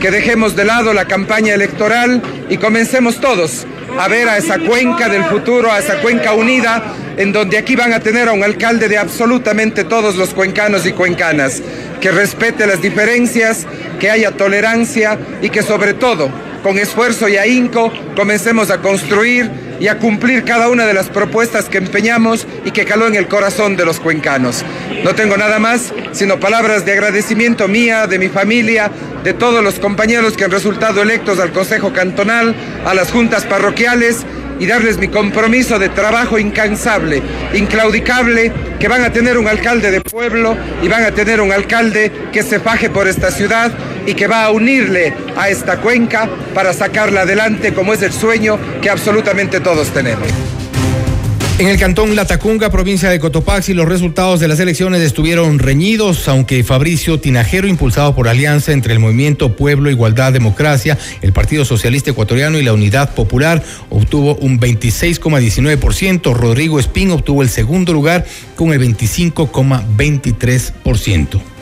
que 0.00 0.12
dejemos 0.12 0.54
de 0.54 0.66
lado 0.66 0.92
la 0.92 1.06
campaña 1.06 1.52
electoral 1.52 2.22
y 2.48 2.58
comencemos 2.58 3.20
todos 3.20 3.66
a 3.98 4.08
ver 4.08 4.28
a 4.28 4.36
esa 4.36 4.58
cuenca 4.58 5.08
del 5.08 5.24
futuro, 5.24 5.70
a 5.72 5.78
esa 5.78 6.00
cuenca 6.00 6.32
unida, 6.32 6.94
en 7.16 7.32
donde 7.32 7.58
aquí 7.58 7.76
van 7.76 7.92
a 7.92 8.00
tener 8.00 8.28
a 8.28 8.32
un 8.32 8.44
alcalde 8.44 8.88
de 8.88 8.98
absolutamente 8.98 9.84
todos 9.84 10.16
los 10.16 10.34
cuencanos 10.34 10.86
y 10.86 10.92
cuencanas, 10.92 11.62
que 12.00 12.10
respete 12.10 12.66
las 12.66 12.82
diferencias, 12.82 13.66
que 13.98 14.10
haya 14.10 14.32
tolerancia 14.32 15.18
y 15.40 15.50
que 15.50 15.62
sobre 15.62 15.94
todo, 15.94 16.28
con 16.62 16.78
esfuerzo 16.78 17.28
y 17.28 17.36
ahínco, 17.36 17.92
comencemos 18.14 18.70
a 18.70 18.78
construir 18.78 19.65
y 19.80 19.88
a 19.88 19.98
cumplir 19.98 20.44
cada 20.44 20.68
una 20.68 20.86
de 20.86 20.94
las 20.94 21.08
propuestas 21.08 21.68
que 21.68 21.78
empeñamos 21.78 22.46
y 22.64 22.70
que 22.70 22.84
caló 22.84 23.06
en 23.06 23.14
el 23.14 23.28
corazón 23.28 23.76
de 23.76 23.84
los 23.84 24.00
cuencanos. 24.00 24.64
No 25.04 25.14
tengo 25.14 25.36
nada 25.36 25.58
más, 25.58 25.92
sino 26.12 26.40
palabras 26.40 26.84
de 26.84 26.92
agradecimiento 26.92 27.68
mía, 27.68 28.06
de 28.06 28.18
mi 28.18 28.28
familia, 28.28 28.90
de 29.22 29.34
todos 29.34 29.62
los 29.62 29.78
compañeros 29.78 30.36
que 30.36 30.44
han 30.44 30.50
resultado 30.50 31.02
electos 31.02 31.38
al 31.38 31.52
Consejo 31.52 31.92
Cantonal, 31.92 32.54
a 32.84 32.94
las 32.94 33.10
juntas 33.10 33.44
parroquiales 33.44 34.24
y 34.58 34.66
darles 34.66 34.98
mi 34.98 35.08
compromiso 35.08 35.78
de 35.78 35.88
trabajo 35.88 36.38
incansable, 36.38 37.22
inclaudicable, 37.54 38.52
que 38.78 38.88
van 38.88 39.02
a 39.02 39.12
tener 39.12 39.38
un 39.38 39.48
alcalde 39.48 39.90
de 39.90 40.00
pueblo 40.00 40.56
y 40.82 40.88
van 40.88 41.04
a 41.04 41.12
tener 41.12 41.40
un 41.40 41.52
alcalde 41.52 42.12
que 42.32 42.42
se 42.42 42.60
faje 42.60 42.90
por 42.90 43.08
esta 43.08 43.30
ciudad 43.30 43.72
y 44.06 44.14
que 44.14 44.26
va 44.26 44.44
a 44.44 44.50
unirle 44.50 45.12
a 45.36 45.48
esta 45.48 45.78
cuenca 45.78 46.28
para 46.54 46.72
sacarla 46.72 47.22
adelante 47.22 47.74
como 47.74 47.92
es 47.92 48.02
el 48.02 48.12
sueño 48.12 48.58
que 48.80 48.90
absolutamente 48.90 49.60
todos 49.60 49.88
tenemos. 49.90 50.28
En 51.58 51.68
el 51.68 51.78
cantón 51.78 52.14
Latacunga, 52.14 52.68
provincia 52.68 53.08
de 53.08 53.18
Cotopaxi, 53.18 53.72
los 53.72 53.88
resultados 53.88 54.40
de 54.40 54.48
las 54.48 54.60
elecciones 54.60 55.00
estuvieron 55.00 55.58
reñidos, 55.58 56.28
aunque 56.28 56.62
Fabricio 56.62 57.18
Tinajero, 57.18 57.66
impulsado 57.66 58.14
por 58.14 58.28
alianza 58.28 58.72
entre 58.72 58.92
el 58.92 58.98
Movimiento 58.98 59.56
Pueblo, 59.56 59.88
Igualdad, 59.88 60.34
Democracia, 60.34 60.98
el 61.22 61.32
Partido 61.32 61.64
Socialista 61.64 62.10
Ecuatoriano 62.10 62.58
y 62.58 62.62
la 62.62 62.74
Unidad 62.74 63.14
Popular, 63.14 63.62
obtuvo 63.88 64.34
un 64.34 64.60
26,19%. 64.60 66.34
Rodrigo 66.34 66.78
Espín 66.78 67.10
obtuvo 67.10 67.40
el 67.40 67.48
segundo 67.48 67.94
lugar 67.94 68.26
con 68.54 68.74
el 68.74 68.80
25,23%. 68.80 71.55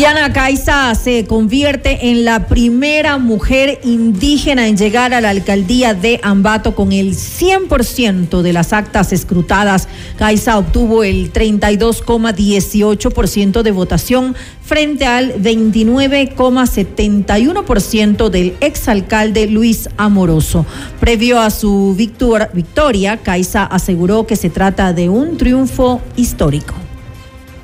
Diana 0.00 0.32
Caiza 0.32 0.94
se 0.94 1.26
convierte 1.26 2.08
en 2.08 2.24
la 2.24 2.46
primera 2.46 3.18
mujer 3.18 3.80
indígena 3.84 4.66
en 4.66 4.78
llegar 4.78 5.12
a 5.12 5.20
la 5.20 5.28
alcaldía 5.28 5.92
de 5.92 6.18
Ambato 6.22 6.74
con 6.74 6.92
el 6.92 7.14
100% 7.14 8.40
de 8.40 8.54
las 8.54 8.72
actas 8.72 9.12
escrutadas. 9.12 9.88
Caiza 10.16 10.56
obtuvo 10.56 11.04
el 11.04 11.34
32,18% 11.34 13.60
de 13.60 13.72
votación 13.72 14.34
frente 14.62 15.04
al 15.04 15.34
29,71% 15.34 18.30
del 18.30 18.56
exalcalde 18.60 19.48
Luis 19.48 19.90
Amoroso. 19.98 20.64
Previo 20.98 21.38
a 21.38 21.50
su 21.50 21.94
victoria, 21.94 23.18
Caiza 23.18 23.64
aseguró 23.64 24.26
que 24.26 24.36
se 24.36 24.48
trata 24.48 24.94
de 24.94 25.10
un 25.10 25.36
triunfo 25.36 26.00
histórico 26.16 26.72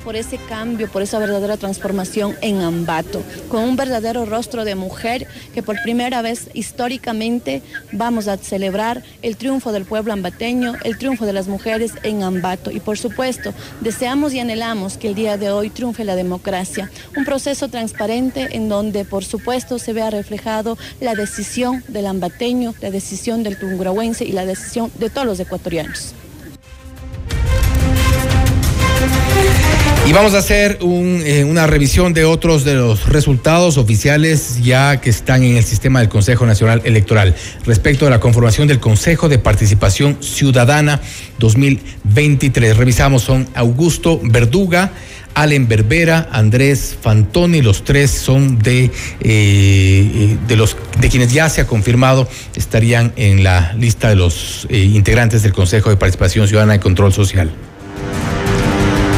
por 0.07 0.15
ese 0.15 0.39
cambio, 0.39 0.89
por 0.89 1.03
esa 1.03 1.19
verdadera 1.19 1.57
transformación 1.57 2.37
en 2.41 2.61
Ambato, 2.61 3.24
con 3.49 3.65
un 3.65 3.74
verdadero 3.74 4.24
rostro 4.24 4.65
de 4.65 4.77
mujer 4.77 5.27
que 5.53 5.65
por 5.65 5.83
primera 5.83 6.23
vez 6.23 6.49
históricamente 6.55 7.61
vamos 7.91 8.28
a 8.28 8.37
celebrar 8.37 9.03
el 9.23 9.37
triunfo 9.37 9.73
del 9.73 9.85
pueblo 9.85 10.12
ambateño, 10.12 10.74
el 10.85 10.97
triunfo 10.97 11.27
de 11.27 11.33
las 11.33 11.49
mujeres 11.49 11.91
en 12.05 12.23
Ambato. 12.23 12.70
Y 12.70 12.78
por 12.78 12.99
supuesto, 12.99 13.53
deseamos 13.81 14.33
y 14.33 14.39
anhelamos 14.39 14.97
que 14.97 15.09
el 15.09 15.16
día 15.16 15.39
de 15.39 15.51
hoy 15.51 15.70
triunfe 15.70 16.05
la 16.05 16.15
democracia, 16.15 16.89
un 17.16 17.24
proceso 17.24 17.66
transparente 17.66 18.51
en 18.53 18.69
donde 18.69 19.05
por 19.05 19.24
supuesto 19.24 19.81
se 19.81 19.93
vea 19.93 20.11
reflejado 20.11 20.78
la 21.01 21.16
decisión 21.16 21.83
del 21.89 22.07
ambateño, 22.07 22.77
la 22.81 22.93
decisión 22.93 23.43
del 23.43 23.59
tungurahuense 23.59 24.24
y 24.24 24.31
la 24.31 24.47
decisión 24.47 24.93
de 25.01 25.11
todos 25.11 25.27
los 25.27 25.41
ecuatorianos. 25.41 26.15
Y 30.07 30.12
vamos 30.12 30.35
a 30.35 30.39
hacer 30.39 30.78
eh, 30.81 31.43
una 31.43 31.66
revisión 31.66 32.12
de 32.12 32.24
otros 32.24 32.62
de 32.62 32.74
los 32.74 33.09
resultados 33.09 33.77
oficiales 33.77 34.61
ya 34.62 35.01
que 35.01 35.11
están 35.11 35.43
en 35.43 35.57
el 35.57 35.65
sistema 35.65 35.99
del 35.99 36.09
Consejo 36.09 36.47
Nacional 36.47 36.81
Electoral 36.85 37.35
respecto 37.65 38.07
a 38.07 38.11
la 38.11 38.20
conformación 38.20 38.69
del 38.69 38.78
Consejo 38.78 39.28
de 39.28 39.41
Participación 39.41 40.19
Ciudadana 40.23 41.01
2023. 41.41 42.77
Revisamos 42.77 43.24
son 43.24 43.49
Augusto 43.57 44.20
Verduga, 44.23 44.93
Allen 45.35 45.66
Berbera, 45.66 46.28
Andrés 46.31 46.97
Fantoni, 47.03 47.61
los 47.61 47.83
tres 47.83 48.12
son 48.12 48.61
de, 48.61 48.85
eh, 48.85 48.91
eh, 49.24 50.37
de 50.47 50.57
los 50.57 50.77
de 51.01 51.09
quienes 51.09 51.33
ya 51.33 51.49
se 51.49 51.62
ha 51.62 51.66
confirmado 51.66 52.28
estarían 52.55 53.12
en 53.16 53.43
la 53.43 53.73
lista 53.73 54.09
de 54.09 54.15
los 54.15 54.69
integrantes 54.70 55.43
del 55.43 55.53
Consejo 55.53 55.91
de 55.91 55.97
Participación 55.97 56.47
Ciudadana 56.47 56.77
y 56.77 56.78
Control 56.78 57.12
Social. 57.12 57.51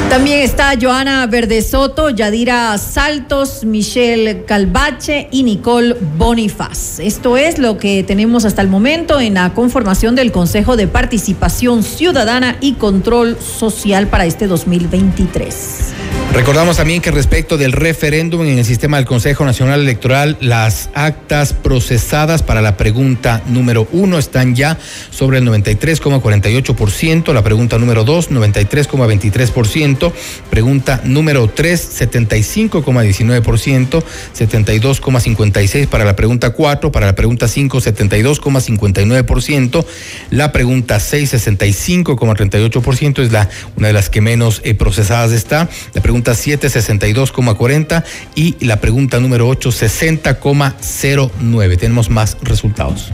También 0.09 0.41
está 0.41 0.73
Joana 0.81 1.27
Verdesoto, 1.27 2.09
Yadira 2.09 2.77
Saltos, 2.79 3.65
Michelle 3.65 4.45
Calvache 4.47 5.29
y 5.31 5.43
Nicole 5.43 5.95
Bonifaz. 6.17 6.99
Esto 6.99 7.37
es 7.37 7.59
lo 7.59 7.77
que 7.77 8.03
tenemos 8.05 8.47
hasta 8.47 8.63
el 8.63 8.69
momento 8.69 9.21
en 9.21 9.35
la 9.35 9.53
conformación 9.53 10.15
del 10.15 10.33
Consejo 10.33 10.77
de 10.77 10.89
Participación 10.89 11.83
Ciudadana 11.83 12.57
y 12.63 12.75
Control 12.75 13.37
Social 13.39 14.07
para 14.07 14.25
este 14.25 14.47
2023. 14.47 16.08
Recordamos 16.33 16.77
también 16.77 17.01
que 17.01 17.11
respecto 17.11 17.57
del 17.57 17.73
referéndum 17.73 18.43
en 18.43 18.59
el 18.59 18.65
sistema 18.65 18.99
del 18.99 19.07
Consejo 19.07 19.47
Nacional 19.47 19.81
Electoral, 19.81 20.37
las 20.41 20.91
actas 20.95 21.55
procesadas 21.55 22.43
para 22.43 22.61
la 22.61 22.77
pregunta 22.77 23.41
número 23.47 23.89
uno 23.93 24.19
están 24.19 24.55
ya 24.55 24.77
sobre 25.11 25.39
el 25.39 25.49
93,48%, 25.49 27.33
la 27.33 27.43
pregunta 27.43 27.79
número 27.79 28.05
dos, 28.05 28.31
93,23%, 28.31 30.13
pregunta 30.51 31.01
número 31.05 31.49
tres, 31.49 31.99
75,19%, 32.01 34.05
72,56% 34.37 35.89
para 35.89 36.05
la 36.05 36.15
pregunta 36.15 36.51
cuatro, 36.51 36.93
para 36.93 37.07
la 37.07 37.15
pregunta 37.15 37.49
cinco, 37.49 37.79
72,59%, 37.79 39.87
la 40.31 40.53
pregunta 40.53 41.01
seis, 41.01 41.33
65,38% 41.33 43.23
es 43.23 43.33
la, 43.33 43.49
una 43.77 43.87
de 43.89 43.95
las 43.95 44.11
que 44.11 44.21
menos 44.21 44.61
eh, 44.63 44.75
procesadas 44.75 45.33
está, 45.33 45.71
la 45.95 46.03
pregunta 46.03 46.18
pregunta 46.19 46.35
7, 46.35 46.67
62,40 46.67 48.03
y 48.35 48.57
la 48.65 48.81
pregunta 48.81 49.21
número 49.21 49.47
8, 49.47 49.71
60,09. 49.71 51.79
Tenemos 51.79 52.11
más 52.11 52.37
resultados. 52.43 53.13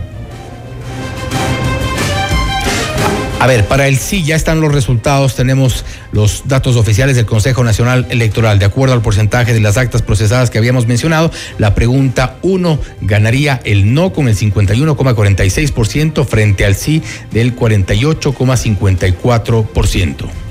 A 3.41 3.47
ver, 3.47 3.67
para 3.67 3.89
el 3.89 3.99
sí 3.99 4.25
ya 4.25 4.37
están 4.37 4.63
los 4.63 4.73
resultados, 4.73 5.35
tenemos 5.35 5.85
los 6.13 6.45
datos 6.47 6.77
oficiales 6.77 7.17
del 7.17 7.27
Consejo 7.27 7.63
Nacional 7.63 8.07
Electoral. 8.09 8.59
De 8.59 8.65
acuerdo 8.65 8.95
al 8.95 9.03
porcentaje 9.03 9.53
de 9.53 9.61
las 9.61 9.77
actas 9.77 10.01
procesadas 10.01 10.49
que 10.49 10.57
habíamos 10.57 10.87
mencionado, 10.87 11.31
la 11.59 11.75
pregunta 11.75 12.37
1 12.41 12.79
ganaría 13.03 13.61
el 13.65 13.93
no 13.93 14.15
con 14.15 14.29
el 14.29 14.37
51,46% 14.39 16.25
frente 16.25 16.65
al 16.65 16.75
sí 16.75 17.03
del 17.33 17.55
48,54%. 17.55 20.44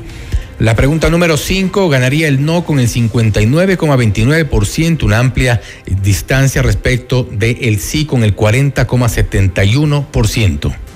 La 0.60 0.76
pregunta 0.76 1.10
número 1.10 1.36
5 1.36 1.88
ganaría 1.88 2.28
el 2.28 2.44
no 2.44 2.64
con 2.64 2.78
el 2.78 2.88
59,29%, 2.88 5.02
una 5.02 5.18
amplia 5.18 5.60
distancia 5.84 6.62
respecto 6.62 7.26
del 7.30 7.80
sí 7.80 8.06
con 8.06 8.22
el 8.22 8.36
40,71%. 8.36 10.87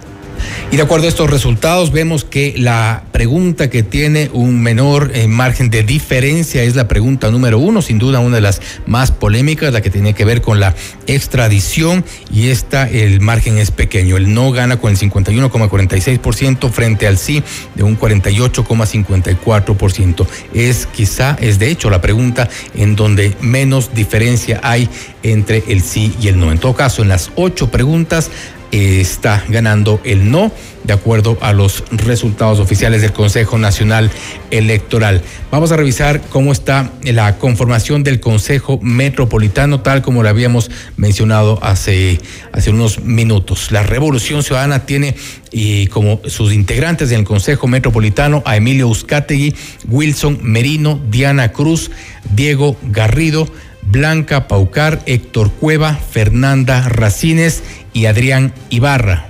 Y 0.73 0.77
de 0.77 0.83
acuerdo 0.83 1.07
a 1.07 1.09
estos 1.09 1.29
resultados, 1.29 1.91
vemos 1.91 2.25
que 2.25 2.55
la 2.57 3.03
pregunta 3.13 3.71
que 3.71 3.83
tiene 3.83 4.31
un 4.33 4.63
menor 4.63 5.11
eh, 5.15 5.27
margen 5.27 5.69
de 5.69 5.83
diferencia 5.83 6.63
es 6.63 6.77
la 6.77 6.87
pregunta 6.87 7.31
número 7.31 7.59
uno, 7.59 7.83
sin 7.83 7.99
duda 7.99 8.21
una 8.21 8.37
de 8.37 8.43
las 8.43 8.61
más 8.87 9.11
polémicas, 9.11 9.73
la 9.73 9.81
que 9.81 9.91
tiene 9.91 10.15
que 10.15 10.25
ver 10.25 10.43
con 10.43 10.61
la 10.61 10.75
extradición. 11.07 12.05
Y 12.33 12.49
esta, 12.49 12.89
el 12.89 13.21
margen 13.21 13.59
es 13.59 13.71
pequeño. 13.71 14.17
El 14.17 14.33
no 14.33 14.51
gana 14.53 14.79
con 14.79 14.93
el 14.93 14.99
51,46% 14.99 16.71
frente 16.71 17.07
al 17.07 17.19
sí 17.19 17.43
de 17.75 17.83
un 17.83 17.99
48,54%. 17.99 20.27
Es 20.55 20.87
quizá, 20.87 21.37
es 21.41 21.59
de 21.59 21.71
hecho 21.71 21.91
la 21.91 22.01
pregunta 22.01 22.49
en 22.75 22.97
donde 22.97 23.37
menos 23.41 23.95
diferencia 23.95 24.61
hay 24.63 24.89
entre 25.23 25.63
el 25.69 25.83
sí 25.83 26.15
y 26.21 26.29
el 26.29 26.39
no. 26.39 26.53
En 26.53 26.59
todo 26.59 26.75
caso, 26.75 27.03
en 27.03 27.09
las 27.09 27.31
ocho 27.37 27.71
preguntas, 27.71 28.31
está 28.73 29.45
ganando 29.49 30.01
el 30.05 30.31
no, 30.31 30.53
de 30.85 30.93
acuerdo 30.93 31.37
a 31.41 31.53
los 31.53 31.85
resultados 31.91 32.59
oficiales 32.59 33.03
del 33.03 33.13
Consejo 33.13 33.59
Nacional 33.59 34.11
Electoral. 34.51 35.23
Vamos 35.51 35.73
a 35.73 35.77
revisar 35.77 36.21
cómo 36.31 36.53
está 36.53 36.91
la 37.03 37.37
conformación 37.39 38.03
del 38.03 38.21
Consejo 38.21 38.79
Metropolitano, 38.83 39.81
tal 39.81 40.03
como 40.03 40.23
lo 40.23 40.29
habíamos 40.29 40.71
mencionado 40.97 41.59
hace, 41.63 42.21
hace 42.53 42.71
unos 42.71 43.01
minutos. 43.03 43.73
La 43.73 43.83
Revolución 43.83 44.43
Ciudadana 44.43 44.87
tiene 44.87 45.17
y 45.53 45.89
como 45.89 46.21
sus 46.27 46.53
integrantes 46.53 47.11
del 47.11 47.25
Consejo 47.25 47.67
Metropolitano 47.67 48.43
a 48.47 48.57
Emilio 48.57 48.89
Uzcategui, 48.89 49.55
Wilson 49.89 50.39
Merino, 50.43 51.01
Diana 51.11 51.53
Cruz, 51.53 51.91
Diego 52.35 52.77
Garrido, 52.83 53.49
Blanca 53.83 54.47
Paucar, 54.47 55.03
Héctor 55.07 55.51
Cueva, 55.51 55.95
Fernanda 55.95 56.89
Racines 56.89 57.63
y 57.93 58.07
Adrián 58.07 58.53
Ibarra. 58.71 59.27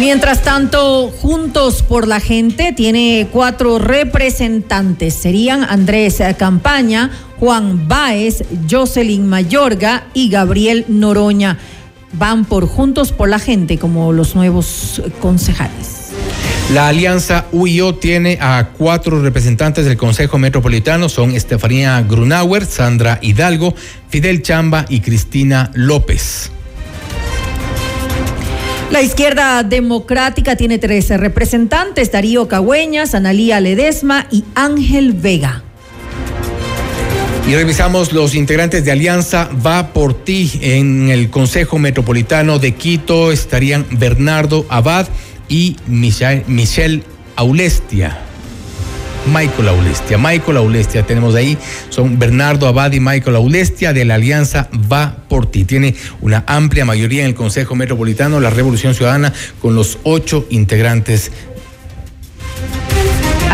Mientras 0.00 0.42
tanto, 0.42 1.10
Juntos 1.20 1.82
por 1.82 2.08
la 2.08 2.18
Gente 2.18 2.72
tiene 2.72 3.28
cuatro 3.30 3.78
representantes. 3.78 5.14
Serían 5.14 5.62
Andrés 5.62 6.20
Campaña, 6.36 7.10
Juan 7.38 7.86
Báez, 7.86 8.42
Jocelyn 8.68 9.26
Mayorga 9.26 10.08
y 10.12 10.30
Gabriel 10.30 10.84
Noroña. 10.88 11.58
Van 12.12 12.44
por 12.44 12.66
Juntos 12.66 13.12
por 13.12 13.28
la 13.28 13.38
Gente 13.38 13.78
como 13.78 14.12
los 14.12 14.34
nuevos 14.34 15.00
concejales. 15.20 16.03
La 16.72 16.88
alianza 16.88 17.46
UIO 17.52 17.96
tiene 17.96 18.38
a 18.40 18.70
cuatro 18.76 19.22
representantes 19.22 19.84
del 19.84 19.98
Consejo 19.98 20.38
Metropolitano, 20.38 21.10
son 21.10 21.32
Estefanía 21.32 22.00
Grunauer, 22.02 22.64
Sandra 22.64 23.18
Hidalgo, 23.20 23.74
Fidel 24.08 24.40
Chamba 24.40 24.86
y 24.88 25.00
Cristina 25.00 25.70
López. 25.74 26.50
La 28.90 29.02
izquierda 29.02 29.62
democrática 29.62 30.56
tiene 30.56 30.78
13 30.78 31.18
representantes, 31.18 32.10
Darío 32.10 32.48
Cagüeñas, 32.48 33.14
Analía 33.14 33.60
Ledesma 33.60 34.26
y 34.30 34.44
Ángel 34.54 35.12
Vega. 35.12 35.64
Y 37.46 37.54
revisamos 37.54 38.14
los 38.14 38.34
integrantes 38.34 38.86
de 38.86 38.92
Alianza 38.92 39.50
Va 39.64 39.92
por 39.92 40.14
ti 40.14 40.50
en 40.62 41.10
el 41.10 41.28
Consejo 41.28 41.78
Metropolitano 41.78 42.58
de 42.58 42.72
Quito. 42.72 43.32
Estarían 43.32 43.84
Bernardo 43.90 44.64
Abad, 44.70 45.08
y 45.54 45.76
Michelle 45.86 47.04
Aulestia. 47.36 48.18
Michael 49.32 49.68
Aulestia. 49.68 50.18
Michael 50.18 50.56
Aulestia 50.56 51.06
tenemos 51.06 51.36
ahí. 51.36 51.56
Son 51.90 52.18
Bernardo 52.18 52.66
Abad 52.66 52.90
y 52.90 52.98
Michael 52.98 53.36
Aulestia 53.36 53.92
de 53.92 54.04
la 54.04 54.16
Alianza 54.16 54.68
Va 54.92 55.16
por 55.28 55.46
ti. 55.46 55.64
Tiene 55.64 55.94
una 56.20 56.42
amplia 56.48 56.84
mayoría 56.84 57.22
en 57.22 57.28
el 57.28 57.34
Consejo 57.36 57.76
Metropolitano, 57.76 58.40
la 58.40 58.50
Revolución 58.50 58.96
Ciudadana, 58.96 59.32
con 59.62 59.76
los 59.76 59.98
ocho 60.02 60.44
integrantes 60.50 61.30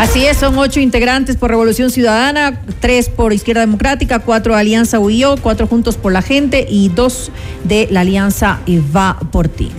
Así 0.01 0.25
es, 0.25 0.37
son 0.37 0.57
ocho 0.57 0.79
integrantes 0.79 1.37
por 1.37 1.51
Revolución 1.51 1.91
Ciudadana, 1.91 2.59
tres 2.79 3.07
por 3.07 3.33
Izquierda 3.33 3.61
Democrática, 3.61 4.17
cuatro 4.17 4.55
Alianza 4.55 4.97
UIO, 4.97 5.37
cuatro 5.37 5.67
Juntos 5.67 5.95
por 5.95 6.11
la 6.11 6.23
Gente 6.23 6.65
y 6.67 6.89
dos 6.89 7.31
de 7.65 7.87
la 7.91 7.99
Alianza 7.99 8.61
Va 8.95 9.19
por 9.31 9.47
Ti. 9.47 9.71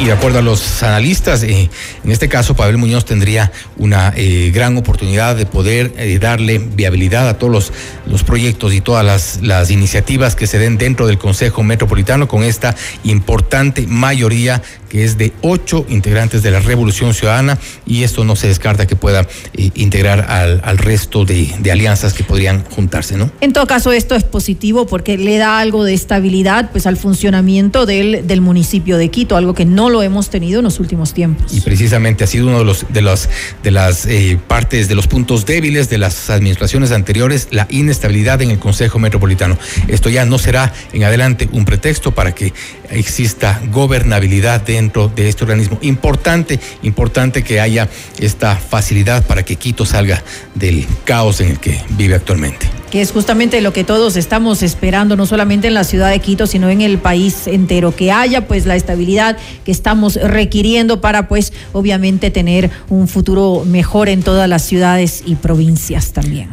Y 0.00 0.06
de 0.06 0.12
acuerdo 0.12 0.38
a 0.38 0.42
los 0.42 0.82
analistas, 0.82 1.42
eh, 1.42 1.68
en 2.02 2.10
este 2.10 2.30
caso 2.30 2.56
Pavel 2.56 2.78
Muñoz 2.78 3.04
tendría 3.04 3.52
una 3.76 4.14
eh, 4.16 4.50
gran 4.54 4.78
oportunidad 4.78 5.36
de 5.36 5.44
poder 5.44 5.92
eh, 5.98 6.18
darle 6.18 6.56
viabilidad 6.56 7.28
a 7.28 7.36
todos 7.36 7.72
los, 8.06 8.24
proyectos 8.24 8.72
y 8.72 8.80
todas 8.80 9.38
las 9.42 9.70
iniciativas 9.70 10.34
que 10.34 10.46
se 10.46 10.58
den 10.58 10.78
dentro 10.78 11.06
del 11.06 11.18
Consejo 11.18 11.62
Metropolitano 11.62 12.26
con 12.26 12.42
esta 12.42 12.74
importante 13.04 13.86
mayoría 13.86 14.62
que 14.92 15.04
es 15.04 15.16
de 15.16 15.32
ocho 15.40 15.86
integrantes 15.88 16.42
de 16.42 16.50
la 16.50 16.60
Revolución 16.60 17.14
Ciudadana 17.14 17.58
y 17.86 18.02
esto 18.02 18.24
no 18.24 18.36
se 18.36 18.48
descarta 18.48 18.86
que 18.86 18.94
pueda 18.94 19.26
eh, 19.54 19.70
integrar 19.74 20.26
al, 20.28 20.60
al 20.64 20.78
resto 20.78 21.24
de, 21.24 21.52
de, 21.60 21.72
alianzas 21.72 22.14
que 22.14 22.24
podrían 22.24 22.64
juntarse, 22.64 23.16
¿no? 23.16 23.30
En 23.40 23.52
todo 23.52 23.66
caso, 23.66 23.92
esto 23.92 24.14
es 24.14 24.24
positivo 24.24 24.86
porque 24.86 25.18
le 25.18 25.38
da 25.38 25.58
algo 25.58 25.84
de 25.84 25.94
estabilidad 25.94 26.70
pues 26.70 26.86
al 26.86 26.96
funcionamiento 26.96 27.86
del, 27.86 28.26
del 28.26 28.40
municipio 28.40 28.96
de 28.96 29.10
Quito, 29.10 29.36
algo 29.36 29.54
que 29.54 29.64
no 29.64 29.90
lo 29.90 30.02
hemos 30.02 30.30
tenido 30.30 30.60
en 30.60 30.64
los 30.64 30.80
últimos 30.80 31.14
tiempos. 31.14 31.52
Y 31.52 31.60
precisamente 31.60 32.24
ha 32.24 32.26
sido 32.26 32.46
uno 32.46 32.58
de 32.58 32.64
los 32.64 32.86
de 32.90 33.02
los 33.02 33.28
de 33.62 33.70
las 33.70 34.06
eh, 34.06 34.38
partes 34.46 34.88
de 34.88 34.94
los 34.94 35.06
puntos 35.06 35.46
débiles 35.46 35.88
de 35.88 35.98
las 35.98 36.30
administraciones 36.30 36.92
anteriores, 36.92 37.48
la 37.50 37.66
inestabilidad 37.70 38.42
en 38.42 38.50
el 38.50 38.58
Consejo 38.58 38.98
Metropolitano. 38.98 39.58
Esto 39.88 40.08
ya 40.08 40.24
no 40.24 40.38
será 40.38 40.72
en 40.92 41.04
adelante 41.04 41.48
un 41.52 41.64
pretexto 41.64 42.12
para 42.12 42.34
que 42.34 42.52
exista 42.90 43.60
gobernabilidad 43.70 44.60
dentro 44.60 45.08
de 45.08 45.28
este 45.28 45.44
organismo. 45.44 45.78
Importante, 45.82 46.60
importante 46.82 47.42
que 47.42 47.60
haya 47.60 47.88
esta 48.18 48.56
facilidad 48.56 49.24
para 49.26 49.31
que 49.42 49.56
Quito 49.56 49.86
salga 49.86 50.22
del 50.54 50.86
caos 51.04 51.40
en 51.40 51.52
el 51.52 51.58
que 51.58 51.80
vive 51.96 52.14
actualmente 52.14 52.70
que 52.92 53.00
es 53.00 53.10
justamente 53.10 53.62
lo 53.62 53.72
que 53.72 53.84
todos 53.84 54.16
estamos 54.16 54.62
esperando, 54.62 55.16
no 55.16 55.24
solamente 55.24 55.66
en 55.66 55.72
la 55.72 55.82
ciudad 55.82 56.10
de 56.10 56.18
Quito, 56.18 56.46
sino 56.46 56.68
en 56.68 56.82
el 56.82 56.98
país 56.98 57.46
entero, 57.46 57.96
que 57.96 58.12
haya 58.12 58.46
pues 58.46 58.66
la 58.66 58.76
estabilidad 58.76 59.38
que 59.64 59.72
estamos 59.72 60.16
requiriendo 60.16 61.00
para 61.00 61.26
pues 61.26 61.54
obviamente 61.72 62.30
tener 62.30 62.70
un 62.90 63.08
futuro 63.08 63.64
mejor 63.64 64.10
en 64.10 64.22
todas 64.22 64.46
las 64.46 64.66
ciudades 64.66 65.22
y 65.24 65.36
provincias 65.36 66.12
también. 66.12 66.50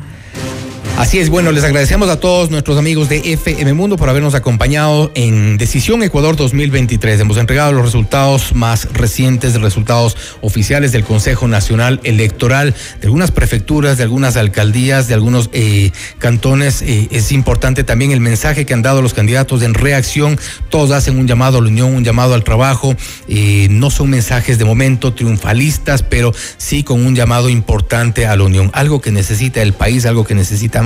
Así 1.00 1.18
es, 1.18 1.30
bueno, 1.30 1.54
les 1.54 1.64
agradecemos 1.64 2.10
a 2.10 2.20
todos 2.20 2.52
nuestros 2.52 2.78
amigos 2.78 3.08
de 3.08 3.20
FM 3.32 3.72
Mundo 3.72 3.96
por 3.96 4.10
habernos 4.10 4.36
acompañado 4.36 5.14
en 5.16 5.58
Decisión 5.58 6.04
Ecuador 6.04 6.36
2023. 6.36 7.22
Hemos 7.22 7.38
entregado 7.38 7.72
los 7.72 7.86
resultados 7.86 8.54
más 8.54 8.86
recientes, 8.92 9.60
resultados 9.62 10.18
oficiales 10.42 10.92
del 10.92 11.06
Consejo 11.06 11.48
Nacional 11.48 12.02
Electoral, 12.04 12.76
de 13.00 13.08
algunas 13.08 13.32
prefecturas, 13.32 13.98
de 13.98 14.04
algunas 14.04 14.36
alcaldías, 14.36 15.08
de 15.08 15.14
algunos 15.14 15.50
eh, 15.54 15.92
cantones. 16.18 16.82
Eh, 16.82 17.08
es 17.12 17.32
importante 17.32 17.86
también 17.86 18.12
el 18.12 18.20
mensaje 18.20 18.66
que 18.66 18.74
han 18.74 18.82
dado 18.82 19.02
los 19.02 19.14
candidatos 19.14 19.64
en 19.64 19.76
reacción. 19.76 20.38
Todos 20.68 20.92
hacen 20.92 21.18
un 21.18 21.28
llamado 21.28 21.60
a 21.60 21.62
la 21.62 21.70
unión, 21.70 21.94
un 21.94 22.04
llamado 22.04 22.34
al 22.34 22.44
trabajo. 22.44 22.94
Eh, 23.30 23.68
no 23.72 23.90
son 23.90 24.10
mensajes 24.10 24.58
de 24.58 24.66
momento 24.66 25.14
triunfalistas, 25.14 26.04
pero 26.04 26.34
sí 26.58 26.84
con 26.84 27.06
un 27.06 27.16
llamado 27.16 27.48
importante 27.48 28.28
a 28.28 28.36
la 28.36 28.44
unión. 28.44 28.70
Algo 28.74 29.00
que 29.00 29.12
necesita 29.12 29.62
el 29.62 29.72
país, 29.72 30.06
algo 30.06 30.26
que 30.26 30.36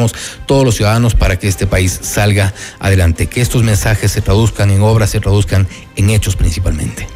necesitamos 0.04 0.46
todos 0.46 0.66
los 0.66 0.76
ciudadanos 0.76 1.16
para 1.16 1.38
que 1.38 1.48
este 1.48 1.68
país 1.68 2.00
salga 2.02 2.54
adelante, 2.80 3.28
que 3.28 3.42
estos 3.42 3.64
mensajes 3.64 4.12
se 4.12 4.22
traduzcan 4.22 4.72
en 4.72 4.82
obras, 4.82 5.10
se 5.12 5.20
traduzcan 5.20 5.68
en 5.96 6.10
hechos 6.10 6.36
principalmente. 6.36 7.08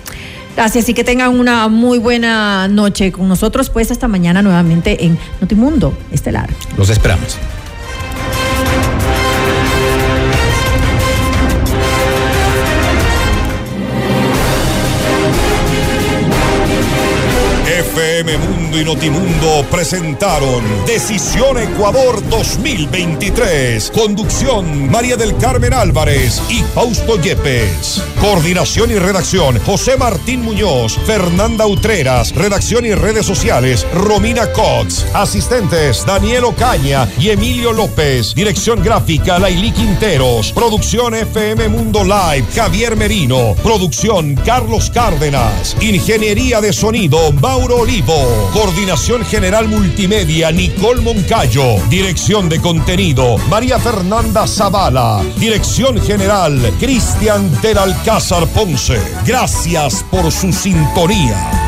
Gracias 0.56 0.90
y 0.90 0.94
que 0.96 1.04
tengan 1.04 1.40
una 1.40 1.68
muy 1.68 2.00
buena 2.00 2.68
noche 2.68 3.12
con 3.12 3.28
nosotros, 3.28 3.70
pues 3.70 3.92
hasta 3.92 4.08
mañana 4.08 4.42
nuevamente 4.42 5.06
en 5.06 5.18
Notimundo 5.40 5.96
Estelar. 6.12 6.50
Los 6.78 6.90
esperamos. 6.90 7.38
FM 18.18 18.38
Mundo 18.40 18.80
y 18.80 18.84
Notimundo 18.84 19.64
presentaron 19.70 20.64
Decisión 20.88 21.60
Ecuador 21.60 22.28
2023. 22.30 23.92
Conducción 23.92 24.90
María 24.90 25.16
del 25.18 25.38
Carmen 25.38 25.72
Álvarez 25.72 26.42
y 26.50 26.64
Fausto 26.74 27.22
Yepes. 27.22 28.02
Coordinación 28.20 28.90
y 28.90 28.96
redacción 28.96 29.60
José 29.60 29.98
Martín 29.98 30.42
Muñoz, 30.42 30.98
Fernanda 31.06 31.68
Utreras. 31.68 32.34
Redacción 32.34 32.88
y 32.88 32.96
redes 32.96 33.24
sociales 33.24 33.86
Romina 33.94 34.52
Cox. 34.52 35.06
Asistentes 35.14 36.04
Daniel 36.04 36.46
Ocaña 36.46 37.08
y 37.20 37.30
Emilio 37.30 37.72
López. 37.72 38.34
Dirección 38.34 38.82
gráfica 38.82 39.38
Laili 39.38 39.72
Quinteros. 39.72 40.54
Producción 40.54 41.14
FM 41.14 41.68
Mundo 41.70 42.04
Live 42.04 42.48
Javier 42.56 42.96
Merino. 42.96 43.54
Producción 43.62 44.34
Carlos 44.44 44.90
Cárdenas. 44.90 45.78
Ingeniería 45.82 46.62
de 46.62 46.74
sonido 46.74 47.32
Mauro 47.34 47.86
Coordinación 48.08 49.26
General 49.26 49.68
Multimedia 49.68 50.50
Nicole 50.50 51.02
Moncayo. 51.02 51.76
Dirección 51.90 52.48
de 52.48 52.62
contenido 52.62 53.38
María 53.50 53.80
Fernanda 53.80 54.48
Zavala. 54.48 55.22
Dirección 55.36 56.02
General 56.02 56.58
Cristian 56.80 57.52
del 57.62 57.78
Alcázar 57.78 58.48
Ponce. 58.48 59.02
Gracias 59.26 60.06
por 60.10 60.32
su 60.32 60.54
sintonía. 60.54 61.67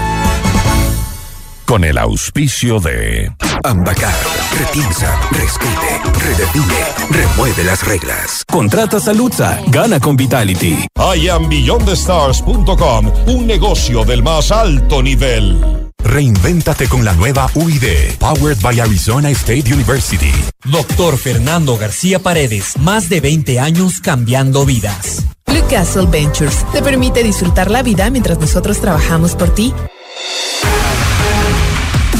Con 1.69 1.83
el 1.83 1.97
auspicio 1.99 2.79
de 2.79 3.31
Ambacar, 3.63 4.15
repiensa, 4.57 5.21
reescribe, 5.29 6.01
redefine, 6.17 6.73
remueve 7.11 7.63
las 7.63 7.85
reglas. 7.85 8.43
Contrata 8.51 8.99
Saludza, 8.99 9.61
gana 9.67 9.99
con 9.99 10.17
Vitality. 10.17 10.87
IamBeyondTheStars.com, 10.97 13.11
un 13.27 13.45
negocio 13.45 14.03
del 14.03 14.23
más 14.23 14.51
alto 14.51 15.03
nivel. 15.03 15.91
Reinvéntate 16.03 16.87
con 16.87 17.05
la 17.05 17.13
nueva 17.13 17.47
UID, 17.53 18.17
powered 18.17 18.57
by 18.63 18.79
Arizona 18.79 19.29
State 19.29 19.71
University. 19.71 20.33
Doctor 20.63 21.19
Fernando 21.19 21.77
García 21.77 22.17
Paredes, 22.17 22.79
más 22.79 23.09
de 23.09 23.21
20 23.21 23.59
años 23.59 23.99
cambiando 23.99 24.65
vidas. 24.65 25.23
Blue 25.45 25.61
Castle 25.69 26.07
Ventures 26.07 26.65
te 26.71 26.81
permite 26.81 27.21
disfrutar 27.21 27.69
la 27.69 27.83
vida 27.83 28.09
mientras 28.09 28.39
nosotros 28.39 28.81
trabajamos 28.81 29.35
por 29.35 29.53
ti. 29.53 29.71